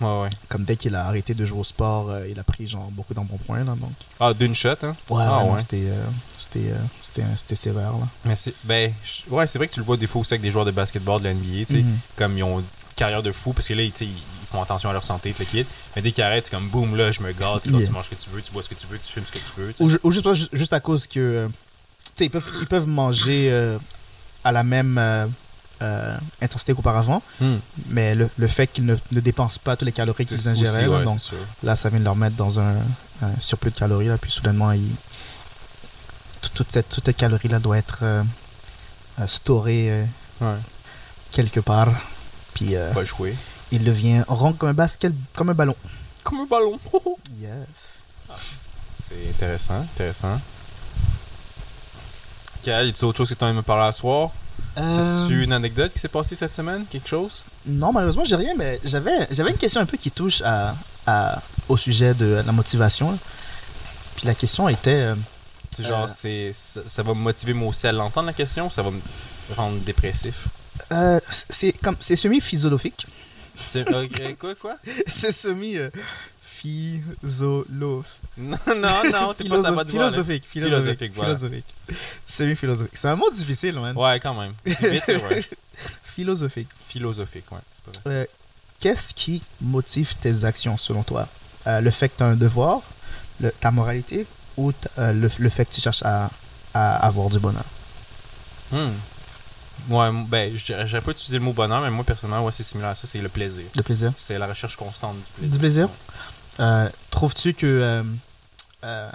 Ouais, 0.00 0.22
ouais. 0.22 0.28
comme 0.48 0.64
dès 0.64 0.76
qu'il 0.76 0.94
a 0.94 1.06
arrêté 1.06 1.34
de 1.34 1.44
jouer 1.44 1.60
au 1.60 1.64
sport, 1.64 2.10
euh, 2.10 2.26
il 2.28 2.38
a 2.38 2.44
pris 2.44 2.66
genre 2.66 2.88
beaucoup 2.90 3.14
d'embonpoint, 3.14 3.58
là. 3.64 3.74
Donc. 3.78 3.92
Ah, 4.20 4.32
d'une 4.34 4.54
shot, 4.54 4.70
hein? 4.82 4.96
Ouais, 5.08 5.22
Ah, 5.26 5.44
ouais, 5.44 5.58
c'était 5.60 5.84
euh, 5.88 6.04
c'était 6.38 6.70
euh, 6.72 7.24
c'était 7.36 7.56
sévère, 7.56 7.92
là. 7.92 8.06
Mais 8.24 8.34
c'est. 8.36 8.54
Ben, 8.64 8.92
ouais, 9.30 9.46
c'est 9.46 9.58
vrai 9.58 9.68
que 9.68 9.74
tu 9.74 9.80
le 9.80 9.86
vois 9.86 9.96
des 9.96 10.06
fois 10.06 10.20
aussi 10.20 10.34
avec 10.34 10.42
des 10.42 10.50
joueurs 10.50 10.64
de 10.64 10.70
basketball 10.70 11.20
de 11.20 11.24
la 11.28 11.34
NBA, 11.34 11.64
tu 11.66 11.74
sais. 11.74 11.82
Mhm. 11.82 11.98
Comme 12.16 12.36
ils 12.38 12.42
ont 12.44 12.58
une 12.60 12.64
carrière 12.96 13.22
de 13.22 13.32
fou, 13.32 13.52
parce 13.52 13.68
que 13.68 13.74
là, 13.74 13.82
tu 13.86 13.92
sais, 13.96 14.04
ils 14.06 14.10
ils 14.10 14.41
font 14.52 14.62
attention 14.62 14.90
à 14.90 14.92
leur 14.92 15.02
santé, 15.04 15.32
tout 15.32 15.40
le 15.40 15.46
kit. 15.46 15.66
Mais 15.96 16.02
dès 16.02 16.12
qu'ils 16.12 16.22
arrêtent, 16.22 16.44
c'est 16.44 16.50
comme 16.50 16.68
boum, 16.68 16.94
là, 16.96 17.10
je 17.10 17.20
me 17.20 17.32
gâte, 17.32 17.62
tu 17.64 17.70
là, 17.70 17.78
manges 17.90 18.04
ce 18.04 18.10
que 18.10 18.14
tu 18.22 18.30
veux, 18.30 18.40
tu 18.42 18.52
bois 18.52 18.62
ce 18.62 18.68
que 18.68 18.74
tu 18.74 18.86
veux, 18.86 18.98
tu 18.98 19.12
fumes 19.12 19.24
ce 19.26 19.32
que 19.32 19.38
tu 19.38 19.52
veux. 19.60 19.74
Ou, 19.80 19.88
ju- 19.88 19.98
ou 20.02 20.10
juste, 20.52 20.72
à 20.72 20.80
cause 20.80 21.06
que. 21.06 21.18
euh, 21.20 21.48
tu 21.48 22.12
sais, 22.16 22.24
ils 22.26 22.30
peuvent, 22.30 22.50
ils 22.60 22.66
peuvent 22.66 22.86
manger 22.88 23.48
euh, 23.50 23.78
à 24.44 24.52
la 24.52 24.62
même 24.62 24.98
euh, 24.98 25.26
intensité 26.40 26.74
qu'auparavant, 26.74 27.22
Hmm. 27.40 27.56
mais 27.88 28.14
le, 28.14 28.28
le 28.36 28.46
fait 28.48 28.66
qu'ils 28.68 28.84
ne, 28.86 28.94
ne 29.10 29.20
dépensent 29.20 29.58
pas 29.64 29.76
toutes 29.76 29.86
les 29.86 29.92
calories 29.92 30.26
qu'ils 30.26 30.48
ingéraient, 30.48 30.86
ouais, 30.86 31.02
donc 31.04 31.18
là, 31.64 31.74
ça 31.74 31.88
vient 31.88 31.98
de 31.98 32.04
leur 32.04 32.14
mettre 32.16 32.36
dans 32.36 32.60
un, 32.60 32.76
un 33.22 33.30
surplus 33.40 33.70
de 33.72 33.76
calories, 33.78 34.06
là, 34.08 34.16
puis 34.18 34.30
soudainement, 34.30 34.70
ils- 34.72 34.82
tout- 36.42 36.50
toute, 36.54 36.70
cette, 36.72 36.88
toute 36.88 37.04
cette 37.06 37.16
calorie-là 37.16 37.58
doit 37.58 37.78
être 37.78 38.00
euh, 38.02 38.22
euh, 39.20 39.26
storée 39.26 39.90
euh, 39.90 40.04
Ouais. 40.40 40.56
quelque 41.30 41.60
part, 41.60 41.88
puis 42.54 42.74
euh, 42.76 42.92
Pas 42.92 43.04
jouer. 43.04 43.34
Il 43.72 43.82
devient 43.84 44.22
rond 44.28 44.52
comme 44.52 44.68
un 44.68 44.74
basket, 44.74 45.12
comme 45.34 45.50
un 45.50 45.54
ballon. 45.54 45.76
Comme 46.22 46.40
un 46.40 46.46
ballon. 46.46 46.78
Yes. 47.40 48.00
C'est 49.08 49.28
intéressant, 49.30 49.80
intéressant. 49.80 50.40
Cal, 52.62 52.86
y 52.86 52.90
a-tu 52.90 53.04
autre 53.04 53.18
chose 53.18 53.28
que 53.28 53.34
tu 53.34 53.44
as 53.44 53.52
me 53.52 53.62
parler 53.62 53.88
à 53.88 53.92
soir? 53.92 54.30
Euh, 54.78 55.24
As-tu 55.24 55.42
une 55.42 55.52
anecdote 55.52 55.92
qui 55.92 55.98
s'est 55.98 56.08
passée 56.08 56.36
cette 56.36 56.54
semaine? 56.54 56.84
Quelque 56.88 57.08
chose? 57.08 57.42
Non, 57.66 57.92
malheureusement, 57.92 58.24
j'ai 58.24 58.36
rien, 58.36 58.54
mais 58.56 58.80
j'avais, 58.84 59.26
j'avais 59.30 59.50
une 59.50 59.56
question 59.56 59.80
un 59.80 59.86
peu 59.86 59.96
qui 59.96 60.10
touche 60.10 60.40
à, 60.42 60.74
à- 61.06 61.42
au 61.68 61.76
sujet 61.76 62.14
de 62.14 62.42
la 62.46 62.52
motivation. 62.52 63.18
Puis 64.16 64.26
la 64.26 64.34
question 64.34 64.68
était. 64.68 64.90
euh, 64.92 65.14
C'est 65.76 65.84
genre, 65.84 66.04
Euh. 66.04 66.14
c'est, 66.14 66.52
ça, 66.54 66.80
ça 66.86 67.02
va 67.02 67.12
me 67.14 67.20
motiver 67.20 67.52
moi 67.54 67.68
aussi 67.68 67.86
à 67.86 67.92
l'entendre 67.92 68.26
la 68.28 68.32
question 68.32 68.68
ou 68.68 68.70
ça 68.70 68.82
va 68.82 68.90
me 68.90 69.00
rendre 69.56 69.78
dépressif? 69.80 70.46
Euh, 70.92 71.18
c'est 71.50 71.72
comme 71.72 71.96
c'est 71.98 72.16
semi-philosophique. 72.16 73.06
C'est, 73.56 73.88
ok, 73.94 74.36
quoi, 74.38 74.54
quoi? 74.54 74.76
C'est 75.06 75.32
semi 75.32 75.76
euh. 75.76 75.90
Non, 78.38 78.56
non, 78.68 79.02
non, 79.12 79.34
t'es 79.34 79.48
pas 79.48 79.62
ça 79.62 79.72
philosophique, 79.84 80.44
philosophique, 80.46 80.46
Philosophique, 80.46 81.12
voilà. 81.14 81.36
philosophique. 81.36 81.64
Semi-philosophique. 82.24 82.96
C'est 82.96 83.08
un 83.08 83.16
mot 83.16 83.30
difficile, 83.30 83.74
man. 83.80 83.96
Ouais, 83.96 84.20
quand 84.20 84.34
même. 84.34 84.52
Vite, 84.64 85.06
ouais. 85.08 85.44
Philosophique. 86.04 86.68
Philosophique, 86.88 87.44
ouais. 87.50 87.58
C'est 87.74 87.84
pas 87.84 87.98
facile. 88.04 88.12
Euh, 88.18 88.24
Qu'est-ce 88.80 89.12
qui 89.14 89.42
motive 89.60 90.14
tes 90.20 90.44
actions 90.44 90.76
selon 90.78 91.02
toi? 91.02 91.28
Euh, 91.66 91.80
Le 91.80 91.90
fait 91.90 92.08
que 92.08 92.16
tu 92.18 92.22
as 92.22 92.26
un 92.26 92.36
devoir, 92.36 92.80
le- 93.40 93.52
ta 93.52 93.70
moralité 93.70 94.26
ou 94.56 94.72
euh, 94.98 95.12
le, 95.12 95.30
le 95.38 95.48
fait 95.48 95.64
que 95.64 95.74
tu 95.74 95.80
cherches 95.80 96.02
à, 96.04 96.30
à 96.74 96.94
avoir 97.06 97.28
du 97.28 97.38
bonheur? 97.38 97.64
Hmm. 98.72 98.90
Ouais, 99.88 100.10
ben, 100.28 100.52
j'aurais 100.56 101.00
pas 101.00 101.10
utilisé 101.10 101.38
le 101.38 101.44
mot 101.44 101.52
bonheur, 101.52 101.80
mais 101.82 101.90
moi, 101.90 102.04
personnellement, 102.04 102.44
ouais, 102.44 102.52
c'est 102.52 102.62
similaire 102.62 102.90
à 102.90 102.94
ça, 102.94 103.06
c'est 103.06 103.20
le 103.20 103.28
plaisir. 103.28 103.64
Le 103.74 103.82
plaisir? 103.82 104.12
C'est 104.16 104.38
la 104.38 104.46
recherche 104.46 104.76
constante 104.76 105.16
du 105.16 105.22
plaisir. 105.32 105.50
Du 105.52 105.58
plaisir? 105.58 105.86
Ouais. 105.88 106.64
Euh, 106.64 106.88
Trouves-tu 107.10 107.54
que. 107.54 107.66
euh, 107.66 108.02
euh, 108.84 109.10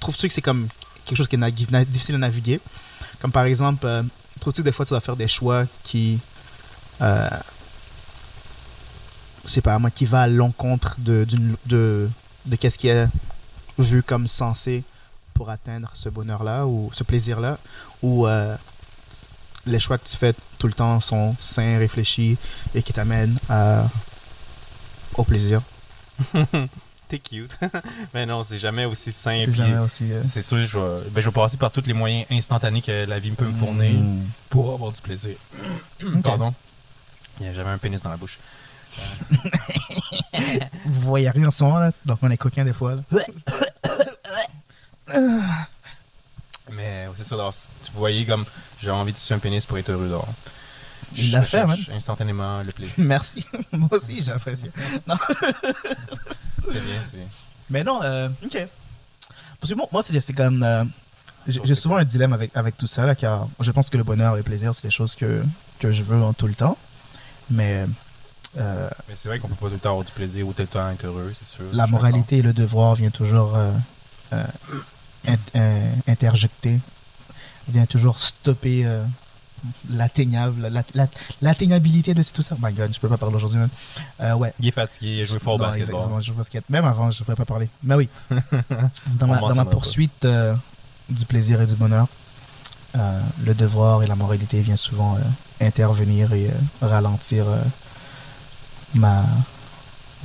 Trouves-tu 0.00 0.26
que 0.28 0.34
c'est 0.34 0.42
comme 0.42 0.68
quelque 1.04 1.16
chose 1.16 1.28
qui 1.28 1.36
est 1.36 1.84
difficile 1.86 2.16
à 2.16 2.18
naviguer? 2.18 2.60
Comme 3.20 3.30
par 3.30 3.44
exemple, 3.44 3.86
euh, 3.86 4.02
trouves-tu 4.40 4.62
que 4.62 4.64
des 4.64 4.72
fois 4.72 4.84
tu 4.84 4.90
dois 4.90 5.00
faire 5.00 5.16
des 5.16 5.28
choix 5.28 5.64
qui. 5.84 6.18
Euh, 7.00 7.28
je 9.44 9.50
sais 9.50 9.60
pas, 9.60 9.78
moi, 9.78 9.90
qui 9.90 10.04
va 10.06 10.22
à 10.22 10.26
l'encontre 10.26 10.96
de, 10.98 11.24
d'une- 11.24 11.56
de, 11.66 12.08
de 12.46 12.56
qu'est-ce 12.56 12.78
qui 12.78 12.88
est 12.88 13.06
vu 13.78 14.02
comme 14.02 14.26
censé 14.28 14.82
pour 15.34 15.50
atteindre 15.50 15.90
ce 15.94 16.08
bonheur-là 16.08 16.66
ou 16.66 16.90
ce 16.92 17.04
plaisir-là 17.04 17.58
Ou 18.02 18.26
euh, 18.26 18.56
les 19.66 19.78
choix 19.78 19.98
que 19.98 20.06
tu 20.08 20.16
fais 20.16 20.34
tout 20.58 20.66
le 20.66 20.72
temps 20.74 21.00
sont 21.00 21.34
sains, 21.38 21.78
réfléchis 21.78 22.36
et 22.74 22.82
qui 22.82 22.92
t'amènent 22.92 23.38
à 23.48 23.84
au 25.14 25.24
plaisir. 25.24 25.60
T'es 27.08 27.18
cute. 27.18 27.58
mais 28.14 28.24
non, 28.24 28.42
c'est 28.42 28.56
jamais 28.58 28.86
aussi 28.86 29.12
simple. 29.12 29.44
C'est 29.46 29.52
jamais 29.52 29.78
aussi, 29.78 30.10
euh, 30.10 30.22
C'est 30.24 30.40
sûr, 30.40 30.64
je 30.64 30.78
vais, 30.78 31.10
ben, 31.10 31.20
je 31.20 31.28
vais 31.28 31.32
passer 31.32 31.58
par 31.58 31.70
tous 31.70 31.84
les 31.86 31.92
moyens 31.92 32.26
instantanés 32.30 32.80
que 32.80 33.04
la 33.04 33.18
vie 33.18 33.30
peut 33.32 33.44
me 33.44 33.52
fournir 33.52 33.92
Mm. 33.92 34.22
pour 34.48 34.72
avoir 34.72 34.92
du 34.92 35.00
plaisir. 35.02 35.36
Pardon? 36.24 36.54
Il 37.40 37.46
y 37.46 37.48
a 37.48 37.52
jamais 37.52 37.70
un 37.70 37.78
pénis 37.78 38.02
dans 38.02 38.10
la 38.10 38.16
bouche. 38.16 38.38
Vous 40.86 41.00
voyez 41.02 41.30
rien 41.30 41.46
en 41.46 41.50
son, 41.50 41.74
là, 41.76 41.92
donc 42.04 42.18
on 42.22 42.30
est 42.30 42.36
coquin 42.36 42.64
des 42.64 42.72
fois. 42.72 42.94
là. 42.94 43.02
Mais 46.72 47.08
c'est 47.16 47.24
ça, 47.24 47.34
alors, 47.34 47.54
tu 47.82 47.92
voyais 47.92 48.24
comme 48.24 48.44
j'ai 48.78 48.90
envie 48.90 49.12
de 49.12 49.18
sucer 49.18 49.34
un 49.34 49.38
pénis 49.38 49.66
pour 49.66 49.78
être 49.78 49.90
heureux 49.90 50.08
dehors. 50.08 50.28
Il 51.14 51.24
Je 51.24 51.32
l'a 51.36 51.44
fait, 51.44 51.62
recherche 51.62 51.90
Instantanément 51.90 52.62
le 52.62 52.72
plaisir. 52.72 52.94
Merci. 52.98 53.44
Moi 53.72 53.88
aussi, 53.92 54.22
j'apprécie. 54.22 54.70
Non. 55.06 55.16
c'est 56.64 56.72
bien, 56.72 57.00
c'est 57.04 57.16
bien. 57.16 57.26
Mais 57.68 57.84
non, 57.84 58.00
euh, 58.02 58.28
ok. 58.44 58.66
Parce 59.60 59.72
que 59.72 59.76
bon, 59.78 59.88
moi, 59.92 60.02
c'est 60.02 60.18
c'est 60.20 60.32
comme. 60.32 60.62
euh, 60.62 60.84
j'ai 61.46 61.74
souvent 61.74 61.96
un 61.96 62.04
dilemme 62.04 62.32
avec, 62.32 62.52
avec 62.56 62.76
tout 62.76 62.86
ça, 62.86 63.04
là, 63.04 63.14
car 63.14 63.48
je 63.60 63.70
pense 63.72 63.90
que 63.90 63.96
le 63.96 64.04
bonheur 64.04 64.34
et 64.34 64.38
le 64.38 64.42
plaisir, 64.44 64.74
c'est 64.74 64.84
des 64.86 64.90
choses 64.90 65.16
que, 65.16 65.42
que 65.80 65.90
je 65.90 66.02
veux 66.04 66.22
en 66.22 66.32
tout 66.32 66.46
le 66.46 66.54
temps. 66.54 66.78
Mais 67.50 67.84
euh, 68.58 68.88
Mais 69.08 69.14
c'est 69.16 69.28
vrai 69.28 69.38
qu'on 69.40 69.48
peut 69.48 69.54
pas 69.56 69.66
tout 69.66 69.74
le 69.74 69.78
temps 69.80 69.90
avoir 69.90 70.04
du 70.04 70.12
plaisir 70.12 70.46
ou 70.46 70.52
tout 70.52 70.62
le 70.62 70.68
temps 70.68 70.88
être 70.90 71.04
heureux, 71.04 71.32
c'est 71.36 71.46
sûr. 71.46 71.64
la 71.72 71.86
moralité 71.88 72.38
et 72.38 72.42
le 72.42 72.52
devoir 72.52 72.94
vient 72.94 73.10
toujours 73.10 73.56
euh, 75.28 75.36
euh, 75.56 75.92
int- 76.06 76.10
interjecter, 76.12 76.78
vient 77.68 77.86
toujours 77.86 78.18
stopper 78.20 78.84
euh, 78.84 79.04
l'atteignable, 79.90 80.68
la- 80.68 80.82
la- 80.94 81.06
l'atteignabilité 81.40 82.14
de 82.14 82.22
tout 82.24 82.42
ça. 82.42 82.56
Oh 82.60 82.64
my 82.66 82.72
god, 82.72 82.92
je 82.92 82.98
peux 83.00 83.08
pas 83.08 83.16
parler 83.16 83.36
aujourd'hui, 83.36 83.58
même. 83.60 83.68
Euh, 84.20 84.34
ouais. 84.34 84.52
Il 84.58 84.66
est 84.68 84.72
fatigué, 84.72 85.16
il 85.18 85.20
a 85.22 85.24
joué 85.24 85.38
fort 85.38 85.54
au 85.54 85.58
basketball. 85.58 85.94
exactement, 85.94 86.20
je 86.20 86.26
joue 86.26 86.32
au 86.32 86.36
basket. 86.36 86.68
Même 86.70 86.84
avant, 86.84 87.10
je 87.10 87.18
ne 87.18 87.20
devrais 87.20 87.36
pas 87.36 87.44
parler. 87.44 87.68
Mais 87.82 87.94
oui. 87.94 88.08
dans 89.06 89.26
ma, 89.28 89.38
dans 89.38 89.54
ma 89.54 89.64
poursuite 89.64 90.24
euh, 90.24 90.54
du 91.08 91.24
plaisir 91.24 91.60
et 91.62 91.66
du 91.66 91.76
bonheur, 91.76 92.08
euh, 92.96 93.20
le 93.44 93.54
devoir 93.54 94.02
et 94.02 94.06
la 94.06 94.16
moralité 94.16 94.60
viennent 94.60 94.76
souvent 94.76 95.16
euh, 95.16 95.66
intervenir 95.66 96.32
et 96.32 96.50
ralentir 96.80 97.46
euh, 97.48 97.58
ma. 98.94 99.24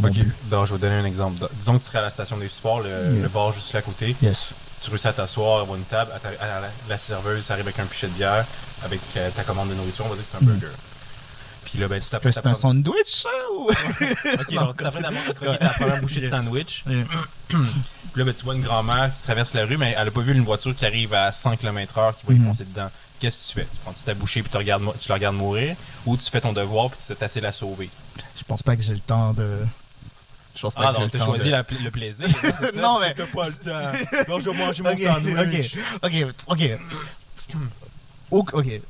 Ok, 0.04 0.12
donc, 0.50 0.66
je 0.66 0.72
vais 0.74 0.78
vous 0.78 0.78
donner 0.78 0.96
un 0.96 1.06
exemple. 1.06 1.48
Disons 1.54 1.74
que 1.74 1.80
tu 1.84 1.86
serais 1.88 2.00
à 2.00 2.04
la 2.04 2.10
station 2.10 2.38
des 2.38 2.48
sports, 2.50 2.82
le, 2.82 2.90
Yeah. 2.90 3.24
le 3.24 3.30
bar 3.30 3.52
juste 3.54 3.74
là 3.74 3.80
à 3.80 3.82
côté. 3.82 4.16
Yes. 4.22 4.54
Tu 4.84 4.90
réussis 4.92 5.08
à 5.08 5.14
t'asseoir, 5.14 5.62
avoir 5.62 5.76
une 5.78 5.84
table, 5.86 6.12
à 6.16 6.20
ta- 6.20 6.30
à 6.44 6.62
la, 6.62 6.68
la 6.88 6.98
serveuse 7.00 7.50
arrive 7.50 7.66
avec 7.66 7.80
un 7.80 7.86
pichet 7.86 8.08
de 8.08 8.12
bière, 8.14 8.46
avec 8.84 9.00
euh, 9.18 9.30
ta 9.32 9.44
commande 9.44 9.70
de 9.70 9.74
nourriture, 9.74 10.06
on 10.06 10.10
va 10.10 10.16
dire 10.16 10.24
que 10.24 10.30
c'est 10.32 10.38
un 10.38 10.48
Mm. 10.48 10.54
burger. 10.54 10.76
Puis 11.66 11.80
là, 11.80 11.88
ben, 11.88 12.00
tu 12.00 12.06
C'est 12.06 12.12
t'apprêtes 12.12 12.38
à 12.46 12.50
un 12.50 12.54
sandwich, 12.54 13.08
ça 13.08 13.30
ou? 13.58 13.70
Ok, 13.70 13.76
Non, 14.52 14.66
donc 14.66 14.78
tu 14.78 14.84
t'apprêtes 14.84 15.04
à 15.06 15.34
croquer 15.34 15.58
ta 15.60 15.70
première 15.70 16.02
bouchée 16.02 16.22
de 16.22 16.30
sandwich. 16.30 16.84
Puis 17.48 17.58
là, 18.16 18.24
ben, 18.24 18.34
tu 18.34 18.44
vois 18.46 18.56
une 18.56 18.62
grand-mère 18.62 19.12
qui 19.16 19.22
traverse 19.24 19.54
la 19.54 19.66
rue, 19.66 19.78
mais 19.78 19.96
elle 19.98 20.08
a 20.08 20.12
pas 20.12 20.22
vu 20.22 20.34
une 20.34 20.44
voiture 20.46 20.76
qui 20.76 20.86
arrive 20.86 21.14
à 21.14 21.32
100 21.34 21.58
km/h 21.58 22.14
qui 22.16 22.26
va 22.28 22.34
y 22.34 22.38
Mhm. 22.38 22.46
foncer 22.48 22.66
dedans. 22.66 22.90
Qu'est-ce 23.20 23.38
que 23.38 23.44
tu 23.48 23.54
fais? 23.54 23.68
Tu 23.74 23.80
prends 23.84 23.94
ta 24.06 24.14
bouchée 24.14 24.42
puis 24.44 24.52
tu, 24.52 24.58
regardes, 24.58 24.84
mo- 24.84 24.94
tu 25.00 25.10
la 25.10 25.16
regardes 25.16 25.36
mourir 25.36 25.76
ou 26.06 26.16
tu 26.18 26.30
fais 26.30 26.40
ton 26.40 26.54
devoir 26.54 26.90
puis 26.92 27.00
tu 27.06 27.16
t'essaies 27.16 27.40
de 27.40 27.46
la 27.46 27.52
sauver? 27.52 27.90
Je 28.38 28.44
pense 28.44 28.62
pas 28.62 28.76
que 28.76 28.82
j'ai 28.84 28.94
le 28.94 29.00
temps 29.00 29.34
de. 29.34 29.58
Je 30.58 30.62
pense 30.64 30.76
pas 30.76 30.88
Ah 30.90 30.92
que 30.92 30.98
j'ai 30.98 31.04
le 31.06 31.10
temps 31.12 31.26
choisi 31.26 31.46
de... 31.46 31.52
la 31.52 31.64
le 31.84 31.92
plaisir. 31.92 32.28
ça? 32.74 32.82
Non, 32.82 33.00
mais- 33.00 33.14
que 33.14 33.22
T'as 33.22 33.28
pas 33.28 33.48
le 33.48 33.54
temps. 34.26 34.28
Non, 34.28 34.40
je 34.40 34.50
vais 34.50 34.58
manger 34.58 34.84
mon 34.84 34.98
sandwich. 34.98 35.78
Ok, 36.04 36.14
ok, 36.50 36.78
ok. 38.32 38.52
Ok. 38.54 38.82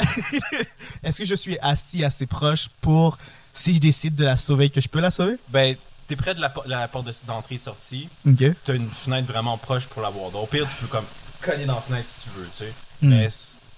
Est-ce 1.02 1.18
que 1.18 1.24
je 1.24 1.34
suis 1.34 1.58
assis 1.60 2.04
assez 2.04 2.26
proche 2.26 2.68
pour, 2.80 3.18
si 3.52 3.74
je 3.74 3.80
décide 3.80 4.14
de 4.14 4.24
la 4.24 4.36
sauver, 4.36 4.70
que 4.70 4.80
je 4.80 4.88
peux 4.88 5.00
la 5.00 5.10
sauver? 5.10 5.36
Ben, 5.48 5.76
t'es 6.08 6.16
près 6.16 6.34
de 6.34 6.40
la, 6.40 6.52
la 6.66 6.88
porte 6.88 7.06
de- 7.06 7.14
d'entrée 7.26 7.56
et 7.56 7.58
de 7.58 7.62
sortie. 7.62 8.08
Ok. 8.26 8.42
T'as 8.64 8.74
une 8.74 8.88
fenêtre 8.88 9.26
vraiment 9.30 9.58
proche 9.58 9.86
pour 9.86 10.00
l'avoir. 10.02 10.30
Donc, 10.30 10.44
au 10.44 10.46
pire, 10.46 10.66
tu 10.66 10.74
peux 10.76 10.86
comme 10.86 11.04
cogner 11.42 11.66
dans 11.66 11.74
la 11.74 11.80
fenêtre 11.82 12.08
si 12.08 12.22
tu 12.28 12.30
veux, 12.38 12.46
tu 12.56 12.64
sais. 12.64 12.72
Hmm. 13.02 13.10
Mais 13.10 13.28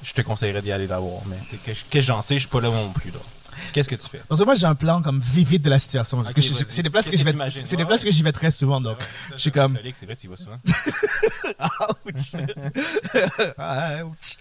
je 0.05 0.13
te 0.13 0.23
conseillerais 0.23 0.63
d'y 0.63 0.71
aller 0.73 0.87
l'avoir. 0.87 1.23
Mais 1.27 1.37
t'es- 1.51 1.57
que, 1.57 1.75
je- 1.75 1.85
que 1.91 2.01
j'en 2.01 2.23
sais, 2.23 2.35
je 2.37 2.41
suis 2.41 2.49
pas 2.49 2.61
là 2.61 2.69
non 2.71 2.91
plus. 2.93 3.11
là. 3.11 3.19
Qu'est-ce 3.73 3.89
que 3.89 3.95
tu 3.95 4.09
fais? 4.09 4.21
Parce 4.29 4.41
que 4.41 4.45
moi, 4.45 4.55
j'ai 4.55 4.67
un 4.67 4.75
plan 4.75 5.03
comme 5.03 5.21
vivide 5.21 5.63
de 5.63 5.71
la 5.71 5.79
situation. 5.79 6.23
Parce 6.23 6.35
que 6.35 6.41
je- 6.41 6.53
c'est 6.69 6.83
des 6.83 6.91
places 6.91 7.09
que 7.09 7.17
j'y 7.17 7.25
vais, 7.25 7.33
c'est 7.51 7.77
des 7.77 7.83
Ouais, 7.83 7.85
places 7.89 8.01
ouais. 8.03 8.07
que 8.07 8.11
j'y 8.13 8.23
vais 8.23 8.33
très 8.33 8.51
souvent. 8.51 8.81
Donc, 8.81 8.99
je 9.35 9.39
suis 9.39 9.53
comme, 9.53 9.79
c'est 9.95 10.07
vrai, 10.07 10.17
tu 10.17 10.27
y 10.27 10.31
vas 10.31 10.37
souvent. 10.37 10.59
Ouch. 12.07 12.33
Ouch. 14.05 14.37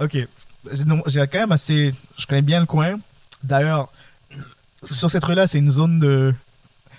Ok. 0.00 0.16
J'ai 1.06 1.26
quand 1.26 1.38
même 1.40 1.52
assez. 1.52 1.94
Je 2.18 2.26
connais 2.26 2.42
bien 2.42 2.60
le 2.60 2.66
coin. 2.66 2.98
D'ailleurs, 3.42 3.90
sur 4.90 5.10
cette 5.10 5.24
rue-là, 5.24 5.46
c'est 5.46 5.58
une 5.58 5.70
zone 5.70 5.98
de. 5.98 6.34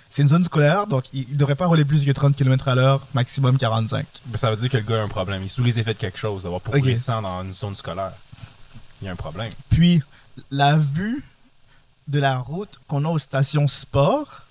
C'est 0.08 0.22
une 0.22 0.28
zone 0.28 0.44
scolaire, 0.44 0.86
donc 0.86 1.04
il 1.12 1.26
ne 1.30 1.34
devrait 1.36 1.56
pas 1.56 1.66
rouler 1.66 1.84
plus 1.84 2.04
que 2.04 2.10
30 2.12 2.36
km 2.36 2.68
à 2.68 2.74
l'heure, 2.76 3.00
maximum 3.12 3.58
45. 3.58 4.06
Ben, 4.26 4.38
ça 4.38 4.50
veut 4.50 4.56
dire 4.56 4.70
que 4.70 4.76
le 4.76 4.84
gars 4.84 5.00
a 5.00 5.02
un 5.02 5.08
problème. 5.08 5.42
Il 5.42 5.46
est 5.46 5.48
sous 5.48 5.64
les 5.64 5.78
effets 5.80 5.94
de 5.94 5.98
quelque 5.98 6.16
chose, 6.18 6.44
d'avoir 6.44 6.60
pourquoi 6.60 6.80
Ok. 6.80 6.96
100 6.96 7.22
dans 7.22 7.42
une 7.42 7.52
zone 7.52 7.74
scolaire. 7.74 8.12
Il 9.02 9.06
y 9.06 9.08
a 9.08 9.12
un 9.12 9.16
problème. 9.16 9.50
Puis, 9.68 10.00
la 10.50 10.76
vue 10.78 11.22
de 12.08 12.18
la 12.20 12.38
route 12.38 12.80
qu'on 12.88 13.04
a 13.04 13.08
aux 13.08 13.18
stations 13.18 13.66
sport, 13.68 14.42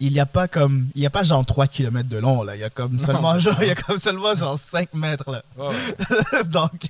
il 0.00 0.12
n'y 0.12 0.20
a 0.20 0.26
pas 0.26 0.48
comme. 0.48 0.88
Il 0.94 1.00
n'y 1.00 1.06
a 1.06 1.10
pas 1.10 1.22
genre 1.22 1.44
3 1.46 1.66
km 1.68 2.08
de 2.08 2.18
long, 2.18 2.42
là. 2.42 2.56
Il 2.56 2.60
y 2.60 2.64
a 2.64 2.70
comme 2.70 2.98
seulement, 3.00 3.34
Non, 3.34 3.38
genre, 3.38 3.62
il 3.62 3.68
y 3.68 3.70
a 3.70 3.74
comme 3.74 3.98
seulement 3.98 4.34
genre 4.34 4.58
5 4.58 4.92
mètres, 4.94 5.30
là. 5.30 5.42
Donc, 6.44 6.86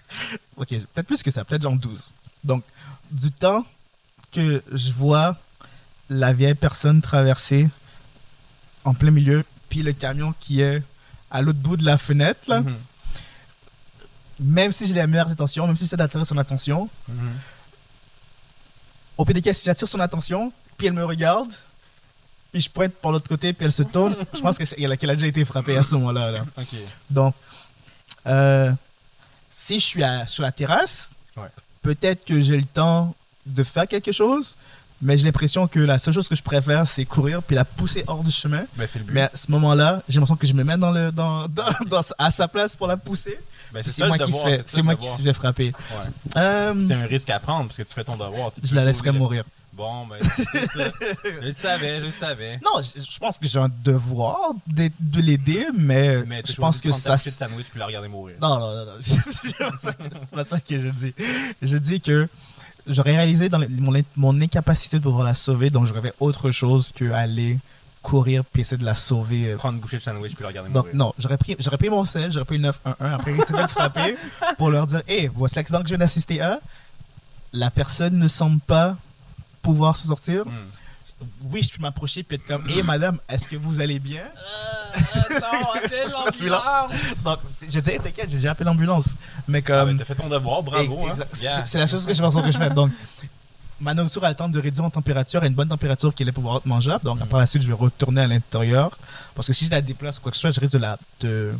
ok, 0.56 0.68
peut-être 0.68 1.06
plus 1.06 1.22
que 1.22 1.30
ça, 1.30 1.44
peut-être 1.44 1.62
genre 1.62 1.76
12. 1.76 2.12
Donc, 2.44 2.64
du 3.10 3.30
temps 3.30 3.64
que 4.32 4.62
je 4.72 4.90
vois 4.90 5.36
la 6.10 6.32
vieille 6.32 6.54
personne 6.54 7.00
traverser 7.00 7.68
en 8.84 8.94
plein 8.94 9.10
milieu, 9.10 9.44
puis 9.68 9.82
le 9.82 9.92
camion 9.92 10.34
qui 10.40 10.60
est 10.60 10.82
à 11.30 11.40
l'autre 11.42 11.58
bout 11.58 11.76
de 11.76 11.84
la 11.84 11.98
fenêtre, 11.98 12.40
là, 12.48 12.60
Mhm. 12.60 12.74
même 14.40 14.72
si 14.72 14.86
j'ai 14.86 14.94
les 14.94 15.06
meilleures 15.06 15.30
intentions, 15.30 15.66
même 15.66 15.76
si 15.76 15.84
j'essaie 15.84 15.96
d'attirer 15.96 16.24
son 16.24 16.36
attention, 16.38 16.88
Mhm. 17.08 17.30
Au 19.16 19.24
PDK, 19.24 19.54
si 19.54 19.64
j'attire 19.64 19.88
son 19.88 20.00
attention, 20.00 20.52
puis 20.76 20.86
elle 20.88 20.92
me 20.92 21.04
regarde, 21.04 21.52
puis 22.52 22.60
je 22.60 22.70
pointe 22.70 22.92
par 22.94 23.12
l'autre 23.12 23.28
côté, 23.28 23.52
puis 23.52 23.64
elle 23.66 23.72
se 23.72 23.82
tourne, 23.82 24.16
je 24.34 24.40
pense 24.40 24.58
qu'elle 24.58 24.92
a, 24.92 24.96
déjà 24.96 25.26
été 25.26 25.44
frappée 25.44 25.76
à 25.76 25.82
ce 25.82 25.94
moment-là. 25.96 26.30
Là. 26.32 26.44
Donc, 27.10 27.34
euh, 28.26 28.72
si 29.50 29.78
je 29.80 29.84
suis 29.84 30.02
à- 30.04 30.26
sur 30.26 30.42
la 30.42 30.52
terrasse, 30.52 31.14
Ouais. 31.36 31.48
peut-être 31.82 32.24
que 32.24 32.40
j'ai 32.40 32.56
le 32.56 32.64
temps 32.64 33.14
de 33.46 33.62
faire 33.62 33.86
quelque 33.88 34.12
chose, 34.12 34.54
mais 35.02 35.18
j'ai 35.18 35.24
l'impression 35.24 35.66
que 35.68 35.80
la 35.80 35.98
seule 35.98 36.14
chose 36.14 36.28
que 36.28 36.34
je 36.36 36.42
préfère, 36.42 36.86
c'est 36.86 37.04
courir 37.04 37.42
puis 37.42 37.56
la 37.56 37.64
pousser 37.64 38.04
hors 38.06 38.22
du 38.24 38.30
chemin. 38.30 38.64
Ben, 38.76 38.86
c'est 38.86 39.00
le 39.00 39.04
but. 39.04 39.12
Mais 39.12 39.22
à 39.22 39.30
ce 39.34 39.50
moment-là, 39.50 40.02
j'ai 40.08 40.14
l'impression 40.14 40.36
que 40.36 40.46
je 40.46 40.54
me 40.54 40.64
mets 40.64 40.78
dans 40.78 40.90
le, 40.92 41.10
dans, 41.12 41.46
dans, 41.48 41.66
dans- 41.86 42.00
à 42.18 42.30
sa 42.30 42.48
place 42.48 42.74
pour 42.76 42.86
la 42.86 42.96
pousser. 42.96 43.38
Ben, 43.75 43.83
c'est 43.83 44.07
moi, 44.07 44.16
qui, 44.18 44.33
se 44.33 44.39
fait, 44.45 44.62
c'est 44.64 44.83
moi 44.83 44.95
qui 44.95 45.01
devoir. 45.03 45.18
se 45.18 45.22
fait 45.22 45.33
frapper. 45.35 45.72
Ouais. 45.91 46.37
Euh, 46.37 46.75
C'est 46.87 46.95
un 46.95 47.07
risque 47.07 47.29
à 47.31 47.41
prendre 47.41 47.64
parce 47.66 47.77
que 47.77 47.83
tu 47.83 47.93
fais 47.93 48.05
ton 48.05 48.16
devoir. 48.16 48.53
Tu- 48.53 48.61
tu 48.62 48.68
je 48.68 48.75
la 48.77 48.85
laisserai 48.85 49.11
mourir. 49.12 49.45
Bon, 49.72 50.07
ben, 50.07 50.18
c'est 50.20 50.66
ça. 50.68 50.85
je 51.25 51.41
le 51.41 51.51
savais, 51.51 51.99
je 51.99 52.05
le 52.05 52.11
savais. 52.12 52.61
Non, 52.64 52.81
je, 52.81 53.01
je 53.03 53.18
pense 53.18 53.41
que 53.41 53.49
j'ai 53.49 53.59
un 53.59 53.68
devoir 53.83 54.39
de, 54.68 54.89
de 55.01 55.20
l'aider, 55.20 55.66
mais, 55.77 56.22
je 56.47 56.53
pense 56.55 56.81
que 56.81 56.93
ça. 56.93 57.16
de 57.16 57.20
sandwich 57.20 57.66
puis 57.70 57.81
la 57.81 57.87
regarder 57.87 58.07
mourir. 58.07 58.37
Non, 58.41 58.61
non, 58.61 58.72
non, 58.72 58.85
non. 58.87 58.93
C'est 59.03 60.31
pas 60.31 60.45
ça 60.45 60.61
que- 60.61 60.79
je 60.81 60.89
dis. 60.91 61.12
Je 61.61 61.77
dis 61.77 62.01
que 62.01 62.29
j'aurais 62.87 63.16
réalisé 63.16 63.49
dans 63.49 63.59
le- 63.59 63.66
mon, 63.68 63.97
in- 63.97 64.03
mon 64.14 64.41
incapacité 64.41 64.99
de 64.99 65.03
pouvoir 65.03 65.25
la 65.25 65.35
sauver, 65.35 65.70
donc 65.70 65.87
j'aurais 65.87 66.03
fait 66.03 66.14
autre 66.20 66.53
chose 66.53 66.93
que 66.95 67.11
aller 67.11 67.59
courir 68.05 68.44
puis 68.44 68.62
essayer 68.62 68.76
de 68.76 68.84
la 68.84 68.94
sauver. 68.94 69.52
euh. 69.52 69.57
Prendre 69.57 69.74
une 69.74 69.80
bouchée 69.80 69.96
de 69.96 70.02
sandwich 70.02 70.34
puis 70.34 70.42
la 70.42 70.48
regarder 70.48 70.70
Donc, 70.70 70.84
mourir. 70.84 70.96
non, 70.96 71.14
j'aurais 71.18 71.38
pris, 71.38 71.57
j'aurais 71.59 71.78
pris 71.78 71.88
mon 71.88 72.05
sel, 72.05 72.30
j'aurais 72.32 72.44
pris 72.44 72.59
911, 72.61 72.94
après 73.14 73.32
essayer 73.32 73.62
de 73.62 73.66
frapper 73.68 74.16
pour 74.59 74.70
leur 74.70 74.86
dire 74.86 75.02
Hé, 75.09 75.28
voici 75.34 75.57
l'accident 75.57 75.80
que 75.80 75.86
je 75.86 75.94
viens 75.94 75.98
d'assister 75.98 76.40
à. 76.40 76.61
La 77.52 77.70
personne 77.70 78.18
ne 78.18 78.28
semble 78.28 78.61
pas 78.61 78.96
pouvoir 79.62 79.96
se 79.96 80.07
sortir. 80.07 80.44
Hmm. 80.44 80.50
Oui, 81.50 81.62
je 81.62 81.74
peux 81.74 81.80
m'approcher 81.80 82.22
puis 82.22 82.36
être 82.36 82.44
comme 82.46 82.68
Hé, 82.68 82.82
madame, 82.82 83.18
est-ce 83.28 83.44
que 83.48 83.57
vous 83.57 83.80
allez 83.80 83.98
bien? 83.98 84.22
Attends, 85.14 85.72
appelle 85.74 86.11
l'ambulance. 86.12 87.22
Donc, 87.24 87.38
je 87.68 87.80
dis, 87.80 87.90
Hey, 87.90 87.98
t'inquiète, 88.00 88.28
j'ai 88.28 88.36
déjà 88.36 88.50
appelé 88.50 88.64
l'ambulance. 88.66 89.16
Mais 89.48 89.59
Ah, 89.64 89.66
comme. 89.66 89.88
ben, 89.90 89.98
t'as 89.98 90.05
fait 90.05 90.14
ton 90.14 90.28
devoir, 90.28 90.62
bravo. 90.62 91.07
hein. 91.09 91.14
Yeah. 91.40 91.64
C'est 91.64 91.78
la 91.78 91.86
chose 91.86 92.05
que 92.07 92.12
je 92.12 92.20
pense 92.20 92.34
que 92.34 92.50
je 92.50 92.59
fais. 92.59 92.70
Donc, 92.70 92.90
ma 93.81 93.95
nourriture 93.95 94.25
a 94.25 94.31
le 94.31 94.35
temps 94.35 94.49
de 94.49 94.59
réduire 94.61 94.85
en 94.85 94.91
température 94.91 95.43
à 95.43 95.47
une 95.47 95.55
bonne 95.55 95.68
température 95.68 96.14
qui 96.14 96.22
allait 96.22 96.33
pouvoir 96.33 96.59
être 96.59 96.66
mangeable. 96.66 97.05
Donc, 97.05 97.25
par 97.27 97.41
la 97.41 97.47
suite, 97.47 97.62
je 97.62 97.68
vais 97.68 97.75
retourner 97.75 98.22
à 98.22 98.27
l'intérieur. 98.27 98.97
Parce 99.35 99.47
que 99.47 99.53
si 99.53 99.66
je 99.66 99.70
la 99.70 99.81
déplace 99.81 100.18
ou 100.18 100.20
quoi 100.20 100.31
que 100.31 100.37
ce 100.37 100.43
soit, 100.43 100.51
je 100.51 100.61
risque 100.61 100.75
de 100.75 100.79
la. 100.79 100.99
De, 101.20 101.53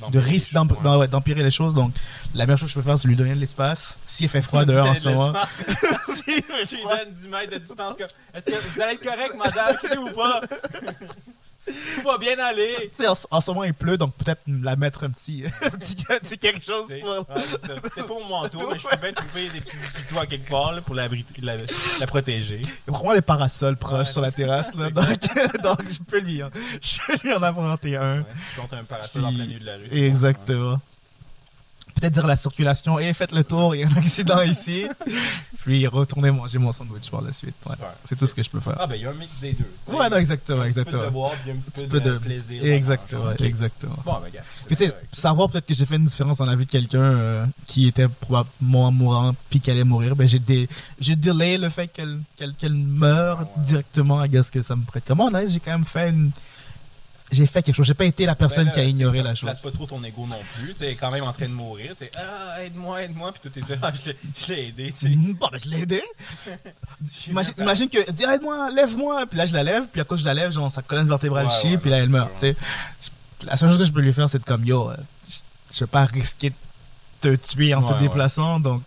de 0.00 0.04
D'empirer 0.12 0.24
les 0.26 0.30
risque 0.30 0.52
d'empirer 1.10 1.42
les 1.42 1.50
choses. 1.50 1.74
Donc, 1.74 1.92
la 2.34 2.46
meilleure 2.46 2.58
chose 2.58 2.68
que 2.68 2.74
je 2.74 2.78
peux 2.78 2.82
faire, 2.82 2.98
c'est 2.98 3.08
lui 3.08 3.16
donner 3.16 3.34
de 3.34 3.40
l'espace. 3.40 3.98
S'il 4.06 4.28
fait 4.28 4.42
froid 4.42 4.64
dehors 4.64 4.88
en 4.88 4.94
ce 4.94 5.08
moment. 5.08 5.32
Tu 6.68 6.76
lui 6.76 6.82
donnes 6.84 7.14
10 7.14 7.28
mètres 7.28 7.52
de 7.52 7.58
distance. 7.58 7.94
Est-ce 8.34 8.46
que 8.46 8.74
vous 8.74 8.80
allez 8.80 8.94
être 8.94 9.02
correct, 9.02 9.34
madame? 9.36 9.76
Ou 10.04 10.14
pas? 10.14 10.40
Tout 11.96 12.02
va 12.08 12.18
bien 12.18 12.38
aller. 12.38 12.74
Tu 12.96 13.02
sais, 13.02 13.08
en, 13.08 13.14
en 13.30 13.40
ce 13.40 13.50
moment, 13.50 13.64
il 13.64 13.74
pleut, 13.74 13.96
donc 13.98 14.14
peut-être 14.14 14.40
la 14.46 14.76
mettre 14.76 15.04
un 15.04 15.10
petit, 15.10 15.44
un 15.62 15.70
petit, 15.70 15.96
un 16.10 16.18
petit 16.18 16.38
quelque 16.38 16.64
chose 16.64 16.94
pour. 17.00 17.10
ouais, 17.10 17.42
c'est 17.50 17.66
ça. 17.66 17.74
Peut-être 17.80 18.06
pas 18.06 18.14
mon 18.14 18.24
manteau, 18.24 18.68
mais 18.72 18.78
je 18.78 18.86
peux 18.88 18.96
bien 18.96 19.12
trouver 19.12 19.48
des 19.48 19.60
petits 19.60 19.76
tutos 19.96 20.18
à 20.20 20.26
quelque 20.26 20.48
part 20.48 20.72
là, 20.72 20.80
pour 20.80 20.94
l'abriter- 20.94 21.40
la, 21.42 21.54
la 22.00 22.06
protéger. 22.06 22.60
Il 22.62 22.66
y 22.66 22.94
a 22.94 22.96
vraiment 22.98 23.12
les 23.12 23.22
parasols 23.22 23.76
proches 23.76 23.98
Ouais, 23.98 24.04
sur 24.12 24.20
la 24.20 24.30
terrasse. 24.32 24.74
Là, 24.74 24.90
donc, 24.90 25.06
donc, 25.62 25.80
je 25.90 25.98
peux 26.06 26.18
lui, 26.20 26.42
en- 26.42 26.50
je 26.80 26.98
peux 27.06 27.28
lui 27.28 27.34
en 27.34 27.42
inventer 27.42 27.96
un. 27.96 28.18
Ouais, 28.18 28.24
tu 28.54 28.60
comptes 28.60 28.72
un 28.74 28.84
parasol 28.84 29.24
en 29.24 29.32
plein 29.32 29.44
milieu 29.44 29.58
de 29.60 29.66
la 29.66 29.76
rue. 29.76 29.88
Exactement. 29.90 30.80
Peut-être 31.98 32.12
dire 32.14 32.24
à 32.24 32.28
la 32.28 32.36
circulation, 32.36 32.98
et 32.98 33.12
faites 33.12 33.32
le 33.32 33.44
tour, 33.44 33.74
il 33.74 33.80
y 33.80 33.84
a 33.84 33.88
un 33.88 33.96
accident 33.96 34.42
ici. 34.42 34.86
Puis 35.64 35.86
retourner 35.86 36.30
manger 36.30 36.58
mon 36.58 36.72
sandwich 36.72 37.10
par 37.10 37.22
la 37.22 37.32
suite. 37.32 37.54
Ouais. 37.66 37.74
C'est 38.04 38.16
tout 38.16 38.26
ce 38.26 38.34
que 38.34 38.42
je 38.42 38.50
peux 38.50 38.60
faire. 38.60 38.76
Ah, 38.78 38.86
ben, 38.86 38.94
il 38.94 39.02
y 39.02 39.06
a 39.06 39.10
un 39.10 39.14
mix 39.14 39.30
des 39.40 39.52
deux. 39.52 39.70
Ouais, 39.88 40.08
non, 40.08 40.16
exactement, 40.16 40.62
un 40.62 40.68
petit 40.68 40.74
peu 40.74 40.80
exactement. 40.80 41.02
de 41.02 41.06
devoir, 41.08 41.30
puis 41.32 41.50
un 41.50 41.56
petit 41.56 41.86
peu 41.86 42.00
de 42.00 42.18
plaisir. 42.18 42.64
Exactement, 42.64 43.32
exactement. 43.32 43.96
Bon, 44.04 44.14
ben, 44.22 44.30
gars. 44.32 44.42
Puis 44.66 44.76
tu 44.76 44.86
sais, 44.86 44.94
savoir 45.12 45.50
peut-être 45.50 45.66
que 45.66 45.74
j'ai 45.74 45.86
fait 45.86 45.96
une 45.96 46.04
différence 46.04 46.38
dans 46.38 46.46
la 46.46 46.56
vie 46.56 46.66
de 46.66 46.70
quelqu'un 46.70 46.98
euh, 47.00 47.46
qui 47.66 47.86
était 47.88 48.08
probablement 48.08 48.92
mourant 48.92 49.34
puis 49.50 49.60
qui 49.60 49.70
allait 49.70 49.84
mourir, 49.84 50.14
ben 50.16 50.26
j'ai 50.26 50.40
j'ai 51.00 51.16
delay 51.16 51.58
le 51.58 51.68
fait 51.68 51.88
qu'elle 51.88 52.18
qu'elle 52.36 52.54
qu'elle 52.54 52.74
meure 52.74 53.38
Ah 53.40 53.44
ouais. 53.44 53.64
directement 53.64 54.20
à 54.20 54.42
ce 54.42 54.50
que 54.50 54.62
ça 54.62 54.76
me 54.76 54.84
prête. 54.84 55.04
Comment 55.06 55.30
on 55.32 55.48
j'ai 55.48 55.60
quand 55.60 55.72
même 55.72 55.84
fait 55.84 56.10
une 56.10 56.30
j'ai 57.30 57.46
fait 57.46 57.62
quelque 57.62 57.74
chose, 57.74 57.86
j'ai 57.86 57.94
pas 57.94 58.04
été 58.06 58.24
la 58.26 58.34
personne 58.34 58.64
Ben 58.64 58.70
là, 58.70 58.72
qui 58.74 58.80
a 58.80 58.82
tu 58.84 58.88
ignoré 58.90 59.22
la 59.22 59.34
chose. 59.34 59.50
pas 59.60 59.70
trop 59.70 59.86
ton 59.86 60.02
ego 60.02 60.26
non 60.26 60.38
plus. 60.56 60.72
Tu 60.74 60.86
sais, 60.86 60.94
quand 60.94 61.10
même 61.10 61.24
en 61.24 61.32
train 61.32 61.46
de 61.46 61.52
mourir. 61.52 61.90
Tu 61.98 62.04
sais, 62.06 62.10
ah, 62.16 62.62
aide-moi, 62.62 63.02
aide-moi. 63.02 63.32
Puis 63.32 63.50
tout 63.50 63.58
est 63.58 63.78
ah, 63.82 63.92
je 63.94 64.52
l'ai- 64.52 64.68
aidé. 64.68 64.92
Tu 64.98 65.08
sais. 65.08 65.14
Bon, 65.16 65.48
ben, 65.52 65.58
je 65.62 65.68
l'ai 65.68 65.82
aidé. 65.82 66.02
Imagine, 67.28 67.54
imagine 67.58 67.88
que, 67.88 68.10
dis, 68.10 68.24
aide-moi, 68.24 68.70
lève-moi. 68.70 69.26
Puis 69.26 69.38
là, 69.38 69.46
je 69.46 69.52
la 69.52 69.62
lève. 69.62 69.88
Puis 69.92 70.00
à 70.00 70.04
cause 70.04 70.20
je 70.20 70.24
la 70.24 70.34
lève, 70.34 70.50
genre, 70.52 70.70
sa 70.70 70.82
colonne 70.82 71.08
vertébrale 71.08 71.46
Ouais, 71.46 71.52
chie. 71.60 71.68
ouais, 71.72 71.78
puis 71.78 71.90
là, 71.90 71.98
elle 71.98 72.08
meurt. 72.08 72.30
sûr, 72.38 72.38
tu 72.40 72.46
sais. 73.40 73.46
La 73.46 73.56
seule 73.56 73.68
chose 73.68 73.78
que 73.78 73.84
je 73.84 73.92
peux 73.92 74.00
lui 74.00 74.12
faire, 74.12 74.28
c'est 74.28 74.38
de 74.40 74.44
comme, 74.44 74.64
yo, 74.64 74.90
euh, 74.90 74.96
je 75.26 75.36
je 75.70 75.80
vais 75.80 75.86
pas 75.86 76.06
risquer 76.06 76.50
de 77.22 77.36
te 77.36 77.46
tuer 77.46 77.74
en 77.74 77.82
Ouais, 77.86 77.94
te 77.94 78.00
déplaçant. 78.00 78.58
Donc, 78.58 78.82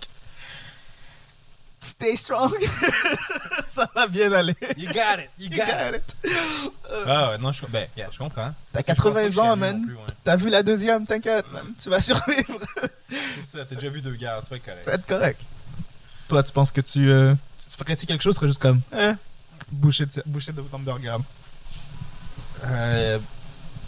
stay 1.82 2.16
strong. 2.16 2.54
Ça 3.66 3.90
va 3.96 4.08
bien 4.08 4.32
aller. 4.32 4.56
You 4.78 4.88
got 4.88 5.20
it, 5.20 5.30
you 5.38 5.50
You 5.50 5.58
got, 5.58 5.66
got 5.66 5.96
it. 5.96 6.16
it. 6.24 6.72
Ah, 7.08 7.30
ouais, 7.32 7.38
non, 7.38 7.52
je, 7.52 7.66
ben, 7.68 7.88
yeah, 7.98 8.08
je 8.12 8.18
comprends. 8.18 8.54
T'as 8.74 8.82
Parce 8.84 8.88
que 8.88 8.94
je 8.96 9.02
pense 9.02 9.14
pas 9.14 9.22
80 9.22 9.24
que 9.28 9.34
je 9.34 9.40
ans, 9.40 9.56
man. 9.56 9.86
ouais. 9.86 10.14
T'as 10.24 10.36
vu 10.36 10.50
la 10.50 10.62
deuxième, 10.64 11.06
t'inquiète, 11.08 11.46
man. 11.52 11.66
Tu 11.82 11.90
vas 11.90 12.02
survivre. 12.02 12.60
C'est 13.10 13.58
ça, 13.58 13.66
t'as 13.66 13.76
déjà 13.76 13.90
vu 13.90 14.02
deux 14.02 14.16
guerres, 14.16 14.42
tu 14.44 14.50
vas 14.50 14.58
être 14.58 14.66
correct. 14.66 14.86
Ça 14.86 14.92
va 14.92 14.96
être 14.98 15.08
correct. 15.08 15.42
Toi, 16.28 16.44
tu 16.44 16.52
penses 16.52 16.72
que 16.72 16.82
tu, 16.82 17.10
euh, 17.10 17.34
tu 17.70 17.78
ferais-tu 17.78 18.06
quelque 18.06 18.22
chose, 18.22 18.36
tu 18.36 18.40
serais 18.40 18.48
juste 18.48 18.62
comme, 18.62 18.82
hein, 18.94 19.18
boucher 19.72 20.06
de, 20.06 20.12
boucher 20.26 20.52
de 20.54 20.62
hamburger. 20.72 21.20
Euh, 22.66 23.18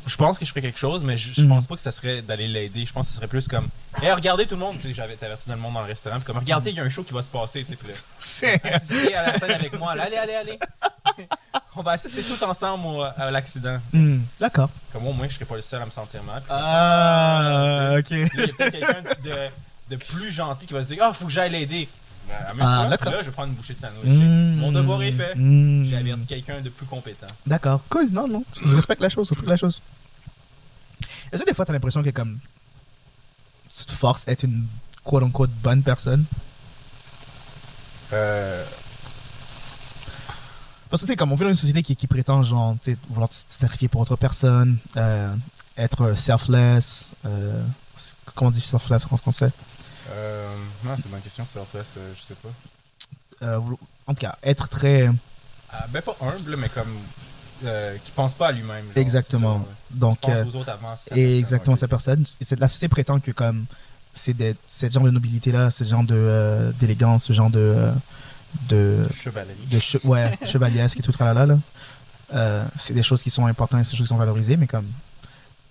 je 0.06 0.16
pense 0.18 0.38
que 0.40 0.46
je 0.46 0.50
ferais 0.50 0.62
quelque 0.62 0.80
chose, 0.80 1.04
mais 1.04 1.18
je, 1.18 1.34
je 1.34 1.42
Mhm. 1.42 1.50
pense 1.50 1.68
pas 1.68 1.76
que 1.76 1.82
ça 1.82 1.92
serait 1.92 2.22
d'aller 2.22 2.48
l'aider. 2.48 2.86
Je 2.86 2.94
pense 2.94 3.06
que 3.08 3.12
ce 3.12 3.18
serait 3.18 3.28
plus 3.28 3.48
comme 3.48 3.68
Et 4.02 4.12
regardez 4.12 4.46
tout 4.46 4.56
le 4.56 4.62
monde, 4.62 4.76
tu 4.80 4.88
sais, 4.90 4.94
j'avais 4.94 5.18
averti 5.24 5.48
dans 5.50 5.56
le 5.56 5.62
monde 5.62 5.74
dans 5.74 5.82
le 5.82 5.88
restaurant, 5.88 6.16
puis 6.18 6.26
comme 6.26 6.38
regardez, 6.38 6.72
il 6.72 6.78
y 6.78 6.80
a 6.80 6.84
un 6.84 6.90
show 6.90 7.04
qui 7.04 7.14
va 7.14 7.22
se 7.24 7.30
passer, 7.30 7.64
tu 7.64 7.72
sais, 7.72 7.76
puis 7.76 7.88
là, 7.90 7.94
C'est- 8.20 8.66
assistez 8.66 9.16
à 9.16 9.28
la 9.32 9.40
scène 9.40 9.52
avec 9.52 9.78
moi, 9.80 9.92
allez, 9.94 10.16
allez, 10.18 10.34
allez. 10.34 10.60
On 11.76 11.82
va 11.82 11.92
assister 11.94 12.22
tout 12.22 12.44
ensemble 12.44 12.86
au- 12.86 13.02
à 13.04 13.32
l'accident. 13.32 13.80
Hmm, 13.92 14.20
D'accord. 14.40 14.70
Comme 14.92 15.08
au 15.08 15.14
moins, 15.14 15.28
je 15.28 15.34
serais 15.36 15.46
pas 15.46 15.56
le 15.56 15.62
seul 15.62 15.82
à 15.82 15.86
me 15.86 15.92
sentir 15.92 16.22
mal. 16.24 16.42
Ah, 16.50 17.96
ok. 17.98 18.12
Il 18.12 18.20
y 18.20 18.62
a 18.62 18.72
quelqu'un 18.72 19.02
de, 19.24 19.32
de 19.90 19.96
plus 19.96 20.32
gentil 20.32 20.66
qui 20.68 20.74
va 20.74 20.84
se 20.84 20.90
dire 20.90 21.04
Ah, 21.04 21.14
faut 21.14 21.26
que 21.26 21.32
j'aille 21.32 21.52
l'aider. 21.52 21.88
Ben, 22.28 22.36
Ah, 22.62 22.88
d'accord. 22.90 23.12
là, 23.12 23.20
je 23.22 23.26
vais 23.28 23.32
prendre 23.32 23.50
une 23.50 23.56
bouchée 23.56 23.74
de 23.74 23.80
sandwich. 23.80 24.06
Hmm. 24.06 24.56
Mon 24.58 24.72
devoir 24.72 25.02
est 25.04 25.12
fait. 25.12 25.36
Hmm. 25.36 25.86
J'ai 25.86 25.98
averti 25.98 26.26
quelqu'un 26.26 26.62
de 26.62 26.70
plus 26.70 26.86
compétent. 26.86 27.28
D'accord. 27.46 27.82
Cool. 27.90 28.10
Non, 28.12 28.28
non. 28.28 28.44
Je 28.64 28.76
respecte 28.76 29.02
la 29.02 29.10
chose, 29.10 29.28
surtout 29.28 29.46
la 29.46 29.58
chose. 29.58 29.82
Est-ce 31.32 31.42
que 31.42 31.48
des 31.48 31.54
fois, 31.54 31.66
t'as 31.66 31.74
l'impression 31.74 32.04
que 32.04 32.10
comme 32.12 32.38
tu 33.76 33.86
te 33.86 33.92
forces 33.92 34.28
à 34.28 34.32
être 34.32 34.44
une 34.44 34.66
quote-unquote 35.04 35.50
bonne 35.64 35.82
personne? 35.84 36.26
Euh, 38.14 38.64
Parce 40.90 41.02
que 41.02 41.08
c'est 41.08 41.16
comme 41.16 41.32
on 41.32 41.36
vit 41.36 41.44
dans 41.44 41.50
une 41.50 41.56
société 41.56 41.82
qui, 41.82 41.96
qui 41.96 42.06
prétend 42.06 42.44
genre, 42.44 42.76
tu 42.84 42.92
sais, 42.92 42.98
vouloir 43.10 43.34
se 43.34 43.44
sacrifier 43.50 43.88
pour 43.88 44.02
autre 44.02 44.16
personne, 44.16 44.78
euh, 44.96 45.34
être 45.76 46.14
selfless. 46.16 47.12
Euh, 47.26 47.64
comment 48.36 48.50
on 48.50 48.52
dit 48.52 48.62
selfless 48.62 49.02
en 49.10 49.18
français? 49.18 49.50
Euh, 50.12 50.48
non, 50.84 50.92
c'est 50.98 51.06
une 51.06 51.12
bonne 51.12 51.22
question, 51.22 51.44
selfless, 51.52 51.86
euh, 51.98 52.14
je 52.16 52.28
sais 52.28 52.36
pas. 52.42 52.50
Euh, 53.46 53.60
en 54.08 54.14
tout 54.14 54.20
cas, 54.22 54.38
être 54.44 54.68
très. 54.68 55.10
Ah, 55.72 55.86
ben, 55.90 56.02
pas 56.02 56.16
humble, 56.22 56.56
mais 56.58 56.70
comme. 56.70 56.94
Euh, 57.66 57.96
qui 58.04 58.12
pense 58.12 58.34
pas 58.34 58.48
à 58.48 58.52
lui-même. 58.52 58.86
Exactement. 58.96 59.66
Donc, 59.92 60.20
Pense 60.22 60.32
euh, 60.36 60.44
aux 60.46 60.56
autres 60.58 60.70
avant. 60.72 60.96
sa 61.08 61.16
et 61.18 61.38
exactement 61.40 61.76
sa 61.78 61.88
personne. 61.88 62.26
Et 62.42 62.56
la 62.58 62.68
société 62.68 62.90
prétend 62.90 63.20
que 63.22 63.32
comme 63.32 63.66
c'est 64.14 64.36
ce 64.68 64.90
genre 64.90 65.04
de 65.04 65.12
nobilité-là, 65.12 65.72
ce 65.72 65.84
genre 65.86 66.04
de, 66.04 66.14
euh, 66.16 66.72
d'élégance, 66.74 67.24
ce 67.26 67.34
genre 67.34 67.50
de. 67.50 67.60
euh, 67.60 67.92
de 68.70 69.08
Chevalerie. 69.14 69.56
de 69.72 69.80
che- 69.80 70.00
ouais, 70.04 70.38
chevaliesque 70.46 71.00
et 71.00 71.04
tout 71.04 71.12
tralala, 71.14 71.46
là. 71.46 71.58
Euh, 72.34 72.66
c'est 72.80 72.94
des 72.94 73.04
choses 73.04 73.24
qui 73.24 73.30
sont 73.30 73.46
importantes, 73.46 73.86
c'est 73.86 73.92
des 73.92 73.98
choses 73.98 74.08
qui 74.08 74.14
sont 74.14 74.18
valorisées, 74.18 74.58
mais 74.58 74.68
comme 74.68 74.88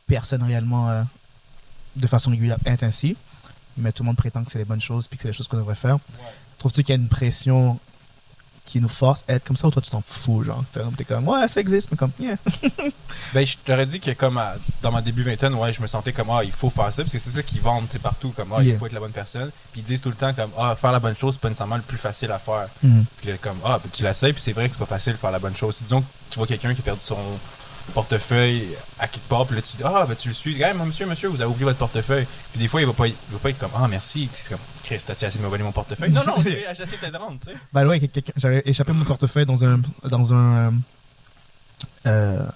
personne 0.07 0.43
réellement 0.43 0.89
euh, 0.91 1.03
de 1.97 2.07
façon 2.07 2.31
régulière 2.31 2.59
est 2.65 2.83
ainsi. 2.83 3.17
Mais 3.77 3.93
tout 3.93 4.03
le 4.03 4.09
monde 4.09 4.17
prétend 4.17 4.45
que 4.45 4.51
c'est 4.51 4.59
les 4.59 4.65
bonnes 4.65 4.81
choses 4.81 5.07
puis 5.07 5.17
que 5.17 5.23
c'est 5.23 5.29
les 5.29 5.35
choses 5.35 5.49
qu'on 5.49 5.57
devrait 5.59 5.75
faire. 5.75 5.99
Trouves-tu 6.59 6.83
qu'il 6.83 6.95
y 6.95 6.99
a 6.99 7.01
une 7.01 7.09
pression 7.09 7.79
qui 8.65 8.81
nous 8.81 8.89
force 8.89 9.25
à 9.29 9.35
être 9.35 9.45
comme 9.45 9.57
ça 9.57 9.67
ou 9.67 9.71
toi 9.71 9.83
tu 9.83 9.91
t'en 9.91 10.01
fous, 10.01 10.45
genre 10.45 10.65
T'es 10.97 11.05
comme 11.05 11.27
ouais, 11.29 11.47
ça 11.49 11.61
existe, 11.61 11.91
mais 11.91 11.97
comme 11.97 12.13
yeah. 12.21 12.37
Ben, 13.35 13.45
je 13.47 13.57
t'aurais 13.65 13.85
dit 13.87 13.99
que 14.01 14.13
comme 14.13 14.39
à- 14.39 14.55
dans 14.83 14.91
ma 14.93 15.03
début 15.03 15.23
vingtaine, 15.25 15.53
ouais, 15.55 15.73
je 15.73 15.83
me 15.83 15.87
sentais 15.87 16.13
comme 16.13 16.31
ah, 16.31 16.43
il 16.45 16.53
faut 16.53 16.71
faire 16.71 16.93
ça 16.93 17.03
parce 17.03 17.13
que 17.13 17.19
c'est 17.19 17.31
ça 17.31 17.43
qu'ils 17.43 17.61
vendent 17.61 17.91
sais, 17.91 17.99
partout 17.99 18.31
comme 18.31 18.53
ah, 18.53 18.63
Yeah. 18.63 18.75
il 18.75 18.79
faut 18.79 18.87
être 18.87 18.93
la 18.93 19.01
bonne 19.01 19.11
personne. 19.13 19.51
Puis 19.73 19.81
ils 19.81 19.85
disent 19.85 20.01
tout 20.01 20.09
le 20.11 20.15
temps 20.15 20.33
comme 20.33 20.51
ah, 20.57 20.75
faire 20.77 20.93
la 20.93 21.01
bonne 21.01 21.17
chose, 21.17 21.35
c'est 21.35 21.41
pas 21.41 21.49
nécessairement 21.49 21.77
le 21.77 21.83
plus 21.83 21.99
facile 21.99 22.31
à 22.31 22.39
faire. 22.39 22.69
Mhm. 22.83 23.05
Puis 23.21 23.31
comme 23.43 23.59
ah, 23.65 23.79
ben, 23.83 23.91
tu 23.93 24.05
l'essayes, 24.05 24.33
puis 24.33 24.41
c'est 24.43 24.53
vrai 24.53 24.69
que 24.69 24.75
c'est 24.75 24.79
pas 24.79 24.87
facile 24.87 25.15
de 25.15 25.19
faire 25.19 25.33
la 25.33 25.39
bonne 25.41 25.57
chose. 25.57 25.83
Disons 25.83 26.01
que 26.01 26.07
tu 26.31 26.39
vois 26.39 26.47
quelqu'un 26.47 26.73
qui 26.73 26.81
a 26.81 26.85
perdu 26.85 27.01
son 27.03 27.19
portefeuille 27.95 28.69
à 28.99 29.09
quelque 29.09 29.29
part, 29.29 29.47
puis 29.47 29.57
là 29.57 29.63
tu 29.63 29.77
dis 29.77 29.83
ah, 29.85 30.05
ben 30.09 30.15
tu 30.17 30.29
le 30.29 30.35
suis, 30.35 30.61
hey, 30.63 30.73
monsieur, 30.75 31.07
monsieur, 31.07 31.29
vous 31.29 31.41
avez 31.41 31.51
oublié 31.51 31.65
votre 31.65 31.79
portefeuille. 31.79 32.27
Puis 32.53 32.61
des 32.61 32.69
fois, 32.69 32.81
il 32.81 32.87
va 32.87 32.93
pas, 32.93 33.07
il 33.07 33.15
va 33.31 33.39
pas 33.39 33.51
être 33.51 33.59
comme 33.59 33.71
ah, 33.77 33.87
merci. 33.89 34.29
C'est 34.33 34.49
comme 34.51 34.59
Chris, 34.85 35.03
t'as-tu 35.07 35.25
essayé 35.25 35.39
de 35.39 35.45
me 35.45 35.51
voler 35.51 35.63
mon 35.63 35.73
portefeuille? 35.73 36.11
Non, 36.11 36.23
non, 36.27 36.35
j'ai 36.45 36.65
de 36.65 37.13
te 37.13 37.17
rendre, 37.17 37.39
tu 37.41 37.49
sais. 37.49 37.57
By 37.73 37.83
the 37.83 37.87
way, 37.87 38.01
quelqu'un- 38.01 38.33
j'avais 38.37 38.63
échappé 38.65 38.93
mon 38.93 39.05
portefeuille 39.05 39.47
dans 39.47 39.65
un 39.65 39.81
dans 40.05 40.33
un 40.35 40.57
euh, 40.57 40.71
euh, 42.07 42.47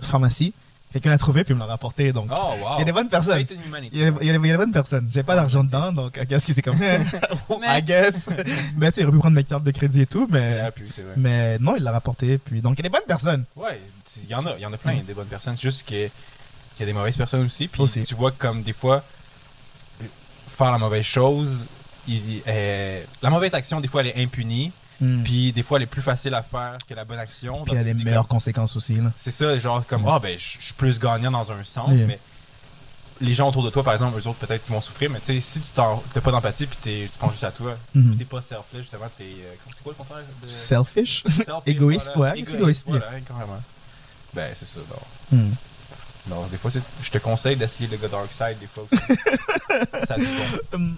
pharmacie. 0.00 0.52
Quelqu'un 0.96 1.10
l'a 1.10 1.18
trouvé 1.18 1.44
puis 1.44 1.52
il 1.52 1.56
me 1.56 1.60
l'a 1.60 1.66
rapporté. 1.66 2.10
Donc, 2.10 2.30
Oh, 2.30 2.54
wow. 2.62 2.68
il 2.76 2.78
y 2.78 2.82
a 2.82 2.84
des 2.84 2.92
bonnes 2.92 3.08
personnes. 3.08 3.44
Il 3.92 3.98
y 4.00 4.04
a, 4.04 4.12
il 4.22 4.26
y 4.26 4.30
a- 4.30 4.38
des 4.38 4.56
bonnes 4.56 4.72
personnes. 4.72 5.06
J'ai 5.12 5.22
pas 5.22 5.34
d'argent 5.36 5.62
dedans, 5.62 5.92
donc 5.92 6.16
I 6.16 6.24
guess 6.26 6.46
que 6.46 6.54
c'est 6.54 6.62
comme. 6.62 6.78
I 7.62 7.82
guess. 7.82 8.30
mais 8.78 8.88
tu 8.90 8.94
sais, 8.96 9.00
il 9.02 9.04
aurait 9.04 9.12
pu 9.12 9.18
prendre 9.18 9.34
mes 9.36 9.44
cartes 9.44 9.64
de 9.64 9.70
crédit 9.72 10.00
et 10.00 10.06
tout, 10.06 10.26
mais. 10.30 10.58
Vrai. 10.60 10.72
Mais 11.18 11.58
non, 11.58 11.76
il 11.76 11.82
l'a 11.82 11.92
rapporté. 11.92 12.38
Puis 12.38 12.62
donc, 12.62 12.74
il 12.74 12.78
y 12.78 12.80
a 12.80 12.88
des 12.88 12.88
bonnes 12.88 13.06
personnes. 13.06 13.44
Ouais, 13.56 13.78
il 14.24 14.30
y 14.30 14.34
en 14.34 14.46
a, 14.46 14.54
il 14.56 14.62
y 14.62 14.66
en 14.66 14.72
a 14.72 14.78
plein, 14.78 14.96
des 15.06 15.12
bonnes 15.12 15.26
personnes. 15.26 15.58
Juste 15.58 15.84
qu'il 15.86 15.98
y 15.98 16.04
a- 16.04 16.08
qu'il 16.08 16.80
y 16.80 16.82
a 16.84 16.86
des 16.86 16.92
mauvaises 16.92 17.16
personnes 17.16 17.44
aussi. 17.44 17.68
Puis 17.68 17.82
Aussi. 17.82 18.02
tu 18.04 18.14
vois 18.14 18.30
comme 18.32 18.62
des 18.62 18.72
fois, 18.72 19.04
faire 20.48 20.72
la 20.72 20.78
mauvaise 20.78 21.04
chose, 21.04 21.66
il, 22.08 22.42
euh, 22.46 23.02
la 23.22 23.30
mauvaise 23.30 23.54
action, 23.54 23.80
des 23.80 23.88
fois, 23.88 24.00
elle 24.02 24.08
est 24.08 24.22
impunie. 24.22 24.72
Mm. 25.00 25.22
Puis 25.24 25.52
des 25.52 25.62
fois, 25.62 25.78
elle 25.78 25.82
est 25.84 25.86
plus 25.86 26.02
facile 26.02 26.34
à 26.34 26.42
faire 26.42 26.76
que 26.88 26.94
la 26.94 27.04
bonne 27.04 27.18
action. 27.18 27.64
Puis 27.64 27.74
y 27.74 27.78
a 27.78 27.84
des 27.84 27.94
meilleures 27.94 28.26
comme- 28.26 28.36
conséquences 28.38 28.76
aussi. 28.76 28.98
C'est 29.16 29.30
ça, 29.30 29.58
genre 29.58 29.86
comme, 29.86 30.06
ah 30.08 30.18
ben, 30.18 30.38
je 30.38 30.58
suis 30.62 30.74
plus 30.74 30.98
gagnant 30.98 31.30
dans 31.30 31.50
un 31.52 31.62
sens, 31.64 31.90
Yeah. 31.92 32.06
mais 32.06 32.18
les 33.20 33.32
gens 33.34 33.48
autour 33.48 33.62
de 33.62 33.70
toi, 33.70 33.82
par 33.82 33.94
exemple, 33.94 34.18
eux 34.18 34.26
autres, 34.26 34.38
peut-être 34.46 34.64
qu'ils 34.64 34.74
vont 34.74 34.80
souffrir, 34.80 35.10
mais 35.10 35.20
tu 35.20 35.26
sais, 35.26 35.40
si 35.40 35.60
tu 35.60 35.68
t'as 35.74 36.20
pas 36.20 36.30
d'empathie 36.30 36.66
puis 36.66 36.76
t'es- 36.82 37.08
tu 37.10 37.18
penses 37.18 37.32
juste 37.32 37.44
à 37.44 37.50
toi, 37.50 37.76
Mhm. 37.94 38.08
puis 38.10 38.18
t'es 38.18 38.24
pas 38.24 38.42
selfless, 38.42 38.80
justement, 38.82 39.06
t'es. 39.16 39.24
euh, 39.24 39.54
c'est 39.68 39.82
quoi 39.82 39.92
le 39.92 40.04
contraire 40.04 40.22
de. 40.42 40.48
Selfish? 40.48 41.22
Selfish, 41.24 41.46
Égoïste, 41.66 42.12
voilà. 42.14 42.34
ouais, 42.34 42.42
c'est 42.44 42.56
égoïste, 42.56 42.84
Voilà, 42.86 43.06
carrément. 43.26 43.62
Ben, 44.34 44.52
c'est 44.54 44.66
ça, 44.66 44.80
donc. 44.80 45.00
Hmm. 45.40 45.50
Non, 46.28 46.44
des 46.50 46.56
fois, 46.56 46.70
je 47.02 47.10
te 47.10 47.18
conseille 47.18 47.56
d'essayer 47.56 47.88
le 47.88 48.08
Dark 48.08 48.30
Side, 48.32 48.58
des 48.60 48.66
fois 48.66 48.84
aussi. 48.90 49.02
ça 50.06 50.14
a 50.14 50.18
du 50.18 50.26
bon. 50.72 50.90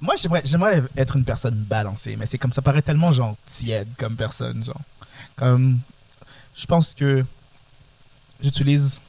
Moi, 0.00 0.14
j'aimerais, 0.44 0.82
être 0.96 1.16
une 1.16 1.24
personne 1.24 1.54
balancée, 1.54 2.16
mais 2.16 2.26
c'est 2.26 2.38
comme 2.38 2.52
ça 2.52 2.62
paraît 2.62 2.82
tellement 2.82 3.12
genre 3.12 3.36
tiède 3.46 3.88
comme 3.98 4.16
personne, 4.16 4.62
genre. 4.64 4.80
Comme, 5.36 5.80
je 6.54 6.66
pense 6.66 6.94
que 6.94 7.24
j'utilise 8.42 9.00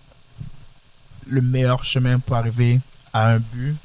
le 1.25 1.41
meilleur 1.41 1.83
chemin 1.83 2.19
pour 2.19 2.35
arriver 2.35 2.79
à 3.13 3.29
un 3.29 3.39
but. 3.39 3.75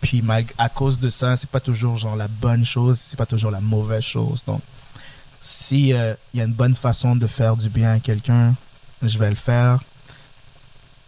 Puis 0.00 0.22
à 0.58 0.68
cause 0.68 0.98
de 1.00 1.08
ça, 1.08 1.36
c'est 1.36 1.48
pas 1.48 1.60
toujours 1.60 1.96
genre 1.96 2.16
la 2.16 2.28
bonne 2.28 2.64
chose, 2.64 2.98
c'est 2.98 3.16
pas 3.16 3.24
toujours 3.24 3.50
la 3.50 3.62
mauvaise 3.62 4.02
chose. 4.02 4.44
Donc, 4.44 4.60
si 5.40 5.88
il 5.88 6.16
y 6.34 6.40
a 6.40 6.44
une 6.44 6.52
bonne 6.52 6.74
façon 6.74 7.16
de 7.16 7.26
faire 7.26 7.56
du 7.56 7.70
bien 7.70 7.94
à 7.94 8.00
quelqu'un, 8.00 8.54
je 9.02 9.18
vais 9.18 9.30
le 9.30 9.36
faire, 9.36 9.80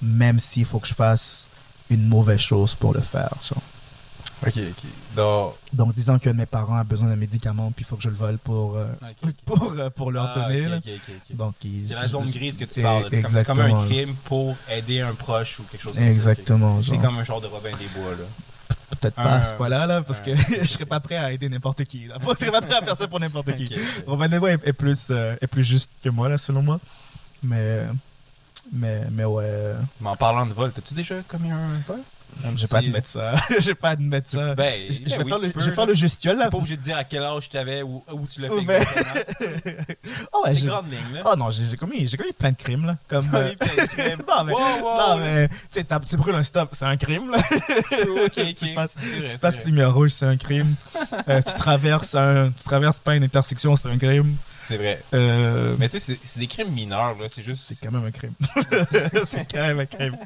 même 0.01 0.41
s'il 0.41 0.65
faut 0.65 0.79
que 0.79 0.89
je 0.89 0.95
fasse 0.95 1.47
une 1.91 2.07
mauvaise 2.09 2.41
chose 2.41 2.75
pour 2.75 2.95
le 2.95 3.01
faire. 3.01 3.35
Ok, 4.47 4.53
ok. 4.57 4.85
Donc, 5.17 5.55
Donc, 5.73 5.95
disons 5.95 6.19
qu'un 6.19 6.33
de 6.33 6.37
mes 6.37 6.47
parents 6.47 6.77
a 6.77 6.85
besoin 6.85 7.09
d'un 7.09 7.17
médicament, 7.17 7.71
puis 7.73 7.85
il 7.85 7.89
faut 7.89 7.97
que 7.97 8.03
je 8.03 8.09
le 8.09 8.15
vole 8.15 8.39
pour, 8.39 8.77
euh, 8.77 8.87
pour, 9.45 9.73
euh, 9.77 9.91
pour 9.91 10.11
leur 10.13 10.33
Ah, 10.35 10.41
donner. 10.49 10.67
Donc, 11.31 11.55
ils- 11.65 11.89
c'est 11.89 11.95
la 11.95 12.07
zone 12.07 12.31
grise 12.31 12.57
que 12.57 12.65
tu 12.65 12.83
parles. 12.83 13.07
C'est 13.11 13.23
comme, 13.23 13.35
un 13.37 13.39
exactement. 13.39 13.85
crime 13.87 14.15
pour 14.25 14.57
aider 14.71 15.01
un 15.01 15.15
proche 15.15 15.59
ou 15.61 15.65
quelque 15.65 15.83
chose 15.83 15.95
comme 15.95 16.03
ça. 16.03 16.09
Exactement. 16.11 16.81
C'est 16.83 16.99
comme 16.99 17.19
un 17.19 17.25
genre 17.25 17.41
de 17.41 17.47
Robin 17.47 17.71
des 17.77 17.89
Bois, 17.99 18.11
là. 18.13 18.25
Peut-être 19.01 19.17
pas 19.17 19.35
à 19.35 19.43
ce 19.43 19.53
point-là, 19.55 19.87
là, 19.87 20.03
parce 20.03 20.21
un- 20.21 20.23
que 20.23 20.31
je 20.63 20.67
serais 20.67 20.87
pas 20.87 21.01
prêt 21.01 21.17
à 21.17 21.33
aider 21.33 21.49
n'importe 21.49 21.85
qui. 21.85 22.07
Là. 22.07 22.17
Je 22.23 22.39
serais 22.39 22.51
pas 22.53 22.63
prêt 22.63 22.77
à 22.77 22.83
faire 22.83 22.97
ça 22.97 23.07
pour 23.09 23.21
n'importe 23.21 23.55
qui. 23.55 23.69
Robin 24.07 24.29
Desbois 24.29 24.53
est, 24.53 24.67
est 24.69 24.73
plus, 24.73 25.09
euh, 25.11 25.35
est 25.41 25.47
plus 25.47 25.65
juste 25.65 25.91
que 26.03 26.09
moi, 26.09 26.29
là, 26.29 26.39
selon 26.39 26.63
moi. 26.63 26.79
Mais, 27.43 27.83
mais, 28.73 29.03
mais 29.13 29.25
ouais. 29.25 29.75
Mais 30.01 30.09
en 30.09 30.17
parlant 30.17 30.47
de 30.47 30.53
vol, 30.53 30.73
t'as-tu 30.73 30.95
déjà 30.95 31.17
commis 31.29 31.51
un 31.51 31.79
vol? 31.87 32.01
Je 32.57 32.61
vais 32.63 32.67
pas 32.67 32.79
admettre 32.79 33.09
ça. 33.09 33.35
Je 33.61 33.67
vais 33.67 33.75
pas 33.75 33.89
admettre 33.91 34.29
ça. 34.31 34.55
Ben, 34.55 34.83
je, 34.91 34.95
je 34.95 34.99
ben 35.01 35.09
vais 35.11 35.25
oui, 35.25 35.29
faire 35.31 35.39
le, 35.39 35.49
peux, 35.51 35.61
je 35.61 35.67
vais 35.67 35.73
faire 35.75 35.85
là. 35.87 35.91
le 35.91 35.95
gestuel, 35.95 36.37
là. 36.39 36.51
Pas 36.51 36.59
obligé 36.59 36.77
de 36.77 36.83
dire 36.83 36.97
à 36.97 37.05
quel 37.05 37.23
âge 37.23 37.49
tu 37.49 37.57
avais 37.57 37.83
ou 37.83 38.05
où 38.13 38.27
tu 38.27 38.41
l'as 38.41 38.49
fait. 38.49 38.55
Oh, 38.55 38.63
ben. 38.63 38.85
Oh, 40.33 40.43
ouais, 40.45 40.55
j'ai-. 40.55 40.71
Oh 41.25 41.37
non, 41.37 41.51
j'ai 41.51 41.77
commis, 41.77 42.07
j'ai 42.07 42.17
commis 42.17 42.33
plein 42.33 42.51
de 42.53 42.57
crimes, 42.57 42.87
là. 42.87 42.97
Comme, 43.09 43.29
T'as 43.31 43.39
euh, 43.39 43.55
plein 43.57 43.75
de 43.85 43.89
crimes. 43.89 44.23
non, 44.29 44.45
mais, 44.45 44.53
Wow, 44.53 44.61
wow, 44.83 44.99
non, 44.99 45.17
mais, 45.19 45.49
t'as- 45.85 46.01
tu 46.01 46.17
brûles 46.17 46.35
un 46.35 46.43
stop, 46.43 46.69
c'est 46.73 46.85
un 46.85 46.97
crime, 46.97 47.31
là. 47.31 47.39
ok, 47.39 48.33
ok. 48.37 48.55
tu 48.55 48.75
passes, 48.75 48.97
vrai, 48.97 49.27
tu 49.29 49.39
passes 49.39 49.65
lumière 49.65 49.95
rouge, 49.95 50.11
c'est 50.11 50.27
un 50.27 50.37
crime. 50.37 50.75
Euh, 51.29 51.41
tu 51.43 51.55
traverses 51.55 52.15
un, 52.15 52.51
tu 52.51 52.65
traverses 52.65 53.01
pas 53.01 53.17
une 53.17 53.25
intersection, 53.25 53.77
c'est 53.77 53.89
un 53.89 53.99
crime. 53.99 54.37
C'est 54.67 54.77
vrai. 54.79 55.03
Euh, 55.15 55.77
Mais 55.79 55.89
tu 55.89 55.99
sais, 56.01 56.19
c'est- 56.23 56.39
des 56.39 56.47
crimes 56.49 56.71
mineurs, 56.73 57.17
là. 57.19 57.27
C'est 57.29 57.43
juste. 57.43 57.63
c'est 57.63 57.77
quand 57.81 57.93
même 57.93 58.05
un 58.05 58.11
crime. 58.11 58.35
c'est 59.27 59.47
quand 59.51 59.61
même 59.61 59.79
un 59.79 59.87
crime. 59.87 60.17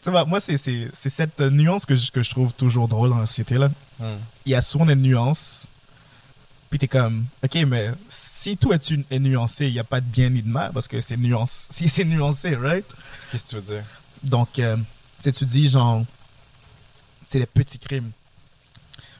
tu 0.00 0.10
vois, 0.10 0.24
moi, 0.24 0.38
c'est, 0.38 0.56
cette 0.92 1.40
nuance 1.40 1.84
que 1.84 1.96
je, 1.96 2.10
que 2.12 2.22
je 2.22 2.30
trouve 2.30 2.52
toujours 2.54 2.86
drôle 2.88 3.10
dans 3.10 3.18
la 3.18 3.26
société, 3.26 3.56
là. 3.58 3.68
Hmm. 3.98 4.16
Il 4.46 4.52
y 4.52 4.54
a 4.54 4.62
souvent 4.62 4.86
des 4.86 4.94
nuances. 4.94 5.68
Puis 6.70 6.78
t'es 6.78 6.88
comme, 6.88 7.24
ok, 7.44 7.54
mais 7.68 7.90
si 8.08 8.56
tout 8.56 8.72
est, 8.72 8.90
une- 8.90 9.04
est 9.10 9.18
nuancé, 9.20 9.66
il 9.68 9.72
n'y 9.72 9.78
a 9.78 9.84
pas 9.84 10.00
de 10.00 10.06
bien 10.06 10.28
ni 10.28 10.42
de 10.42 10.48
mal 10.48 10.72
parce 10.72 10.88
que 10.88 11.00
c'est 11.00 11.16
nuance. 11.16 11.68
Si 11.72 11.88
c'est 11.88 12.04
nuancé, 12.04 12.56
right? 12.56 12.84
Qu'est-ce 13.30 13.44
que 13.44 13.48
tu 13.50 13.54
veux 13.56 13.62
dire? 13.76 13.84
Donc, 14.22 14.58
euh, 14.58 14.76
tu 15.22 15.30
tu 15.32 15.44
dis, 15.44 15.68
genre, 15.68 16.04
c'est 17.24 17.38
des 17.38 17.46
petits 17.46 17.78
crimes. 17.78 18.10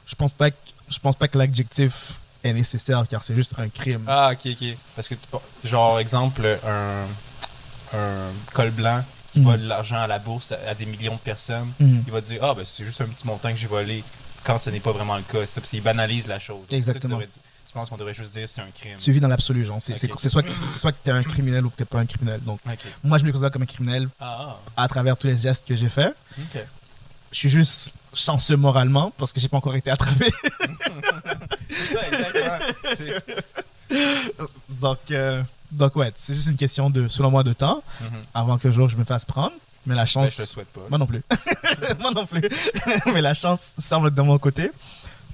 Je 0.06 0.14
pense 0.14 0.32
pas 0.32 0.50
que, 0.50 0.56
je 0.88 0.98
pense 0.98 1.16
pas 1.16 1.28
que 1.28 1.38
l'adjectif 1.38 2.18
est 2.44 2.52
nécessaire 2.52 3.04
car 3.08 3.22
c'est 3.24 3.34
juste 3.34 3.54
un 3.58 3.68
crime. 3.68 4.04
Ah, 4.06 4.30
ok, 4.32 4.40
ok. 4.52 4.76
Parce 4.94 5.08
que 5.08 5.14
tu. 5.14 5.26
Genre, 5.64 5.98
exemple, 5.98 6.46
un. 6.66 7.06
Un 7.96 8.32
col 8.52 8.70
blanc 8.70 9.04
qui 9.32 9.38
Mhm. 9.40 9.44
vole 9.44 9.60
l'argent 9.62 9.96
à 9.98 10.06
la 10.08 10.18
bourse 10.18 10.52
à, 10.52 10.74
des 10.74 10.86
millions 10.86 11.14
de 11.14 11.20
personnes. 11.20 11.70
Mhm. 11.78 12.04
Il 12.06 12.12
va 12.12 12.20
dire 12.20 12.42
Ah, 12.42 12.54
ben 12.54 12.64
c'est 12.66 12.84
juste 12.84 13.00
un 13.00 13.06
petit 13.06 13.26
montant 13.26 13.50
que 13.50 13.56
j'ai 13.56 13.66
volé. 13.68 14.02
Quand 14.42 14.58
ce 14.58 14.70
n'est 14.70 14.80
pas 14.80 14.92
vraiment 14.92 15.16
le 15.16 15.22
cas. 15.22 15.40
C'est 15.40 15.46
ça, 15.54 15.60
parce 15.60 15.70
qu'il 15.70 15.82
banalise 15.82 16.26
la 16.26 16.38
chose. 16.38 16.58
C'est 16.68 16.76
ça 16.82 16.92
tu 16.92 16.98
Exactement. 16.98 17.18
Tu 17.66 17.72
penses 17.72 17.88
qu'on 17.88 17.96
devrait 17.96 18.14
juste 18.14 18.32
dire 18.34 18.48
c'est 18.48 18.60
un 18.60 18.70
crime. 18.74 18.96
Tu 18.98 19.10
vis 19.12 19.20
dans 19.20 19.28
l'absolu, 19.28 19.64
genre. 19.64 19.78
C'est, 19.80 19.96
c'est- 19.96 20.10
Ok. 20.10 20.18
c'est 20.20 20.28
soit, 20.28 20.42
que- 20.42 20.50
soit 20.68 20.92
que 20.92 20.98
t'es 21.02 21.10
un 21.12 21.22
criminel 21.22 21.64
ou 21.66 21.70
que 21.70 21.76
t'es 21.76 21.84
pas 21.84 21.98
un 22.00 22.06
criminel. 22.06 22.40
Donc, 22.42 22.60
moi, 23.02 23.18
je 23.18 23.24
me 23.24 23.30
considère 23.32 23.50
comme 23.52 23.62
un 23.62 23.66
criminel 23.66 24.08
Ah, 24.20 24.56
à 24.76 24.86
travers 24.88 25.16
tous 25.16 25.26
les 25.28 25.36
gestes 25.36 25.64
que 25.66 25.74
j'ai 25.76 25.88
faits. 25.88 26.14
ok. 26.38 26.60
je 27.32 27.38
suis 27.40 27.48
juste 27.48 27.94
chanceux 28.14 28.56
moralement 28.56 29.12
parce 29.18 29.32
que 29.32 29.40
j'ai 29.40 29.48
pas 29.48 29.56
encore 29.56 29.74
été 29.76 29.90
attrapé. 29.90 30.30
C'est 31.70 31.94
ça, 31.94 32.06
exactement. 32.06 32.58
Donc, 34.68 34.98
euh, 35.10 35.42
donc 35.72 35.96
ouais, 35.96 36.12
c'est 36.14 36.34
juste 36.34 36.48
une 36.48 36.56
question 36.56 36.90
de, 36.90 37.08
selon 37.08 37.30
moi, 37.30 37.42
de 37.42 37.52
temps 37.52 37.82
Mhm. 38.00 38.06
avant 38.34 38.58
que 38.58 38.70
jour 38.70 38.88
je 38.88 38.96
me 38.96 39.04
fasse 39.04 39.24
prendre. 39.24 39.52
Mais 39.86 39.94
la 39.94 40.06
chance. 40.06 40.36
je 40.38 40.44
souhaite 40.44 40.68
pas. 40.68 40.80
Moi 40.88 40.98
non 40.98 41.06
plus. 41.06 41.22
moi 42.00 42.10
non 42.12 42.24
plus. 42.26 42.48
Mais 43.12 43.20
la 43.20 43.34
chance 43.34 43.74
semble 43.76 44.08
être 44.08 44.14
de 44.14 44.22
mon 44.22 44.38
côté. 44.38 44.70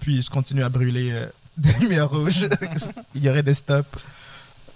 Puis 0.01 0.23
je 0.23 0.31
continue 0.31 0.65
à 0.65 0.69
brûler 0.69 1.11
euh, 1.13 1.27
des 1.57 1.73
lumières 1.81 2.11
rouges. 2.11 2.49
Il 3.15 3.23
y 3.23 3.31
aurait 3.31 3.45
des 3.45 3.55
stops. 3.55 3.89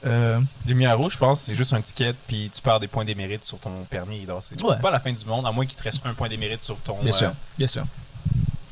Euh, 0.06 0.40
Les 0.66 0.72
lumières 0.74 0.98
rouges, 0.98 1.14
je 1.14 1.18
pense, 1.18 1.40
c'est 1.42 1.54
juste 1.54 1.72
un 1.72 1.80
ticket, 1.80 2.12
puis 2.26 2.50
tu 2.54 2.60
perds 2.60 2.80
des 2.80 2.88
points 2.88 3.04
d'émérite 3.04 3.44
sur 3.44 3.58
ton 3.58 3.84
permis. 3.84 4.26
C'est 4.42 4.62
Ouais. 4.62 4.76
pas 4.78 4.90
la 4.90 5.00
fin 5.00 5.12
du 5.12 5.24
monde, 5.24 5.46
à 5.46 5.52
moins 5.52 5.64
qu'il 5.66 5.76
te 5.78 5.82
reste 5.82 6.04
un 6.04 6.14
point 6.14 6.28
d'émérite 6.28 6.62
sur 6.62 6.78
ton. 6.80 6.98
bien 7.02 7.12
euh, 7.12 7.16
sûr, 7.16 7.32
bien 7.58 7.66
sûr. 7.66 7.84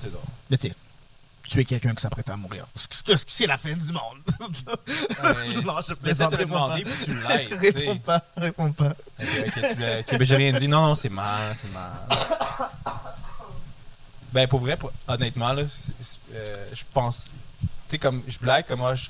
c'est. 0.00 0.10
Mais 0.50 0.56
tu 0.58 0.72
tuer 1.48 1.64
quelqu'un 1.64 1.94
qui 1.94 2.00
s'apprête 2.02 2.28
à 2.30 2.36
mourir. 2.36 2.66
C'est- 2.74 3.46
la 3.46 3.58
fin 3.58 3.72
du 3.72 3.92
monde. 3.92 4.18
Euh, 5.24 5.62
non, 5.64 5.74
je 5.78 5.94
c'est- 5.94 6.00
plaisante, 6.00 6.30
peut-être 6.30 6.30
te 6.30 6.36
réponds 6.36 6.54
pas. 6.68 6.76
demander, 6.78 6.82
puis 6.84 7.04
tu 7.04 7.54
réponds 7.56 7.98
pas, 7.98 8.22
réponds 8.36 8.72
pas. 8.72 8.88
Ok, 9.20 9.28
ok, 9.46 9.52
tu 9.54 9.80
l'as- 9.80 10.00
ok, 10.00 10.18
ben, 10.18 10.24
j'ai 10.24 10.36
rien 10.36 10.52
dit. 10.52 10.68
Non, 10.68 10.86
non, 10.86 10.94
c'est 10.94 11.08
mal, 11.08 11.54
c'est 11.54 11.72
mal. 11.72 11.90
Ben, 14.32 14.48
pour 14.48 14.60
vrai, 14.60 14.76
pour- 14.76 14.92
honnêtement, 15.08 15.52
là, 15.52 15.62
euh, 15.62 16.66
je 16.74 16.82
pense. 16.92 17.30
Tu 17.60 17.68
sais, 17.90 17.98
comme, 17.98 18.22
je 18.26 18.38
blague, 18.38 18.66
comme 18.66 18.78
moi, 18.80 18.94
je- 18.94 19.08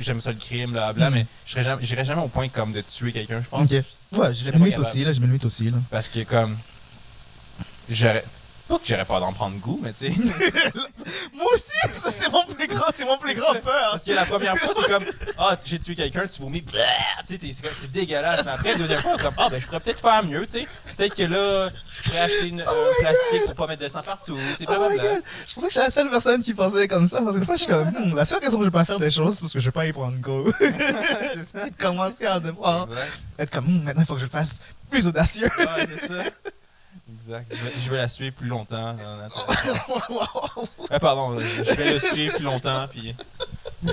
j'aime 0.00 0.20
ça 0.20 0.30
le 0.32 0.38
crime, 0.38 0.74
là, 0.74 0.92
bla, 0.92 1.08
Mhm. 1.10 1.16
mais 1.16 1.26
je 1.46 1.52
serais 1.52 1.62
jamais- 1.62 1.84
jamais 2.04 2.22
au 2.22 2.28
point 2.28 2.48
comme 2.48 2.72
de 2.72 2.80
tuer 2.82 3.12
quelqu'un, 3.12 3.40
je 3.42 3.48
pense. 3.48 3.70
Ok. 3.72 3.82
Je 4.12 4.16
Ouais, 4.18 4.28
mes 4.28 4.34
limites 4.58 4.70
capable. 4.70 4.80
aussi, 4.86 5.04
là, 5.04 5.10
mes 5.20 5.26
limites 5.26 5.44
aussi, 5.44 5.70
là. 5.70 5.76
Parce 5.90 6.08
que, 6.10 6.24
comme. 6.24 6.56
J'aurais. 7.90 8.24
Pas 8.68 8.78
que 8.78 8.84
j'aurais 8.86 9.04
pas 9.06 9.18
d'en 9.18 9.32
prendre 9.32 9.56
goût, 9.58 9.80
mais 9.82 9.92
tu 9.94 10.12
sais. 10.12 10.12
Moi 11.34 11.46
aussi, 11.54 11.70
ça 11.90 12.10
c'est 12.10 12.30
mon 12.30 12.44
plus 12.44 12.66
grand, 12.68 12.86
c'est 12.92 13.04
mon 13.06 13.16
plus 13.16 13.34
grand 13.34 13.54
peur. 13.54 13.88
Parce 13.92 14.04
que 14.04 14.12
la 14.12 14.26
première 14.26 14.56
fois, 14.58 14.74
t'es 14.74 14.92
comme, 14.92 15.04
ah, 15.38 15.56
j'ai 15.64 15.78
tué 15.78 15.94
quelqu'un, 15.94 16.26
tu 16.26 16.42
vomis, 16.42 16.62
tu 16.62 16.72
sais, 17.26 17.38
t'es- 17.38 17.52
c'est 17.54 17.62
comme- 17.62 17.72
c'est 17.80 17.90
dégueulasse. 17.90 18.44
Mais 18.44 18.50
après, 18.52 18.72
la 18.72 18.78
deuxième 18.78 18.98
fois, 19.00 19.16
t'es 19.16 19.22
comme, 19.22 19.34
ah, 19.38 19.48
ben, 19.50 19.58
je 19.60 19.66
pourrais 19.66 19.80
peut-être 19.80 20.00
faire 20.00 20.22
mieux, 20.22 20.44
tu 20.46 20.52
sais. 20.52 20.66
Peut-être 20.96 21.14
que 21.14 21.22
là, 21.22 21.70
je 21.90 22.02
pourrais 22.02 22.20
acheter 22.20 22.46
une, 22.48 22.60
un 22.60 22.64
plastique 23.00 23.44
pour 23.46 23.54
pas 23.54 23.66
mettre 23.68 23.82
de 23.82 23.88
sang 23.88 24.02
partout, 24.02 24.36
tu 24.58 24.64
sais, 24.66 24.70
Oh 24.70 24.72
my 24.72 24.76
blablabla. 24.96 25.14
god, 25.14 25.22
je 25.46 25.54
pensais 25.54 25.66
que 25.68 25.72
j'étais 25.72 25.84
la 25.84 25.90
seule 25.90 26.10
personne 26.10 26.42
qui 26.42 26.52
pensait 26.54 26.88
comme 26.88 27.06
ça. 27.06 27.22
Parce 27.22 27.34
que 27.34 27.40
des 27.40 27.46
fois, 27.46 27.56
je 27.56 27.62
suis 27.62 27.70
comme, 27.70 27.88
Hmm, 27.88 28.14
la 28.16 28.24
seule 28.26 28.40
raison 28.40 28.58
que 28.58 28.64
je 28.64 28.68
vais 28.70 28.72
pas 28.78 28.84
faire 28.84 28.98
des 28.98 29.10
choses, 29.10 29.34
c'est 29.36 29.40
parce 29.40 29.52
que 29.54 29.60
je 29.60 29.64
vais 29.64 29.70
pas 29.72 29.86
y 29.86 29.92
prendre 29.92 30.16
go. 30.18 30.52
c'est 30.60 31.42
ça. 31.42 31.60
Commencer 31.78 32.26
à 32.26 32.38
devoir 32.38 32.82
Exact. 32.90 33.08
être 33.38 33.50
comme, 33.50 33.64
Hmm, 33.64 33.82
maintenant, 33.84 34.02
il 34.02 34.06
faut 34.06 34.14
que 34.14 34.20
je 34.20 34.26
le 34.26 34.30
fasse 34.30 34.56
plus 34.90 35.06
audacieux. 35.06 35.48
Ouais, 35.58 35.86
c'est 35.96 36.08
ça. 36.08 36.14
Exact. 37.28 37.52
Je 37.54 37.62
vais, 37.62 37.72
je 37.84 37.90
vais 37.90 37.96
la 37.98 38.08
suivre 38.08 38.34
plus 38.36 38.48
longtemps. 38.48 38.96
Euh, 38.98 40.98
pardon, 41.00 41.38
je 41.38 41.74
vais 41.74 41.92
le 41.92 41.98
suivre 41.98 42.34
plus 42.36 42.44
longtemps, 42.44 42.86
puis. 42.90 43.14
Je 43.84 43.92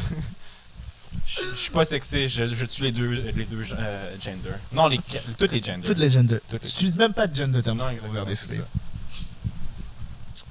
je 1.28 1.56
suis 1.56 1.72
pas 1.72 1.86
sexy, 1.86 2.28
je, 2.28 2.48
je 2.48 2.66
tue 2.66 2.84
les 2.84 2.92
deux, 2.92 3.10
les 3.10 3.46
deux 3.46 3.64
euh, 3.78 4.16
genders. 4.22 4.60
Non, 4.72 4.88
les, 4.88 5.00
toutes 5.38 5.52
les 5.52 5.62
genders. 5.62 5.84
Toutes 5.86 5.98
les 5.98 6.10
genders. 6.10 6.40
Toutes 6.50 6.62
les- 6.64 6.70
Tu 6.70 6.76
utilises 6.76 6.98
même 6.98 7.14
pas 7.14 7.28
de 7.28 7.36
gender 7.36 7.62
terme. 7.62 7.80
Non, 7.80 7.90
exactement, 7.90 8.26
ça. 8.34 8.48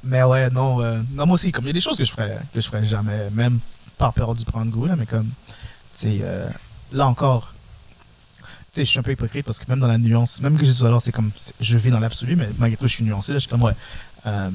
Mais 0.02 0.22
ouais, 0.24 0.50
non, 0.50 0.82
euh, 0.82 1.00
non, 1.12 1.26
moi 1.26 1.34
aussi, 1.36 1.52
comme 1.52 1.64
il 1.64 1.68
y 1.68 1.70
a 1.70 1.74
des 1.74 1.80
choses 1.80 1.96
que 1.96 2.04
je 2.04 2.10
ferais, 2.10 2.38
que 2.52 2.60
je 2.60 2.66
ferais 2.66 2.84
jamais, 2.84 3.30
même 3.30 3.60
par 3.96 4.12
peur 4.12 4.34
du 4.34 4.44
prendre 4.44 4.70
goût, 4.70 4.84
là, 4.84 4.96
mais 4.96 5.06
comme, 5.06 5.28
tu 5.28 5.54
sais, 5.94 6.18
euh, 6.22 6.46
là 6.92 7.06
encore, 7.06 7.53
sais, 8.74 8.84
je 8.84 8.90
suis 8.90 8.98
un 8.98 9.02
peu 9.02 9.12
hypocrite 9.12 9.44
parce 9.46 9.58
que 9.58 9.64
même 9.68 9.80
dans 9.80 9.86
la 9.86 9.98
nuance, 9.98 10.40
même 10.40 10.56
que 10.58 10.64
je 10.64 10.72
sois 10.72 10.90
là, 10.90 10.98
c'est 11.00 11.12
comme, 11.12 11.30
je 11.60 11.78
vis 11.78 11.90
dans 11.90 12.00
l'absolu, 12.00 12.36
mais 12.36 12.48
malgré 12.58 12.76
tout, 12.76 12.86
je 12.86 12.94
suis 12.94 13.04
nuancé, 13.04 13.32
là, 13.32 13.38
je 13.38 13.42
suis 13.42 13.50
comme, 13.50 13.62
ouais, 13.62 13.72
euh, 14.26 14.50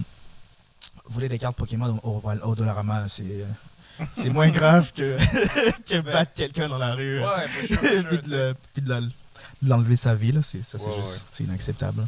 voler 1.10 1.30
des 1.30 1.40
cartes 1.40 1.56
Pokémon 1.58 2.00
au, 2.04 2.22
au, 2.24 2.32
au 2.50 2.56
Dollarama, 2.56 3.08
c'est, 3.08 3.24
euh, 3.24 4.04
c'est 4.14 4.30
moins 4.30 4.50
grave 4.50 4.92
que, 4.94 5.18
que 5.90 6.00
battre 6.02 6.32
quelqu'un 6.36 6.70
dans 6.70 6.78
la 6.78 6.94
rue. 6.96 7.20
Ouais, 7.22 7.48
puis 8.10 8.18
de, 8.30 8.56
de 8.82 9.12
l'enlever 9.64 9.96
sa 9.96 10.16
vie, 10.16 10.32
là, 10.32 10.42
c'est, 10.44 10.64
ça, 10.66 10.78
c'est 10.78 10.86
Ouais, 10.88 10.98
juste, 10.98 11.18
ouais. 11.20 11.24
c'est 11.34 11.44
inacceptable. 11.46 12.08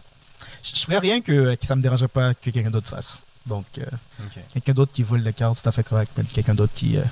Je, 0.64 0.72
je 0.76 0.82
ferais 0.86 1.00
rien 1.00 1.22
que, 1.22 1.56
que 1.56 1.66
ça 1.66 1.76
me 1.76 1.82
dérangerait 1.82 2.08
pas 2.08 2.34
que 2.34 2.50
quelqu'un 2.50 2.72
d'autre 2.72 2.88
fasse. 2.90 3.24
Donc, 3.46 3.66
euh, 3.80 3.86
quelqu'un 4.54 4.74
d'autre 4.74 4.92
qui 4.94 5.02
vole 5.02 5.24
des 5.24 5.34
cartes, 5.34 5.56
c'est 5.56 5.64
tout 5.64 5.70
à 5.70 5.72
fait 5.72 5.84
correct, 5.84 6.12
mais 6.16 6.24
quelqu'un 6.26 6.54
d'autre 6.54 6.74
qui, 6.74 6.98
euh, 6.98 7.04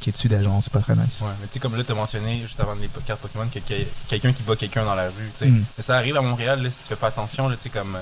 qui 0.00 0.12
tue 0.12 0.28
des 0.28 0.42
gens, 0.42 0.60
c'est 0.60 0.72
pas 0.72 0.80
très 0.80 0.94
nice. 0.94 1.20
Ouais, 1.20 1.28
mais 1.40 1.46
tu 1.48 1.54
sais, 1.54 1.58
comme 1.60 1.76
là, 1.76 1.82
t'as 1.84 1.94
mentionné 1.94 2.40
juste 2.42 2.60
avant 2.60 2.74
les 2.74 2.88
cartes 3.06 3.20
Pokémon 3.20 3.46
que 3.52 3.58
que- 3.58 3.86
quelqu'un 4.08 4.32
qui 4.32 4.42
bat 4.42 4.54
quelqu'un 4.56 4.84
dans 4.84 4.94
la 4.94 5.06
rue, 5.08 5.30
tu 5.32 5.38
sais. 5.38 5.46
Mm. 5.46 5.64
Mais 5.76 5.82
Ça 5.82 5.96
arrive 5.96 6.16
à 6.16 6.20
Montréal, 6.22 6.62
là, 6.62 6.70
si 6.70 6.78
tu 6.78 6.84
fais 6.88 6.96
pas 6.96 7.08
attention, 7.08 7.48
là, 7.48 7.56
tu 7.56 7.64
sais, 7.64 7.70
comme. 7.70 7.96
euh, 7.96 8.00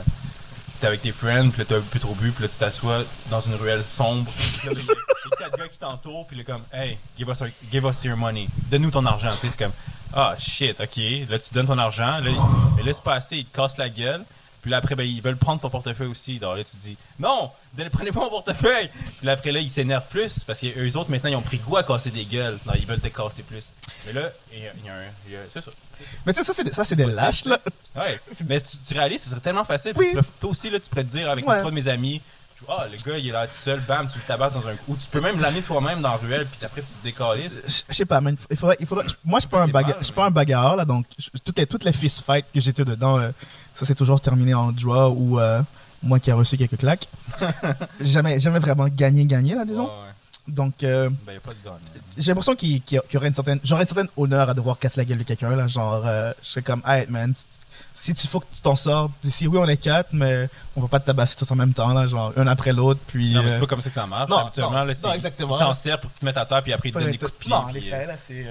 T'es 0.80 0.88
avec 0.88 1.02
tes 1.02 1.12
friends, 1.12 1.50
puis 1.50 1.60
là, 1.60 1.64
t'as 1.68 1.80
peu 1.80 2.00
trop 2.00 2.14
bu, 2.16 2.32
puis 2.32 2.42
là, 2.42 2.48
tu 2.48 2.56
t'assois 2.56 3.04
dans 3.30 3.40
une 3.40 3.54
ruelle 3.54 3.82
sombre. 3.84 4.30
Puis 4.58 4.66
là, 4.68 4.74
il 4.76 4.84
y 4.84 4.90
a 4.90 5.36
quatre 5.38 5.56
gars 5.56 5.68
qui 5.68 5.78
t'entourent, 5.78 6.26
puis 6.26 6.36
là, 6.36 6.42
comme, 6.44 6.62
hey, 6.72 6.98
give 7.16 7.28
us, 7.28 7.40
our- 7.40 7.48
give 7.70 7.84
us 7.84 8.02
your 8.04 8.16
money. 8.16 8.48
Donne-nous 8.70 8.90
ton 8.90 9.06
argent, 9.06 9.30
tu 9.30 9.36
sais. 9.36 9.48
C'est 9.50 9.56
comme, 9.58 9.72
ah, 10.14 10.34
shit, 10.38 10.78
ok. 10.80 11.28
Là, 11.30 11.38
tu 11.38 11.54
donnes 11.54 11.66
ton 11.68 11.78
argent, 11.78 12.18
là, 12.18 12.28
ils- 12.78 12.84
laisse 12.84 13.00
passer, 13.00 13.36
ils 13.36 13.46
te 13.46 13.56
cassent 13.56 13.78
la 13.78 13.88
gueule. 13.88 14.24
Puis 14.64 14.70
là, 14.70 14.78
après, 14.78 14.94
ben, 14.94 15.02
ils 15.06 15.20
veulent 15.20 15.36
prendre 15.36 15.60
ton 15.60 15.68
portefeuille 15.68 16.06
aussi. 16.08 16.38
Alors 16.40 16.56
là, 16.56 16.64
tu 16.64 16.74
dis, 16.78 16.96
non, 17.18 17.50
donnez- 17.76 17.90
prenez 17.90 18.10
pas 18.12 18.20
mon 18.20 18.30
portefeuille. 18.30 18.88
Puis 19.18 19.26
là, 19.26 19.32
après, 19.32 19.52
là, 19.52 19.60
ils 19.60 19.68
s'énervent 19.68 20.06
plus 20.08 20.38
parce 20.42 20.58
qu'eux 20.58 20.92
autres, 20.96 21.10
maintenant, 21.10 21.28
ils 21.28 21.36
ont 21.36 21.42
pris 21.42 21.58
goût 21.58 21.76
à 21.76 21.82
casser 21.84 22.08
des 22.08 22.24
gueules. 22.24 22.58
Non, 22.64 22.72
ils 22.74 22.86
veulent 22.86 22.98
te 22.98 23.08
casser 23.08 23.42
plus. 23.42 23.64
Mais 24.06 24.14
là, 24.14 24.30
il 24.54 24.60
y 24.62 24.66
a, 24.66 24.70
il 24.78 24.86
y 24.86 24.88
a 24.88 24.94
un. 24.94 25.42
C'est 25.52 25.60
ça. 25.62 25.70
Mais 26.24 26.32
tu 26.32 26.38
sais, 26.38 26.44
ça, 26.44 26.54
c'est 26.54 26.64
des, 26.64 26.72
ça, 26.72 26.82
c'est 26.82 26.96
des 26.96 27.04
lâches, 27.04 27.44
là. 27.44 27.58
Ouais. 27.94 28.18
Mais 28.48 28.58
tu, 28.62 28.78
tu 28.78 28.94
réalises, 28.94 29.24
ce 29.24 29.28
serait 29.30 29.40
tellement 29.40 29.64
facile. 29.66 29.92
Oui. 29.96 30.12
parce 30.14 30.26
que 30.26 30.32
toi 30.40 30.50
aussi, 30.50 30.70
là, 30.70 30.80
tu 30.80 30.88
pourrais 30.88 31.04
te 31.04 31.10
dire 31.10 31.28
avec 31.30 31.46
Ouais. 31.46 31.58
trois 31.58 31.70
de 31.70 31.74
mes 31.76 31.86
amis, 31.88 32.22
ah, 32.66 32.86
le 32.90 32.96
gars, 32.96 33.18
il 33.18 33.28
est 33.28 33.32
là 33.32 33.46
tout 33.46 33.52
seul, 33.60 33.78
bam, 33.80 34.08
tu 34.10 34.18
le 34.18 34.24
tabasses 34.24 34.54
dans 34.54 34.66
un 34.66 34.74
coup. 34.74 34.96
Tu 34.98 35.06
peux 35.10 35.20
même 35.20 35.38
l'amener 35.38 35.60
toi-même 35.60 36.00
dans 36.00 36.08
la 36.12 36.16
ruelle, 36.16 36.46
puis 36.46 36.64
après, 36.64 36.80
tu 36.80 36.86
te 36.88 37.02
décalisses. 37.04 37.84
Je 37.90 37.94
sais 37.94 38.06
pas, 38.06 38.22
man, 38.22 38.34
il 38.50 38.56
faudrait, 38.56 38.76
il 38.80 38.86
faudrait, 38.86 39.04
moi, 39.22 39.38
je 39.38 39.42
suis 39.42 39.50
pas, 39.50 39.62
un 39.62 39.66
C'est 39.66 39.72
baga- 39.72 39.88
mal, 39.88 39.96
je 40.00 40.04
suis 40.04 40.14
pas 40.14 40.24
un 40.24 40.30
bagarreur, 40.30 40.76
là, 40.76 40.86
donc, 40.86 41.04
toutes 41.44 41.58
les, 41.58 41.66
toutes 41.66 41.84
les 41.84 41.92
fist 41.92 42.22
fights 42.24 42.46
que 42.54 42.60
j'étais 42.60 42.84
dedans, 42.86 43.18
euh, 43.20 43.30
ça 43.74 43.84
s'est 43.86 43.94
toujours 43.94 44.20
terminé 44.20 44.54
en 44.54 44.72
draw 44.72 45.08
ou 45.16 45.38
euh, 45.40 45.60
moi 46.02 46.18
qui 46.20 46.30
ai 46.30 46.32
reçu 46.32 46.56
quelques 46.56 46.78
claques. 46.78 47.08
jamais, 48.00 48.40
jamais 48.40 48.58
vraiment 48.58 48.86
gagné, 48.88 49.24
gagné, 49.24 49.54
là, 49.54 49.64
disons. 49.64 49.84
Ouais, 49.84 49.88
ouais. 49.90 50.12
Donc, 50.46 50.82
euh, 50.82 51.08
Ben, 51.26 51.38
j'ai 52.18 52.32
l'impression 52.32 52.54
qu'il 52.54 52.82
y, 52.90 53.16
aurait 53.16 53.28
une 53.28 53.32
certaine, 53.34 53.60
j'aurais 53.64 53.82
une 53.82 53.86
certaine 53.86 54.08
honneur 54.16 54.48
à 54.50 54.54
devoir 54.54 54.78
casser 54.78 55.00
la 55.00 55.06
gueule 55.06 55.18
de 55.18 55.22
quelqu'un, 55.22 55.56
là, 55.56 55.66
genre, 55.68 56.02
euh, 56.04 56.32
je 56.42 56.48
serais 56.48 56.62
comme, 56.62 56.82
hey, 56.86 57.06
man, 57.08 57.32
tu- 57.32 57.40
si 57.94 58.12
tu 58.12 58.26
faut 58.26 58.40
que 58.40 58.46
tu 58.54 58.60
t'en 58.60 58.74
sors, 58.76 59.10
d'ici, 59.22 59.46
oui, 59.46 59.56
on 59.58 59.66
est 59.68 59.76
quatre, 59.78 60.10
mais 60.12 60.48
on 60.76 60.82
va 60.82 60.88
pas 60.88 61.00
te 61.00 61.06
tabasser 61.06 61.36
tout 61.36 61.50
en 61.50 61.56
même 61.56 61.72
temps, 61.72 61.94
là, 61.94 62.06
genre, 62.06 62.32
un 62.36 62.46
après 62.46 62.72
l'autre, 62.72 63.00
puis. 63.06 63.32
Non, 63.32 63.42
mais 63.42 63.52
c'est 63.52 63.58
pas 63.60 63.66
comme 63.66 63.80
ça 63.80 63.88
que 63.88 63.94
ça 63.94 64.06
marche. 64.06 64.28
non, 64.28 64.36
Habituellement, 64.38 64.70
non, 64.80 64.84
là, 64.84 64.94
non, 65.02 65.12
exactement. 65.14 65.56
Ils 65.56 65.60
t'en 65.60 65.74
servent 65.74 66.00
pour 66.00 66.10
que 66.10 66.14
tu 66.16 66.20
te 66.20 66.24
mettes 66.26 66.36
à 66.36 66.44
terre, 66.44 66.62
puis 66.62 66.72
après, 66.74 66.88
ils 66.90 66.92
te 66.92 66.98
donnent 66.98 67.10
des 67.12 67.18
coups 67.18 67.32
de 67.32 67.36
pied. 67.38 67.50
Non, 67.50 67.66
les 67.72 67.80
puis, 67.80 67.90
faits, 67.90 68.08
là, 68.08 68.14
c'est. 68.28 68.46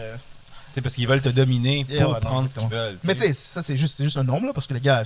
C'est 0.73 0.81
parce 0.81 0.95
qu'ils 0.95 1.07
veulent 1.07 1.21
te 1.21 1.29
dominer 1.29 1.85
pour 1.85 1.93
Yeah, 1.93 2.07
ouais, 2.07 2.13
non, 2.15 2.19
prendre 2.19 2.49
ce 2.49 2.59
qu'ils 2.59 2.67
veulent. 2.67 2.97
Mais 3.03 3.13
tu 3.13 3.21
sais, 3.21 3.33
ça 3.33 3.61
c'est 3.61 3.77
juste, 3.77 4.01
juste 4.01 4.17
un 4.17 4.23
nombre, 4.23 4.47
là, 4.47 4.53
parce 4.53 4.65
que 4.65 4.73
les 4.73 4.79
gars, 4.79 5.03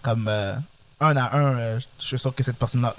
comme 0.00 0.26
euh, 0.28 0.54
un 1.00 1.16
à 1.16 1.36
un, 1.36 1.58
euh, 1.58 1.80
je 1.98 2.04
suis 2.04 2.18
sûr 2.18 2.34
que 2.34 2.42
cette 2.42 2.56
personne-là, 2.56 2.94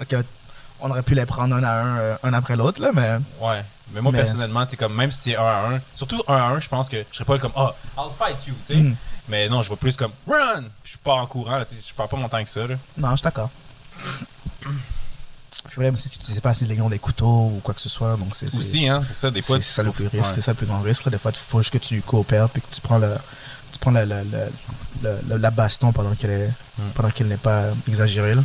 on 0.80 0.90
aurait 0.90 1.02
pu 1.02 1.14
les 1.14 1.26
prendre 1.26 1.54
un 1.54 1.62
à 1.64 1.72
un, 1.72 1.98
euh, 1.98 2.16
un 2.22 2.32
après 2.32 2.56
l'autre, 2.56 2.80
là, 2.80 2.90
mais. 2.94 3.18
Ouais. 3.40 3.62
Mais 3.92 4.00
moi, 4.00 4.12
Mais- 4.12 4.18
personnellement, 4.18 4.64
tu 4.66 4.76
comme, 4.76 4.94
même 4.94 5.10
si 5.10 5.30
c'est 5.30 5.36
un 5.36 5.44
à 5.44 5.68
un, 5.74 5.80
surtout 5.96 6.22
un 6.28 6.36
à 6.36 6.42
un, 6.42 6.60
je 6.60 6.68
pense 6.68 6.88
que 6.88 7.04
je 7.10 7.16
serais 7.16 7.24
pas 7.24 7.38
comme, 7.38 7.52
ah, 7.56 7.74
I'll 7.98 8.10
fight 8.16 8.36
you, 8.46 8.54
tu 8.66 8.74
sais. 8.74 8.80
Mm. 8.80 8.96
Mais 9.28 9.48
non, 9.48 9.62
je 9.62 9.68
vois 9.68 9.76
plus 9.76 9.96
comme, 9.96 10.12
run! 10.28 10.64
Je 10.84 10.96
pars 11.02 11.18
en 11.18 11.26
courant, 11.26 11.60
je 11.70 11.94
pars 11.94 12.08
pas 12.08 12.16
mon 12.16 12.28
temps 12.28 12.42
que 12.42 12.50
ça, 12.50 12.66
là. 12.66 12.76
Non, 12.96 13.10
je 13.10 13.16
suis 13.16 13.24
d'accord. 13.24 13.50
Je 15.70 15.76
voudrais 15.76 15.90
aussi 15.90 16.08
si 16.08 16.18
tu 16.18 16.32
sais 16.32 16.40
pas 16.40 16.50
assez 16.50 16.64
les 16.66 16.76
des 16.76 16.98
couteaux 16.98 17.46
ou 17.54 17.60
quoi 17.62 17.72
que 17.72 17.80
ce 17.80 17.88
soit, 17.88 18.16
donc 18.16 18.34
c'est. 18.34 18.50
c'est- 18.50 18.58
Aussi, 18.58 18.88
hein, 18.88 19.02
c'est 19.06 19.14
ça, 19.14 19.30
des 19.30 19.40
fois. 19.40 19.56
C'est 19.58 19.62
c'est 19.62 19.72
ça 19.74 19.82
le 19.82 19.92
plus 19.92 20.06
risque, 20.08 20.24
c'est 20.34 20.40
ça 20.42 20.50
le 20.50 20.56
plus 20.56 20.66
grand 20.66 20.80
risque. 20.80 21.04
Là. 21.04 21.10
Des 21.12 21.18
fois, 21.18 21.30
il 21.32 21.36
faut 21.38 21.60
juste 21.60 21.72
que 21.72 21.78
tu 21.78 22.00
coopères 22.02 22.48
puis 22.50 22.60
que 22.60 22.66
tu 22.74 22.80
prends 22.80 22.98
le, 22.98 23.14
tu 23.72 23.78
prends 23.78 23.90
la, 23.92 24.04
la, 24.04 24.22
la, 24.24 24.44
la- 25.02 25.22
la- 25.28 25.38
la 25.38 25.50
baston 25.50 25.92
pendant 25.92 26.14
qu'elle 26.14 26.30
est, 26.30 26.48
Mm. 26.78 26.82
pendant 26.94 27.10
qu'elle 27.10 27.28
n'est 27.28 27.36
pas 27.36 27.66
exagérée. 27.88 28.34
Là. 28.34 28.42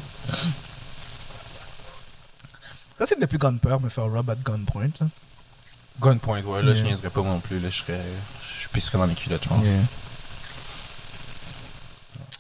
Ça, 3.00 3.06
c'est 3.06 3.20
des 3.20 3.28
plus 3.28 3.38
grandes 3.38 3.60
peurs, 3.62 3.80
me 3.80 3.90
faire 3.90 4.06
rob 4.06 4.30
at 4.30 4.36
gunpoint. 4.36 4.90
Là. 5.00 5.08
Gunpoint, 6.02 6.42
ouais, 6.44 6.62
là, 6.64 6.74
je 6.74 6.84
niaiserais 6.84 7.10
pas 7.10 7.22
moi 7.22 7.34
non 7.34 7.40
plus, 7.40 7.60
là, 7.60 7.70
je 7.70 7.78
serais. 7.84 8.00
Je 8.64 8.68
pisserais 8.70 8.98
dans 8.98 9.06
les 9.06 9.16
culottes, 9.16 9.44
je 9.44 9.50
pense. 9.50 9.68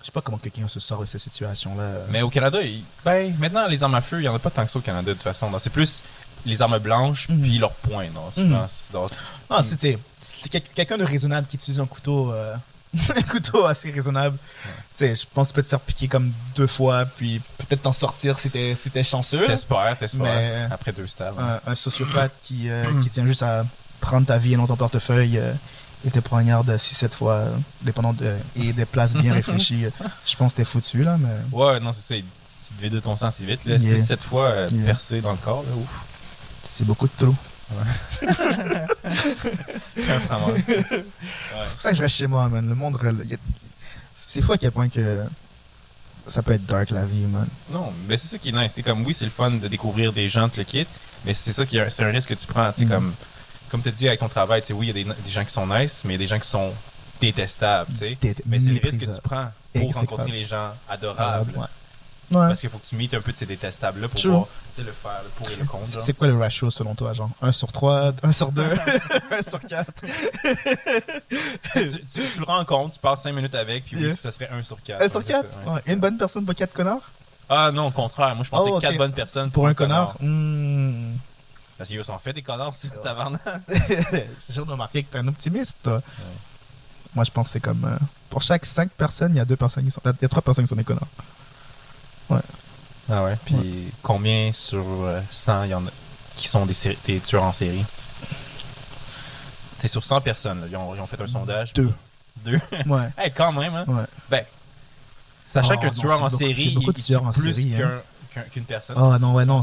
Je 0.07 0.09
sais 0.09 0.13
pas 0.13 0.21
comment 0.21 0.37
quelqu'un 0.37 0.69
se 0.69 0.79
sort 0.79 1.01
de 1.01 1.05
ces 1.05 1.19
situations-là. 1.19 2.05
Mais 2.09 2.21
au 2.21 2.29
Canada, 2.29 2.61
il- 2.61 2.81
ben, 3.03 3.35
maintenant, 3.39 3.67
les 3.67 3.83
armes 3.83 3.95
à 3.95 3.99
feu, 3.99 4.21
il 4.21 4.23
y 4.23 4.29
en 4.29 4.35
a 4.35 4.39
pas 4.39 4.49
tant 4.49 4.63
que 4.63 4.71
ça 4.71 4.79
au 4.79 4.81
Canada, 4.81 5.07
de 5.09 5.13
toute 5.13 5.21
façon. 5.21 5.49
Non, 5.49 5.59
C'est 5.59 5.69
plus 5.69 6.01
les 6.45 6.61
armes 6.61 6.79
blanches, 6.79 7.27
Mhm. 7.27 7.41
puis 7.41 7.57
leurs 7.57 7.73
poings, 7.73 8.07
non, 8.15 8.31
souvent. 8.31 8.61
Mhm. 8.61 8.67
c'est 10.17 10.49
quelqu'un 10.49 10.97
de 10.97 11.03
raisonnable 11.03 11.45
qui 11.47 11.57
utilise 11.57 11.81
un 11.81 11.85
couteau, 11.85 12.31
euh, 12.31 12.55
un 13.17 13.21
couteau 13.23 13.65
assez 13.65 13.91
raisonnable. 13.91 14.37
Tu 14.63 14.69
sais, 14.95 15.13
je 15.13 15.25
pense 15.33 15.51
te 15.51 15.61
faire 15.61 15.81
piquer 15.81 16.07
comme 16.07 16.31
deux 16.55 16.67
fois, 16.67 17.03
puis 17.05 17.41
peut-être 17.57 17.81
t'en 17.81 17.91
sortir 17.91 18.39
si 18.39 18.49
t'es, 18.49 18.75
si 18.75 18.89
t'es 18.89 19.03
chanceux. 19.03 19.45
T'espères, 19.45 19.97
t'espères. 19.99 20.23
Mais- 20.23 20.67
Après 20.71 20.93
deux 20.93 21.07
stades. 21.07 21.33
hein. 21.37 21.59
Un, 21.67 21.71
un 21.73 21.75
sociopathe 21.75 22.31
qui, 22.43 22.69
euh, 22.69 22.85
qui 23.03 23.09
tient 23.09 23.25
juste 23.25 23.43
à 23.43 23.65
prendre 23.99 24.25
ta 24.25 24.37
vie 24.37 24.53
et 24.53 24.55
non 24.55 24.67
ton 24.67 24.77
portefeuille 24.77 25.37
euh, 25.37 25.51
et 26.05 26.11
te 26.11 26.19
poignarde 26.19 26.69
6-7 26.69 27.09
fois, 27.09 27.45
dépendant 27.81 28.13
de, 28.13 28.35
et 28.55 28.71
des 28.73 28.85
places 28.85 29.13
bien 29.15 29.33
réfléchies. 29.41 29.85
Je 30.25 30.35
pense 30.35 30.51
que 30.53 30.57
t'es 30.57 30.65
foutu, 30.65 31.03
là, 31.03 31.17
mais... 31.19 31.29
Ouais, 31.57 31.79
non, 31.79 31.91
c'est 31.93 32.01
ça. 32.01 32.15
tu 32.15 32.23
te 32.75 32.81
vides 32.81 32.93
de 32.93 32.99
ton 32.99 33.15
sang 33.15 33.27
assez 33.27 33.43
vite. 33.45 33.65
Là. 33.65 33.75
Yeah. 33.77 33.95
6-7 33.99 34.17
fois 34.19 34.45
euh, 34.49 34.69
Yeah. 34.71 34.85
percé 34.85 35.21
dans 35.21 35.31
le 35.31 35.37
corps. 35.37 35.63
Là. 35.67 35.75
Ouf. 35.75 36.05
C'est 36.63 36.85
beaucoup 36.85 37.07
de 37.07 37.25
trop. 37.25 37.35
Vraiment. 39.95 40.47
Ouais. 40.57 41.63
C'est 41.65 41.73
pour 41.73 41.81
ça 41.81 41.89
que 41.91 41.95
je 41.97 42.01
reste 42.01 42.15
chez 42.15 42.27
moi, 42.27 42.47
man. 42.49 42.67
Le 42.67 42.75
monde. 42.75 42.97
il 43.25 43.33
a- 43.33 43.37
C'est 44.13 44.41
fou 44.41 44.51
à 44.53 44.57
quel 44.57 44.71
point 44.71 44.89
que. 44.89 45.23
Ça 46.27 46.41
peut 46.43 46.51
être 46.53 46.65
dark 46.65 46.89
la 46.91 47.05
vie, 47.05 47.25
man. 47.25 47.47
Non, 47.71 47.91
mais 48.07 48.17
c'est 48.17 48.27
ça 48.27 48.37
qui 48.37 48.49
est 48.49 48.51
nice. 48.51 48.73
C'est 48.75 48.83
comme, 48.83 49.05
oui, 49.05 49.13
c'est 49.13 49.25
le 49.25 49.31
fun 49.31 49.51
de 49.51 49.67
découvrir 49.67 50.11
des 50.11 50.27
gens, 50.27 50.49
te 50.49 50.57
le 50.57 50.63
quittes, 50.65 50.89
mais 51.25 51.33
c'est 51.33 51.53
ça 51.53 51.65
qui 51.65 51.77
est 51.77 51.81
un, 51.81 51.89
c'est 51.89 52.03
un 52.03 52.11
risque 52.11 52.29
que 52.29 52.33
tu 52.33 52.45
prends. 52.47 52.71
Tu 52.73 52.79
sais, 52.79 52.85
Mm. 52.85 52.89
comme, 52.89 53.13
comme 53.69 53.81
tu 53.81 53.91
dis 53.91 54.07
avec 54.07 54.19
ton 54.19 54.29
travail, 54.29 54.61
tu 54.61 54.67
sais, 54.67 54.73
oui, 54.73 54.87
il 54.87 54.97
y 54.97 55.01
a 55.01 55.13
des, 55.13 55.21
des 55.21 55.29
gens 55.31 55.43
qui 55.45 55.51
sont 55.51 55.67
nice, 55.67 56.01
mais 56.05 56.13
il 56.13 56.17
y 56.17 56.19
a 56.23 56.25
des 56.25 56.27
gens 56.27 56.39
qui 56.39 56.47
sont 56.47 56.71
détestables, 57.21 57.91
tu 57.93 57.97
sais. 57.97 58.17
Mais 58.45 58.59
c'est 58.59 58.69
le 58.69 58.79
risque 58.81 58.99
que 58.99 59.05
tu 59.15 59.21
prends 59.21 59.47
pour 59.73 59.93
rencontrer 59.93 60.31
les 60.31 60.43
gens 60.43 60.69
Ah, 60.87 60.93
adorables. 60.93 61.51
ouais. 61.57 61.65
Ouais. 62.29 62.47
Parce 62.49 62.59
qu'il 62.59 62.69
faut 62.69 62.77
que 62.77 62.85
tu 62.85 62.95
meets 62.97 63.13
un 63.15 63.21
peu 63.21 63.31
de 63.31 63.37
ces 63.37 63.45
détestables-là 63.45 64.09
pour 64.09 64.19
voir 64.29 64.47
sais, 64.75 64.83
le 64.83 64.91
faire, 64.91 65.21
le 65.23 65.29
pour 65.29 65.49
et 65.49 65.55
le 65.55 65.63
contre. 65.63 65.85
C'est 66.01 66.11
quoi 66.11 66.27
le 66.27 66.37
ratio 66.37 66.69
selon 66.69 66.93
toi, 66.93 67.13
genre? 67.13 67.29
1 67.41 67.53
sur 67.53 67.71
3, 67.71 68.11
1 68.21 68.31
sur 68.33 68.51
2, 68.51 68.69
1 69.31 69.41
sur 69.49 69.61
4 69.61 69.85
tu, 71.73 71.89
tu- 71.89 71.99
tu 72.33 72.39
le 72.39 72.45
rencontres, 72.45 72.95
tu 72.95 72.99
passes 72.99 73.21
5 73.23 73.31
minutes 73.31 73.55
avec, 73.55 73.85
puis 73.85 73.97
Yeah. 73.97 74.09
oui, 74.09 74.15
ça 74.15 74.31
serait 74.31 74.49
1 74.51 74.61
sur 74.63 74.81
4. 74.83 75.01
1 75.01 75.07
sur 75.07 75.23
4 75.23 75.45
Une 75.85 75.99
bonne 75.99 76.17
personne 76.17 76.45
pour 76.45 76.53
4 76.55 76.73
connards? 76.73 77.01
Ah 77.49 77.71
non, 77.71 77.87
au 77.87 77.91
contraire. 77.91 78.35
Moi, 78.35 78.43
je 78.43 78.49
pensais 78.49 78.69
Oh, 78.71 78.75
ok. 78.75 78.81
4 78.81 78.97
bonnes 78.97 79.13
personnes 79.13 79.49
Pour 79.49 79.65
un 79.67 79.73
connard? 79.73 80.15
Hmm. 80.19 81.13
Parce 81.77 81.89
qu'il 81.89 82.03
s'en 82.03 82.17
fait 82.17 82.33
des 82.33 82.41
connards 82.41 82.75
sur 82.75 82.89
tabarnak. 83.01 83.41
J'ai 84.49 84.61
remarqué 84.61 85.03
que 85.03 85.11
t'es 85.11 85.19
un 85.19 85.27
optimiste, 85.27 85.77
toi. 85.83 86.01
Moi, 87.13 87.23
je 87.23 87.31
pense 87.31 87.47
que 87.47 87.51
c'est 87.53 87.59
comme. 87.59 87.83
euh, 87.85 87.97
pour 88.29 88.41
chaque 88.41 88.65
5 88.65 88.89
personnes, 88.91 89.33
il 89.33 89.37
y 89.37 89.41
a 89.41 89.45
deux 89.45 89.55
personnes 89.55 89.83
qui 89.85 89.91
sont. 89.91 90.01
Il 90.05 90.13
y 90.21 90.25
a 90.25 90.29
3 90.29 90.41
personnes 90.41 90.65
qui 90.65 90.69
sont 90.69 90.75
des 90.75 90.83
connards. 90.83 91.07
Ouais. 92.29 92.39
Ah 93.09 93.23
ouais? 93.23 93.37
Puis 93.45 93.91
combien 94.01 94.51
sur 94.53 94.83
euh, 94.85 95.21
100 95.31 95.63
il 95.63 95.69
y 95.69 95.73
en 95.73 95.85
a 95.85 95.89
qui 96.35 96.47
sont 96.47 96.65
des, 96.65 97.19
tueurs 97.19 97.43
en 97.43 97.51
série? 97.53 97.85
T'es 99.79 99.87
sur 99.87 100.03
100 100.03 100.21
personnes. 100.21 100.61
là. 100.61 100.67
Ils, 100.69 100.75
ont, 100.77 100.95
ils 100.95 101.01
ont 101.01 101.07
fait 101.07 101.21
un 101.21 101.27
sondage. 101.27 101.73
Deux. 101.73 101.93
Deux? 102.43 102.59
Ouais. 102.87 103.09
Hey, 103.17 103.31
quand 103.31 103.51
même, 103.51 103.75
hein? 103.75 103.85
Ouais. 103.87 104.03
Ben, 104.29 104.43
sachant 105.45 105.75
Oh, 105.75 105.79
qu'un 105.79 105.87
non, 105.87 105.93
tueur 105.93 106.17
c'est 106.17 106.23
en 106.23 106.25
beaucoup- 106.25 106.37
série, 106.37 106.69
beaucoup 106.75 106.93
de 106.93 106.97
il, 106.97 107.01
il 107.01 107.05
tueurs 107.05 107.21
tue 107.21 107.27
en 107.27 107.31
plus 107.31 107.53
série, 107.53 107.71
qu'un- 107.71 107.87
hein. 107.87 108.01
Qu'un- 108.43 108.49
qu'une 108.49 108.63
personne. 108.63 108.95
Oh 108.99 109.17
non, 109.19 109.33
ouais, 109.33 109.45
non. 109.45 109.61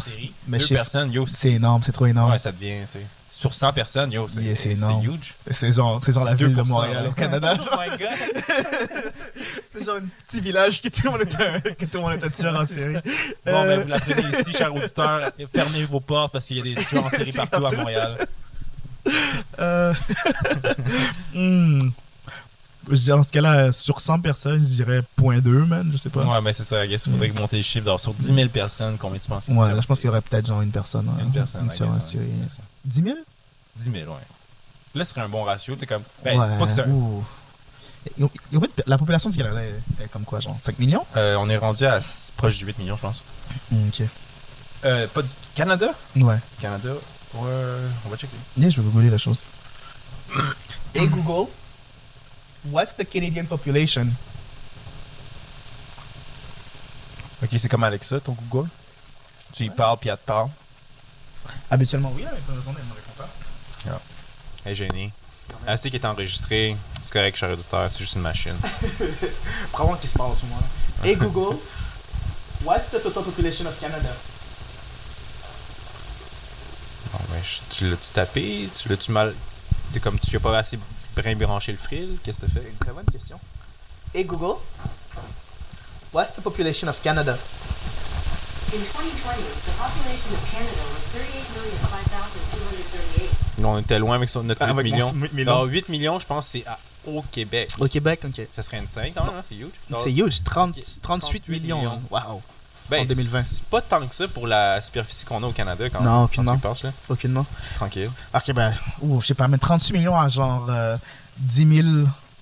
Mais 0.49 0.59
Deux 0.59 0.69
personnes, 0.69 1.13
yo, 1.13 1.27
C'est 1.27 1.53
énorme, 1.53 1.83
c'est 1.85 1.93
trop 1.93 2.07
énorme. 2.07 2.31
Ouais, 2.33 2.39
ça 2.39 2.53
devient, 2.53 2.85
tu 2.91 2.99
sais. 2.99 3.07
Sur 3.31 3.53
100 3.53 3.73
personnes, 3.73 4.13
yo, 4.13 4.27
c'est 4.29 4.43
Yeah, 4.43 5.01
huge. 5.03 5.35
C'est 5.51 5.73
genre, 5.73 6.01
genre 6.03 6.25
la 6.25 6.35
ville 6.35 6.55
de 6.55 6.63
2%, 6.63 6.69
Montréal 6.69 7.07
au 7.09 7.13
Canada. 7.13 7.57
Oh 7.73 7.77
my 7.79 7.99
god. 7.99 8.09
c'est 9.67 9.85
genre 9.85 9.97
un 9.97 10.07
petit 10.27 10.41
village 10.41 10.81
que 10.81 10.89
tout 10.89 11.03
le 11.05 11.11
monde 11.11 11.21
est 11.23 11.41
un, 11.41 11.61
que 11.61 11.85
tout 11.85 11.97
le 11.99 12.01
monde 12.01 12.13
est 12.13 12.25
un 12.25 12.31
tueur 12.31 12.55
en 12.59 12.65
série. 12.65 12.95
Bon, 12.95 13.01
Euh, 13.49 13.65
ben, 13.77 13.81
vous 13.83 13.89
l'apprenez 13.89 14.39
ici, 14.39 14.53
chers 14.53 14.73
auditeurs. 14.75 15.31
Fermez 15.53 15.85
vos 15.85 16.01
portes 16.01 16.33
parce 16.33 16.47
qu'il 16.47 16.59
y 16.59 16.61
a 16.61 16.75
des 16.77 16.85
tueurs 16.85 17.05
en 17.07 17.11
série 17.11 17.33
partout 17.33 17.67
à. 17.67 17.75
Montréal. 17.77 18.19
Euh, 19.59 19.93
hmm. 21.35 21.91
Dans 22.89 23.23
ce 23.23 23.31
cas-là, 23.33 23.73
sur 23.73 24.01
100 24.01 24.21
personnes, 24.21 24.59
je 24.61 24.69
dirais 24.83 25.01
0.2, 25.21 25.67
man, 25.67 25.89
je 25.93 25.97
sais 25.97 26.11
pas. 26.11 26.25
Ouais, 26.25 26.41
mais 26.43 26.53
c'est 26.53 26.65
ça. 26.65 26.85
I 26.85 26.89
guess 26.89 27.07
il 27.07 27.13
faudrait 27.13 27.29
monter 27.31 27.57
le 27.57 27.63
chiffre. 27.63 27.87
Alors, 27.87 28.01
sur 28.01 28.13
10 28.15 28.35
000 28.35 28.49
personnes, 28.49 28.97
combien 28.99 29.19
tu 29.19 29.29
penses 29.29 29.49
Ouais, 29.49 29.69
là, 29.73 29.81
je 29.81 29.87
pense 29.87 29.99
qu'il 30.01 30.07
y 30.07 30.11
aurait 30.11 30.21
peut-être 30.21 30.47
genre 30.47 30.61
une 30.63 30.71
personne. 30.71 31.09
hein, 31.09 31.21
Une 31.23 31.33
personne, 31.33 31.63
Une 31.63 31.67
en 31.89 31.93
guess, 31.95 32.15
ouais. 32.15 32.21
10 32.85 33.03
000 33.03 33.17
10 33.77 33.85
000, 33.85 33.97
ouais. 34.11 34.17
Là, 34.95 35.05
ce 35.05 35.11
serait 35.11 35.23
un 35.23 35.29
bon 35.29 35.43
ratio. 35.45 35.75
T'es 35.77 35.87
comme. 35.87 36.03
Ben, 36.25 36.39
Ouais. 36.39 36.59
pas 36.59 36.67
que. 36.67 36.81
Et- 38.19 38.23
et 38.53 38.57
en 38.57 38.61
fait, 38.61 38.83
La 38.87 38.99
population 38.99 39.31
du 39.31 39.37
Canada 39.39 39.63
est, 39.63 40.05
est 40.05 40.09
comme 40.09 40.25
quoi, 40.25 40.39
genre 40.41 40.57
5 40.61 40.79
millions? 40.79 41.05
Euh, 41.17 41.37
on 41.39 41.49
est 41.49 41.57
rendu 41.57 41.85
à 41.87 41.99
proche 42.37 42.59
du 42.59 42.67
8 42.67 42.79
millions, 42.79 42.97
je 42.97 43.01
pense. 43.01 43.23
Ok. 43.73 44.03
Euh, 44.85 45.07
pas 45.09 45.23
du 45.23 45.29
Canada? 45.55 45.87
Ouais. 46.17 46.37
Canada, 46.61 46.91
ouais, 46.91 47.41
on 48.05 48.09
va 48.11 48.17
checker. 48.19 48.37
Yeah, 48.59 48.69
je 48.69 48.81
vais 48.83 48.91
googler 48.91 49.09
la 49.11 49.17
chose. 49.19 49.41
Hey 50.95 51.09
Google, 51.09 51.51
what's 52.71 52.95
the 52.95 53.05
Canadian 53.09 53.47
population? 53.47 54.07
Ok, 57.43 57.51
c'est 57.59 57.69
comme 57.69 57.85
Alexa, 57.85 58.21
ton 58.21 58.33
Google. 58.33 58.69
Tu 59.53 59.65
y 59.65 59.71
parles, 59.71 59.99
puis 60.01 60.09
elle 60.09 60.17
te 60.17 60.25
parle. 60.25 60.49
Habituellement, 61.71 62.13
oui, 62.17 62.25
avec 62.25 62.43
journée, 62.47 62.79
elle 62.81 62.89
me 62.89 62.95
répond 62.95 63.13
pas. 63.19 63.29
Elle 64.65 64.73
est 64.73 64.75
gênée. 64.75 65.13
Elle 65.67 65.79
sait 65.79 65.91
qu'il 65.91 66.01
est 66.01 66.07
enregistré. 66.07 66.77
C'est 67.03 67.13
correct, 67.13 67.37
cher 67.37 67.51
auditeur, 67.51 67.91
c'est 67.91 67.99
juste 68.01 68.15
une 68.15 68.23
machine. 68.23 68.57
Probablement 69.73 69.99
qu'il 70.01 70.09
se 70.09 70.17
parle 70.17 70.31
en 70.31 70.35
ce 70.37 70.47
moment-là. 70.47 71.07
Hey 71.07 71.17
Google, 71.17 71.59
what's 72.65 72.89
the 72.91 73.03
total 73.03 73.23
population 73.25 73.67
of 73.67 73.79
Canada? 73.79 74.09
Bon, 77.13 77.19
ben, 77.31 77.43
je- 77.45 77.77
tu 77.77 77.91
l'as-tu 77.91 78.09
tapé? 78.15 78.69
Tu 78.81 78.89
l'as-tu 78.89 79.13
mal. 79.13 79.35
T'es 79.93 80.01
comme 80.01 80.19
tu 80.19 80.35
as 80.35 80.41
pas 80.41 80.57
assez 80.59 80.79
bien 81.23 81.35
branché 81.47 81.73
le 81.73 81.79
frill 81.79 82.17
Qu'est-ce 82.23 82.41
que 82.41 82.47
t'as 82.47 82.53
C'est 82.53 82.61
fait 82.61 82.69
une 82.71 82.77
très 82.77 82.93
bonne 82.93 83.05
question. 83.11 83.39
Hey 84.15 84.25
Google, 84.25 84.59
what's 86.13 86.35
the 86.35 86.41
population 86.41 86.89
of 86.89 87.01
Canada? 87.03 87.37
In 88.73 88.79
2020, 88.79 88.83
the 88.83 88.87
population 89.79 90.33
of 90.35 90.51
Canada 90.51 90.83
was 90.95 91.05
38,005,238. 91.15 93.61
Non, 93.63 93.75
on 93.75 93.79
était 93.79 93.99
loin 93.99 94.17
avec 94.17 94.29
son, 94.29 94.43
notre 94.43 94.63
Ah, 94.63 94.67
8 94.67 94.71
avec 94.73 94.87
mon 94.87 94.93
millions. 94.97 95.13
8 95.15 95.33
millions. 95.33 95.55
Non, 95.59 95.65
8 95.65 95.89
millions, 95.89 96.19
je 96.19 96.27
pense, 96.27 96.47
c'est 96.49 96.65
au 97.07 97.23
Québec. 97.31 97.71
Au 97.79 97.87
Québec, 97.87 98.21
ok. 98.25 98.41
Ça 98.53 98.63
serait 98.63 98.79
une 98.79 98.89
5 98.89 99.15
quand 99.15 99.25
même, 99.25 99.35
hein, 99.39 99.43
c'est 99.43 99.55
huge. 99.55 99.71
C'est 100.03 100.13
huge, 100.13 100.43
30, 100.45 100.75
Parce 100.75 100.95
que- 100.97 101.01
38 101.03 101.49
millions. 101.49 102.01
Wow. 102.11 102.43
Ben, 102.91 103.03
en 103.03 103.05
2020. 103.07 103.43
C'est 103.43 103.63
pas 103.65 103.81
tant 103.81 104.07
que 104.07 104.15
ça 104.15 104.29
pour 104.29 104.47
la 104.47 104.81
superficie 104.81 105.25
qu'on 105.25 105.43
a 105.43 105.47
au 105.47 105.53
Canada 105.53 105.89
quand, 105.91 106.01
Non, 106.01 106.11
quand 106.11 106.25
aucunement. 106.25 106.53
tu 106.53 106.59
y 106.59 106.61
penses, 106.61 106.83
là. 106.83 106.93
Aucunement. 107.09 107.47
C'est 107.65 107.75
tranquille. 107.75 108.11
Ok, 108.35 108.53
ben, 108.53 108.75
ouh, 109.01 109.21
je 109.21 109.27
sais 109.29 109.35
pas, 109.35 109.49
mais 109.49 109.59
38 109.59 109.93
millions 109.95 110.19
à 110.19 110.29
genre 110.29 110.67
euh, 110.69 110.97
10 111.39 111.83
000, 111.83 111.89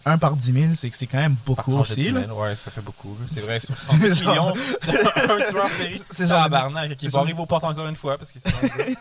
1 0.05 0.19
par 0.19 0.35
10 0.35 0.52
000, 0.52 0.66
c'est 0.74 0.90
que 0.90 0.97
c'est 0.97 1.06
quand 1.06 1.19
même 1.19 1.36
beaucoup 1.47 1.77
aussi. 1.78 1.94
10 1.94 2.10
là. 2.10 2.20
000, 2.27 2.40
Ouais, 2.43 2.55
ça 2.56 2.70
fait 2.73 2.81
beaucoup. 2.81 3.16
C'est 3.28 3.40
vrai, 3.40 3.60
sur 3.60 3.74
C'est 3.81 3.97
38 3.98 4.14
genre- 4.24 4.32
millions, 4.56 4.64
un 4.89 5.51
tueur 5.51 5.64
en 5.64 5.69
série. 5.69 6.02
C'est 6.10 6.27
genre- 6.27 6.43
Tabarnak, 6.43 6.97
qui 6.97 7.06
va 7.09 7.20
arriver 7.20 7.39
aux 7.40 7.47
portes 7.47 7.64
encore 7.64 7.86
une 7.86 7.97
fois 7.97 8.19
parce 8.19 8.32
que 8.32 8.40
c'est 8.40 8.51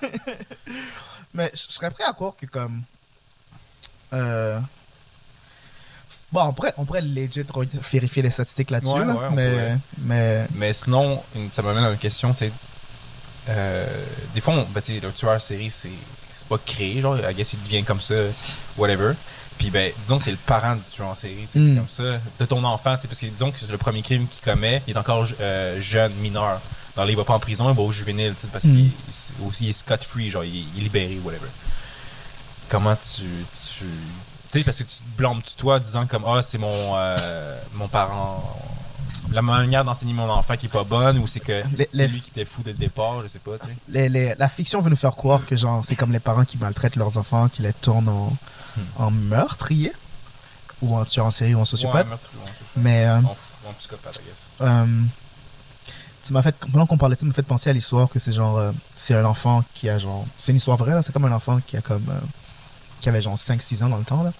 Mais 1.34 1.50
je 1.56 1.64
je 1.70 1.74
serais 1.74 1.90
prêt 1.90 2.04
à 2.04 2.14
croire 2.14 2.34
que 2.36 2.46
comme. 2.46 2.84
Euh, 4.14 4.60
bon, 6.32 6.41
on 6.44 6.53
pourrait, 6.53 6.74
on 6.78 6.86
pourrait 6.86 7.02
legit 7.02 7.44
vérifier 7.91 8.24
les 8.24 8.32
statistiques 8.32 8.72
là-dessus, 8.72 8.94
Ouais, 8.94 9.06
là, 9.06 9.14
ouais, 9.14 9.28
on 9.30 9.36
mais, 9.36 9.78
mais. 9.99 10.48
Mais 10.56 10.74
sinon, 10.74 11.22
ça 11.52 11.62
m'amène 11.62 11.84
à 11.86 11.90
une 11.91 11.98
question, 11.98 12.34
tu 12.34 12.45
sais. 12.45 12.52
Euh, 13.49 13.86
des 14.34 14.40
fois, 14.41 14.53
on- 14.56 14.68
ben, 14.74 14.82
le 15.02 15.12
tueur 15.12 15.32
en 15.36 15.40
série, 15.40 15.72
c'est 15.72 15.90
pas 16.49 16.58
créé, 16.66 17.02
genre, 17.02 17.18
I 17.18 17.34
guess 17.34 17.53
il 17.53 17.64
devient 17.64 17.84
comme 17.84 18.02
ça, 18.02 18.16
whatever. 18.78 19.14
Puis, 19.58 19.70
ben, 19.70 19.91
disons 20.02 20.20
que 20.20 20.26
t'es 20.26 20.32
le 20.32 20.38
parent 20.38 20.76
du 20.76 20.82
tueur 20.91 21.08
en 21.08 21.16
série, 21.16 21.48
sais, 21.52 21.60
c'est 21.60 21.60
Mm. 21.60 21.78
comme 21.78 21.90
ça, 21.90 22.03
de 22.40 22.45
ton 22.45 22.64
enfant, 22.64 22.95
tu 22.95 23.03
sais, 23.03 23.08
parce 23.08 23.20
que 23.20 23.26
disons 23.28 23.52
que 23.52 23.60
c'est 23.60 23.70
le 23.72 23.78
premier 23.78 24.02
crime 24.02 24.28
qu'il 24.28 24.44
commet, 24.44 24.82
il 24.88 24.94
est 24.94 24.98
encore 24.98 25.28
euh, 25.40 25.80
jeune, 25.82 26.14
mineur. 26.16 26.60
Dans 26.95 27.06
il 27.08 27.16
va 27.16 27.24
pas 27.24 27.34
en 27.36 27.40
prison, 27.40 27.70
il 27.70 27.76
va 27.76 27.82
au 27.84 27.91
juvénile, 27.91 28.34
tu 28.36 28.41
sais, 28.41 28.48
parce 28.52 28.66
Mm. 28.66 28.76
qu'il 28.76 28.86
il- 28.86 29.48
aussi 29.48 29.66
il 29.66 29.70
est 29.70 29.74
scot-free, 29.74 30.30
genre, 30.30 30.44
il, 30.44 30.56
il 30.76 30.80
est 30.80 30.84
libéré, 30.84 31.20
whatever. 31.24 31.48
Comment 32.70 32.95
tu. 32.95 33.22
tu 33.78 33.86
tu 34.52 34.60
sais, 34.60 34.64
parce 34.65 34.78
que 34.80 34.84
tu 34.84 34.95
te 34.98 35.02
blâmes-tu 35.18 35.56
toi, 35.56 35.80
disant 35.80 36.06
comme, 36.06 36.23
ah, 36.28 36.41
c'est 36.41 36.57
mon, 36.57 36.72
euh, 36.95 37.57
mon 37.76 37.88
parent. 37.88 38.44
La 39.32 39.41
manière 39.41 39.86
d'enseigner 39.86 40.11
mon 40.14 40.30
enfant 40.30 40.57
qui 40.57 40.65
est 40.65 40.69
pas 40.69 40.84
bonne, 40.84 41.18
ou 41.19 41.26
c'est 41.26 41.40
que 41.40 41.64
Les- 41.78 41.88
c'est 41.90 41.98
les- 41.99 42.07
lui 42.10 42.22
qui 42.22 42.32
était 42.32 42.44
fou 42.44 42.61
dès 42.64 42.72
le 42.73 42.78
départ, 42.78 43.22
je 43.22 43.28
sais 43.30 43.40
pas, 43.40 43.52
tu 43.57 43.68
sais. 43.68 44.10
les- 44.10 44.36
la 44.36 44.49
fiction 44.49 44.82
veut 44.82 44.90
nous 44.90 44.95
faire 44.98 45.15
croire 45.15 45.45
que 45.45 45.56
genre 45.56 45.86
c'est 45.86 45.95
comme 45.95 46.11
les 46.11 46.19
parents 46.19 46.44
qui 46.44 46.57
maltraitent 46.57 46.98
leurs 46.98 47.18
enfants, 47.18 47.48
qui 47.48 47.61
les 47.61 47.72
tournent 47.72 48.10
en, 48.10 48.26
Hmm. 48.76 48.82
en 49.03 49.11
meurtrier, 49.11 49.94
ou 50.82 50.98
en 50.98 51.06
tueur 51.06 51.26
en 51.28 51.32
série 51.32 51.56
ou 51.56 51.60
en 51.61 51.65
sociopathe. 51.65 52.03
Ouais, 52.06 52.10
meurtre, 52.10 52.30
mais. 52.76 53.06
euh, 53.06 53.18
En- 53.19 53.69
en 53.69 53.73
psychopathe, 53.80 54.15
I 54.18 54.19
guess. 54.26 54.68
Euh, 54.68 54.86
tu 56.23 56.34
m'as 56.34 56.41
fait 56.41 56.56
pendant 56.72 56.86
qu'on 56.86 56.98
parlait 56.98 57.15
de 57.15 57.19
ça, 57.19 57.22
ça 57.22 57.28
m'a 57.28 57.34
fait 57.34 57.41
penser 57.44 57.69
à 57.69 57.73
l'histoire 57.73 58.10
que 58.10 58.19
c'est 58.19 58.32
genre 58.34 58.57
euh, 58.57 58.72
c'est 58.95 59.15
un 59.15 59.23
enfant 59.26 59.64
qui 59.73 59.88
a 59.90 59.98
genre 59.98 60.26
c'est 60.38 60.52
une 60.52 60.57
histoire 60.57 60.76
vraie 60.78 60.91
là, 60.91 61.03
c'est 61.03 61.14
comme 61.14 61.26
un 61.26 61.32
enfant 61.32 61.60
qui 61.65 61.78
a 61.78 61.82
comme 61.82 62.06
euh, 62.10 62.19
qui 63.02 63.10
avait 63.10 63.22
genre 63.22 63.38
5 63.38 63.61
6 63.61 63.84
ans 63.84 63.90
dans 63.90 63.98
le 63.98 64.03
temps 64.06 64.23
là. 64.23 64.32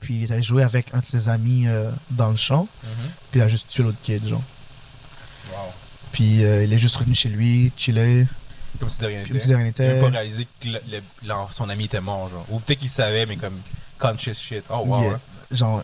Puis 0.00 0.22
il 0.24 0.32
allait 0.32 0.42
jouer 0.42 0.62
avec 0.64 0.92
un 0.92 0.98
de 0.98 1.06
ses 1.08 1.28
amis 1.28 1.66
euh, 1.66 1.90
dans 2.10 2.30
le 2.30 2.36
champ, 2.36 2.66
Mhm. 2.82 2.90
puis 3.30 3.40
il 3.40 3.42
a 3.42 3.48
juste 3.48 3.68
tué 3.68 3.82
l'autre 3.84 3.98
kid 4.02 4.26
genre. 4.26 4.42
Wow. 5.52 5.72
Puis 6.12 6.44
euh, 6.44 6.64
il 6.64 6.72
est 6.72 6.78
juste 6.78 6.96
revenu 6.96 7.14
chez 7.14 7.28
lui, 7.28 7.72
chillé. 7.76 8.26
Comme 8.80 8.90
si 8.90 8.98
de 9.00 9.06
rien 9.06 9.22
Comme 9.22 9.32
n'était. 9.34 9.44
si 9.44 9.50
de 9.50 9.54
rien 9.54 9.64
Il 9.64 9.68
n'était. 9.68 9.86
a 9.88 9.92
même 9.94 10.00
pas 10.02 10.08
réalisé 10.10 10.46
que 10.60 10.68
le- 10.68 10.80
le- 10.90 11.02
l'en- 11.26 11.48
son 11.50 11.68
ami 11.68 11.84
était 11.84 12.00
mort, 12.00 12.28
genre. 12.28 12.44
Ou 12.50 12.58
peut-être 12.58 12.80
qu'il 12.80 12.90
savait, 12.90 13.24
mais 13.24 13.36
comme 13.36 13.56
conscious 13.98 14.34
shit. 14.34 14.64
Oh, 14.68 14.82
wow. 14.84 15.02
Yeah. 15.02 15.12
hein. 15.14 15.20
Genre 15.52 15.82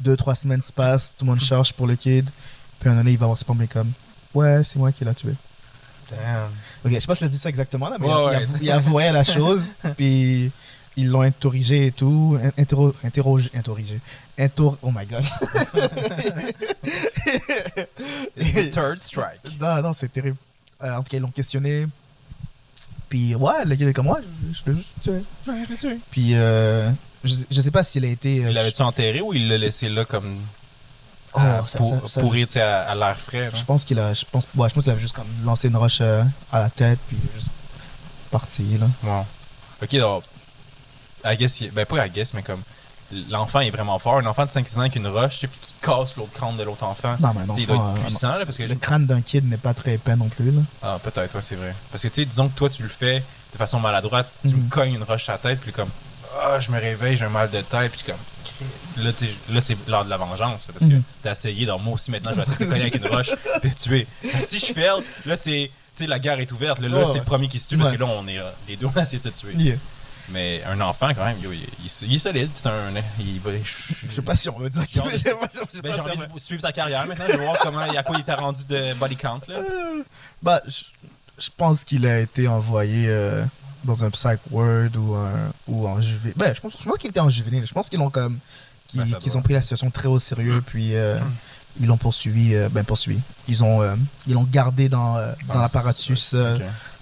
deux 0.00 0.16
trois 0.16 0.34
semaines 0.34 0.62
se 0.62 0.72
passent, 0.72 1.14
tout 1.18 1.24
le 1.24 1.30
monde 1.30 1.40
cherche 1.40 1.72
pour 1.72 1.86
le 1.86 1.96
kid. 1.96 2.28
Puis 2.78 2.88
un 2.88 2.94
donné, 2.94 3.12
il 3.12 3.18
va 3.18 3.26
voir 3.26 3.38
ses 3.38 3.44
mais 3.54 3.66
comme 3.66 3.90
ouais, 4.34 4.62
c'est 4.64 4.76
moi 4.76 4.92
qui 4.92 5.04
l'ai 5.04 5.14
tué. 5.14 5.32
Damn. 6.10 6.48
Ok, 6.84 6.92
je 6.92 7.00
sais 7.00 7.06
pas 7.06 7.14
si 7.14 7.24
elle 7.24 7.30
dit 7.30 7.38
ça 7.38 7.48
exactement 7.48 7.88
là, 7.88 7.96
mais 8.00 8.06
Ouais, 8.06 8.12
il, 8.12 8.24
ouais. 8.26 8.36
avou- 8.36 8.58
il 8.62 8.70
avouait 8.70 9.12
la 9.12 9.24
chose, 9.24 9.72
puis 9.96 10.50
ils 10.96 11.08
l'ont 11.08 11.22
interrogé 11.22 11.86
et 11.86 11.92
tout. 11.92 12.38
in- 12.42 12.52
Interro, 12.62 12.94
interrogé. 13.04 13.50
Interrogé. 13.54 14.00
Intor, 14.38 14.76
oh 14.82 14.90
my 14.90 15.04
god. 15.06 15.24
The 18.36 18.70
third 18.72 19.02
strike. 19.02 19.40
Non, 19.60 19.82
non, 19.82 19.92
c'est 19.92 20.08
terrible. 20.12 20.36
Euh, 20.82 20.94
en 20.96 21.02
tout 21.02 21.10
cas, 21.10 21.16
ils 21.18 21.20
l'ont 21.20 21.30
questionné. 21.30 21.86
Puis, 23.08 23.34
ouais, 23.34 23.64
le 23.64 23.74
gars 23.74 23.88
est 23.88 23.92
comme 23.92 24.06
moi, 24.06 24.20
je 24.52 24.70
l'ai 24.72 24.78
tué. 25.02 25.12
Ouais, 25.48 25.64
je 25.66 25.70
l'ai 25.72 25.76
tué. 25.76 25.98
Puis, 26.10 26.34
euh, 26.34 26.90
je, 27.24 27.34
sais- 27.34 27.46
je 27.50 27.60
sais 27.60 27.70
pas 27.70 27.82
s'il 27.82 28.04
a 28.04 28.08
été. 28.08 28.44
euh, 28.44 28.48
Il 28.50 28.54
l'avait-tu 28.54 28.82
enterré 28.82 29.20
ou 29.20 29.34
il 29.34 29.48
l'a 29.48 29.58
laissé 29.58 29.88
là 29.88 30.04
comme. 30.04 30.38
Oh, 31.34 31.38
à- 31.38 31.64
ça- 31.66 31.78
pour, 31.78 32.08
ça- 32.08 32.20
à, 32.56 32.90
à 32.90 32.94
l'air 32.94 33.18
frais. 33.18 33.50
Je 33.54 33.64
pense 33.64 33.84
qu'il 33.84 33.98
a. 33.98 34.14
Je 34.14 34.24
pense, 34.30 34.46
ouais, 34.56 34.68
je 34.68 34.74
pense 34.74 34.84
qu'il 34.84 34.92
avait 34.92 35.00
juste 35.00 35.14
comme 35.14 35.26
lancé 35.44 35.68
une 35.68 35.76
roche 35.76 36.00
à 36.00 36.24
la 36.52 36.70
tête, 36.70 36.98
puis 37.08 37.16
juste 37.34 37.48
parti, 38.30 38.64
là. 38.78 38.86
Wow. 39.02 39.26
Ok, 39.82 39.96
donc. 39.96 40.24
I 41.24 41.36
guess, 41.36 41.62
ben 41.72 41.84
pas 41.86 42.06
I 42.06 42.10
guess, 42.10 42.34
mais 42.34 42.42
comme. 42.42 42.62
L'enfant 43.28 43.58
est 43.58 43.70
vraiment 43.70 43.98
fort. 43.98 44.18
Un 44.18 44.26
enfant 44.26 44.44
de 44.46 44.50
5-6 44.52 44.76
ans 44.76 44.80
avec 44.82 44.94
une 44.94 45.08
roche, 45.08 45.34
tu 45.34 45.38
sais, 45.40 45.46
puis 45.48 45.58
qui 45.60 45.74
casse 45.82 46.14
l'autre 46.16 46.30
crâne 46.32 46.56
de 46.56 46.62
l'autre 46.62 46.84
enfant. 46.84 47.16
Non, 47.20 47.32
mais 47.34 47.54
sais, 47.56 47.62
il 47.62 47.66
doit 47.66 47.74
être 47.74 47.84
euh, 47.84 48.02
puissant, 48.04 48.36
là, 48.36 48.44
parce 48.44 48.56
que. 48.56 48.62
Le 48.62 48.74
crâne 48.76 49.04
d'un 49.06 49.20
kid 49.20 49.44
n'est 49.50 49.56
pas 49.56 49.74
très 49.74 49.94
épais 49.94 50.14
non 50.14 50.28
plus, 50.28 50.52
là. 50.52 50.60
Ah, 50.80 50.96
peut-être, 51.02 51.34
ouais, 51.34 51.42
c'est 51.42 51.56
vrai. 51.56 51.74
Parce 51.90 52.04
que, 52.04 52.08
tu 52.08 52.14
sais, 52.14 52.24
disons 52.24 52.48
que 52.48 52.56
toi, 52.56 52.70
tu 52.70 52.84
le 52.84 52.88
fais 52.88 53.20
de 53.52 53.58
façon 53.58 53.80
maladroite, 53.80 54.30
tu 54.42 54.54
Mhm. 54.54 54.64
me 54.64 54.70
cognes 54.70 54.94
une 54.94 55.02
roche 55.02 55.28
à 55.28 55.32
la 55.32 55.38
tête, 55.38 55.60
puis 55.60 55.72
comme. 55.72 55.88
Ah, 56.40 56.60
je 56.60 56.70
me 56.70 56.78
réveille, 56.78 57.16
j'ai 57.16 57.24
un 57.24 57.30
mal 57.30 57.50
de 57.50 57.60
tête, 57.62 57.90
puis 57.90 58.02
comme. 58.04 59.02
Là, 59.04 59.10
là 59.50 59.60
c'est 59.60 59.76
l'heure 59.88 60.04
de 60.04 60.10
la 60.10 60.16
vengeance, 60.16 60.66
parce 60.66 60.78
que 60.84 60.94
Mhm. 60.94 61.02
t'as 61.24 61.32
essayé, 61.32 61.66
donc 61.66 61.82
moi 61.82 61.94
aussi, 61.94 62.12
maintenant, 62.12 62.30
je 62.30 62.36
vais 62.36 62.42
essayer 62.42 62.58
de 62.58 62.64
te 62.64 62.68
cogner 62.70 62.82
avec 62.82 62.94
une 62.94 63.06
roche, 63.16 63.32
puis 63.60 63.74
tuer. 63.74 64.06
Si 64.38 64.60
je 64.60 64.66
fail, 64.66 65.02
là, 65.26 65.36
c'est. 65.36 65.68
Tu 65.96 66.04
sais, 66.04 66.06
la 66.06 66.20
guerre 66.20 66.38
est 66.38 66.52
ouverte. 66.52 66.78
Là, 66.78 66.88
c'est 67.06 67.12
ouais. 67.14 67.18
le 67.18 67.24
premier 67.24 67.48
qui 67.48 67.58
se 67.58 67.66
tue, 67.68 67.76
parce 67.76 67.90
que 67.90 67.96
là, 67.96 68.06
on 68.06 68.28
est. 68.28 68.38
euh, 68.38 68.48
les 68.68 68.76
deux, 68.76 68.86
on 68.86 68.96
a 68.96 69.02
essayé 69.02 69.18
de 69.20 69.28
te 69.28 69.36
tuer. 69.36 69.52
Yeah. 69.56 69.76
Mais 70.32 70.62
un 70.64 70.80
enfant, 70.80 71.08
quand 71.14 71.24
même, 71.24 71.38
yo, 71.42 71.50
il, 71.52 71.60
il- 71.84 72.08
il 72.08 72.14
est 72.14 72.18
solide. 72.18 72.50
C'est 72.54 72.66
un. 72.66 72.90
Il 73.18 73.40
va. 73.40 73.50
Je 73.62 74.12
sais 74.14 74.22
pas 74.22 74.36
si 74.36 74.48
on 74.48 74.58
veut 74.58 74.70
dire 74.70 74.86
qu'il 74.86 75.02
je 75.10 75.16
je 75.16 75.80
pas 75.80 75.92
j'ai 75.92 76.00
envie 76.00 76.32
de 76.34 76.38
suivre 76.38 76.60
sa 76.62 76.72
carrière 76.72 77.06
maintenant. 77.06 77.24
Je 77.28 77.36
vais 77.36 77.44
voir 77.44 77.58
comment, 77.60 77.80
à 77.80 78.02
quoi 78.02 78.16
il 78.16 78.20
était 78.20 78.34
rendu 78.34 78.64
de 78.68 78.94
body 78.94 79.16
count. 79.16 79.40
Là. 79.48 79.56
Bah, 80.42 80.60
je, 80.66 80.84
je 81.38 81.50
pense 81.56 81.84
qu'il 81.84 82.06
a 82.06 82.20
été 82.20 82.46
envoyé 82.48 83.06
euh, 83.08 83.44
dans 83.84 84.04
un 84.04 84.10
psych 84.10 84.38
word 84.50 84.90
ou, 84.96 85.14
un, 85.14 85.52
ou 85.68 85.88
en 85.88 86.00
juvénile. 86.00 86.36
Ben, 86.36 86.54
je 86.54 86.60
pense, 86.60 86.72
je 86.78 86.84
pense 86.84 86.98
qu'il 86.98 87.10
était 87.10 87.20
en 87.20 87.28
juvénile. 87.30 87.66
Je 87.66 87.72
pense 87.72 87.88
qu'ils 87.88 87.98
l'ont 87.98 88.10
comme. 88.10 88.38
qu'ils 88.88 89.00
Ben, 89.02 89.36
ont 89.36 89.42
pris 89.42 89.54
la 89.54 89.62
situation 89.62 89.90
très 89.90 90.08
au 90.08 90.18
sérieux, 90.18 90.62
puis 90.66 90.94
euh, 90.94 91.18
ils 91.80 91.86
l'ont 91.86 91.96
poursuivi. 91.96 92.54
euh, 92.54 92.68
ben, 92.70 92.84
poursuivi. 92.84 93.20
Ils 93.48 93.64
ont, 93.64 93.82
euh, 93.82 93.94
ils 94.26 94.34
l'ont 94.34 94.44
gardé 94.44 94.88
dans, 94.88 95.16
euh, 95.16 95.32
dans 95.48 95.54
Ah, 95.54 95.62
l'apparatus 95.62 96.32
euh, 96.34 96.58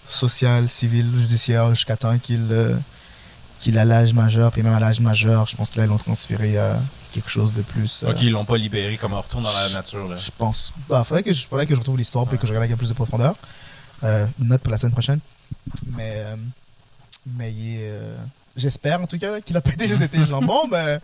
social, 0.09 0.69
civil, 0.69 1.05
judiciaire 1.19 1.69
jusqu'à 1.75 1.97
temps 1.97 2.17
qu'il 2.19 2.49
euh, 2.51 2.75
qu'il 3.59 3.79
a 3.79 3.85
l'âge 3.85 4.13
majeur. 4.13 4.53
Puis 4.53 4.63
même 4.63 4.75
à 4.75 4.81
l'âge 4.81 5.01
majeur, 5.01 5.47
je 5.47 5.57
pense 5.57 5.71
que 5.71 5.79
là, 5.79 5.85
ils 5.87 5.89
l'ont 5.89 5.99
transféré 5.99 6.59
à 6.59 6.77
quelque 7.13 7.31
chose 7.31 7.53
de 7.55 7.63
plus. 7.63 8.03
euh, 8.05 8.11
Ok, 8.11 8.19
ils 8.23 8.31
l'ont 8.31 8.45
pas 8.45 8.57
libéré 8.57 8.97
comme 8.97 9.15
un 9.15 9.19
retour 9.21 9.41
dans 9.41 9.53
la 9.53 9.69
nature. 9.71 10.09
Là. 10.09 10.17
je 10.17 10.31
pense. 10.37 10.73
Bah, 10.89 11.03
faudrait 11.05 11.23
que 11.23 11.33
je, 11.33 11.47
faudrait 11.47 11.67
que 11.67 11.75
je 11.75 11.81
retrouve 11.81 11.97
l'histoire 11.99 12.27
puis 12.27 12.39
que 12.39 12.47
je 12.47 12.53
regarde 12.53 12.65
avec 12.65 12.77
plus 12.77 12.89
de 12.89 12.95
profondeur. 12.95 13.35
Euh, 14.05 14.27
une 14.41 14.49
note 14.49 14.61
pour 14.63 14.71
la 14.71 14.79
semaine 14.79 14.93
prochaine. 14.93 15.21
Mais, 15.97 16.15
euh, 16.19 16.37
mais 17.27 17.53
il 17.53 17.75
est, 17.81 17.91
euh, 17.91 18.15
j'espère 18.57 19.01
en 19.01 19.07
tout 19.07 19.19
cas 19.19 19.41
qu'il 19.41 19.57
a 19.57 19.61
pas 19.61 19.71
été 19.73 19.89
juste 19.89 20.03
été 20.03 20.19
bon, 20.19 20.69
ben, 20.69 21.01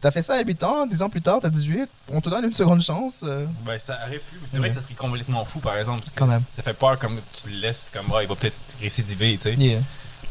t'as 0.00 0.10
fait 0.10 0.22
ça 0.22 0.34
à 0.34 0.42
8 0.42 0.62
ans, 0.62 0.86
10 0.86 1.02
ans 1.02 1.10
plus 1.10 1.20
tard, 1.20 1.38
t'as 1.42 1.50
18, 1.50 1.86
on 2.12 2.20
te 2.20 2.30
donne 2.30 2.44
une 2.46 2.52
seconde 2.54 2.80
chance. 2.82 3.20
euh. 3.24 3.44
Ben, 3.66 3.78
ça 3.78 3.98
arrive 4.02 4.20
plus. 4.20 4.38
mais 4.40 4.46
C'est 4.48 4.58
vrai 4.58 4.68
que 4.70 4.74
ça 4.74 4.80
serait 4.80 4.94
complètement 4.94 5.44
fou, 5.44 5.58
par 5.58 5.76
exemple. 5.76 6.02
Quand 6.14 6.26
même. 6.26 6.42
Ça 6.50 6.62
fait 6.62 6.72
peur 6.72 6.98
comme 6.98 7.20
tu 7.42 7.50
le 7.50 7.56
laisses, 7.60 7.90
comme 7.92 8.06
ah, 8.14 8.22
il 8.22 8.28
va 8.28 8.34
peut-être 8.36 8.56
récidiver, 8.80 9.34
tu 9.36 9.42
sais. 9.42 9.54
Yeah. 9.54 9.78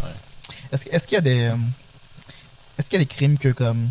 Ouais. 0.01 0.09
Est-ce, 0.71 0.85
que- 0.85 0.89
est-ce 0.95 1.07
qu'il 1.07 1.15
y 1.15 1.19
a 1.19 1.21
des, 1.21 1.45
euh, 1.47 1.55
est-ce 2.77 2.88
qu'il 2.89 2.99
y 2.99 3.01
a 3.01 3.05
des 3.05 3.09
crimes 3.13 3.38
que 3.38 3.49
comme 3.49 3.89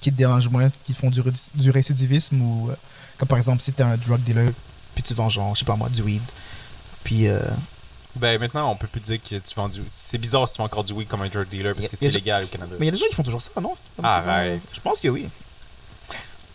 qui 0.00 0.10
te 0.12 0.16
dérangent 0.16 0.48
moins, 0.48 0.68
qui 0.84 0.94
font 0.94 1.10
du, 1.10 1.20
ré- 1.20 1.30
du 1.54 1.70
récidivisme 1.70 2.40
ou 2.40 2.70
euh, 2.70 2.74
comme 3.18 3.28
par 3.28 3.38
exemple 3.38 3.60
si 3.62 3.72
t'es 3.72 3.82
un 3.82 3.96
drug 3.96 4.20
dealer 4.22 4.52
puis 4.94 5.02
tu 5.02 5.12
vends 5.14 5.28
genre, 5.28 5.54
je 5.54 5.60
sais 5.60 5.64
pas 5.66 5.76
moi, 5.76 5.88
du 5.88 6.02
weed, 6.02 6.22
puis 7.04 7.28
euh, 7.28 7.40
Ben, 8.16 8.40
maintenant, 8.40 8.70
on 8.72 8.76
peut 8.76 8.86
plus 8.88 9.00
dire 9.00 9.18
que 9.22 9.36
tu 9.36 9.54
vends 9.54 9.68
du. 9.68 9.80
C'est 9.90 10.18
bizarre 10.18 10.48
si 10.48 10.54
tu 10.54 10.58
vends 10.58 10.64
encore 10.66 10.82
du 10.84 10.92
weed 10.92 11.06
comme 11.06 11.22
un 11.22 11.28
drug 11.28 11.48
dealer 11.48 11.74
parce 11.74 11.88
que 11.88 11.94
a- 11.94 11.98
c'est 11.98 12.10
légal 12.10 12.44
au 12.44 12.46
Canada. 12.48 12.72
Mais 12.78 12.86
il 12.86 12.88
y 12.88 12.88
a 12.88 12.92
des 12.92 12.98
gens 12.98 13.06
qui 13.08 13.14
font 13.14 13.22
toujours 13.22 13.40
ça, 13.42 13.50
non? 13.60 13.74
Arrête. 14.02 14.60
Je 14.74 14.80
pense 14.80 14.98
que 15.00 15.08
oui. 15.08 15.28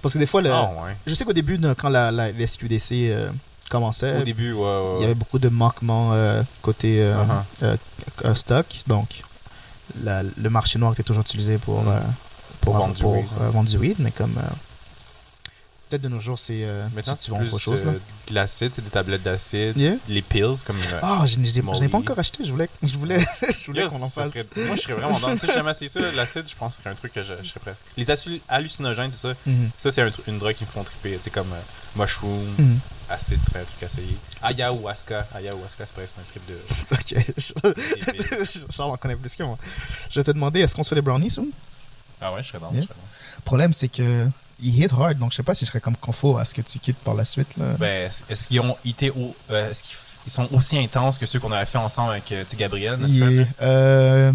Parce 0.02 0.14
que 0.14 0.20
des 0.20 0.28
fois, 0.28 0.42
le- 0.42 0.52
Ah, 0.52 0.70
ouais. 0.84 0.96
je 1.08 1.14
sais 1.16 1.24
qu'au 1.26 1.34
début, 1.34 1.60
quand 1.78 1.90
la, 1.90 2.12
la, 2.12 2.32
la 2.32 2.46
SQDC 2.48 3.10
euh, 3.10 3.30
commençait, 3.70 4.18
Au 4.18 4.24
début, 4.24 4.52
ouais, 4.54 4.60
ouais, 4.64 4.96
il 4.98 5.02
y 5.02 5.06
avait 5.06 5.16
beaucoup 5.16 5.40
de 5.40 5.50
manquements 5.50 6.12
euh, 6.14 6.44
côté 6.62 7.00
Uh-huh. 7.62 8.36
stock. 8.36 8.66
Donc, 8.88 9.24
la- 10.04 10.24
le 10.24 10.50
marché 10.50 10.80
noir 10.80 10.94
était 10.94 11.04
toujours 11.04 11.22
utilisé 11.22 11.58
pour, 11.58 11.82
Mm. 11.84 11.88
euh, 11.88 12.00
pour, 12.62 12.74
Pour 12.74 12.82
vendre 12.82 12.94
du 12.96 13.02
pour, 13.02 13.14
weed, 13.14 13.26
euh, 13.42 13.50
vendre 13.50 13.70
du 13.70 13.78
weed. 13.78 13.96
Mais 14.00 14.12
comme. 14.12 14.36
Peut-être 15.90 16.02
de 16.02 16.10
nos 16.10 16.20
jours, 16.20 16.40
c'est. 16.40 16.64
euh, 16.64 16.88
Maintenant, 16.96 17.16
tu 17.16 17.30
c'est 17.32 17.38
plus 17.38 17.48
autre 17.54 17.60
chose. 17.60 17.86
là. 17.86 17.92
euh, 17.92 18.00
de 18.30 18.34
l'acide, 18.34 18.72
c'est 18.74 18.82
des 18.84 18.90
tablettes 18.90 19.22
d'acide, 19.22 19.78
Yeah. 19.78 19.96
les 20.10 20.24
pills 20.24 20.56
comme. 20.66 20.78
euh, 20.80 21.00
Ah, 21.04 21.26
je 21.28 21.38
n'ai 21.38 21.46
je 21.54 21.62
Molly. 21.62 21.88
pas 21.90 22.00
encore 22.00 22.18
acheté. 22.18 22.44
Je 22.44 22.52
voulais, 22.52 22.68
je 22.82 22.96
voulais, 22.98 23.20
je 23.42 23.66
voulais 23.68 23.82
Yes, 23.84 23.92
qu'on 23.92 24.02
en 24.02 24.10
fasse. 24.10 24.30
serait- 24.32 24.66
moi, 24.66 24.76
je 24.76 24.82
serais 24.82 24.94
vraiment 24.94 25.20
dans. 25.20 25.34
Tu 25.36 25.42
sais, 25.42 25.48
j'ai 25.48 25.54
jamais 25.54 25.72
essayé 25.72 25.88
ça. 25.90 26.00
L'acide, 26.16 26.44
je 26.50 26.56
pense 26.56 26.72
que 26.72 26.78
ce 26.78 26.82
serait 26.82 26.90
un 26.90 26.96
truc 26.96 27.14
que 27.14 27.22
je, 27.22 27.34
je 27.44 27.48
serais 27.50 27.60
prêt. 27.60 27.76
Les 27.98 28.08
hallucinogènes, 28.50 29.12
c'est 29.12 29.28
ça. 29.28 29.34
Mhm. 29.46 29.70
Ça, 29.78 29.92
c'est 29.92 30.02
un 30.02 30.12
une 30.28 30.40
drogue 30.40 30.56
qui 30.56 30.64
me 30.66 30.70
font 30.70 30.84
triper. 30.84 31.18
Tu 31.18 31.24
sais, 31.26 31.30
comme 31.30 31.52
euh, 31.54 32.02
mushroom, 32.02 32.44
Mhm. 32.58 32.80
acide, 33.10 33.40
très 33.52 33.64
truc 33.64 33.84
à 33.84 33.86
essayer. 33.86 34.18
Ayahuasca. 34.42 35.28
Ayahuasca, 35.36 35.86
c'est 35.86 35.94
presque 35.94 36.16
un 36.20 36.24
trip 36.32 36.42
de. 36.48 36.58
Ok, 36.92 37.76
Charles 38.72 38.90
en 38.92 38.98
connaît 38.98 39.16
plus 39.16 39.36
que 39.36 39.44
moi. 39.44 39.58
Je 40.10 40.20
vais 40.20 40.24
te 40.24 40.32
demander, 40.32 40.62
est-ce 40.62 40.74
qu'on 40.74 40.84
se 40.84 40.90
fait 40.90 40.96
des 40.96 41.02
brownies 41.02 41.30
soon? 41.30 41.48
Ah 42.22 42.34
ouais, 42.34 42.42
je 42.42 42.48
serais 42.48 42.60
dans. 42.60 42.72
Yeah. 42.72 42.82
Le 42.82 43.42
problème, 43.44 43.74
c'est 43.74 43.90
que 43.90 44.28
il 44.62 44.82
hit 44.84 44.92
hard, 44.94 45.18
donc 45.18 45.32
je 45.32 45.38
sais 45.38 45.44
pas 45.44 45.54
si 45.54 45.66
je 45.66 45.70
serais 45.70 45.82
comme 45.82 45.98
confort 45.98 46.40
à 46.40 46.46
ce 46.46 46.54
que 46.54 46.62
tu 46.62 46.80
quittes 46.80 46.98
par 46.98 47.14
la 47.14 47.26
suite. 47.26 47.58
Là. 47.58 47.66
Ben, 47.80 48.10
est-ce 48.30 48.48
qu'ils 48.48 48.60
ont 48.62 48.78
été 48.86 49.10
au. 49.12 49.36
euh, 49.52 49.70
est-ce 49.72 49.84
qu'ils 49.84 49.96
ils 50.28 50.32
sont 50.32 50.48
aussi 50.56 50.78
intenses 50.80 51.20
que 51.20 51.28
ceux 51.28 51.40
qu'on 51.40 51.52
avait 51.52 51.68
fait 51.68 51.78
ensemble 51.78 52.12
avec 52.14 52.32
euh, 52.32 52.44
Gabriel, 52.58 52.98
notre 52.98 53.48
euh, 53.62 54.32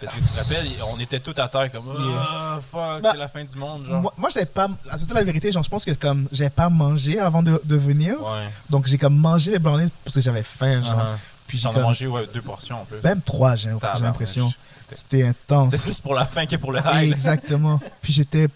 Parce 0.00 0.14
que 0.14 0.18
tu 0.20 0.26
te 0.26 0.38
rappelles, 0.38 0.66
on 0.92 0.98
était 0.98 1.20
tous 1.20 1.40
à 1.40 1.46
terre 1.48 1.70
comme. 1.70 1.84
Ah, 2.18 2.58
fuck, 2.60 3.02
Bah, 3.02 3.10
c'est 3.12 3.16
la 3.18 3.28
fin 3.28 3.44
du 3.44 3.56
monde, 3.56 3.86
genre. 3.86 4.00
moi, 4.02 4.12
moi 4.16 4.28
j'avais 4.30 4.46
pas. 4.46 4.68
À 4.90 4.96
la 5.14 5.22
vérité, 5.24 5.52
genre, 5.52 5.62
je 5.62 5.68
pense 5.70 5.84
que 5.84 5.92
comme 5.92 6.28
j'avais 6.32 6.50
pas 6.50 6.68
mangé 6.68 7.20
avant 7.20 7.42
de, 7.44 7.60
de 7.64 7.76
venir, 7.76 8.20
Ouais. 8.20 8.48
donc 8.70 8.86
j'ai 8.86 8.98
comme 8.98 9.16
mangé 9.16 9.52
les 9.52 9.58
brownies 9.60 9.92
parce 10.04 10.14
que 10.16 10.20
j'avais 10.20 10.42
faim, 10.42 10.82
genre. 10.82 10.98
Uh-huh. 10.98 11.16
Puis 11.46 11.58
j'ai 11.58 11.62
J'en 11.62 11.70
ai 11.70 11.74
comme- 11.74 11.82
mangé 11.84 12.06
ouais, 12.06 12.26
deux 12.34 12.42
portions 12.42 12.82
en 12.82 12.84
plus. 12.84 12.98
Même 13.02 13.20
trois, 13.22 13.54
j'ai 13.56 13.70
l'impression. 14.00 14.52
C'était 14.92 15.24
intense. 15.26 15.72
C'était 15.72 15.84
plus 15.84 16.00
pour 16.00 16.14
la 16.14 16.26
fin 16.26 16.46
que 16.46 16.56
pour 16.56 16.72
le 16.72 16.80
high. 16.84 17.10
Exactement. 17.10 17.80
Puis 18.02 18.12
j'étais 18.12 18.46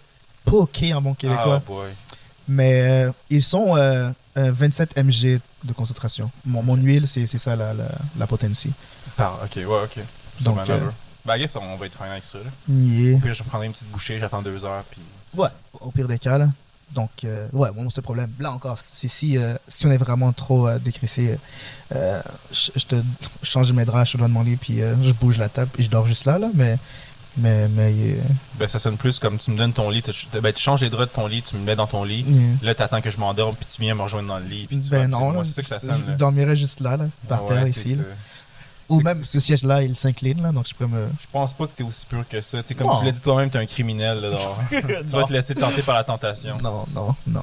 poké 0.45 0.93
en 0.95 1.03
bon 1.03 1.15
québécois. 1.15 1.57
Ah, 1.63 1.67
boy. 1.67 1.91
Mais 2.49 2.83
euh, 2.83 3.13
ils 3.31 3.43
sont 3.43 3.77
euh, 3.77 4.11
euh, 4.37 4.51
27 4.53 4.97
mg 4.97 5.41
de 5.65 5.73
concentration. 5.73 6.31
Mon, 6.45 6.63
mon 6.63 6.75
huile, 6.77 7.07
c'est 7.07 7.27
c'est 7.27 7.39
ça 7.39 7.55
la, 7.55 7.73
la, 7.73 7.85
la 8.19 8.27
potency. 8.27 8.71
Ah, 9.19 9.33
ok, 9.45 9.57
ouais, 9.57 9.65
ok. 9.65 9.99
Donc, 10.41 10.69
euh, 10.69 10.81
Ben, 11.25 11.37
I 11.37 11.41
guess 11.41 11.55
on 11.57 11.77
va 11.77 11.87
être 11.87 11.97
fin 11.97 12.11
avec 12.11 12.25
ça. 12.25 12.39
Là. 12.39 12.51
Yeah. 12.69 13.21
Puis 13.21 13.33
je 13.35 13.43
prendrai 13.45 13.67
une 13.69 13.73
petite 13.73 13.91
bouchée, 13.91 14.19
j'attends 14.19 14.43
deux 14.43 14.65
heures, 14.65 14.83
puis. 14.91 15.01
Ouais, 15.35 15.49
au 15.81 15.91
pire 15.93 16.09
des 16.09 16.19
cas, 16.19 16.37
là. 16.39 16.49
Donc, 16.95 17.11
euh, 17.25 17.49
ouais, 17.53 17.71
mon 17.75 17.89
seul 17.91 18.05
problème. 18.05 18.31
Là 18.39 18.53
encore, 18.53 18.79
si, 18.79 19.09
si, 19.09 19.39
euh, 19.39 19.55
si 19.69 19.87
on 19.87 19.91
est 19.91 19.97
vraiment 19.97 20.33
trop 20.33 20.69
euh, 20.69 20.79
décrissé, 20.79 21.39
euh, 21.95 22.21
je, 22.53 22.71
je 22.77 22.85
te 22.87 22.97
change 23.43 23.73
mes 23.73 23.85
draps, 23.85 24.09
je 24.09 24.13
te 24.13 24.19
dois 24.19 24.29
demander, 24.29 24.57
puis 24.57 24.83
euh, 24.83 24.95
je 25.03 25.13
bouge 25.13 25.39
la 25.39 25.49
table, 25.49 25.71
et 25.79 25.83
je 25.83 25.91
dors 25.91 26.07
juste 26.07 26.27
là, 26.27 26.39
là. 26.39 26.49
Mais, 26.55 26.77
mais, 27.39 27.67
mais, 27.69 27.95
Ben, 28.59 28.69
ça 28.69 28.79
sonne 28.79 28.99
plus 28.99 29.19
comme 29.19 29.39
tu 29.39 29.51
me 29.53 29.57
donnes 29.57 29.73
ton 29.73 29.89
lit, 29.89 30.03
tu, 30.03 30.13
ben, 30.41 30.53
tu 30.53 30.63
changes 30.63 30.83
les 30.83 30.91
draps 30.91 31.11
de 31.11 31.15
ton 31.15 31.27
lit, 31.27 31.41
tu 31.43 31.57
me 31.57 31.65
mets 31.65 31.77
dans 31.77 31.87
ton 31.87 32.05
lit. 32.05 32.25
Yeah. 32.29 32.41
Là, 32.63 32.75
t'attends 32.75 33.01
que 33.01 33.11
je 33.11 33.17
m'endorme, 33.17 33.57
puis 33.57 33.67
tu 33.75 33.81
viens 33.81 33.95
me 33.95 34.03
rejoindre 34.03 34.29
dans 34.29 34.39
le 34.39 34.45
lit. 34.45 34.67
Puis 34.69 34.81
tu 34.81 34.91
ben 34.91 35.09
non, 35.09 35.43
c'est 35.45 35.55
ça 35.55 35.63
que 35.63 35.69
ça 35.69 35.79
je, 35.79 35.87
sonne. 35.87 36.03
je 36.05 36.11
là. 36.11 36.17
dormirais 36.17 36.57
juste 36.57 36.81
là, 36.81 36.99
là 36.99 37.07
par 37.29 37.43
Ah 37.45 37.49
terre, 37.49 37.65
ouais, 37.65 37.71
ici. 37.71 37.99
Ou 38.93 39.01
même 39.01 39.25
ce 39.25 39.41
siège-là, 39.41 39.83
il 39.83 39.97
s'incline, 39.97 40.43
là, 40.43 40.53
donc 40.53 40.67
je 40.69 40.75
peux 40.75 40.87
me. 40.87 41.07
Je 41.21 41.27
pense 41.33 41.53
pas 41.55 41.67
que 41.67 41.73
t'es 41.77 41.83
aussi 41.85 42.07
pur 42.07 42.25
que 42.29 42.41
ça. 42.41 42.63
T'sais, 42.63 42.75
comme 42.75 42.87
Non. 42.87 42.99
tu 43.01 43.05
l'as 43.07 43.13
dit 43.13 43.21
toi-même, 43.23 43.51
t'es 43.51 43.59
un 43.59 43.67
criminel. 43.67 44.21
Là, 44.21 44.39
tu 44.71 45.07
vas 45.17 45.25
te 45.25 45.33
laisser 45.33 45.55
tenter 45.55 45.83
par 45.83 45.95
la 45.95 46.05
tentation. 46.05 46.57
Non, 46.59 46.85
non, 46.95 47.15
non. 47.27 47.43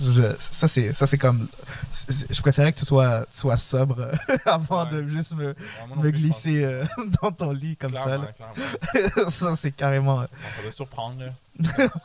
Je- 0.00 0.34
ça, 0.40 0.66
c'est, 0.68 0.92
ça, 0.92 1.06
c'est 1.06 1.18
comme. 1.18 1.48
je 2.08 2.40
préférais 2.42 2.72
que 2.72 2.78
tu 2.78 2.84
sois, 2.84 3.24
tu 3.32 3.38
sois 3.38 3.56
sobre 3.56 4.08
avant 4.44 4.84
de 4.86 5.06
juste 5.08 5.34
me, 5.34 5.54
plus, 6.00 6.12
glisser 6.12 6.64
euh, 6.64 6.84
dans 7.22 7.30
ton 7.30 7.52
lit 7.52 7.76
comme 7.76 7.92
Clairement, 7.92 8.26
ça. 8.26 8.32
clairement. 8.32 9.30
ça, 9.30 9.56
c'est 9.56 9.70
carrément. 9.72 10.20
euh, 10.22 10.26
ça 10.56 10.62
doit 10.62 10.72
surprendre. 10.72 11.20
Là. 11.20 11.30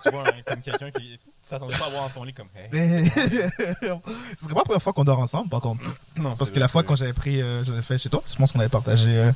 tu 0.03 0.09
vois, 0.11 0.23
hein, 0.27 0.31
comme 0.45 0.61
quelqu'un 0.61 0.91
qui 0.91 1.19
tu 1.59 1.59
t'attendais 1.59 1.77
pas 1.77 1.85
à 1.85 2.07
voir 2.09 2.25
lit 2.25 2.33
comme 2.33 2.47
hey. 2.55 3.09
Ce 4.37 4.43
serait 4.45 4.53
pas 4.53 4.59
la 4.59 4.63
première 4.65 4.81
fois 4.81 4.93
qu'on 4.93 5.03
dort 5.03 5.19
ensemble, 5.19 5.49
par 5.49 5.61
contre. 5.61 5.83
Non, 6.17 6.35
Parce 6.35 6.51
que 6.51 6.59
la 6.59 6.67
fois 6.67 6.83
quand 6.83 6.95
j'avais 6.95 7.13
pris, 7.13 7.41
euh, 7.41 7.63
j'avais 7.63 7.81
fait 7.81 7.97
chez 7.97 8.09
toi, 8.09 8.21
je 8.27 8.35
pense 8.35 8.51
qu'on 8.51 8.59
avait 8.59 8.69
partagé 8.69 9.09
euh, 9.09 9.31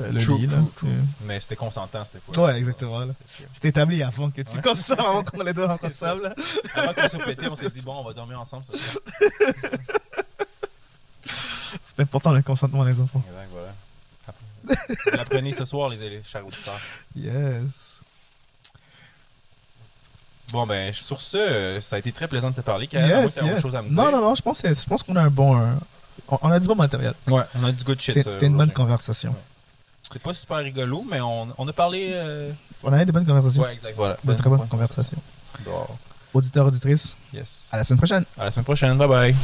euh, 0.00 0.12
le 0.12 0.20
True, 0.20 0.38
lit. 0.38 0.46
là. 0.46 0.56
true, 0.56 0.88
true. 0.88 0.88
Mais 1.26 1.40
c'était 1.40 1.56
consentant 1.56 2.04
cette 2.04 2.22
fois. 2.22 2.44
Ouais, 2.46 2.58
exactement. 2.58 3.00
là. 3.00 3.12
C'était 3.52 3.68
établi 3.68 4.02
avant 4.02 4.30
que 4.30 4.42
tu 4.42 4.60
consommes, 4.60 4.98
avant 5.00 5.24
qu'on 5.24 5.42
les 5.42 5.52
deux 5.52 5.64
rentre 5.64 5.84
ensemble. 5.86 6.34
Avant 6.74 6.92
qu'on 6.92 7.08
se 7.08 7.16
pétait, 7.18 7.48
on 7.50 7.54
s'est 7.56 7.70
dit 7.70 7.80
bon, 7.80 7.94
on 7.98 8.04
va 8.04 8.12
dormir 8.12 8.40
ensemble. 8.40 8.64
Ça, 8.70 8.76
ça. 8.78 8.98
C'est 11.82 12.00
important 12.00 12.32
le 12.32 12.42
consentement 12.42 12.84
des 12.84 13.00
enfants. 13.00 13.22
Exact, 13.26 13.48
voilà. 13.52 13.72
Vous 15.10 15.16
l'apprenez 15.16 15.52
ce 15.52 15.64
soir, 15.64 15.88
les, 15.90 15.96
les 15.98 16.22
chers 16.22 16.46
auditeurs. 16.46 16.80
Yes. 17.16 17.93
Bon, 20.52 20.66
ben, 20.66 20.92
sur 20.92 21.20
ce, 21.20 21.36
euh, 21.36 21.80
ça 21.80 21.96
a 21.96 21.98
été 21.98 22.12
très 22.12 22.28
plaisant 22.28 22.50
de 22.50 22.54
te 22.56 22.60
parler. 22.60 22.88
Moins 22.92 23.02
que 23.02 23.08
Yes, 23.08 23.38
autre 23.38 23.46
yes. 23.46 23.62
chose 23.62 23.74
à 23.74 23.82
me 23.82 23.88
dire? 23.88 23.96
Non, 23.96 24.10
non, 24.12 24.20
non, 24.20 24.34
je 24.34 24.42
pense, 24.42 24.62
je 24.62 24.84
pense 24.86 25.02
qu'on 25.02 25.16
a 25.16 25.22
un 25.22 25.30
bon. 25.30 25.56
euh, 25.60 25.70
on, 26.28 26.50
a 26.50 26.60
du 26.60 26.68
bon 26.68 26.76
matériel. 26.76 27.14
Ouais, 27.26 27.42
on 27.56 27.64
a 27.64 27.72
du 27.72 27.82
good 27.84 28.00
shit. 28.00 28.14
C'était 28.14 28.28
euh, 28.28 28.32
une 28.32 28.52
bonne 28.52 28.54
aujourd'hui. 28.54 28.74
conversation. 28.74 29.34
C'était 30.02 30.18
pas 30.20 30.34
super 30.34 30.58
rigolo, 30.58 31.04
mais 31.10 31.20
on, 31.20 31.48
on 31.58 31.66
a 31.66 31.72
parlé. 31.72 32.10
euh, 32.12 32.52
On 32.82 32.92
a 32.92 33.02
eu 33.02 33.06
des 33.06 33.12
bonnes 33.12 33.26
conversations. 33.26 33.62
Ouais, 33.62 33.72
exact, 33.72 33.94
voilà. 33.96 34.14
De 34.14 34.20
Bonne- 34.24 34.36
très 34.36 34.50
bonnes 34.50 34.58
bonne 34.60 34.68
conversations. 34.68 35.18
Bon. 35.64 35.86
Auditeurs, 36.34 36.66
auditrices, 36.66 37.16
Yes. 37.32 37.68
à 37.72 37.76
la 37.78 37.84
semaine 37.84 37.98
prochaine. 37.98 38.24
À 38.38 38.44
la 38.44 38.50
semaine 38.50 38.64
prochaine. 38.64 38.96
Bye 38.98 39.08
bye. 39.08 39.34